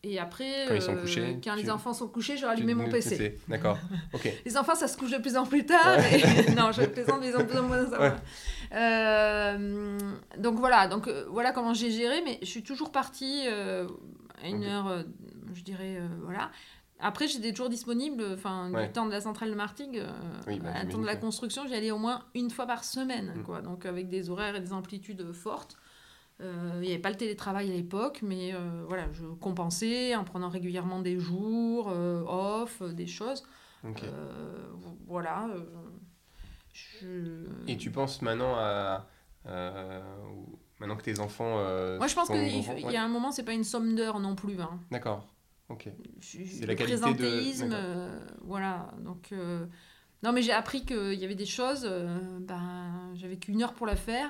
Et 0.06 0.20
après, 0.20 0.66
Quand 0.68 0.76
ils 0.76 0.82
sont 0.82 0.96
euh, 0.96 1.02
couchés, 1.02 1.40
quand 1.42 1.56
tu- 1.56 1.64
les 1.64 1.70
enfants 1.70 1.94
sont 1.94 2.10
couchés, 2.10 2.36
je 2.36 2.46
rallumais 2.46 2.74
mon 2.74 2.90
PC. 2.90 3.16
c'est- 3.16 3.38
D'accord. 3.48 3.78
Les 4.46 4.58
enfants, 4.58 4.76
ça 4.76 4.90
se 4.90 4.98
couche 4.98 5.12
de 5.12 5.18
plus 5.18 5.38
en 5.38 5.46
plus 5.46 5.66
tard. 5.66 5.98
mais- 5.98 6.56
non, 6.56 6.74
je 6.74 6.82
plaisante, 6.84 7.22
mais 7.22 7.30
ils 7.30 7.38
ont 7.38 7.46
plus 7.46 7.58
en 7.58 7.64
moins 7.64 7.86
ça. 7.90 8.18
Euh, 8.74 9.98
donc 10.38 10.60
voilà, 10.60 10.88
donc 10.88 11.08
euh, 11.08 11.26
voilà 11.30 11.52
comment 11.54 11.74
j'ai 11.74 11.90
géré, 11.92 12.22
mais 12.26 12.38
je 12.42 12.48
suis 12.48 12.64
toujours 12.64 12.92
partie 12.92 13.48
à 13.48 14.48
une 14.48 14.64
heure, 14.66 15.06
je 15.54 15.62
dirais, 15.64 16.00
voilà. 16.22 16.52
Après, 17.04 17.28
j'étais 17.28 17.52
toujours 17.52 17.70
disponible, 17.70 18.24
enfin, 18.34 18.72
Ouais. 18.72 18.88
du 18.88 18.94
temps 18.94 19.06
de 19.06 19.12
la 19.12 19.22
centrale 19.22 19.50
de 19.50 19.56
Martigues, 19.56 20.00
euh, 20.00 20.10
Oui, 20.48 20.60
bah, 20.60 20.70
à 20.74 20.86
temps 20.86 20.98
de 21.00 21.06
la 21.06 21.16
construction, 21.18 21.68
j'y 21.68 21.76
allais 21.76 21.92
au 21.92 21.98
moins 21.98 22.24
une 22.34 22.50
fois 22.50 22.66
par 22.66 22.84
semaine, 22.84 23.34
Mm. 23.38 23.44
quoi. 23.44 23.62
Donc 23.62 23.86
avec 23.86 24.08
des 24.10 24.30
horaires 24.30 24.56
et 24.56 24.62
des 24.62 24.74
amplitudes 24.74 25.32
fortes. 25.34 25.78
Euh, 26.42 26.72
Il 26.78 26.82
n'y 26.82 26.88
avait 26.94 27.00
pas 27.02 27.12
le 27.12 27.16
télétravail 27.18 27.70
à 27.72 27.74
l'époque, 27.76 28.20
mais 28.24 28.54
euh, 28.54 28.84
voilà, 28.88 29.06
je 29.14 29.26
compensais 29.40 30.16
en 30.16 30.24
prenant 30.24 30.50
régulièrement 30.50 31.00
des 31.02 31.20
jours 31.20 31.90
euh, 31.92 32.24
off, 32.26 32.82
des 32.82 33.06
choses. 33.08 33.44
Ok. 33.88 34.02
Euh, 34.04 34.66
voilà. 35.08 35.48
je- 36.74 37.46
Et 37.68 37.78
tu 37.78 37.92
penses 37.92 38.22
maintenant 38.22 38.56
à. 38.58 39.06
maintenant 40.80 40.96
que 40.98 41.04
tes 41.04 41.20
enfants. 41.20 41.58
Moi, 41.98 42.08
je 42.08 42.16
pense 42.16 42.28
qu'il 42.28 42.38
ouais. 42.38 42.94
y 42.94 42.98
a 42.98 43.04
un 43.04 43.08
moment, 43.10 43.32
c'est 43.32 43.44
pas 43.44 43.54
une 43.54 43.64
somme 43.64 43.96
d'heures 43.96 44.20
non 44.20 44.36
plus. 44.36 44.60
Hein. 44.62 44.80
D'accord. 44.92 45.28
Ok. 45.70 45.90
C'est 46.22 46.66
la 46.66 46.76
qualité 46.76 47.14
de- 47.14 47.70
euh, 47.74 48.20
voilà. 48.42 48.92
Donc, 49.00 49.30
euh, 49.32 49.66
non, 50.22 50.32
mais 50.32 50.42
j'ai 50.42 50.52
appris 50.52 50.86
qu'il 50.86 51.14
y 51.16 51.26
avait 51.26 51.36
des 51.36 51.46
choses. 51.46 51.86
euh, 51.86 52.18
ben, 52.42 53.12
j'avais 53.16 53.38
qu'une 53.38 53.62
heure 53.64 53.74
pour 53.74 53.88
la 53.88 53.96
faire. 53.96 54.30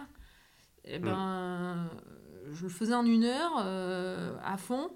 Et 0.85 0.99
Mm. 0.99 1.03
ben, 1.03 1.89
je 2.51 2.63
le 2.63 2.69
faisais 2.69 2.93
en 2.93 3.05
une 3.05 3.23
heure 3.23 3.57
à 4.43 4.57
fond. 4.57 4.91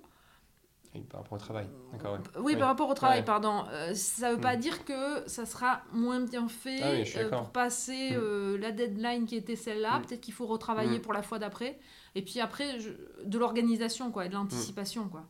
Et 0.96 1.02
par 1.02 1.22
rapport 1.22 1.34
au 1.34 1.38
travail. 1.38 1.68
D'accord. 1.92 2.14
ouais. 2.14 2.20
Oui, 2.40 2.54
Ouais. 2.54 2.60
par 2.60 2.70
rapport 2.70 2.90
au 2.90 2.94
travail, 2.94 3.20
Ouais. 3.20 3.26
pardon. 3.26 3.66
Ça 3.94 4.34
veut 4.34 4.40
pas 4.40 4.56
Mm. 4.56 4.60
dire 4.60 4.86
que 4.86 5.28
ça 5.28 5.46
sera 5.46 5.82
moins 5.94 6.20
bien 6.22 6.48
fait 6.48 6.82
Ah 6.82 6.92
oui, 6.94 7.30
pour 7.30 7.52
passer 7.52 8.16
Mm. 8.18 8.56
la 8.58 8.72
deadline 8.72 9.26
qui 9.26 9.36
était 9.36 9.56
celle-là. 9.56 10.02
Peut-être 10.08 10.22
qu'il 10.22 10.34
faut 10.34 10.48
retravailler 10.48 11.00
pour 11.00 11.14
la 11.14 11.22
fois 11.22 11.40
d'après. 11.40 11.78
Et 12.16 12.22
puis 12.24 12.40
après, 12.40 12.80
je- 12.80 12.92
de 13.26 13.38
l'organisation, 13.38 14.12
quoi, 14.12 14.26
et 14.26 14.30
de 14.30 14.34
l'anticipation, 14.34 15.08
quoi. 15.10 15.26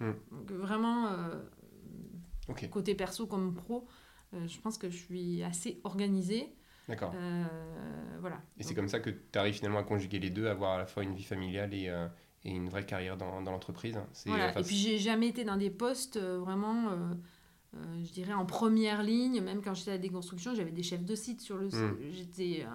Mm. 0.00 0.12
Donc 0.32 0.50
vraiment, 0.52 1.08
euh, 1.08 1.42
côté 2.70 2.94
perso 2.94 3.26
comme 3.26 3.54
pro, 3.54 3.86
euh, 4.34 4.46
je 4.48 4.58
pense 4.60 4.78
que 4.78 4.90
je 4.90 4.96
suis 4.96 5.42
assez 5.42 5.80
organisée. 5.84 6.54
D'accord. 6.88 7.12
Euh, 7.14 7.44
voilà. 8.20 8.40
Et 8.58 8.62
c'est 8.64 8.74
comme 8.74 8.88
ça 8.88 8.98
que 9.00 9.10
tu 9.10 9.38
arrives 9.38 9.54
finalement 9.54 9.78
à 9.78 9.84
conjuguer 9.84 10.18
les 10.18 10.30
deux, 10.30 10.46
avoir 10.48 10.72
à 10.72 10.78
la 10.78 10.86
fois 10.86 11.04
une 11.04 11.14
vie 11.14 11.22
familiale 11.22 11.72
et, 11.74 11.86
et 12.44 12.50
une 12.50 12.68
vraie 12.68 12.84
carrière 12.84 13.16
dans, 13.16 13.40
dans 13.42 13.52
l'entreprise. 13.52 13.98
C'est- 14.12 14.28
Voilà. 14.28 14.48
enfin, 14.50 14.60
Et 14.60 14.64
puis 14.64 14.74
j'ai 14.76 14.98
jamais 14.98 15.28
été 15.28 15.44
dans 15.44 15.56
des 15.56 15.70
postes 15.70 16.18
vraiment, 16.18 16.90
euh, 16.90 17.14
je 18.02 18.10
dirais, 18.10 18.32
en 18.32 18.44
première 18.46 19.04
ligne. 19.04 19.40
Même 19.40 19.62
quand 19.62 19.74
j'étais 19.74 19.92
à 19.92 19.94
la 19.94 19.98
déconstruction, 19.98 20.54
j'avais 20.56 20.72
des 20.72 20.82
chefs 20.82 21.04
de 21.04 21.14
site 21.14 21.40
sur 21.42 21.58
le 21.58 21.70
site. 21.70 21.78
Mm. 21.80 21.96
J'étais 22.12 22.66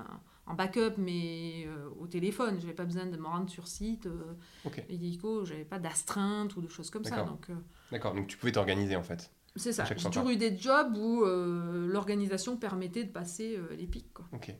en 0.47 0.53
backup, 0.53 0.93
mais 0.97 1.65
euh, 1.67 1.89
au 1.99 2.07
téléphone. 2.07 2.57
J'avais 2.59 2.73
pas 2.73 2.85
besoin 2.85 3.05
de 3.05 3.17
me 3.17 3.25
rendre 3.25 3.49
sur 3.49 3.67
site. 3.67 4.05
Euh, 4.05 4.33
Ok. 4.65 4.83
médicaux, 4.89 5.45
j'avais 5.45 5.65
pas 5.65 5.79
d'astreinte 5.79 6.55
ou 6.55 6.61
de 6.61 6.67
choses 6.67 6.89
comme 6.89 7.03
ça. 7.03 7.11
D'accord. 7.17 7.27
Donc 7.31 7.49
euh, 7.49 7.55
D'accord, 7.91 8.13
donc 8.13 8.27
tu 8.27 8.37
pouvais 8.37 8.51
t'organiser 8.51 8.95
en 8.95 9.03
fait. 9.03 9.31
c'est 9.55 9.73
ça. 9.73 9.85
J'ai 9.85 9.95
toujours 9.95 10.29
eu 10.29 10.37
des 10.37 10.57
jobs 10.57 10.95
où 10.97 11.23
euh, 11.23 11.87
l'organisation 11.87 12.57
permettait 12.57 13.03
de 13.03 13.11
passer 13.11 13.55
euh, 13.57 13.75
les 13.75 13.87
pics. 13.87 14.13
Quoi. 14.13 14.25
Ok. 14.33 14.53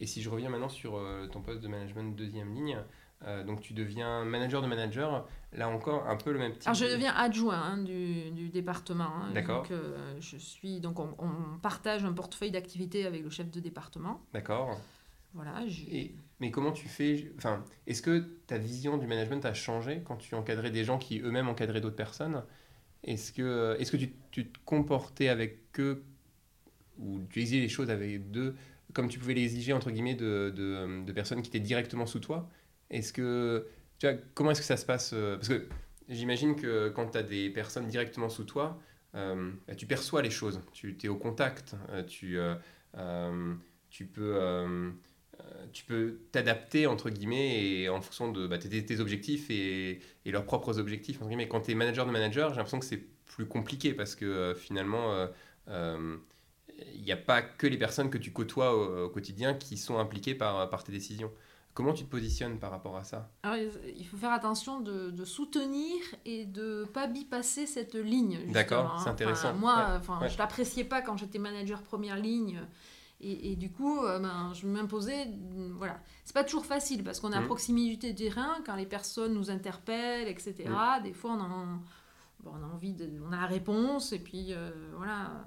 Et 0.00 0.06
si 0.06 0.20
je 0.22 0.28
reviens 0.30 0.48
maintenant 0.50 0.68
sur 0.68 1.00
ton 1.30 1.42
poste 1.42 1.60
de 1.60 1.68
management 1.68 2.16
deuxième 2.16 2.52
ligne, 2.54 2.78
donc 3.46 3.60
tu 3.60 3.72
deviens 3.72 4.24
manager 4.24 4.60
de 4.60 4.66
manager, 4.66 5.28
là 5.52 5.68
encore 5.68 6.08
un 6.08 6.16
peu 6.16 6.32
le 6.32 6.40
même 6.40 6.54
type. 6.54 6.62
Alors 6.66 6.74
je 6.74 6.86
de- 6.86 6.90
deviens 6.90 7.14
adjoint 7.14 7.54
hein, 7.62 7.78
du, 7.78 8.32
du 8.32 8.48
département. 8.48 9.04
hein. 9.04 9.30
D'accord. 9.32 9.62
Donc, 9.62 9.72
je 10.18 10.36
suis 10.38 10.80
donc 10.80 10.98
on, 10.98 11.14
on 11.20 11.56
partage 11.60 12.04
un 12.04 12.12
portefeuille 12.12 12.50
d'activités 12.50 13.06
avec 13.06 13.22
le 13.22 13.30
chef 13.30 13.48
de 13.48 13.60
département. 13.60 14.20
D'accord. 14.32 14.76
Voilà. 15.34 15.64
mais 16.40 16.50
comment 16.50 16.72
tu 16.72 16.88
fais 16.88 17.32
Enfin, 17.38 17.64
est-ce 17.86 18.02
que 18.02 18.18
ta 18.46 18.58
vision 18.58 18.98
du 18.98 19.06
management 19.06 19.44
a 19.46 19.54
changé 19.54 20.02
quand 20.04 20.16
tu 20.16 20.34
encadrais 20.34 20.70
des 20.70 20.84
gens 20.84 20.98
qui 20.98 21.20
eux-mêmes 21.20 21.48
encadraient 21.48 21.80
d'autres 21.80 21.96
personnes? 21.96 22.42
Est-ce 23.02 23.32
que, 23.32 23.76
est-ce 23.78 23.90
que 23.90 23.96
tu, 23.96 24.12
tu 24.30 24.48
te 24.48 24.58
comportais 24.64 25.28
avec 25.28 25.58
eux 25.78 26.04
ou 26.98 27.20
tu 27.30 27.40
exigeais 27.40 27.62
les 27.62 27.68
choses 27.68 27.90
avec 27.90 28.20
eux 28.36 28.54
comme 28.92 29.08
tu 29.08 29.18
pouvais 29.18 29.34
l'exiger 29.34 29.72
entre 29.72 29.90
guillemets 29.90 30.14
de, 30.14 30.52
de, 30.54 31.12
personnes 31.12 31.42
qui 31.42 31.48
étaient 31.48 31.60
directement 31.60 32.06
sous 32.06 32.20
toi? 32.20 32.48
Est-ce 32.90 33.12
que 33.12 33.66
tu 33.98 34.06
vois, 34.06 34.18
comment 34.34 34.50
est-ce 34.50 34.60
que 34.60 34.66
ça 34.66 34.76
se 34.76 34.84
passe 34.84 35.12
euh, 35.14 35.36
Parce 35.36 35.48
que 35.48 35.66
j'imagine 36.08 36.56
que 36.56 36.90
quand 36.90 37.06
tu 37.10 37.18
as 37.18 37.22
des 37.22 37.48
personnes 37.50 37.86
directement 37.86 38.28
sous 38.28 38.44
toi, 38.44 38.78
euh, 39.14 39.50
bah, 39.66 39.74
tu 39.74 39.86
perçois 39.86 40.22
les 40.22 40.30
choses, 40.30 40.60
tu 40.72 40.96
es 41.02 41.08
au 41.08 41.16
contact, 41.16 41.74
euh, 41.90 42.02
tu, 42.02 42.38
tu 43.90 44.06
peux 44.06 44.92
tu 45.72 45.84
peux 45.84 46.18
t'adapter 46.32 46.86
entre 46.86 47.10
guillemets 47.10 47.64
et 47.64 47.88
en 47.88 48.00
fonction 48.00 48.30
de 48.32 48.46
bah, 48.46 48.58
tes, 48.58 48.84
tes 48.84 49.00
objectifs 49.00 49.50
et, 49.50 50.00
et 50.24 50.30
leurs 50.30 50.44
propres 50.44 50.78
objectifs 50.78 51.16
entre 51.20 51.28
guillemets. 51.28 51.48
Quand 51.48 51.60
tu 51.60 51.70
es 51.70 51.74
manager 51.74 52.06
de 52.06 52.10
manager, 52.10 52.50
j'ai 52.50 52.56
l'impression 52.56 52.78
que 52.80 52.86
c'est 52.86 53.04
plus 53.26 53.46
compliqué 53.46 53.94
parce 53.94 54.14
que 54.14 54.24
euh, 54.24 54.54
finalement 54.54 55.12
euh, 55.12 55.26
euh, 55.68 56.16
il 56.94 57.02
n'y 57.02 57.12
a 57.12 57.16
pas 57.16 57.42
que 57.42 57.66
les 57.66 57.78
personnes 57.78 58.10
que 58.10 58.18
tu 58.18 58.32
côtoies 58.32 58.74
au, 58.74 59.04
au 59.06 59.08
quotidien 59.08 59.54
qui 59.54 59.76
sont 59.76 59.98
impliquées 59.98 60.34
par, 60.34 60.68
par 60.70 60.84
tes 60.84 60.92
décisions. 60.92 61.30
Comment 61.74 61.94
tu 61.94 62.04
te 62.04 62.10
positionnes 62.10 62.58
par 62.58 62.70
rapport 62.70 62.96
à 62.98 63.04
ça? 63.04 63.30
Alors, 63.44 63.56
il 63.56 64.06
faut 64.06 64.18
faire 64.18 64.32
attention 64.32 64.80
de, 64.80 65.10
de 65.10 65.24
soutenir 65.24 65.96
et 66.26 66.44
de 66.44 66.84
pas 66.92 67.06
bypasser 67.06 67.64
cette 67.66 67.94
ligne. 67.94 68.40
D'accord, 68.52 68.92
hein. 68.94 69.00
c'est 69.02 69.08
intéressant. 69.08 69.48
Enfin, 69.48 69.58
moi, 69.58 69.76
Ouais, 69.76 69.96
enfin, 69.96 70.20
ouais. 70.20 70.28
je 70.28 70.36
l'appréciais 70.36 70.84
pas 70.84 71.00
quand 71.00 71.16
j'étais 71.16 71.38
manager 71.38 71.80
première 71.80 72.16
ligne. 72.16 72.60
Et, 73.22 73.52
et 73.52 73.56
du 73.56 73.70
coup, 73.70 73.98
euh, 74.04 74.18
ben, 74.18 74.52
je 74.52 74.66
m'imposais. 74.66 75.26
mm, 75.26 75.74
Voilà. 75.78 76.00
C'est 76.24 76.34
pas 76.34 76.44
toujours 76.44 76.66
facile 76.66 77.04
parce 77.04 77.20
qu'on 77.20 77.32
est 77.32 77.36
à 77.36 77.40
Mhm. 77.40 77.46
proximité 77.46 78.12
du 78.12 78.24
terrain, 78.24 78.56
quand 78.66 78.74
les 78.76 78.86
personnes 78.86 79.34
nous 79.34 79.50
interpellent, 79.50 80.28
etc. 80.28 80.64
Mhm. 80.68 81.02
Des 81.04 81.12
fois, 81.12 81.32
on, 81.32 81.40
en- 81.40 81.78
bon, 82.42 82.50
on 82.60 82.62
a 82.64 82.74
envie 82.74 82.92
de. 82.94 83.08
On 83.28 83.32
a 83.32 83.36
la 83.42 83.46
réponse 83.46 84.12
et 84.12 84.18
puis 84.18 84.52
euh, 84.52 84.70
voilà, 84.96 85.44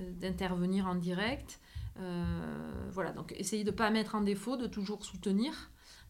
euh, 0.00 0.10
d'intervenir 0.20 0.86
en 0.86 0.94
direct. 0.96 1.60
Euh, 2.00 2.88
voilà, 2.92 3.12
donc 3.12 3.32
essayer 3.38 3.64
de 3.64 3.70
pas 3.72 3.90
mettre 3.90 4.14
en 4.14 4.20
défaut, 4.20 4.56
de 4.56 4.66
toujours 4.66 5.04
soutenir. 5.04 5.52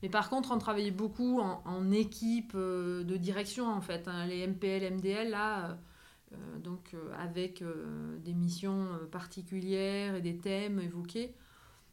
Mais 0.02 0.08
par 0.08 0.28
contre, 0.30 0.52
on 0.52 0.58
travaillait 0.58 0.90
beaucoup 0.92 1.40
en, 1.40 1.62
en 1.64 1.90
équipe 1.90 2.54
de 2.56 3.16
direction, 3.16 3.66
en 3.66 3.80
fait. 3.80 4.06
hein. 4.06 4.26
les 4.26 4.46
MPL, 4.46 4.84
MDL, 4.94 5.30
là, 5.30 5.76
donc 6.62 6.94
euh, 6.94 7.12
avec 7.18 7.62
euh, 7.62 8.16
des 8.18 8.34
missions 8.34 8.86
euh, 8.94 9.06
particulières 9.06 10.14
et 10.16 10.20
des 10.20 10.36
thèmes 10.38 10.78
évoqués. 10.80 11.34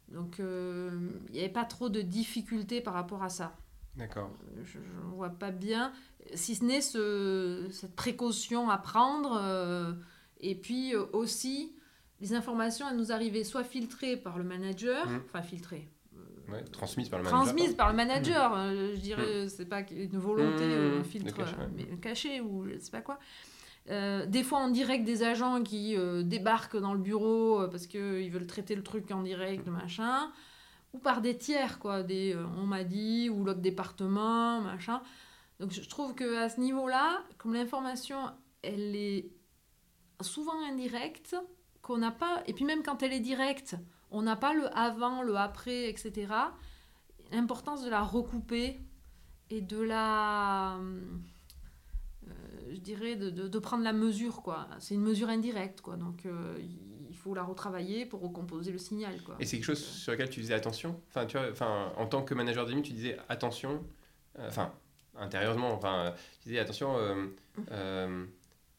Donc, 0.09 0.39
euh, 0.39 1.09
il 1.29 1.33
n'y 1.33 1.39
avait 1.39 1.49
pas 1.49 1.65
trop 1.65 1.89
de 1.89 2.01
difficultés 2.01 2.79
par 2.81 2.93
rapport 2.93 3.23
à 3.23 3.29
ça. 3.29 3.55
D'accord. 3.95 4.29
Euh, 4.57 4.61
Je 4.63 4.77
ne 4.79 5.15
vois 5.15 5.29
pas 5.29 5.51
bien, 5.51 5.93
si 6.35 6.53
ce 6.55 6.63
n'est 6.65 6.81
ce, 6.81 7.67
cette 7.71 7.95
précaution 7.95 8.69
à 8.69 8.77
prendre. 8.77 9.39
euh, 9.41 9.93
et 10.41 10.53
puis 10.55 10.93
euh, 10.93 11.05
aussi, 11.13 11.73
les 12.19 12.33
informations, 12.33 12.87
elles 12.89 12.97
nous 12.97 13.11
arrivaient 13.11 13.43
soit 13.45 13.63
filtrées 13.63 14.17
par 14.17 14.37
le 14.37 14.43
manager, 14.43 15.07
Mhm. 15.07 15.21
enfin 15.25 15.41
filtrées, 15.41 15.87
Ouais, 16.51 16.63
transmise 16.65 17.09
par 17.09 17.19
le 17.19 17.25
manager. 17.25 17.45
transmises 17.45 17.73
par 17.75 17.89
le 17.89 17.95
manager. 17.95 18.53
euh, 18.55 18.93
Je 18.93 18.99
dirais, 18.99 19.49
c'est 19.49 19.65
pas 19.65 19.81
une 19.89 20.19
volonté 20.19 20.63
Mmh, 20.67 20.93
ou 20.95 20.99
un 20.99 21.03
filtre 21.03 21.37
ouais. 21.39 21.45
euh, 21.59 21.67
mais 21.75 21.97
caché 21.97 22.41
ou 22.41 22.67
je 22.67 22.77
sais 22.77 22.91
pas 22.91 23.01
quoi. 23.01 23.17
Euh, 23.91 24.25
des 24.25 24.43
fois 24.43 24.59
en 24.59 24.69
direct 24.69 25.03
des 25.03 25.21
agents 25.21 25.61
qui 25.61 25.95
euh, 25.95 26.23
débarquent 26.23 26.77
dans 26.77 26.93
le 26.93 26.99
bureau 26.99 27.61
euh, 27.61 27.67
parce 27.67 27.85
qu'ils 27.85 28.31
veulent 28.31 28.47
traiter 28.47 28.75
le 28.75 28.83
truc 28.83 29.11
en 29.11 29.21
direct, 29.21 29.67
machin. 29.67 30.31
Ou 30.93 30.99
par 30.99 31.21
des 31.21 31.37
tiers, 31.37 31.77
quoi. 31.77 32.03
Des 32.03 32.35
on 32.57 32.65
m'a 32.65 32.83
dit, 32.83 33.29
ou 33.29 33.43
l'autre 33.43 33.59
département, 33.59 34.61
machin. 34.61 35.01
Donc 35.59 35.71
je 35.71 35.87
trouve 35.87 36.15
qu'à 36.15 36.49
ce 36.49 36.59
niveau-là, 36.59 37.21
comme 37.37 37.53
l'information, 37.53 38.17
elle 38.61 38.95
est 38.95 39.29
souvent 40.21 40.59
indirecte, 40.69 41.35
qu'on 41.81 41.97
n'a 41.97 42.11
pas. 42.11 42.43
Et 42.47 42.53
puis 42.53 42.65
même 42.65 42.81
quand 42.81 43.03
elle 43.03 43.13
est 43.13 43.19
directe, 43.19 43.75
on 44.09 44.21
n'a 44.21 44.35
pas 44.35 44.53
le 44.53 44.67
avant, 44.77 45.21
le 45.21 45.35
après, 45.35 45.89
etc. 45.89 46.27
L'importance 47.31 47.83
de 47.83 47.89
la 47.89 48.01
recouper 48.01 48.79
et 49.49 49.61
de 49.61 49.79
la. 49.79 50.77
Euh, 52.65 52.71
je 52.73 52.79
dirais 52.79 53.15
de, 53.15 53.29
de- 53.29 53.47
de 53.47 53.59
prendre 53.59 53.83
la 53.83 53.93
mesure, 53.93 54.41
quoi. 54.41 54.67
C'est 54.79 54.93
une 54.95 55.01
mesure 55.03 55.29
indirecte, 55.29 55.81
quoi. 55.81 55.95
Donc 55.95 56.25
euh, 56.25 56.57
il 57.09 57.15
faut 57.17 57.33
la 57.33 57.43
retravailler 57.43 58.05
pour 58.05 58.21
recomposer 58.21 58.71
le 58.71 58.77
signal, 58.77 59.21
quoi. 59.21 59.35
Et 59.39 59.45
c'est 59.45 59.57
quelque 59.57 59.65
chose 59.65 59.83
sur 59.83 60.11
lequel 60.11 60.29
tu 60.29 60.41
faisais 60.41 60.53
attention? 60.53 60.99
Enfin, 61.09 61.25
tu 61.25 61.37
vois, 61.37 61.47
enfin, 61.51 61.91
en 61.97 62.05
tant 62.07 62.21
que 62.23 62.33
manager 62.33 62.65
d'émi, 62.65 62.81
tu 62.81 62.93
disais 62.93 63.17
attention, 63.29 63.83
euh, 64.39 64.47
enfin, 64.47 64.71
intérieurement, 65.17 65.73
enfin, 65.73 66.13
tu 66.41 66.49
disais 66.49 66.59
attention, 66.59 66.97
euh, 66.97 67.25
euh, 67.71 68.25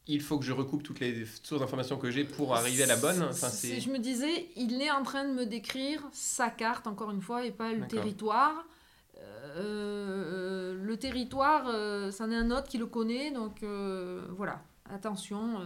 il 0.09 0.21
faut 0.21 0.37
que 0.39 0.45
je 0.45 0.53
recoupe 0.53 0.83
toutes 0.83 0.99
les 1.01 1.25
sources 1.43 1.59
d'informations 1.61 1.97
que 1.97 2.11
j'ai 2.11 2.23
pour 2.23 2.55
arriver 2.55 2.83
à 2.83 2.85
la 2.85 2.95
bonne. 2.95 3.21
Enfin, 3.23 3.49
C'est-. 3.49 3.81
Je 3.81 3.89
me 3.89 3.97
disais, 3.97 4.49
il 4.55 4.81
est 4.81 4.91
en 4.91 5.03
train 5.03 5.27
de 5.27 5.33
me 5.33 5.45
décrire 5.45 6.01
sa 6.13 6.49
carte, 6.49 6.87
encore 6.87 7.11
une 7.11 7.21
fois, 7.21 7.43
et 7.45 7.51
pas 7.51 7.73
le 7.73 7.81
territoire. 7.87 8.65
Euh, 9.57 10.75
le 10.83 10.97
territoire, 10.97 11.67
euh, 11.67 12.11
c'en 12.11 12.29
est 12.31 12.35
un 12.35 12.51
autre 12.51 12.67
qui 12.67 12.77
le 12.77 12.85
connaît, 12.85 13.31
donc 13.31 13.63
euh, 13.63 14.25
voilà, 14.31 14.63
attention. 14.89 15.59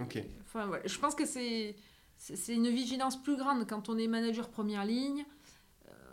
Ok, 0.00 0.22
Enfin, 0.42 0.66
voilà. 0.66 0.86
Je 0.86 0.98
pense 0.98 1.14
que 1.14 1.24
c'est 1.24 1.74
une 2.48 2.68
vigilance 2.68 3.22
plus 3.22 3.36
grande 3.36 3.66
quand 3.68 3.88
on 3.88 3.98
est 3.98 4.08
manager 4.08 4.48
première 4.48 4.84
ligne. 4.84 5.24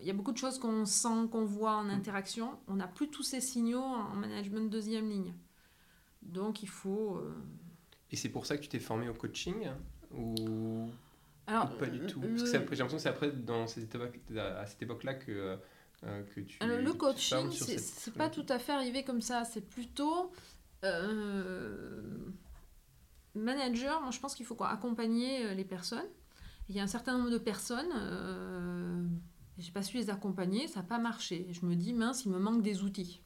Il 0.01 0.05
y 0.05 0.11
a 0.11 0.13
beaucoup 0.13 0.31
de 0.31 0.37
choses 0.37 0.59
qu'on 0.59 0.85
sent, 0.85 1.27
qu'on 1.31 1.43
voit 1.43 1.75
en 1.75 1.89
interaction. 1.89 2.51
On 2.67 2.75
n'a 2.75 2.87
plus 2.87 3.09
tous 3.09 3.23
ces 3.23 3.41
signaux 3.41 3.81
en 3.81 4.15
management 4.15 4.69
deuxième 4.69 5.09
ligne. 5.09 5.33
Donc 6.21 6.61
il 6.61 6.69
faut... 6.69 7.19
et 8.11 8.15
c'est 8.15 8.29
pour 8.29 8.45
ça 8.45 8.57
que 8.57 8.61
tu 8.61 8.69
t'es 8.69 8.79
formé 8.79 9.09
au 9.09 9.13
coaching 9.13 9.67
ou 10.11 10.87
Alors, 11.47 11.75
pas 11.77 11.87
du 11.87 12.05
tout? 12.05 12.19
Parce 12.19 12.43
que 12.43 12.45
j'ai 12.45 12.59
l'impression 12.59 12.87
que 12.87 12.97
c'est 12.99 13.09
après, 13.09 13.31
dans 13.31 13.65
cette 13.65 13.95
époque, 13.95 14.19
à 14.37 14.67
cette 14.67 14.81
époque-là, 14.83 15.15
que, 15.15 15.57
euh, 16.03 16.23
que 16.23 16.41
tu. 16.41 16.57
Alors, 16.61 16.77
le 16.79 16.93
coaching, 16.93 17.49
c'est 17.51 17.77
cette- 17.79 18.13
pas 18.13 18.29
tout 18.29 18.45
à 18.49 18.59
fait 18.59 18.71
arrivé 18.71 19.03
comme 19.03 19.21
ça. 19.21 19.43
C'est 19.45 19.61
plutôt. 19.67 20.31
euh, 20.83 22.01
manager, 23.35 24.01
moi 24.01 24.11
je 24.11 24.19
pense 24.19 24.35
qu'il 24.35 24.45
faut 24.45 24.55
quoi, 24.55 24.69
accompagner 24.69 25.53
les 25.55 25.65
personnes. 25.65 26.05
Il 26.69 26.75
y 26.75 26.79
a 26.79 26.83
un 26.83 26.87
certain 26.87 27.17
nombre 27.17 27.29
de 27.29 27.37
personnes, 27.37 27.89
euh, 27.95 29.05
j'ai 29.57 29.71
pas 29.71 29.81
su 29.83 29.97
les 29.97 30.09
accompagner, 30.09 30.67
ça 30.67 30.81
n'a 30.81 30.85
pas 30.85 30.97
marché. 30.99 31.47
Je 31.51 31.65
me 31.65 31.75
dis, 31.75 31.93
mince, 31.93 32.25
il 32.25 32.31
me 32.31 32.39
manque 32.39 32.61
des 32.61 32.83
outils. 32.83 33.21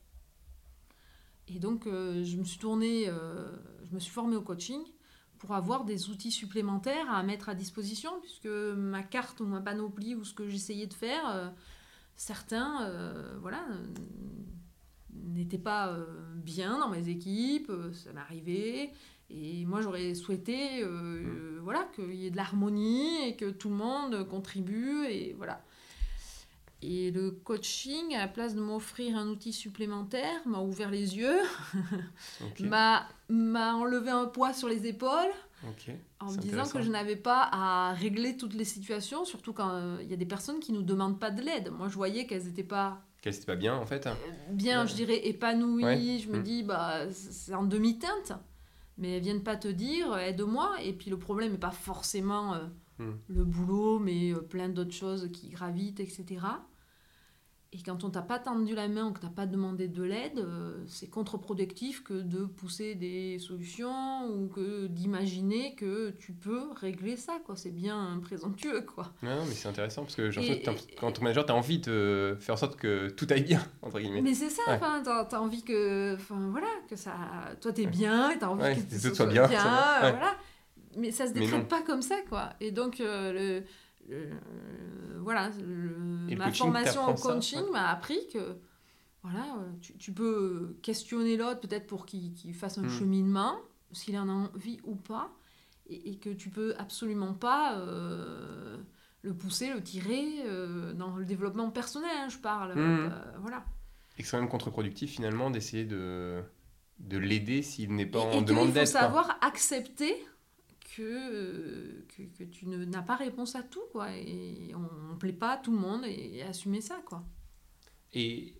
Et 1.47 1.59
donc, 1.59 1.85
je 1.85 2.37
me 2.37 2.43
suis 2.43 2.59
tournée, 2.59 3.05
je 3.07 3.93
me 3.95 3.99
suis 3.99 4.11
formée 4.11 4.35
au 4.35 4.41
coaching 4.41 4.81
pour 5.39 5.53
avoir 5.55 5.85
des 5.85 6.09
outils 6.09 6.31
supplémentaires 6.31 7.09
à 7.11 7.23
mettre 7.23 7.49
à 7.49 7.55
disposition, 7.55 8.11
puisque 8.21 8.45
ma 8.47 9.01
carte 9.03 9.39
ou 9.39 9.45
ma 9.45 9.59
panoplie 9.59 10.13
ou 10.15 10.23
ce 10.23 10.33
que 10.33 10.47
j'essayais 10.47 10.87
de 10.87 10.93
faire, 10.93 11.27
euh, 11.29 11.49
certains 12.21 12.83
euh, 12.83 13.35
voilà, 13.41 13.65
n'étaient 15.11 15.57
pas 15.57 15.89
euh, 15.89 16.05
bien 16.35 16.77
dans 16.77 16.89
mes 16.89 17.09
équipes, 17.09 17.71
ça 17.93 18.13
m'arrivait. 18.13 18.91
Et 19.31 19.65
moi, 19.65 19.81
j'aurais 19.81 20.13
souhaité 20.13 20.83
mmh. 20.83 21.59
voilà, 21.63 21.87
qu'il 21.95 22.13
y 22.13 22.27
ait 22.27 22.31
de 22.31 22.35
l'harmonie 22.35 23.27
et 23.27 23.35
que 23.37 23.49
tout 23.49 23.69
le 23.69 23.75
monde 23.75 24.27
contribue. 24.27 25.05
Et 25.05 25.33
voilà. 25.33 25.63
Et 26.83 27.11
le 27.11 27.31
coaching, 27.31 28.13
à 28.13 28.19
la 28.19 28.27
place 28.27 28.55
de 28.55 28.61
m'offrir 28.61 29.17
un 29.17 29.27
outil 29.27 29.53
supplémentaire, 29.53 30.41
m'a 30.45 30.59
ouvert 30.59 30.91
les 30.91 31.17
yeux, 31.17 31.39
m'a 32.59 33.07
enlevé 33.29 34.11
un 34.11 34.25
poids 34.25 34.53
sur 34.53 34.67
les 34.67 34.85
épaules, 34.85 35.31
en 36.19 36.31
me 36.31 36.37
disant 36.37 36.67
que 36.67 36.81
je 36.81 36.89
n'avais 36.89 37.15
pas 37.15 37.47
à 37.51 37.93
régler 37.93 38.37
toutes 38.37 38.53
les 38.53 38.65
situations, 38.65 39.25
surtout 39.25 39.53
quand 39.53 39.69
euh, 39.69 39.97
il 40.01 40.09
y 40.09 40.13
a 40.13 40.17
des 40.17 40.25
personnes 40.25 40.59
qui 40.59 40.71
ne 40.71 40.77
nous 40.77 40.83
demandent 40.83 41.19
pas 41.19 41.31
de 41.31 41.41
l'aide. 41.41 41.71
Moi, 41.71 41.87
je 41.87 41.95
voyais 41.95 42.25
qu'elles 42.25 42.45
n'étaient 42.45 42.63
pas... 42.63 43.01
Qu'elles 43.21 43.33
n'étaient 43.33 43.45
pas 43.45 43.55
bien, 43.55 43.75
en 43.75 43.85
fait 43.85 44.07
euh, 44.07 44.13
Bien, 44.49 44.85
je 44.85 44.95
dirais 44.95 45.27
épanouies. 45.27 46.19
Je 46.19 46.31
me 46.31 46.39
mm. 46.39 46.43
dis, 46.43 46.63
bah, 46.63 47.09
c'est 47.11 47.53
en 47.53 47.63
demi-teinte. 47.63 48.33
Mais 48.97 49.17
elles 49.17 49.23
viennent 49.23 49.43
pas 49.43 49.55
te 49.55 49.67
dire, 49.67 50.17
aide-moi. 50.17 50.75
Et 50.83 50.93
puis 50.93 51.09
le 51.09 51.17
problème 51.17 51.51
n'est 51.51 51.57
pas 51.57 51.71
forcément 51.71 52.55
euh, 52.55 52.65
mm. 52.99 53.13
le 53.27 53.43
boulot, 53.43 53.99
mais 53.99 54.33
plein 54.49 54.69
d'autres 54.69 54.93
choses 54.93 55.29
qui 55.31 55.49
gravitent, 55.49 55.99
etc. 55.99 56.39
Et 57.73 57.81
quand 57.81 58.03
on 58.03 58.09
t'a 58.09 58.21
pas 58.21 58.37
tendu 58.37 58.75
la 58.75 58.89
main 58.89 59.07
ou 59.07 59.13
que 59.13 59.21
t'as 59.21 59.29
pas 59.29 59.45
demandé 59.45 59.87
de 59.87 60.03
l'aide, 60.03 60.39
euh, 60.39 60.83
c'est 60.87 61.07
contre-productif 61.07 62.03
que 62.03 62.15
de 62.15 62.43
pousser 62.43 62.95
des 62.95 63.39
solutions 63.39 64.27
ou 64.27 64.49
que 64.49 64.87
d'imaginer 64.87 65.73
que 65.75 66.09
tu 66.19 66.33
peux 66.33 66.63
régler 66.75 67.15
ça. 67.15 67.39
quoi. 67.45 67.55
C'est 67.55 67.71
bien 67.71 68.19
présomptueux. 68.21 68.81
quoi. 68.81 69.13
Non, 69.23 69.45
mais 69.47 69.53
c'est 69.53 69.69
intéressant 69.69 70.01
parce 70.01 70.15
que 70.15 70.29
genre, 70.31 70.43
quand 70.99 71.13
ton 71.13 71.21
manager, 71.21 71.45
tu 71.45 71.51
as 71.53 71.55
envie 71.55 71.79
de 71.79 72.35
faire 72.41 72.55
en 72.55 72.57
sorte 72.57 72.75
que 72.75 73.07
tout 73.09 73.27
aille 73.29 73.43
bien, 73.43 73.65
entre 73.81 74.01
guillemets. 74.01 74.21
Mais 74.21 74.33
c'est 74.33 74.49
ça, 74.49 74.63
tu 74.77 75.09
as, 75.09 75.41
envie 75.41 75.63
que, 75.63 76.17
voilà, 76.27 76.67
que 76.89 76.97
ça, 76.97 77.13
toi 77.61 77.71
tu 77.71 77.83
es 77.83 77.85
bien, 77.85 78.35
tu 78.37 78.43
as 78.43 78.51
envie 78.51 78.85
que, 78.85 79.09
tout 79.09 79.15
soit 79.15 79.27
bien. 79.27 79.47
voilà. 79.47 80.35
Mais 80.97 81.11
ça 81.11 81.25
se 81.27 81.31
décrète 81.31 81.69
pas 81.69 81.81
comme 81.81 82.01
ça. 82.01 82.15
quoi. 82.27 82.49
Et 82.59 82.71
donc, 82.71 82.99
euh, 82.99 83.31
le 83.31 83.63
euh, 84.11 85.19
voilà, 85.19 85.51
ma 86.37 86.51
formation 86.51 87.01
en 87.01 87.15
coaching 87.15 87.63
m'a 87.71 87.89
appris 87.89 88.19
que 88.33 88.57
voilà, 89.23 89.45
euh, 89.59 89.71
tu, 89.81 89.97
tu 89.97 90.11
peux 90.11 90.77
questionner 90.81 91.37
l'autre 91.37 91.59
peut-être 91.59 91.87
pour 91.87 92.05
qu'il 92.05 92.53
fasse 92.53 92.77
un 92.77 92.83
hmm. 92.83 92.89
cheminement, 92.89 93.55
s'il 93.91 94.17
en 94.17 94.27
a 94.27 94.31
envie 94.31 94.79
ou 94.83 94.95
pas, 94.95 95.31
et, 95.87 96.17
que 96.17 96.29
tu 96.29 96.49
peux 96.49 96.73
absolument 96.77 97.33
pas 97.33 97.77
euh, 97.77 98.77
le 99.21 99.33
pousser, 99.35 99.73
le 99.73 99.83
tirer 99.83 100.43
dans 100.95 101.15
le 101.15 101.25
développement 101.25 101.69
personnel, 101.69 102.09
hein, 102.13 102.29
je 102.29 102.37
parle. 102.37 102.73
Hmm. 102.77 103.13
voilà. 103.39 103.65
Et 104.17 104.23
c'est 104.23 104.31
quand 104.31 104.39
même 104.39 104.49
contre-productif 104.49 105.11
finalement 105.11 105.49
d'essayer 105.49 105.85
de, 105.85 106.43
de 106.99 107.17
l'aider 107.17 107.61
s'il 107.61 107.93
n'est 107.95 108.05
pas 108.05 108.19
en 108.19 108.41
demande 108.41 108.71
d'aide. 108.71 108.83
Il 108.83 108.91
faut 108.91 108.97
savoir 108.99 109.37
accepter 109.41 110.15
que, 110.95 112.05
que, 112.37 112.43
tu 112.43 112.67
n'as 112.67 113.01
pas 113.01 113.15
réponse 113.15 113.55
à 113.55 113.63
tout, 113.63 113.83
quoi. 113.91 114.11
Et 114.11 114.73
on 114.75 115.13
ne 115.13 115.17
plaît 115.17 115.33
pas 115.33 115.53
à 115.53 115.57
tout 115.57 115.71
le 115.71 115.77
monde 115.77 116.05
et, 116.05 116.41
assumer 116.43 116.81
ça, 116.81 117.01
quoi. 117.05 117.23
Et, 118.13 118.55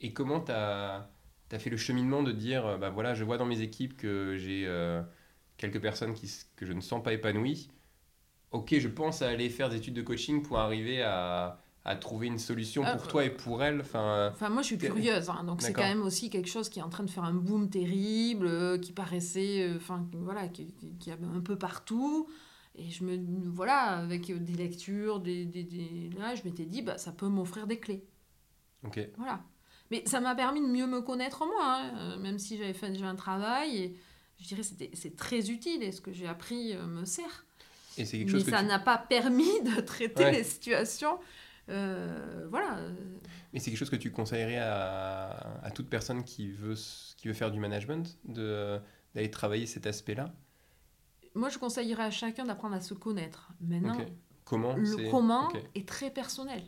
et 0.00 0.12
comment 0.12 0.40
tu 0.40 0.52
as, 0.52 1.10
fait 1.58 1.70
le 1.70 1.76
cheminement 1.76 2.22
de 2.22 2.32
dire, 2.32 2.78
bah 2.78 2.90
voilà, 2.90 3.14
je 3.14 3.22
vois 3.22 3.36
dans 3.36 3.46
mes 3.46 3.60
équipes 3.60 3.96
que 3.96 4.36
j'ai 4.36 4.64
euh, 4.66 5.02
quelques 5.56 5.80
personnes 5.80 6.14
qui, 6.14 6.30
que 6.56 6.66
je 6.66 6.72
ne 6.72 6.80
sens 6.80 7.02
pas 7.02 7.12
épanouies. 7.12 7.70
Ok, 8.50 8.78
je 8.78 8.88
pense 8.88 9.22
à 9.22 9.28
aller 9.28 9.50
faire 9.50 9.68
des 9.68 9.76
études 9.76 9.94
de 9.94 10.02
coaching 10.02 10.42
pour 10.42 10.58
arriver 10.58 11.02
à, 11.02 11.60
à 11.84 11.96
trouver 11.96 12.28
une 12.28 12.38
solution 12.38 12.82
pour 12.82 13.02
ah, 13.04 13.08
toi 13.08 13.24
et 13.24 13.30
pour 13.30 13.62
elle 13.62 13.80
Enfin, 13.82 14.30
enfin 14.32 14.48
moi, 14.48 14.62
je 14.62 14.68
suis 14.68 14.78
curieuse, 14.78 15.28
hein, 15.28 15.44
donc 15.44 15.60
c'est 15.60 15.74
quand 15.74 15.82
même 15.82 16.02
aussi 16.02 16.30
quelque 16.30 16.48
chose 16.48 16.68
qui 16.70 16.78
est 16.78 16.82
en 16.82 16.88
train 16.88 17.04
de 17.04 17.10
faire 17.10 17.24
un 17.24 17.34
boom 17.34 17.68
terrible, 17.68 18.46
euh, 18.46 18.78
qui 18.78 18.92
paraissait, 18.92 19.68
euh, 19.68 19.76
enfin, 19.76 20.06
voilà, 20.14 20.48
qui, 20.48 20.74
qui, 20.98 21.10
a 21.10 21.14
un 21.14 21.40
peu 21.40 21.56
partout. 21.56 22.26
Et 22.76 22.90
je 22.90 23.04
me, 23.04 23.18
voilà, 23.50 23.98
avec 23.98 24.32
des 24.32 24.54
lectures, 24.54 25.20
des, 25.20 25.44
des, 25.44 25.62
des... 25.62 26.10
là, 26.18 26.34
je 26.34 26.42
m'étais 26.44 26.64
dit, 26.64 26.80
bah, 26.80 26.96
ça 26.96 27.12
peut 27.12 27.28
m'offrir 27.28 27.66
des 27.66 27.78
clés. 27.78 28.04
Ok. 28.84 29.00
Voilà. 29.18 29.42
Mais 29.90 30.02
ça 30.06 30.20
m'a 30.20 30.34
permis 30.34 30.62
de 30.62 30.66
mieux 30.66 30.86
me 30.86 31.02
connaître 31.02 31.44
moi, 31.44 31.62
hein, 31.62 31.92
euh, 31.98 32.18
même 32.18 32.38
si 32.38 32.56
j'avais 32.56 32.72
fait 32.72 32.88
déjà 32.88 33.06
un 33.06 33.14
travail. 33.14 33.76
Et 33.76 33.96
je 34.40 34.48
dirais 34.48 34.62
c'est 34.62 35.16
très 35.16 35.50
utile 35.50 35.82
et 35.82 35.92
ce 35.92 36.00
que 36.00 36.12
j'ai 36.12 36.26
appris 36.26 36.74
me 36.74 37.04
sert. 37.04 37.44
Et 37.98 38.04
quelque 38.04 38.30
chose 38.30 38.44
Mais 38.46 38.50
ça 38.50 38.62
n'a 38.62 38.80
pas 38.80 38.98
permis 38.98 39.62
de 39.62 39.80
traiter 39.80 40.32
les 40.32 40.42
situations 40.42 41.18
euh, 41.68 42.46
voilà. 42.50 42.78
Mais 43.52 43.60
c'est 43.60 43.70
quelque 43.70 43.78
chose 43.78 43.90
que 43.90 43.96
tu 43.96 44.10
conseillerais 44.10 44.58
à, 44.58 45.60
à, 45.62 45.70
toute 45.70 45.88
personne 45.88 46.24
qui 46.24 46.50
veut, 46.50 46.74
qui 47.16 47.28
veut 47.28 47.34
faire 47.34 47.50
du 47.50 47.60
management, 47.60 48.18
d'aller 48.24 49.30
travailler 49.30 49.66
cet 49.66 49.86
aspect-là? 49.86 50.34
Moi, 51.34 51.48
je 51.48 51.58
conseillerais 51.58 52.04
à 52.04 52.10
chacun 52.10 52.44
d'apprendre 52.44 52.76
à 52.76 52.80
se 52.80 52.94
connaître. 52.94 53.50
Maintenant, 53.60 53.98
comment 54.44 54.74
le 54.76 55.10
comment 55.10 55.48
est 55.74 55.88
très 55.88 56.10
personnel. 56.10 56.62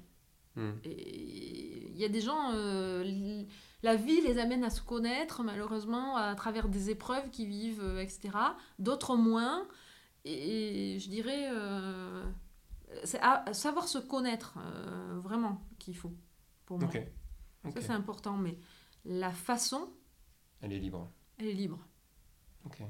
Hmm. 0.56 0.72
Il 0.84 1.96
y 1.96 2.04
a 2.04 2.08
des 2.08 2.20
gens, 2.20 2.52
euh, 2.54 3.42
la 3.82 3.96
vie 3.96 4.20
les 4.22 4.38
amène 4.38 4.64
à 4.64 4.70
se 4.70 4.80
connaître, 4.80 5.42
malheureusement, 5.42 6.16
à 6.16 6.34
travers 6.34 6.68
des 6.68 6.90
épreuves 6.90 7.30
qu'ils 7.30 7.48
vivent, 7.48 7.82
euh, 7.82 8.00
etc. 8.00 8.30
D'autres 8.78 9.16
moins. 9.16 9.68
Et, 10.24 10.98
je 10.98 11.08
dirais, 11.08 11.48
c'est 13.04 13.20
savoir 13.52 13.88
se 13.88 13.98
connaître 13.98 14.58
euh, 14.58 15.18
vraiment 15.20 15.66
qu'il 15.78 15.96
faut 15.96 16.14
pour 16.64 16.78
moi. 16.78 16.90
Ça 16.90 17.80
c'est 17.80 17.90
important, 17.90 18.36
mais 18.36 18.58
la 19.04 19.32
façon. 19.32 19.90
Elle 20.60 20.72
est 20.72 20.78
libre. 20.78 21.10
Elle 21.38 21.48
est 21.48 21.52
libre. 21.52 21.86
Ok. 22.64 22.82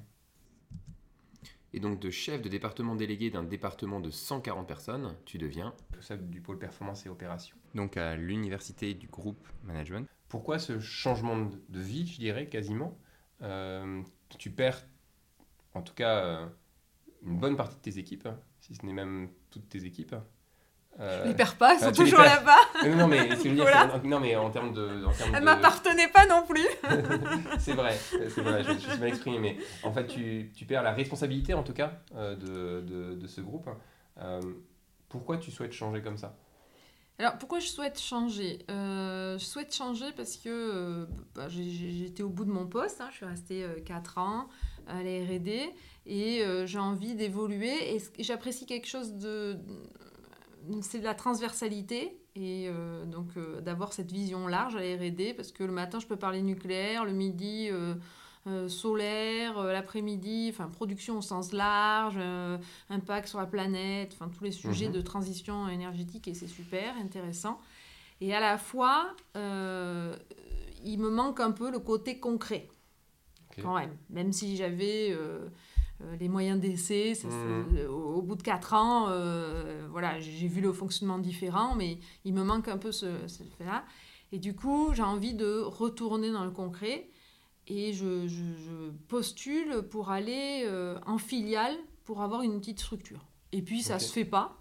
Et 1.72 1.80
donc 1.80 2.00
de 2.00 2.10
chef 2.10 2.40
de 2.40 2.48
département 2.48 2.94
délégué 2.94 3.30
d'un 3.30 3.42
département 3.42 4.00
de 4.00 4.10
140 4.10 4.66
personnes, 4.66 5.14
tu 5.26 5.36
deviens 5.36 5.74
responsable 5.90 6.30
du 6.30 6.40
pôle 6.40 6.58
performance 6.58 7.04
et 7.04 7.10
opération. 7.10 7.56
Donc 7.74 7.96
à 7.96 8.16
l'université 8.16 8.94
du 8.94 9.08
groupe 9.08 9.46
management. 9.62 10.08
Pourquoi 10.28 10.58
ce 10.58 10.80
changement 10.80 11.50
de 11.68 11.80
vie, 11.80 12.06
je 12.06 12.18
dirais 12.18 12.48
quasiment 12.48 12.98
euh, 13.42 14.02
Tu 14.38 14.50
perds, 14.50 14.86
en 15.74 15.82
tout 15.82 15.94
cas, 15.94 16.24
euh, 16.24 16.46
une 17.22 17.38
bonne 17.38 17.56
partie 17.56 17.76
de 17.76 17.82
tes 17.82 17.98
équipes, 17.98 18.26
hein, 18.26 18.40
si 18.66 18.74
ce 18.74 18.84
n'est 18.84 18.92
même 18.92 19.28
toutes 19.50 19.68
tes 19.68 19.84
équipes. 19.84 20.16
Euh... 20.98 21.22
Je 21.22 21.28
les 21.28 21.34
perds 21.34 21.56
pas, 21.56 21.74
ils 21.74 21.80
sont 21.80 21.92
toujours 21.92 22.20
là-bas. 22.20 22.56
non, 22.88 23.06
mais, 23.06 23.28
non, 24.02 24.18
mais 24.18 24.34
en 24.34 24.50
termes 24.50 24.72
de. 24.72 25.04
En 25.04 25.12
Elles 25.34 25.40
ne 25.40 25.44
m'appartenaient 25.44 26.08
pas 26.08 26.26
non 26.26 26.44
plus. 26.46 26.66
c'est 27.58 27.74
vrai, 27.74 27.96
c'est 27.98 28.40
vrai, 28.40 28.64
je, 28.64 28.72
me 28.72 28.78
suis 28.78 28.98
mal 28.98 29.08
exprimé, 29.08 29.38
mais 29.38 29.56
en 29.82 29.92
fait, 29.92 30.06
tu, 30.06 30.50
tu 30.56 30.64
perds 30.64 30.82
la 30.82 30.92
responsabilité, 30.92 31.54
en 31.54 31.62
tout 31.62 31.74
cas, 31.74 32.00
euh, 32.16 32.34
de, 32.34 32.80
de, 32.80 33.14
de, 33.14 33.26
ce 33.26 33.40
groupe. 33.40 33.68
Euh, 34.18 34.40
pourquoi 35.08 35.36
tu 35.36 35.50
souhaites 35.50 35.72
changer 35.72 36.00
comme 36.00 36.16
ça? 36.16 36.34
Alors 37.18 37.38
pourquoi 37.38 37.60
je 37.60 37.68
souhaite 37.68 38.00
changer? 38.00 38.64
Euh, 38.70 39.38
Je 39.38 39.44
souhaite 39.44 39.74
changer 39.74 40.12
parce 40.16 40.36
que 40.36 41.06
bah, 41.34 41.48
j'étais 41.48 42.22
au 42.22 42.28
bout 42.28 42.44
de 42.44 42.50
mon 42.50 42.66
poste, 42.66 43.00
hein, 43.00 43.08
je 43.10 43.16
suis 43.16 43.26
restée 43.26 43.66
4 43.86 44.18
ans 44.18 44.48
à 44.86 45.02
la 45.02 45.24
RD 45.24 45.72
et 46.06 46.42
j'ai 46.66 46.78
envie 46.78 47.14
d'évoluer 47.14 47.96
et 47.96 48.22
j'apprécie 48.22 48.66
quelque 48.66 48.86
chose 48.86 49.14
de 49.14 49.58
c'est 50.82 50.98
de 50.98 51.04
la 51.04 51.14
transversalité 51.14 52.18
et 52.34 52.68
euh, 52.68 53.04
donc 53.04 53.28
euh, 53.36 53.60
d'avoir 53.60 53.92
cette 53.92 54.10
vision 54.12 54.46
large 54.46 54.76
à 54.76 54.80
la 54.80 54.96
R&D 54.96 55.34
parce 55.34 55.52
que 55.52 55.64
le 55.64 55.72
matin 55.72 55.98
je 55.98 56.06
peux 56.06 56.16
parler 56.16 56.42
nucléaire, 56.42 57.04
le 57.04 57.12
midi 57.12 57.68
euh, 57.70 58.68
solaire, 58.68 59.60
l'après-midi, 59.60 60.50
enfin 60.52 60.68
production 60.68 61.18
au 61.18 61.22
sens 61.22 61.52
large, 61.52 62.16
impact 62.90 63.28
sur 63.28 63.40
la 63.40 63.46
planète, 63.46 64.12
enfin 64.14 64.28
tous 64.28 64.44
les 64.44 64.52
sujets 64.52 64.86
mhm. 64.86 64.92
de 64.92 65.00
transition 65.00 65.68
énergétique 65.68 66.28
et 66.28 66.34
c'est 66.34 66.46
super 66.46 66.96
intéressant. 66.96 67.60
Et 68.20 68.34
à 68.34 68.40
la 68.40 68.56
fois, 68.56 69.14
il 69.34 70.98
me 71.00 71.10
manque 71.10 71.40
un 71.40 71.50
peu 71.50 71.72
le 71.72 71.80
côté 71.80 72.20
concret 72.20 72.68
quand 73.62 73.74
même, 73.78 73.96
même 74.10 74.32
si 74.32 74.56
j'avais 74.56 75.10
euh, 75.10 75.48
les 76.20 76.28
moyens 76.28 76.60
d'essai, 76.60 77.14
mmh. 77.24 77.88
au, 77.88 78.22
bout 78.22 78.36
de 78.36 78.42
4 78.42 78.74
ans, 78.74 79.06
euh, 79.08 79.86
voilà, 79.90 80.18
j'ai 80.20 80.46
vu 80.48 80.60
le 80.60 80.72
fonctionnement 80.72 81.18
différent, 81.18 81.74
mais 81.74 81.98
il 82.24 82.34
me 82.34 82.42
manque 82.44 82.68
un 82.68 82.78
peu 82.78 82.92
ce, 82.92 83.06
fait-là. 83.58 83.84
Et 84.32 84.38
du 84.38 84.54
coup, 84.54 84.90
j'ai 84.92 85.02
envie 85.02 85.34
de 85.34 85.60
retourner 85.60 86.30
dans 86.32 86.44
le 86.44 86.50
concret. 86.50 87.08
et 87.68 87.92
je, 87.92 88.26
je- 88.28 88.56
je 88.64 88.90
postule 89.08 89.82
pour 89.90 90.10
aller 90.10 90.62
euh, 90.66 90.98
en 91.06 91.18
filiale 91.18 91.74
pour 92.04 92.20
avoir 92.22 92.42
une 92.42 92.60
petite 92.60 92.78
structure. 92.80 93.24
Et 93.52 93.62
puis 93.62 93.82
ça 93.82 93.96
Ok. 93.96 94.00
se 94.02 94.12
fait 94.12 94.24
pas. 94.24 94.56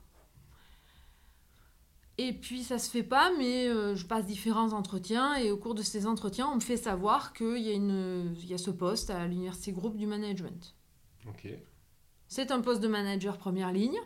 Et 2.18 2.32
puis 2.32 2.64
ça 2.64 2.80
se 2.80 2.90
fait 2.90 3.04
pas, 3.04 3.32
mais 3.38 3.68
euh, 3.68 3.94
je 3.96 4.06
passe 4.06 4.26
différents 4.26 4.72
entretiens 4.72 5.36
et 5.36 5.52
au 5.52 5.58
cours 5.58 5.76
de 5.76 5.82
ces 5.82 6.08
entretiens, 6.08 6.48
on 6.50 6.56
me 6.56 6.62
fait 6.62 6.78
savoir 6.78 7.34
qu'il 7.34 7.58
y, 7.58 7.70
a 7.70 7.74
une- 7.74 8.34
il 8.40 8.46
y 8.50 8.54
a 8.54 8.58
ce 8.58 8.72
poste 8.72 9.10
à 9.10 9.28
l'Université 9.28 9.74
Groupe 9.74 9.98
du 9.98 10.08
Management. 10.08 10.76
Ok. 11.28 11.48
C'est 12.30 12.52
un 12.52 12.62
poste 12.62 12.82
de 12.82 12.88
manager 12.88 13.38
première 13.38 13.72
ligne, 13.74 13.98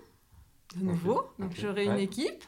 de 0.76 0.84
nouveau. 0.84 1.22
Donc 1.38 1.52
j'aurai 1.61 1.86
une 1.86 1.91
équipe 1.99 2.44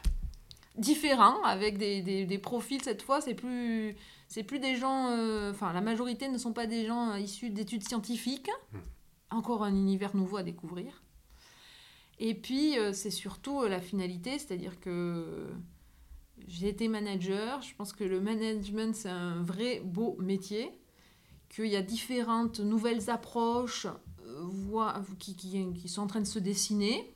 différente, 0.77 1.38
avec 1.43 1.77
des, 1.77 2.01
des- 2.01 2.25
des 2.25 2.38
profils 2.39 2.81
cette 2.81 3.01
fois. 3.03 3.21
C'est 3.21 3.35
plus, 3.35 3.95
c'est 4.27 4.43
plus 4.43 4.59
des 4.59 4.75
gens. 4.77 5.09
euh, 5.11 5.51
Enfin, 5.51 5.73
la 5.73 5.81
majorité 5.81 6.27
ne 6.27 6.38
sont 6.38 6.53
pas 6.53 6.65
des 6.65 6.85
gens 6.88 7.11
euh, 7.11 7.19
issus 7.19 7.49
d'études 7.51 7.88
scientifiques. 7.88 8.49
Hmm. 8.73 8.77
Encore 9.38 9.63
un 9.63 9.73
univers 9.75 10.15
nouveau 10.15 10.38
à 10.38 10.43
découvrir. 10.43 11.03
Et 12.23 12.35
puis, 12.35 12.77
euh, 12.77 12.93
c'est 12.93 13.10
surtout 13.10 13.61
euh, 13.61 13.68
la 13.68 13.81
finalité, 13.81 14.38
c'est-à-dire 14.38 14.80
que 14.80 15.48
j'ai 16.48 16.69
été 16.69 16.88
manager. 16.88 17.64
Je 17.64 17.73
pense 17.73 17.93
que 17.93 18.03
le 18.03 18.22
management, 18.22 18.95
c'est 18.95 19.10
un 19.10 19.41
vrai 19.41 19.81
beau 19.84 20.15
métier. 20.19 20.72
Qu'il 21.49 21.65
y 21.65 21.76
a 21.76 21.81
différentes 21.81 22.60
nouvelles 22.60 23.10
approches 23.10 23.88
euh, 24.27 24.91
qui, 25.18 25.35
qui- 25.35 25.89
sont 25.89 26.03
en 26.03 26.07
train 26.07 26.22
de 26.22 26.27
se 26.27 26.38
dessiner. 26.38 27.11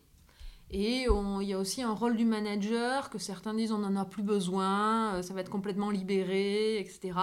Et 0.72 1.06
il 1.06 1.48
y 1.48 1.54
a 1.54 1.60
aussi 1.60 1.84
un 1.84 1.94
rôle 1.94 2.18
du 2.18 2.26
manager 2.26 3.12
que 3.12 3.20
certains 3.20 3.54
disent 3.54 3.72
on 3.72 3.78
n'en 3.78 3.96
a 3.96 4.04
plus 4.04 4.24
besoin, 4.24 5.22
ça 5.22 5.36
va 5.36 5.42
être 5.42 5.52
complètement 5.52 5.92
libéré, 5.92 6.80
etc. 6.80 7.14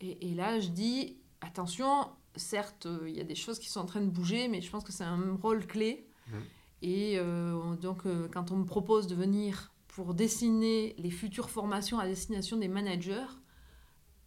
Et, 0.00 0.34
là, 0.34 0.58
je 0.58 0.68
dis 0.68 1.18
attention, 1.42 2.08
certes, 2.34 2.88
il 3.06 3.14
y 3.14 3.20
a 3.20 3.24
des 3.24 3.34
choses 3.34 3.58
qui 3.58 3.68
sont 3.68 3.80
en 3.80 3.84
train 3.84 4.00
de 4.00 4.08
bouger, 4.08 4.48
mais 4.48 4.62
je 4.62 4.70
pense 4.70 4.84
que 4.84 4.90
c'est 4.92 5.04
un 5.04 5.36
rôle 5.42 5.66
clé. 5.66 6.08
Mhm. 6.28 6.42
Et 6.82 7.18
euh, 7.18 7.54
on- 7.54 7.74
donc, 7.74 8.06
euh, 8.06 8.28
quand 8.32 8.50
on 8.52 8.56
me 8.56 8.64
propose 8.64 9.06
de 9.06 9.14
venir 9.14 9.72
pour 9.88 10.14
dessiner 10.14 10.94
les 10.98 11.10
futures 11.10 11.48
formations 11.50 11.98
à 11.98 12.06
destination 12.06 12.56
des 12.58 12.68
managers, 12.68 13.24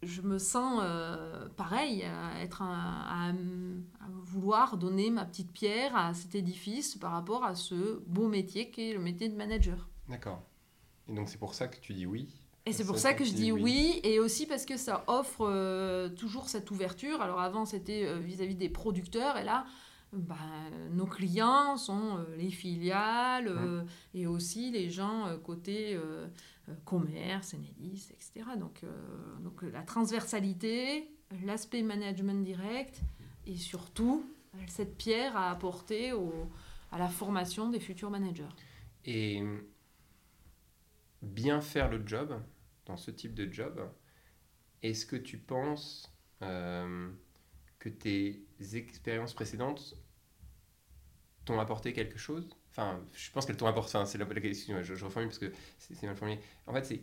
je 0.02 0.22
me 0.22 0.38
sens 0.38 0.80
euh, 0.82 1.48
pareil, 1.56 2.02
à, 2.04 2.40
être 2.42 2.62
un- 2.62 3.04
à, 3.06 3.28
à 3.30 4.08
vouloir 4.24 4.78
donner 4.78 5.10
ma 5.10 5.24
petite 5.26 5.52
pierre 5.52 5.94
à 5.94 6.14
cet 6.14 6.34
édifice 6.34 6.96
par 6.96 7.12
rapport 7.12 7.44
à 7.44 7.54
ce 7.54 8.00
beau 8.06 8.26
métier 8.28 8.70
qui 8.70 8.90
est 8.90 8.94
le 8.94 9.00
métier 9.00 9.28
de 9.28 9.36
manager. 9.36 9.88
D'accord. 10.08 10.42
Et 11.08 11.14
donc 11.14 11.28
c'est 11.28 11.38
pour 11.38 11.54
ça 11.54 11.68
que 11.68 11.78
tu 11.78 11.92
dis 11.92 12.06
oui? 12.06 12.28
Et 12.66 12.72
c'est 12.72 12.84
pour 12.84 12.98
ça 12.98 13.14
que 13.14 13.24
je 13.24 13.32
dis 13.32 13.52
oui. 13.52 13.62
oui. 13.62 14.00
et 14.04 14.20
aussi 14.20 14.46
parce 14.46 14.64
que 14.66 14.76
ça 14.76 15.04
offre 15.06 15.46
euh, 15.48 16.08
toujours 16.10 16.48
cette 16.48 16.70
ouverture. 16.70 17.20
Alors 17.20 17.40
avant, 17.40 17.64
c'était 17.64 18.04
euh, 18.06 18.18
vis-à-vis 18.18 18.54
des 18.54 18.68
producteurs, 18.68 19.36
et 19.38 19.44
là, 19.44 19.64
ben, 20.12 20.36
nos 20.92 21.06
clients 21.06 21.76
sont 21.76 22.18
euh, 22.18 22.36
les 22.36 22.50
filiales 22.50 23.46
euh, 23.48 23.84
et 24.14 24.26
aussi 24.26 24.70
les 24.70 24.90
gens 24.90 25.26
euh, 25.28 25.38
côté 25.38 25.98
commerce, 26.84 27.54
Enedis, 27.54 28.08
etc. 28.12 28.50
Donc, 28.58 28.84
donc 29.40 29.62
la 29.62 29.82
transversalité, 29.82 31.08
l'aspect 31.44 31.82
management 31.82 32.44
direct 32.44 33.00
et 33.46 33.56
surtout 33.56 34.24
cette 34.68 34.96
pierre 34.96 35.36
à 35.36 35.50
apporter 35.50 36.12
au- 36.12 36.48
à 36.92 36.98
la 36.98 37.08
formation 37.08 37.70
des 37.70 37.80
futurs 37.80 38.10
managers. 38.10 38.48
Et 39.04 39.42
bien 41.22 41.60
faire 41.60 41.90
le 41.90 42.06
job, 42.06 42.40
dans 42.86 42.96
ce 42.96 43.10
type 43.10 43.34
de 43.34 43.52
job, 43.52 43.80
est-ce 44.82 45.06
que 45.06 45.16
tu 45.16 45.38
penses 45.38 46.12
que 46.40 47.88
tes 47.88 48.44
expériences 48.74 49.34
précédentes 49.34 49.96
t'ont 51.50 51.60
apporté 51.60 51.92
quelque 51.92 52.18
chose 52.18 52.48
Enfin, 52.70 53.00
je 53.12 53.30
pense 53.32 53.46
qu'elles 53.46 53.56
t'ont 53.56 53.66
apporté. 53.66 53.96
Enfin, 53.96 54.06
c'est 54.06 54.16
la, 54.18 54.26
question. 54.26 54.80
Je, 54.82 54.94
je 54.94 55.04
reformule 55.04 55.28
parce 55.28 55.38
que 55.40 55.52
c'est 55.78 56.00
mal 56.04 56.16
formulé. 56.16 56.38
En 56.68 56.72
fait, 56.72 56.84
c'est 56.84 57.02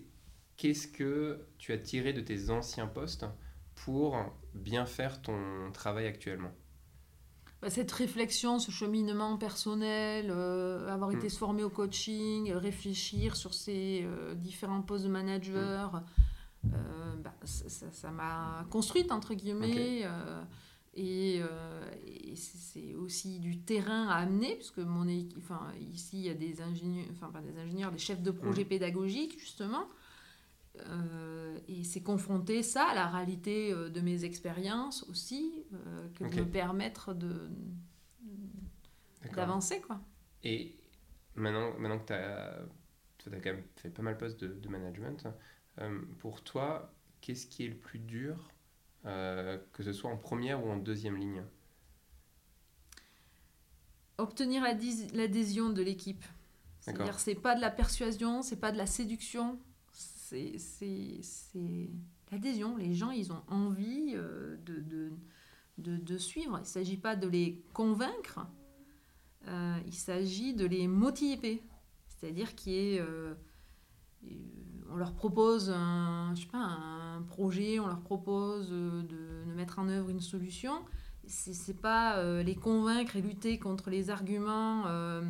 qu'est-ce 0.55 0.87
que 0.87 1.45
tu 1.57 1.73
as 1.73 1.77
tiré 1.77 2.13
de 2.13 2.21
tes 2.21 2.49
anciens 2.49 2.87
postes 2.87 3.25
pour 3.75 4.17
bien 4.53 4.85
faire 4.85 5.21
ton 5.21 5.71
travail 5.73 6.07
actuellement? 6.07 6.51
Bah, 7.61 7.69
cette 7.69 7.91
réflexion, 7.91 8.59
ce 8.59 8.71
cheminement 8.71 9.37
personnel, 9.37 10.27
euh, 10.29 10.87
avoir 10.89 11.11
été 11.11 11.27
Mm. 11.27 11.29
se 11.29 11.37
former 11.37 11.63
au 11.63 11.69
coaching, 11.69 12.51
euh, 12.51 12.59
réfléchir 12.59 13.35
sur 13.35 13.53
ces 13.53 14.03
euh, 14.05 14.35
différents 14.35 14.81
postes 14.81 15.05
de 15.05 15.09
manager, 15.09 16.03
euh, 16.73 17.15
bah, 17.17 17.33
ça- 17.43 18.11
m'a 18.11 18.65
construite, 18.69 19.11
entre 19.11 19.33
guillemets. 19.33 20.05
Et 20.97 21.39
euh, 21.41 21.89
et 22.03 22.35
c'est 22.35 22.93
aussi 22.95 23.39
du 23.39 23.59
terrain 23.59 24.07
à 24.07 24.15
amener, 24.15 24.55
puisque 24.55 24.79
mon 24.79 25.07
équipe, 25.07 25.37
enfin, 25.37 25.71
ici, 25.91 26.17
il 26.19 26.25
y 26.25 26.29
a 26.29 26.33
des 26.33 26.61
ingénieurs, 26.61 27.07
enfin, 27.11 27.29
pas 27.31 27.41
des 27.41 27.57
ingénieurs, 27.57 27.91
des 27.91 27.97
chefs 27.97 28.21
de 28.21 28.31
projet 28.31 28.65
pédagogiques, 28.65 29.39
justement. 29.39 29.87
Euh, 30.85 31.57
et 31.67 31.83
c'est 31.83 32.01
confronter 32.01 32.63
ça 32.63 32.85
à 32.85 32.95
la 32.95 33.07
réalité 33.07 33.71
euh, 33.71 33.89
de 33.89 34.01
mes 34.01 34.25
expériences 34.25 35.07
aussi, 35.09 35.65
euh, 35.73 36.07
que 36.15 36.23
de 36.23 36.41
me 36.41 36.45
permettre 36.45 37.13
de 37.13 37.49
d'avancer 39.33 39.81
quoi. 39.81 39.99
Et 40.43 40.75
maintenant, 41.35 41.77
maintenant 41.79 41.99
que 41.99 42.05
tu 42.05 42.13
as, 42.13 43.39
quand 43.39 43.51
même 43.51 43.63
fait 43.75 43.89
pas 43.89 44.01
mal 44.01 44.13
de 44.13 44.19
postes 44.19 44.39
de, 44.39 44.53
de 44.53 44.69
management, 44.69 45.27
pour 46.19 46.43
toi, 46.43 46.93
qu'est-ce 47.21 47.45
qui 47.47 47.65
est 47.65 47.69
le 47.69 47.75
plus 47.75 47.99
dur, 47.99 48.49
euh, 49.05 49.57
que 49.73 49.83
ce 49.83 49.93
soit 49.93 50.09
en 50.11 50.17
première 50.17 50.65
ou 50.65 50.69
en 50.69 50.77
deuxième 50.77 51.15
ligne 51.17 51.43
Obtenir 54.17 54.63
l'adhés- 54.63 55.07
l'adhésion 55.13 55.69
de 55.69 55.81
l'équipe. 55.83 56.25
C'est-à-dire 56.79 57.19
c'est 57.19 57.35
pas 57.35 57.53
de 57.55 57.61
la 57.61 57.69
persuasion, 57.69 58.41
c'est 58.41 58.55
pas 58.59 58.71
de 58.71 58.77
la 58.77 58.85
séduction, 58.87 59.59
c'est 59.91 60.57
l'adhésion. 62.31 62.77
Les 62.77 62.93
gens 62.95 63.11
ils 63.11 63.31
ont 63.31 63.43
envie 63.47 64.13
euh, 64.15 64.57
de, 64.65 64.79
de, 64.79 65.11
de, 65.77 65.97
de 65.97 66.17
suivre. 66.17 66.59
Il 66.63 66.65
s'agit 66.65 66.97
pas 66.97 67.15
de 67.15 67.27
les 67.27 67.61
convaincre, 67.73 68.39
euh, 69.47 69.77
il 69.85 69.93
s'agit 69.93 70.53
de 70.53 70.65
les 70.65 70.87
motiver. 70.87 71.61
C'est-à-dire 72.07 72.55
qu'il 72.55 72.73
y 72.73 72.95
ait, 72.95 72.99
euh, 72.99 73.35
on 74.91 74.95
leur 74.95 75.14
propose 75.14 75.69
un, 75.69 76.34
je 76.35 76.41
sais 76.41 76.47
pas, 76.47 76.57
un 76.57 77.22
projet, 77.23 77.80
on 77.80 77.88
leur 77.88 78.01
propose 78.01 78.69
euh, 78.72 79.01
de, 79.03 79.49
de 79.49 79.53
mettre 79.55 79.80
en 79.80 79.88
œuvre 79.89 80.09
une 80.09 80.22
solution. 80.22 80.73
C'est 81.30 81.81
pas 81.81 82.18
euh, 82.18 82.41
les 82.41 82.55
convaincre 82.55 83.18
et 83.18 83.22
lutter 83.22 83.59
contre 83.59 83.89
les 83.89 84.09
arguments, 84.09 84.84
euh, 84.88 85.22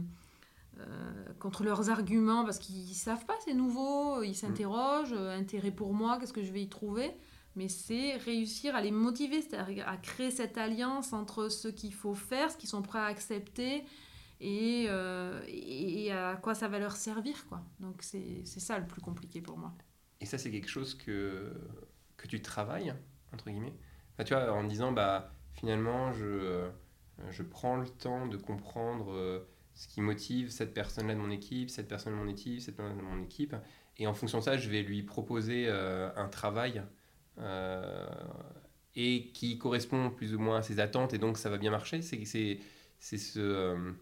contre 1.39 1.63
leurs 1.63 1.89
arguments, 1.89 2.45
parce 2.45 2.59
qu'ils 2.59 2.93
savent 2.93 3.25
pas, 3.25 3.33
c'est 3.43 3.55
nouveau, 3.55 4.21
ils 4.21 4.35
s'interrogent, 4.35 5.13
euh, 5.13 5.35
intérêt 5.35 5.71
pour 5.71 5.95
moi, 5.95 6.19
qu'est-ce 6.19 6.33
que 6.33 6.43
je 6.43 6.51
vais 6.51 6.61
y 6.61 6.69
trouver? 6.69 7.11
Mais 7.55 7.67
c'est 7.67 8.17
réussir 8.17 8.75
à 8.75 8.81
les 8.81 8.91
motiver, 8.91 9.41
c'est-à-dire 9.41 9.87
à 9.87 9.97
créer 9.97 10.29
cette 10.29 10.59
alliance 10.59 11.13
entre 11.13 11.49
ce 11.49 11.67
qu'il 11.67 11.95
faut 11.95 12.13
faire, 12.13 12.51
ce 12.51 12.57
qu'ils 12.57 12.69
sont 12.69 12.83
prêts 12.83 12.99
à 12.99 13.05
accepter 13.05 13.83
et, 14.39 14.85
euh, 14.89 15.41
et, 15.47 16.11
à 16.11 16.35
quoi 16.35 16.53
ça 16.53 16.67
va 16.67 16.79
leur 16.79 16.95
servir. 16.95 17.47
Quoi. 17.47 17.61
Donc 17.79 18.01
c'est 18.01 18.45
ça 18.45 18.77
le 18.77 18.85
plus 18.85 19.01
compliqué 19.01 19.41
pour 19.41 19.57
moi. 19.57 19.73
Et 20.21 20.25
ça, 20.25 20.37
c'est 20.37 20.51
quelque 20.51 20.69
chose 20.69 20.95
que, 20.95 21.53
que 22.17 22.27
tu 22.27 22.41
travailles, 22.41 22.93
entre 23.33 23.49
guillemets? 23.49 23.75
Enfin, 24.13 24.23
Tu 24.23 24.33
en 24.33 24.63
disant, 24.63 24.91
bah, 24.91 25.31
finalement, 25.53 26.11
je, 26.13 26.25
euh, 26.25 26.69
je 27.29 27.43
prends 27.43 27.77
le 27.77 27.87
temps 27.87 28.27
de 28.27 28.37
comprendre 28.37 29.11
euh, 29.11 29.47
ce 29.75 29.87
qui 29.87 30.01
motive 30.01 30.49
cette 30.49 30.73
personne-là 30.73 31.13
de 31.13 31.19
mon 31.19 31.29
équipe, 31.29 31.69
cette 31.69 31.87
personne 31.87 32.13
de 32.13 32.17
mon 32.17 32.27
équipe, 32.27 32.61
cette 32.61 32.75
personne 32.75 32.97
de 32.97 33.03
mon 33.03 33.21
équipe. 33.21 33.55
Et 33.97 34.07
en 34.07 34.13
fonction 34.13 34.39
de 34.39 34.43
ça, 34.43 34.57
je 34.57 34.69
vais 34.69 34.81
lui 34.83 35.03
proposer 35.03 35.67
un 35.69 36.27
travail 36.29 36.83
et 38.95 39.31
qui 39.33 39.57
correspond 39.57 40.11
plus 40.11 40.35
ou 40.35 40.39
moins 40.39 40.57
à 40.57 40.61
ses 40.61 40.79
attentes, 40.79 41.13
et 41.13 41.17
donc 41.17 41.39
ça 41.39 41.49
va 41.49 41.57
bien 41.57 41.71
marcher. 41.71 42.03
C'est 42.03 42.59
ce 42.99 43.95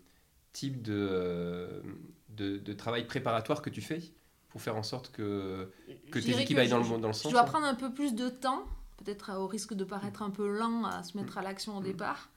type 0.56 0.82
de, 0.82 0.94
euh, 0.96 1.82
de, 2.30 2.58
de 2.58 2.74
travail 2.74 3.06
préparatoire 3.06 3.62
que 3.62 3.70
tu 3.70 3.82
fais 3.82 4.02
pour 4.50 4.62
faire 4.62 4.78
en 4.78 4.84
sorte 4.84 5.12
que, 5.12 5.70
que 6.12 6.20
tes 6.20 6.40
équipes 6.40 6.58
aillent 6.60 6.70
dans 6.70 6.80
le, 6.80 6.86
dans 6.98 7.08
le 7.08 7.14
Je 7.14 7.20
sens. 7.20 7.32
dois 7.32 7.42
hein. 7.42 7.46
prendre 7.46 7.66
un 7.66 7.76
peu 7.76 7.94
plus 7.94 8.16
de 8.16 8.30
temps, 8.30 8.64
peut-être 9.04 9.34
au 9.38 9.48
risque 9.48 9.74
de 9.74 9.84
paraître 9.84 10.22
un 10.24 10.30
peu 10.30 10.48
lent 10.48 10.86
à 10.86 11.04
se 11.04 11.18
mettre 11.18 11.38
à 11.38 11.42
l'action 11.42 11.76
au 11.78 11.82
Mm. 11.82 11.84
départ. 11.84 12.30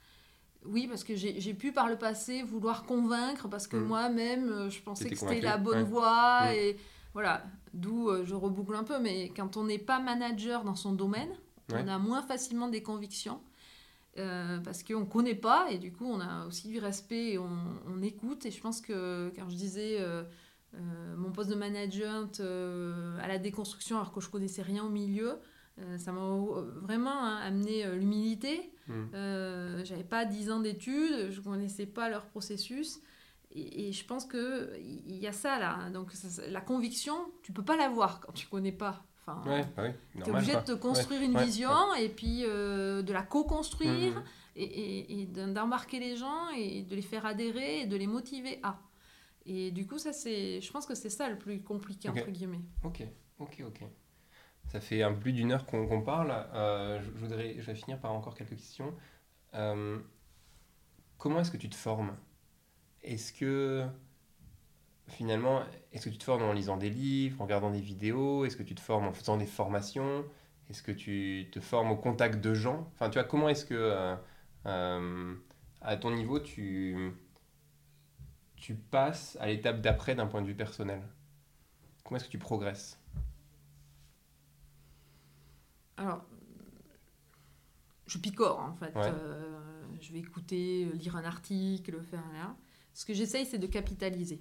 Oui, 0.66 0.88
parce 0.88 1.04
que 1.04 1.14
j'ai 1.14 1.54
pu 1.54 1.70
par 1.72 1.88
le 1.88 1.96
passé 1.96 2.42
vouloir 2.42 2.82
convaincre, 2.84 3.46
parce 3.48 3.68
que 3.68 3.76
Mm. 3.76 3.84
moi-même, 3.84 4.48
euh, 4.50 4.68
je 4.70 4.80
pensais 4.82 5.08
que 5.08 5.16
c'était 5.16 5.40
la 5.40 5.56
bonne 5.56 5.78
ouais. 5.78 5.84
voie. 5.84 6.46
Mm. 6.46 6.54
Et 6.56 6.76
voilà, 7.14 7.44
d'où 7.72 8.08
euh, 8.08 8.24
je 8.24 8.34
reboucle 8.34 8.74
un 8.74 8.82
peu. 8.84 8.98
Mais 8.98 9.28
quand 9.36 9.56
on 9.56 9.64
n'est 9.64 9.78
pas 9.78 10.00
manager 10.00 10.64
dans 10.64 10.74
son 10.74 10.92
domaine, 10.92 11.30
Ouais. 11.70 11.82
on 11.84 11.88
a 11.88 11.98
moins 11.98 12.22
facilement 12.22 12.66
des 12.68 12.82
convictions. 12.82 13.40
Euh, 14.18 14.58
parce 14.60 14.82
qu'on 14.82 15.00
ne 15.00 15.04
connaît 15.04 15.34
pas 15.34 15.70
et 15.70 15.78
du 15.78 15.92
coup 15.92 16.06
on 16.06 16.20
a 16.20 16.46
aussi 16.46 16.68
du 16.68 16.78
respect 16.78 17.32
et 17.32 17.38
on, 17.38 17.48
on 17.86 18.02
écoute 18.02 18.44
et 18.46 18.50
je 18.50 18.60
pense 18.60 18.80
que 18.80 19.32
quand 19.36 19.48
je 19.48 19.56
disais 19.56 19.98
euh, 20.00 20.24
euh, 20.74 21.16
mon 21.16 21.30
poste 21.32 21.50
de 21.50 21.54
management 21.54 22.40
à 22.40 23.28
la 23.28 23.38
déconstruction 23.38 23.96
alors 23.96 24.12
que 24.12 24.20
je 24.20 24.28
connaissais 24.28 24.62
rien 24.62 24.84
au 24.84 24.90
milieu 24.90 25.38
ça 25.96 26.10
m'a 26.10 26.20
vraiment 26.82 27.12
hein, 27.24 27.36
amené 27.36 27.86
l'humilité. 27.94 28.72
Mm. 28.88 28.92
Euh, 29.14 29.84
J'avais 29.84 30.02
pas 30.02 30.24
10 30.24 30.50
ans 30.50 30.58
d'études, 30.58 31.30
je 31.30 31.40
connaissais 31.40 31.86
pas 31.86 32.08
leur 32.08 32.26
processus. 32.26 32.98
Et, 33.52 33.88
et 33.88 33.92
je 33.92 34.04
pense 34.04 34.26
qu'il 34.26 35.16
y 35.16 35.26
a 35.28 35.32
ça 35.32 35.60
là. 35.60 35.88
Donc 35.90 36.10
ça- 36.12 36.48
la 36.48 36.60
conviction, 36.60 37.14
tu 37.44 37.52
peux 37.52 37.64
pas 37.64 37.76
l'avoir 37.76 38.18
quand 38.20 38.32
tu 38.32 38.48
connais 38.48 38.72
pas. 38.72 39.06
Enfin, 39.28 39.50
Ouais, 39.50 39.64
oui, 39.78 39.90
tu 40.14 40.30
es 40.30 40.30
obligé 40.30 40.54
de 40.56 40.60
te 40.60 40.72
construire 40.72 41.20
une 41.22 41.36
ouais, 41.36 41.44
vision 41.44 41.94
et 41.94 42.08
puis 42.08 42.44
euh, 42.46 43.02
de 43.02 43.12
la 43.12 43.22
co-construire 43.22 44.14
Mhm. 44.16 44.24
et, 44.56 44.64
et- 44.64 45.20
et 45.22 45.26
d'en- 45.26 45.48
d'embarquer 45.48 46.00
les 46.00 46.16
gens 46.16 46.48
et 46.56 46.82
de 46.82 46.94
les 46.94 47.02
faire 47.02 47.26
adhérer 47.26 47.80
et 47.80 47.86
de 47.86 47.96
les 47.96 48.06
motiver 48.06 48.58
à. 48.62 48.80
Et 49.46 49.70
du 49.70 49.86
coup, 49.86 49.98
ça 49.98 50.12
c'est, 50.12 50.60
je 50.60 50.70
pense 50.72 50.86
que 50.86 50.94
c'est 50.94 51.10
ça 51.10 51.28
le 51.28 51.38
plus 51.38 51.62
compliqué 51.62 52.08
Ok. 52.08 52.18
entre 52.18 52.30
guillemets. 52.30 52.60
Ok, 52.84 53.02
ok, 53.38 53.62
ok. 53.66 53.80
Ça 54.66 54.80
fait 54.80 55.02
un 55.02 55.12
peu 55.14 55.20
plus 55.20 55.32
d'une 55.32 55.52
heure 55.52 55.64
qu'on 55.66 56.02
parle. 56.02 56.30
Euh, 56.54 57.00
je, 57.00 57.06
je 57.06 57.18
voudrais, 57.24 57.54
je 57.58 57.66
vais 57.66 57.74
finir 57.74 57.98
par 58.00 58.12
encore 58.12 58.34
quelques 58.34 58.56
questions. 58.56 58.94
Euh, 59.54 59.98
comment 61.16 61.40
est-ce 61.40 61.50
que 61.50 61.56
tu 61.56 61.70
te 61.70 61.74
formes? 61.76 62.14
Est-ce 63.02 63.32
que 63.32 63.86
finalement, 65.08 65.62
est-ce 65.92 66.04
que 66.04 66.10
tu 66.10 66.18
te 66.18 66.24
formes 66.24 66.42
en 66.42 66.52
lisant 66.52 66.76
des 66.76 66.90
livres, 66.90 67.40
en 67.40 67.44
regardant 67.44 67.70
des 67.70 67.80
vidéos? 67.80 68.44
Est-ce 68.44 68.56
que 68.56 68.62
tu 68.62 68.74
te 68.74 68.80
formes 68.80 69.06
en 69.06 69.12
faisant 69.12 69.36
des 69.36 69.46
formations? 69.46 70.24
Est-ce 70.70 70.82
que 70.82 70.92
tu 70.92 71.48
te 71.50 71.60
formes 71.60 71.90
au 71.90 71.96
contact 71.96 72.40
de 72.40 72.54
gens? 72.54 72.90
Enfin, 72.94 73.08
tu 73.08 73.18
vois, 73.18 73.24
comment 73.24 73.48
est-ce 73.48 73.64
que 73.64 73.74
euh, 73.74 74.14
euh, 74.66 75.34
à 75.80 75.96
ton 75.96 76.10
niveau 76.10 76.40
tu 76.40 77.12
tu 78.56 78.74
passes 78.74 79.38
à 79.40 79.46
l'étape 79.46 79.80
d'après 79.80 80.14
d'un 80.14 80.26
point 80.26 80.42
de 80.42 80.46
vue 80.46 80.54
personnel? 80.54 81.00
Comment 82.04 82.16
est-ce 82.16 82.26
que 82.26 82.30
tu 82.30 82.38
progresses? 82.38 83.00
Alors, 85.96 86.24
je 88.06 88.18
picore 88.18 88.60
en 88.60 88.74
fait. 88.74 88.94
Ouais. 88.94 89.06
Euh, 89.06 89.58
je 90.00 90.12
vais 90.12 90.18
écouter, 90.18 90.84
lire 90.94 91.16
un 91.16 91.24
article, 91.24 92.00
faire 92.02 92.24
là. 92.32 92.56
Ce 92.92 93.04
que 93.04 93.14
j'essaye, 93.14 93.46
c'est 93.46 93.58
de 93.58 93.66
capitaliser. 93.66 94.40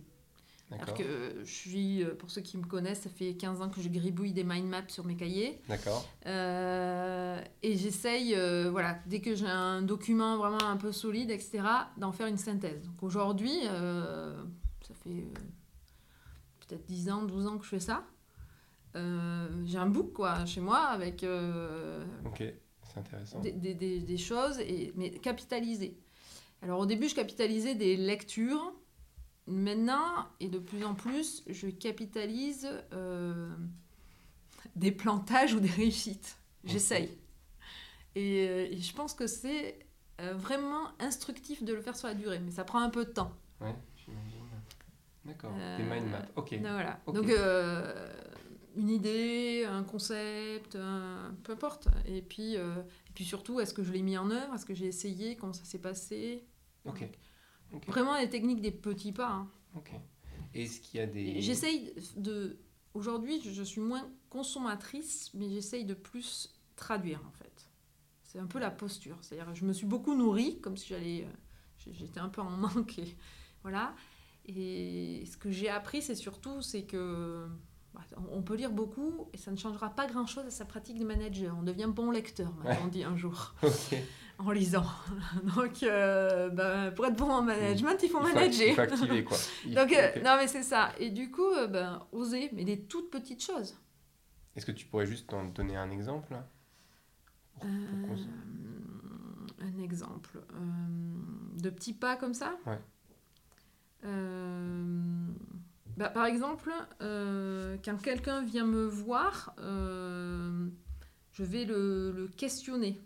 Alors 0.70 0.94
que 0.96 1.36
je 1.46 1.50
suis, 1.52 2.04
euh, 2.04 2.14
pour 2.14 2.30
ceux 2.30 2.42
qui 2.42 2.58
me 2.58 2.66
connaissent, 2.66 3.02
ça 3.02 3.10
fait 3.10 3.36
15 3.36 3.62
ans 3.62 3.70
que 3.70 3.82
je 3.82 3.88
gribouille 3.88 4.34
des 4.34 4.44
mind 4.44 4.68
maps 4.68 4.84
sur 4.90 5.06
mes 5.06 5.16
cahiers. 5.16 5.62
D'accord. 5.70 6.06
Euh, 6.26 7.42
et 7.64 7.78
j'essaye, 7.78 8.36
euh, 8.36 8.70
voilà, 8.70 9.00
dès 9.06 9.22
que 9.22 9.34
j'ai 9.34 9.48
un 9.48 9.82
document 9.82 10.38
vraiment 10.38 10.62
un 10.64 10.76
peu 10.76 10.92
solide, 10.92 11.32
etc., 11.32 11.64
d'en 11.96 12.12
faire 12.12 12.28
une 12.28 12.38
synthèse. 12.38 12.82
Donc 12.84 13.02
aujourd'hui, 13.02 13.58
euh, 13.66 14.44
ça 14.86 14.94
fait 15.04 15.24
peut-être 16.68 16.86
10 16.86 17.10
ans, 17.10 17.24
12 17.24 17.48
ans 17.48 17.58
que 17.58 17.64
je 17.64 17.70
fais 17.70 17.80
ça. 17.80 18.04
J'ai 19.66 19.78
un 19.78 19.86
book, 19.86 20.12
quoi, 20.14 20.46
chez 20.46 20.60
moi, 20.60 20.80
avec 20.80 21.24
Ok, 22.26 22.44
c'est 22.84 22.98
intéressant. 23.00 23.40
des, 23.42 23.52
des- 23.52 23.76
des- 23.76 24.00
des 24.00 24.18
choses, 24.18 24.60
et, 24.60 24.92
mais 24.96 25.12
capitalisées. 25.12 25.98
Alors 26.64 26.80
au 26.80 26.86
début, 26.88 27.08
je 27.08 27.14
capitalisais 27.16 27.76
des 27.76 27.96
lectures. 27.96 28.74
Maintenant, 29.48 30.28
et 30.40 30.50
de 30.50 30.60
plus 30.60 30.84
en 30.84 30.94
plus, 30.94 31.44
je 31.48 31.68
capitalise 31.68 32.68
euh, 32.94 33.50
des 34.76 34.92
plantages 34.92 35.54
ou 35.54 35.60
des 35.60 35.70
réussites. 35.70 36.38
J'essaye. 36.66 37.18
Et, 38.16 38.48
euh, 38.50 38.68
et 38.72 38.78
je 38.82 38.94
pense 38.94 39.14
que 39.14 39.28
c'est 39.28 39.80
euh, 40.20 40.34
vraiment 40.34 40.88
instructif 41.00 41.64
de 41.64 41.74
le 41.74 41.82
faire 41.82 41.96
sur 41.96 42.08
la 42.08 42.14
durée, 42.14 42.40
mais 42.40 42.52
ça 42.52 42.64
prend 42.64 42.82
un 42.82 42.90
peu 42.90 43.06
de 43.06 43.12
temps. 43.12 43.32
Ouais, 43.62 43.76
j'imagine. 43.96 44.44
D'accord. 45.24 45.52
Euh, 45.58 45.78
Des 45.78 45.84
mind 45.84 46.10
maps. 46.10 46.26
Ok. 46.36 46.54
Donc, 46.56 46.62
Voilà. 46.72 47.00
Ok. 47.06 47.16
Donc, 47.16 47.26
une 48.76 48.90
idée, 48.90 49.66
un 49.68 49.84
concept, 49.84 50.76
un- 50.76 51.36
peu 51.44 51.54
importe. 51.54 51.88
Et 52.06 52.22
puis, 52.22 52.58
euh, 52.58 52.76
et 53.10 53.12
puis 53.16 53.26
surtout, 53.26 53.60
est-ce 53.60 53.74
que 53.74 53.84
je 53.84 53.92
l'ai 53.92 54.04
mis 54.04 54.18
en 54.18 54.30
œuvre? 54.30 54.54
Est-ce 54.54 54.66
que 54.66 54.76
j'ai 54.76 54.86
essayé? 54.86 55.36
Comment 55.36 55.54
ça 55.54 55.64
s'est 55.66 55.80
passé? 55.80 56.46
Ok. 56.86 57.08
Vraiment 57.88 58.18
les 58.18 58.30
techniques 58.30 58.62
des 58.62 58.72
petits 58.72 59.12
pas. 59.12 59.30
hein. 59.30 59.50
Ok. 59.76 59.92
Est-ce 60.54 60.80
qu'il 60.82 61.00
y 61.00 61.04
a 61.04 61.08
des. 61.08 61.42
J'essaye 61.42 61.94
de. 62.16 62.58
Aujourd'hui, 62.94 63.40
je- 63.44 63.62
suis 63.64 63.82
moins 63.82 64.10
consommatrice, 64.30 65.30
mais 65.34 65.50
j'essaye 65.50 65.86
de 65.86 65.94
plus 65.94 66.54
traduire 66.76 67.22
en 67.28 67.32
fait. 67.32 67.68
C'est 68.24 68.40
un 68.40 68.48
peu 68.48 68.60
la 68.60 68.72
posture. 68.72 69.18
C'est-à-dire, 69.22 69.54
je 69.54 69.66
me 69.66 69.74
suis 69.74 69.86
beaucoup 69.86 70.16
nourrie, 70.16 70.60
comme 70.62 70.78
si 70.78 70.88
j'allais. 70.88 71.24
euh, 71.26 71.92
J'étais 71.94 72.20
un 72.20 72.30
peu 72.30 72.42
en 72.42 72.50
manque. 72.58 72.98
Et, 73.00 73.16
voilà. 73.62 73.94
Et 74.46 75.26
ce 75.30 75.38
que 75.38 75.52
j'ai 75.52 75.70
appris, 75.70 76.02
c'est 76.02 76.16
surtout, 76.16 76.62
c'est 76.62 76.84
que. 76.84 77.46
bah, 77.94 78.02
On 78.32 78.42
peut 78.42 78.56
lire 78.56 78.72
beaucoup 78.72 79.30
et 79.34 79.38
ça 79.38 79.52
ne 79.52 79.58
changera 79.58 79.90
pas 79.90 80.08
grand-chose 80.08 80.46
à 80.46 80.52
sa 80.52 80.66
pratique 80.66 80.98
de 80.98 81.06
manager. 81.06 81.56
On 81.60 81.64
devient 81.64 81.90
bon 81.94 82.10
lecteur, 82.12 82.54
m'a 82.64 82.76
dit 82.88 83.04
un 83.04 83.16
jour, 83.16 83.54
Ok. 83.64 83.96
En 84.40 84.52
lisant. 84.52 84.86
Donc, 85.56 85.82
euh, 85.84 86.50
bah, 86.50 86.92
pour 86.92 87.06
être 87.08 87.16
bon 87.18 87.30
en 87.32 87.42
management, 87.42 87.98
il 88.04 88.10
faut 88.10 88.20
Il 88.22 88.28
faut, 88.28 88.34
manager. 88.36 88.68
il 88.70 88.76
faut 88.76 88.82
activer 88.82 89.24
quoi. 89.24 89.38
Il- 89.66 89.76
Donc, 89.76 89.92
euh, 89.94 90.22
non, 90.24 90.36
mais 90.38 90.48
c'est 90.48 90.64
ça. 90.64 90.92
Et 91.00 91.10
du 91.10 91.32
coup, 91.32 91.46
euh, 91.46 91.68
ben, 91.68 92.06
oser, 92.12 92.50
mais 92.54 92.64
des 92.64 92.82
toutes 92.84 93.10
petites 93.10 93.44
choses. 93.44 93.76
Est-ce 94.56 94.66
que 94.66 94.72
tu 94.72 94.86
pourrais 94.86 95.06
juste 95.08 95.34
en 95.34 95.46
donner 95.46 95.76
un 95.76 95.90
exemple 95.92 96.36
Pour- 97.60 97.66
un 99.60 99.80
exemple. 99.82 100.40
de 101.58 101.70
petits 101.70 101.94
pas 101.94 102.16
comme 102.16 102.34
ça? 102.34 102.56
Ouais. 102.66 102.80
Bah, 105.98 106.10
par 106.10 106.26
exemple, 106.26 106.72
quand 107.00 108.02
quelqu'un 108.04 108.44
vient 108.44 108.66
me 108.66 108.86
voir, 108.86 109.56
je 109.60 111.44
vais 111.44 111.66
le, 111.66 112.12
le 112.12 112.28
questionner. 112.28 113.00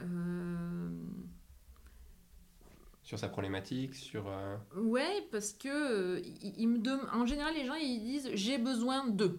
Euh, 0.00 0.90
Sur 3.02 3.18
sa 3.18 3.28
problématique, 3.28 3.94
sur. 3.94 4.28
euh, 4.28 4.56
ouais, 4.76 5.26
parce 5.32 5.52
que 5.52 5.68
euh, 5.68 6.20
il- 6.42 6.54
il 6.60 6.68
me 6.68 6.78
dem- 6.78 7.08
en 7.12 7.26
général, 7.26 7.54
les 7.54 7.64
gens 7.64 7.74
ils 7.74 8.00
disent 8.00 8.30
j'ai 8.34 8.56
besoin 8.58 9.08
de. 9.08 9.38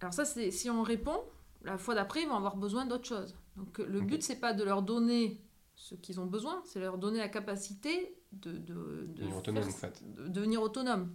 Alors 0.00 0.12
ça, 0.14 0.24
c'est 0.24 0.50
si 0.50 0.70
on 0.70 0.82
répond, 0.82 1.18
la 1.62 1.78
fois 1.78 1.94
d'après, 1.94 2.22
ils 2.22 2.28
vont 2.28 2.36
avoir 2.36 2.56
besoin 2.56 2.86
d'autre 2.86 3.06
chose. 3.06 3.34
Donc 3.56 3.78
le 3.78 4.00
Ok. 4.00 4.06
but, 4.06 4.22
c'est 4.22 4.36
pas 4.38 4.52
de 4.52 4.62
leur 4.62 4.82
donner 4.82 5.40
ce 5.74 5.94
qu'ils 5.94 6.20
ont 6.20 6.26
besoin, 6.26 6.62
c'est 6.64 6.80
leur 6.80 6.96
donner 6.98 7.18
la 7.18 7.28
capacité 7.28 8.16
de, 8.32 8.52
de, 8.52 9.06
de 9.08 9.12
Devenir 9.14 9.36
autonome, 9.38 9.62
faire- 9.64 9.90
en 9.90 9.92
fait. 9.94 10.14
de 10.14 10.28
devenir 10.28 10.62
autonome. 10.62 11.12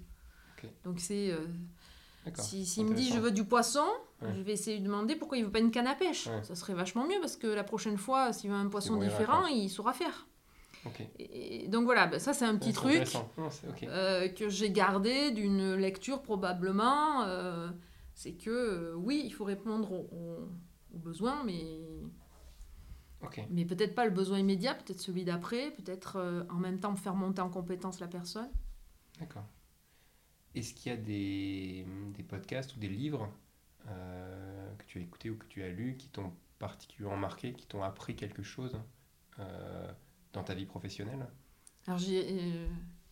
Ok. 0.58 0.70
Donc 0.84 1.00
c'est... 1.00 1.32
euh, 1.32 1.46
D'accord. 2.26 2.44
si 2.44 2.66
S'il 2.66 2.86
me 2.86 2.94
dit 2.94 3.10
je 3.10 3.18
veux 3.20 3.32
du 3.32 3.46
poisson, 3.46 3.86
Ouais. 4.22 4.34
je 4.36 4.42
vais 4.42 4.54
essayer 4.54 4.78
de 4.78 4.82
lui 4.82 4.88
demander 4.88 5.16
pourquoi 5.16 5.38
il 5.38 5.46
veut 5.46 5.52
pas 5.52 5.60
une 5.60 5.72
canne 5.72 5.88
à 5.88 5.96
pêche. 5.96 6.28
Ouais. 6.28 6.44
Ça 6.44 6.56
serait 6.56 6.74
vachement 6.74 7.08
mieux 7.08 7.20
parce 7.20 7.38
que 7.38 7.48
la 7.48 7.64
prochaine 7.64 7.98
fois, 7.98 8.34
s'il 8.34 8.50
veut 8.50 8.56
un 8.56 8.68
poisson 8.68 8.98
différent, 8.98 9.48
il 9.48 9.70
saura 9.70 9.94
faire. 9.94 10.28
Ok. 10.86 11.02
Et, 11.20 11.66
et 11.66 11.68
donc 11.68 11.86
voilà, 11.86 12.08
ben 12.08 12.20
ça 12.20 12.34
c'est 12.34 12.46
un 12.46 12.58
petit 12.58 12.74
truc. 12.74 13.14
Non. 13.38 13.50
Euh, 13.84 14.28
que 14.30 14.50
j'ai 14.50 14.72
gardé 14.72 15.32
d'une 15.32 15.76
lecture 15.76 16.22
probablement, 16.22 17.24
euh, 17.24 17.70
c'est 18.14 18.34
que 18.34 18.50
euh, 18.50 18.96
oui, 18.96 19.22
il 19.26 19.32
faut 19.32 19.44
répondre 19.44 19.92
aux, 19.92 20.50
besoins, 20.94 21.44
mais, 21.46 21.80
mais 23.50 23.66
peut-être 23.66 23.96
pas 23.96 24.06
le 24.06 24.12
besoin 24.12 24.40
immédiat, 24.40 24.74
peut-être 24.74 25.00
celui 25.00 25.24
d'après, 25.24 25.72
peut-être 25.72 26.46
en 26.50 26.58
même 26.58 26.80
temps 26.80 26.96
faire 26.96 27.16
monter 27.16 27.42
en 27.42 27.50
compétence 27.50 28.00
la 28.00 28.08
personne. 28.08 28.50
D'accord. 29.20 29.46
Est-ce 30.54 30.74
qu'il 30.74 30.92
y 30.92 30.96
a 30.96 30.98
des, 30.98 31.86
des 32.14 32.24
podcasts 32.24 32.76
ou 32.76 32.80
des 32.80 32.90
livres 32.90 33.30
que 33.86 34.84
tu 34.86 35.00
as 35.00 35.02
écoutés 35.02 35.30
ou 35.30 35.38
que 35.38 35.46
tu 35.48 35.64
as 35.64 35.70
lus 35.70 35.98
qui 35.98 36.10
t'ont 36.10 36.34
particulièrement 36.60 37.18
marqué, 37.18 37.54
qui 37.54 37.66
t'ont 37.66 37.84
appris 37.84 38.16
quelque 38.16 38.44
chose 38.44 38.80
euh, 39.40 39.92
dans 40.34 40.44
ta 40.44 40.54
vie 40.54 40.66
professionnelle? 40.66 41.28
Alors 41.88 42.00
j'ai 42.00 42.28
euh, 42.30 42.68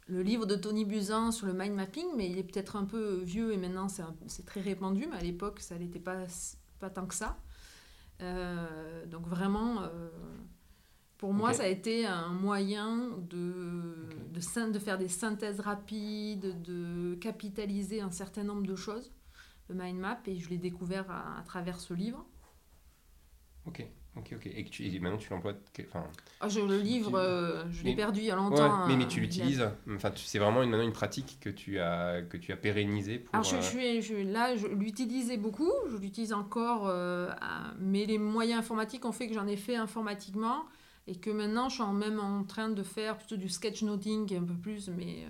le 0.08 0.22
livre 0.22 0.46
de 0.46 0.56
Tony 0.56 0.86
Buzyn 0.86 1.32
sur 1.32 1.48
le 1.48 1.54
mind 1.54 1.74
mapping, 1.74 2.06
mais 2.16 2.30
il 2.30 2.38
est 2.38 2.44
peut-être 2.44 2.76
un 2.76 2.86
peu 2.86 3.22
vieux 3.24 3.52
et 3.52 3.58
maintenant 3.58 3.88
c'est 3.90 4.46
très 4.46 4.62
répandu, 4.62 5.08
mais 5.10 5.18
à 5.18 5.22
l'époque 5.22 5.60
ça 5.60 5.78
n'était 5.78 6.00
pas, 6.00 6.26
pas 6.80 6.90
tant 6.90 7.08
que 7.08 7.16
ça. 7.16 7.38
Euh, 8.22 9.06
donc 9.08 9.26
vraiment, 9.28 9.82
euh, 9.82 10.10
pour 11.18 11.34
moi, 11.34 11.54
ça 11.54 11.64
a 11.64 11.68
été 11.68 12.06
un 12.06 12.30
moyen 12.30 13.18
de 13.30 14.80
faire 14.80 14.98
des 14.98 15.08
synthèses 15.08 15.60
rapides, 15.60 16.62
de 16.62 17.16
capitaliser 17.16 18.02
un 18.02 18.12
certain 18.12 18.44
nombre 18.44 18.68
de 18.68 18.76
choses, 18.76 19.12
le 19.70 19.76
mind 19.76 19.98
map, 20.00 20.20
et 20.26 20.38
je 20.38 20.50
l'ai 20.50 20.58
découvert 20.58 21.10
à, 21.10 21.40
à 21.40 21.44
travers 21.44 21.80
ce 21.80 21.94
livre. 21.94 22.26
Ok, 23.66 23.86
ok, 24.16 24.34
ok. 24.36 24.46
Et, 24.48 24.64
que 24.66 24.70
tu, 24.70 24.86
et 24.86 25.00
maintenant 25.00 25.18
tu 25.18 25.30
l'emploies. 25.30 25.54
Enfin, 25.88 26.04
Ah, 26.42 26.50
je, 26.50 26.60
le 26.62 26.80
livre, 26.80 27.16
euh, 27.16 27.64
je 27.72 27.84
l'ai 27.84 27.96
perdu 27.96 28.22
il 28.22 28.26
y 28.26 28.32
a 28.32 28.36
ouais, 28.36 28.42
longtemps. 28.42 28.88
mais, 28.88 28.96
mais 28.98 29.04
euh, 29.04 29.08
tu 29.08 29.20
l'utilises. 29.20 29.64
Enfin, 29.94 30.12
c'est 30.16 30.40
vraiment 30.40 30.64
une, 30.64 30.70
maintenant 30.72 30.86
une 30.86 30.94
pratique 30.94 31.38
que 31.40 31.50
tu 31.50 31.80
as 31.80 32.22
que 32.24 32.38
tu 32.38 32.52
as 32.52 32.58
pérennisée 32.58 33.20
pour. 33.20 33.36
Alors 33.36 33.44
je, 33.46 33.56
euh, 33.58 33.62
je 33.62 33.68
suis- 33.68 34.02
je- 34.02 34.16
là, 34.16 34.56
je 34.56 34.68
l'utilisais 34.68 35.38
beaucoup, 35.38 35.72
je 35.92 35.98
l'utilise 35.98 36.34
encore, 36.34 36.88
euh, 36.88 37.30
à- 37.42 37.74
mais 37.80 38.06
les 38.06 38.18
moyens 38.18 38.60
informatiques 38.60 39.06
ont 39.06 39.12
fait 39.12 39.28
que 39.28 39.34
j'en 39.34 39.48
ai 39.48 39.58
fait 39.58 39.76
informatiquement 39.76 40.64
et 41.06 41.16
que 41.16 41.30
maintenant 41.30 41.70
je 41.70 41.76
suis 41.76 41.84
en- 41.84 41.94
même 41.94 42.20
en 42.20 42.44
train 42.46 42.70
de 42.70 42.82
faire 42.84 43.18
plutôt 43.18 43.38
du 43.38 43.50
sketchnoting 43.50 44.36
un 44.36 44.44
peu 44.44 44.56
plus, 44.56 44.90
mais, 44.90 45.26
euh, 45.26 45.30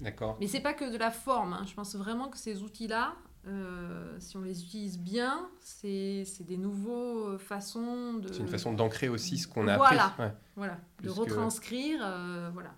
D'accord. 0.00 0.36
mais 0.40 0.46
c'est 0.48 0.60
pas 0.60 0.74
que 0.74 0.90
de 0.92 0.96
la 0.98 1.10
forme, 1.10 1.52
hein. 1.54 1.64
je 1.66 1.74
pense 1.74 1.94
vraiment 1.94 2.28
que 2.28 2.36
ces 2.36 2.62
outils-là 2.62 3.14
euh, 3.46 4.18
si 4.20 4.36
on 4.36 4.42
les 4.42 4.62
utilise 4.62 4.98
bien, 4.98 5.50
c'est 5.60 6.24
des 6.40 6.56
nouvelles 6.56 7.38
façons 7.38 8.14
de... 8.14 8.32
C'est 8.32 8.40
une 8.40 8.48
façon 8.48 8.72
d'ancrer 8.72 9.08
aussi 9.08 9.38
ce 9.38 9.48
qu'on 9.48 9.66
a 9.68 9.76
Voilà. 9.76 10.06
appris 10.06 10.22
ouais, 10.22 10.32
Voilà, 10.56 10.80
de 11.02 11.06
que- 11.08 11.10
retranscrire, 11.12 12.00
euh, 12.04 12.50
voilà. 12.52 12.74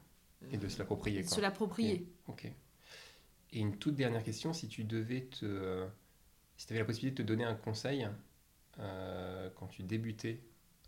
et 0.50 0.56
de 0.56 0.68
se 0.68 0.78
l'approprier. 0.78 1.22
De 1.22 1.28
se 1.28 1.40
l'approprier. 1.40 2.10
Ok. 2.28 2.44
Et 3.52 3.60
une 3.60 3.76
toute 3.76 3.94
dernière 3.94 4.22
question, 4.24 4.52
si 4.52 4.68
tu 4.68 4.84
devais 4.84 5.26
te... 5.26 5.44
euh, 5.44 5.86
Si 6.56 6.66
tu 6.66 6.72
avais 6.72 6.80
la 6.80 6.86
possibilité 6.86 7.22
de 7.22 7.26
te 7.26 7.32
donner 7.32 7.44
un 7.44 7.54
conseil 7.54 8.08
euh, 8.78 9.50
quand 9.56 9.66
tu 9.68 9.82
débutais 9.82 10.40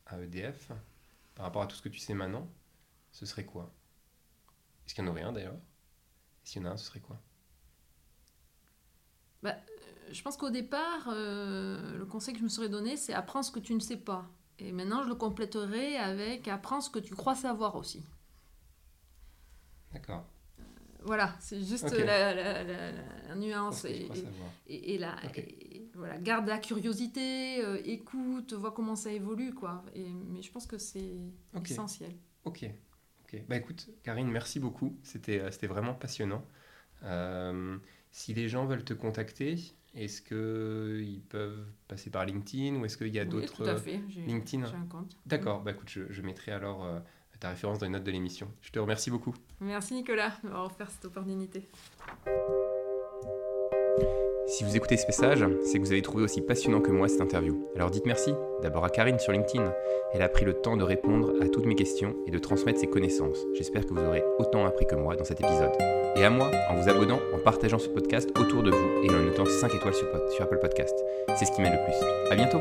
à 0.07 0.21
EDF, 0.21 0.71
par 1.35 1.45
rapport 1.45 1.63
à 1.63 1.67
tout 1.67 1.77
ce 1.77 1.83
que 1.83 1.89
tu 1.89 1.99
sais 1.99 2.15
maintenant, 2.15 2.49
ce 3.13 3.27
serait 3.27 3.45
quoi? 3.45 3.73
Est-ce 4.87 4.95
qu'il 4.95 5.05
y 5.05 5.07
en 5.07 5.11
aurait 5.11 5.23
un 5.23 5.33
d'ailleurs? 5.33 5.59
S'il 6.45 6.63
y 6.63 6.65
en 6.65 6.69
a 6.71 6.73
un, 6.73 6.77
ce 6.77 6.87
serait 6.87 7.01
quoi? 7.01 7.21
Je 10.13 10.23
pense 10.23 10.37
qu'au 10.37 10.51
départ, 10.51 11.09
euh, 11.09 11.99
le 11.99 12.07
conseil 12.07 12.33
que 12.33 12.39
je 12.39 12.45
me 12.45 12.49
serais 12.49 12.69
donné, 12.69 12.97
c'est 12.97 13.13
apprends 13.13 13.43
ce 13.43 13.51
que 13.51 13.59
tu 13.59 13.75
ne 13.75 13.81
sais 13.81 13.97
pas. 13.97 14.25
Et 14.59 14.73
maintenant, 14.73 15.03
je 15.03 15.09
le 15.09 15.15
compléterai 15.17 15.97
avec 15.97 16.49
apprends 16.49 16.81
ce 16.81 16.91
que 16.91 16.99
tu 17.01 17.15
crois 17.15 17.35
savoir 17.35 17.75
aussi. 17.77 18.05
D'accord. 19.93 20.25
Voilà, 21.03 21.35
c'est 21.41 21.63
juste 21.63 21.91
la, 21.93 22.35
la- 22.35 22.65
la- 22.65 22.93
la- 22.93 23.35
nuance. 23.37 23.85
Et, 23.85 24.09
et- 24.67 24.95
et 24.95 24.99
la, 24.99 25.15
et 25.37 25.89
voilà, 25.95 26.19
garde 26.19 26.49
la 26.49 26.59
curiosité, 26.59 27.65
euh, 27.65 27.81
écoute, 27.85 28.53
vois 28.55 28.73
comment 28.73 28.97
ça 28.97 29.13
évolue. 29.13 29.55
Quoi. 29.55 29.85
Et, 29.95 30.09
mais 30.33 30.43
je 30.43 30.51
pense 30.51 30.67
que 30.67 30.79
c'est 30.79 31.19
essentiel. 31.65 32.13
Ok. 32.45 32.65
Ok. 33.25 33.41
Bah 33.49 33.57
écoute, 33.57 33.89
Karine, 34.03 34.29
merci 34.31 34.61
beaucoup. 34.61 34.97
C'était 35.03 35.41
euh, 35.41 35.51
c'était 35.51 35.67
vraiment 35.67 35.95
passionnant. 35.95 36.45
Euh, 37.05 37.79
si 38.17 38.33
les 38.33 38.49
gens 38.49 38.65
veulent 38.65 38.83
te 38.83 38.95
contacter, 38.95 39.57
est-ce 39.95 40.23
qu'ils 40.23 41.21
peuvent 41.29 41.67
passer 41.87 42.09
par 42.09 42.25
LinkedIn 42.25 42.77
ou 42.77 42.87
est-ce 42.87 42.97
qu'il 42.97 43.15
y 43.15 43.19
a 43.19 43.25
Oui, 43.25 43.29
d'autres... 43.29 43.63
tout 43.63 43.69
à 43.69 43.77
fait. 43.77 44.01
J'ai 44.09 44.23
LinkedIn 44.23 44.65
j'ai 44.65 44.75
un 44.75 44.87
compte. 44.87 45.15
D'accord, 45.27 45.61
bah 45.61 45.73
écoute, 45.73 45.91
je, 45.91 46.01
je 46.09 46.23
mettrai 46.23 46.53
alors 46.53 46.87
euh, 46.87 46.99
ta 47.41 47.51
référence 47.51 47.79
dans 47.79 47.85
les 47.85 47.93
notes 47.93 48.05
de 48.05 48.11
l'émission. 48.11 48.51
Je 48.63 48.71
te 48.71 48.79
remercie 48.79 49.11
beaucoup. 49.11 49.35
Merci 49.61 49.93
Nicolas 49.93 50.33
de 50.43 50.49
m'avoir 50.49 50.65
offert 50.65 50.91
cette 50.91 51.05
opportunité. 51.05 51.69
Si 54.49 54.63
vous 54.63 54.77
écoutez 54.77 54.97
ce 54.97 55.07
message, 55.07 55.45
c'est 55.65 55.79
que 55.79 55.83
vous 55.83 55.91
avez 55.91 56.03
trouvé 56.03 56.23
aussi 56.23 56.41
passionnant 56.41 56.81
que 56.81 56.93
moi 56.93 57.09
cette 57.09 57.21
interview. 57.21 57.69
Alors 57.75 57.91
dites 57.91 58.07
merci, 58.07 58.33
d'abord 58.63 58.85
à 58.85 58.91
Karine 58.91 59.19
sur 59.19 59.33
LinkedIn. 59.33 59.73
Elle 60.13 60.23
a 60.23 60.29
pris 60.29 60.45
le 60.45 60.55
temps 60.55 60.77
de 60.77 60.85
répondre 60.85 61.33
à 61.43 61.49
toutes 61.49 61.67
mes 61.67 61.75
questions 61.75 62.15
et 62.29 62.31
de 62.31 62.39
transmettre 62.39 62.79
ses 62.79 62.87
connaissances. 62.87 63.45
J'espère 63.55 63.85
que 63.85 63.93
vous 63.93 64.07
aurez 64.07 64.23
autant 64.39 64.65
appris 64.65 64.87
que 64.87 64.95
moi 64.95 65.17
dans 65.17 65.25
cet 65.25 65.41
épisode. 65.41 65.73
Et 66.15 66.25
à 66.25 66.31
moi, 66.31 66.51
en 66.71 66.77
vous 66.77 66.89
abonnant, 66.89 67.19
en 67.35 67.39
partageant 67.39 67.81
ce 67.81 67.89
podcast 67.89 68.31
autour 68.39 68.63
de 68.63 68.71
vous 68.71 69.03
et 69.03 69.11
en 69.11 69.21
notant 69.21 69.47
5 69.47 69.75
étoiles 69.75 69.95
sur, 69.95 70.07
Apple 70.41 70.59
Podcast. 70.61 70.95
C'est 71.37 71.45
ce 71.45 71.53
qui 71.53 71.61
m'aide 71.61 71.73
le 71.73 71.85
plus. 71.85 72.31
À 72.31 72.37
bientôt 72.37 72.61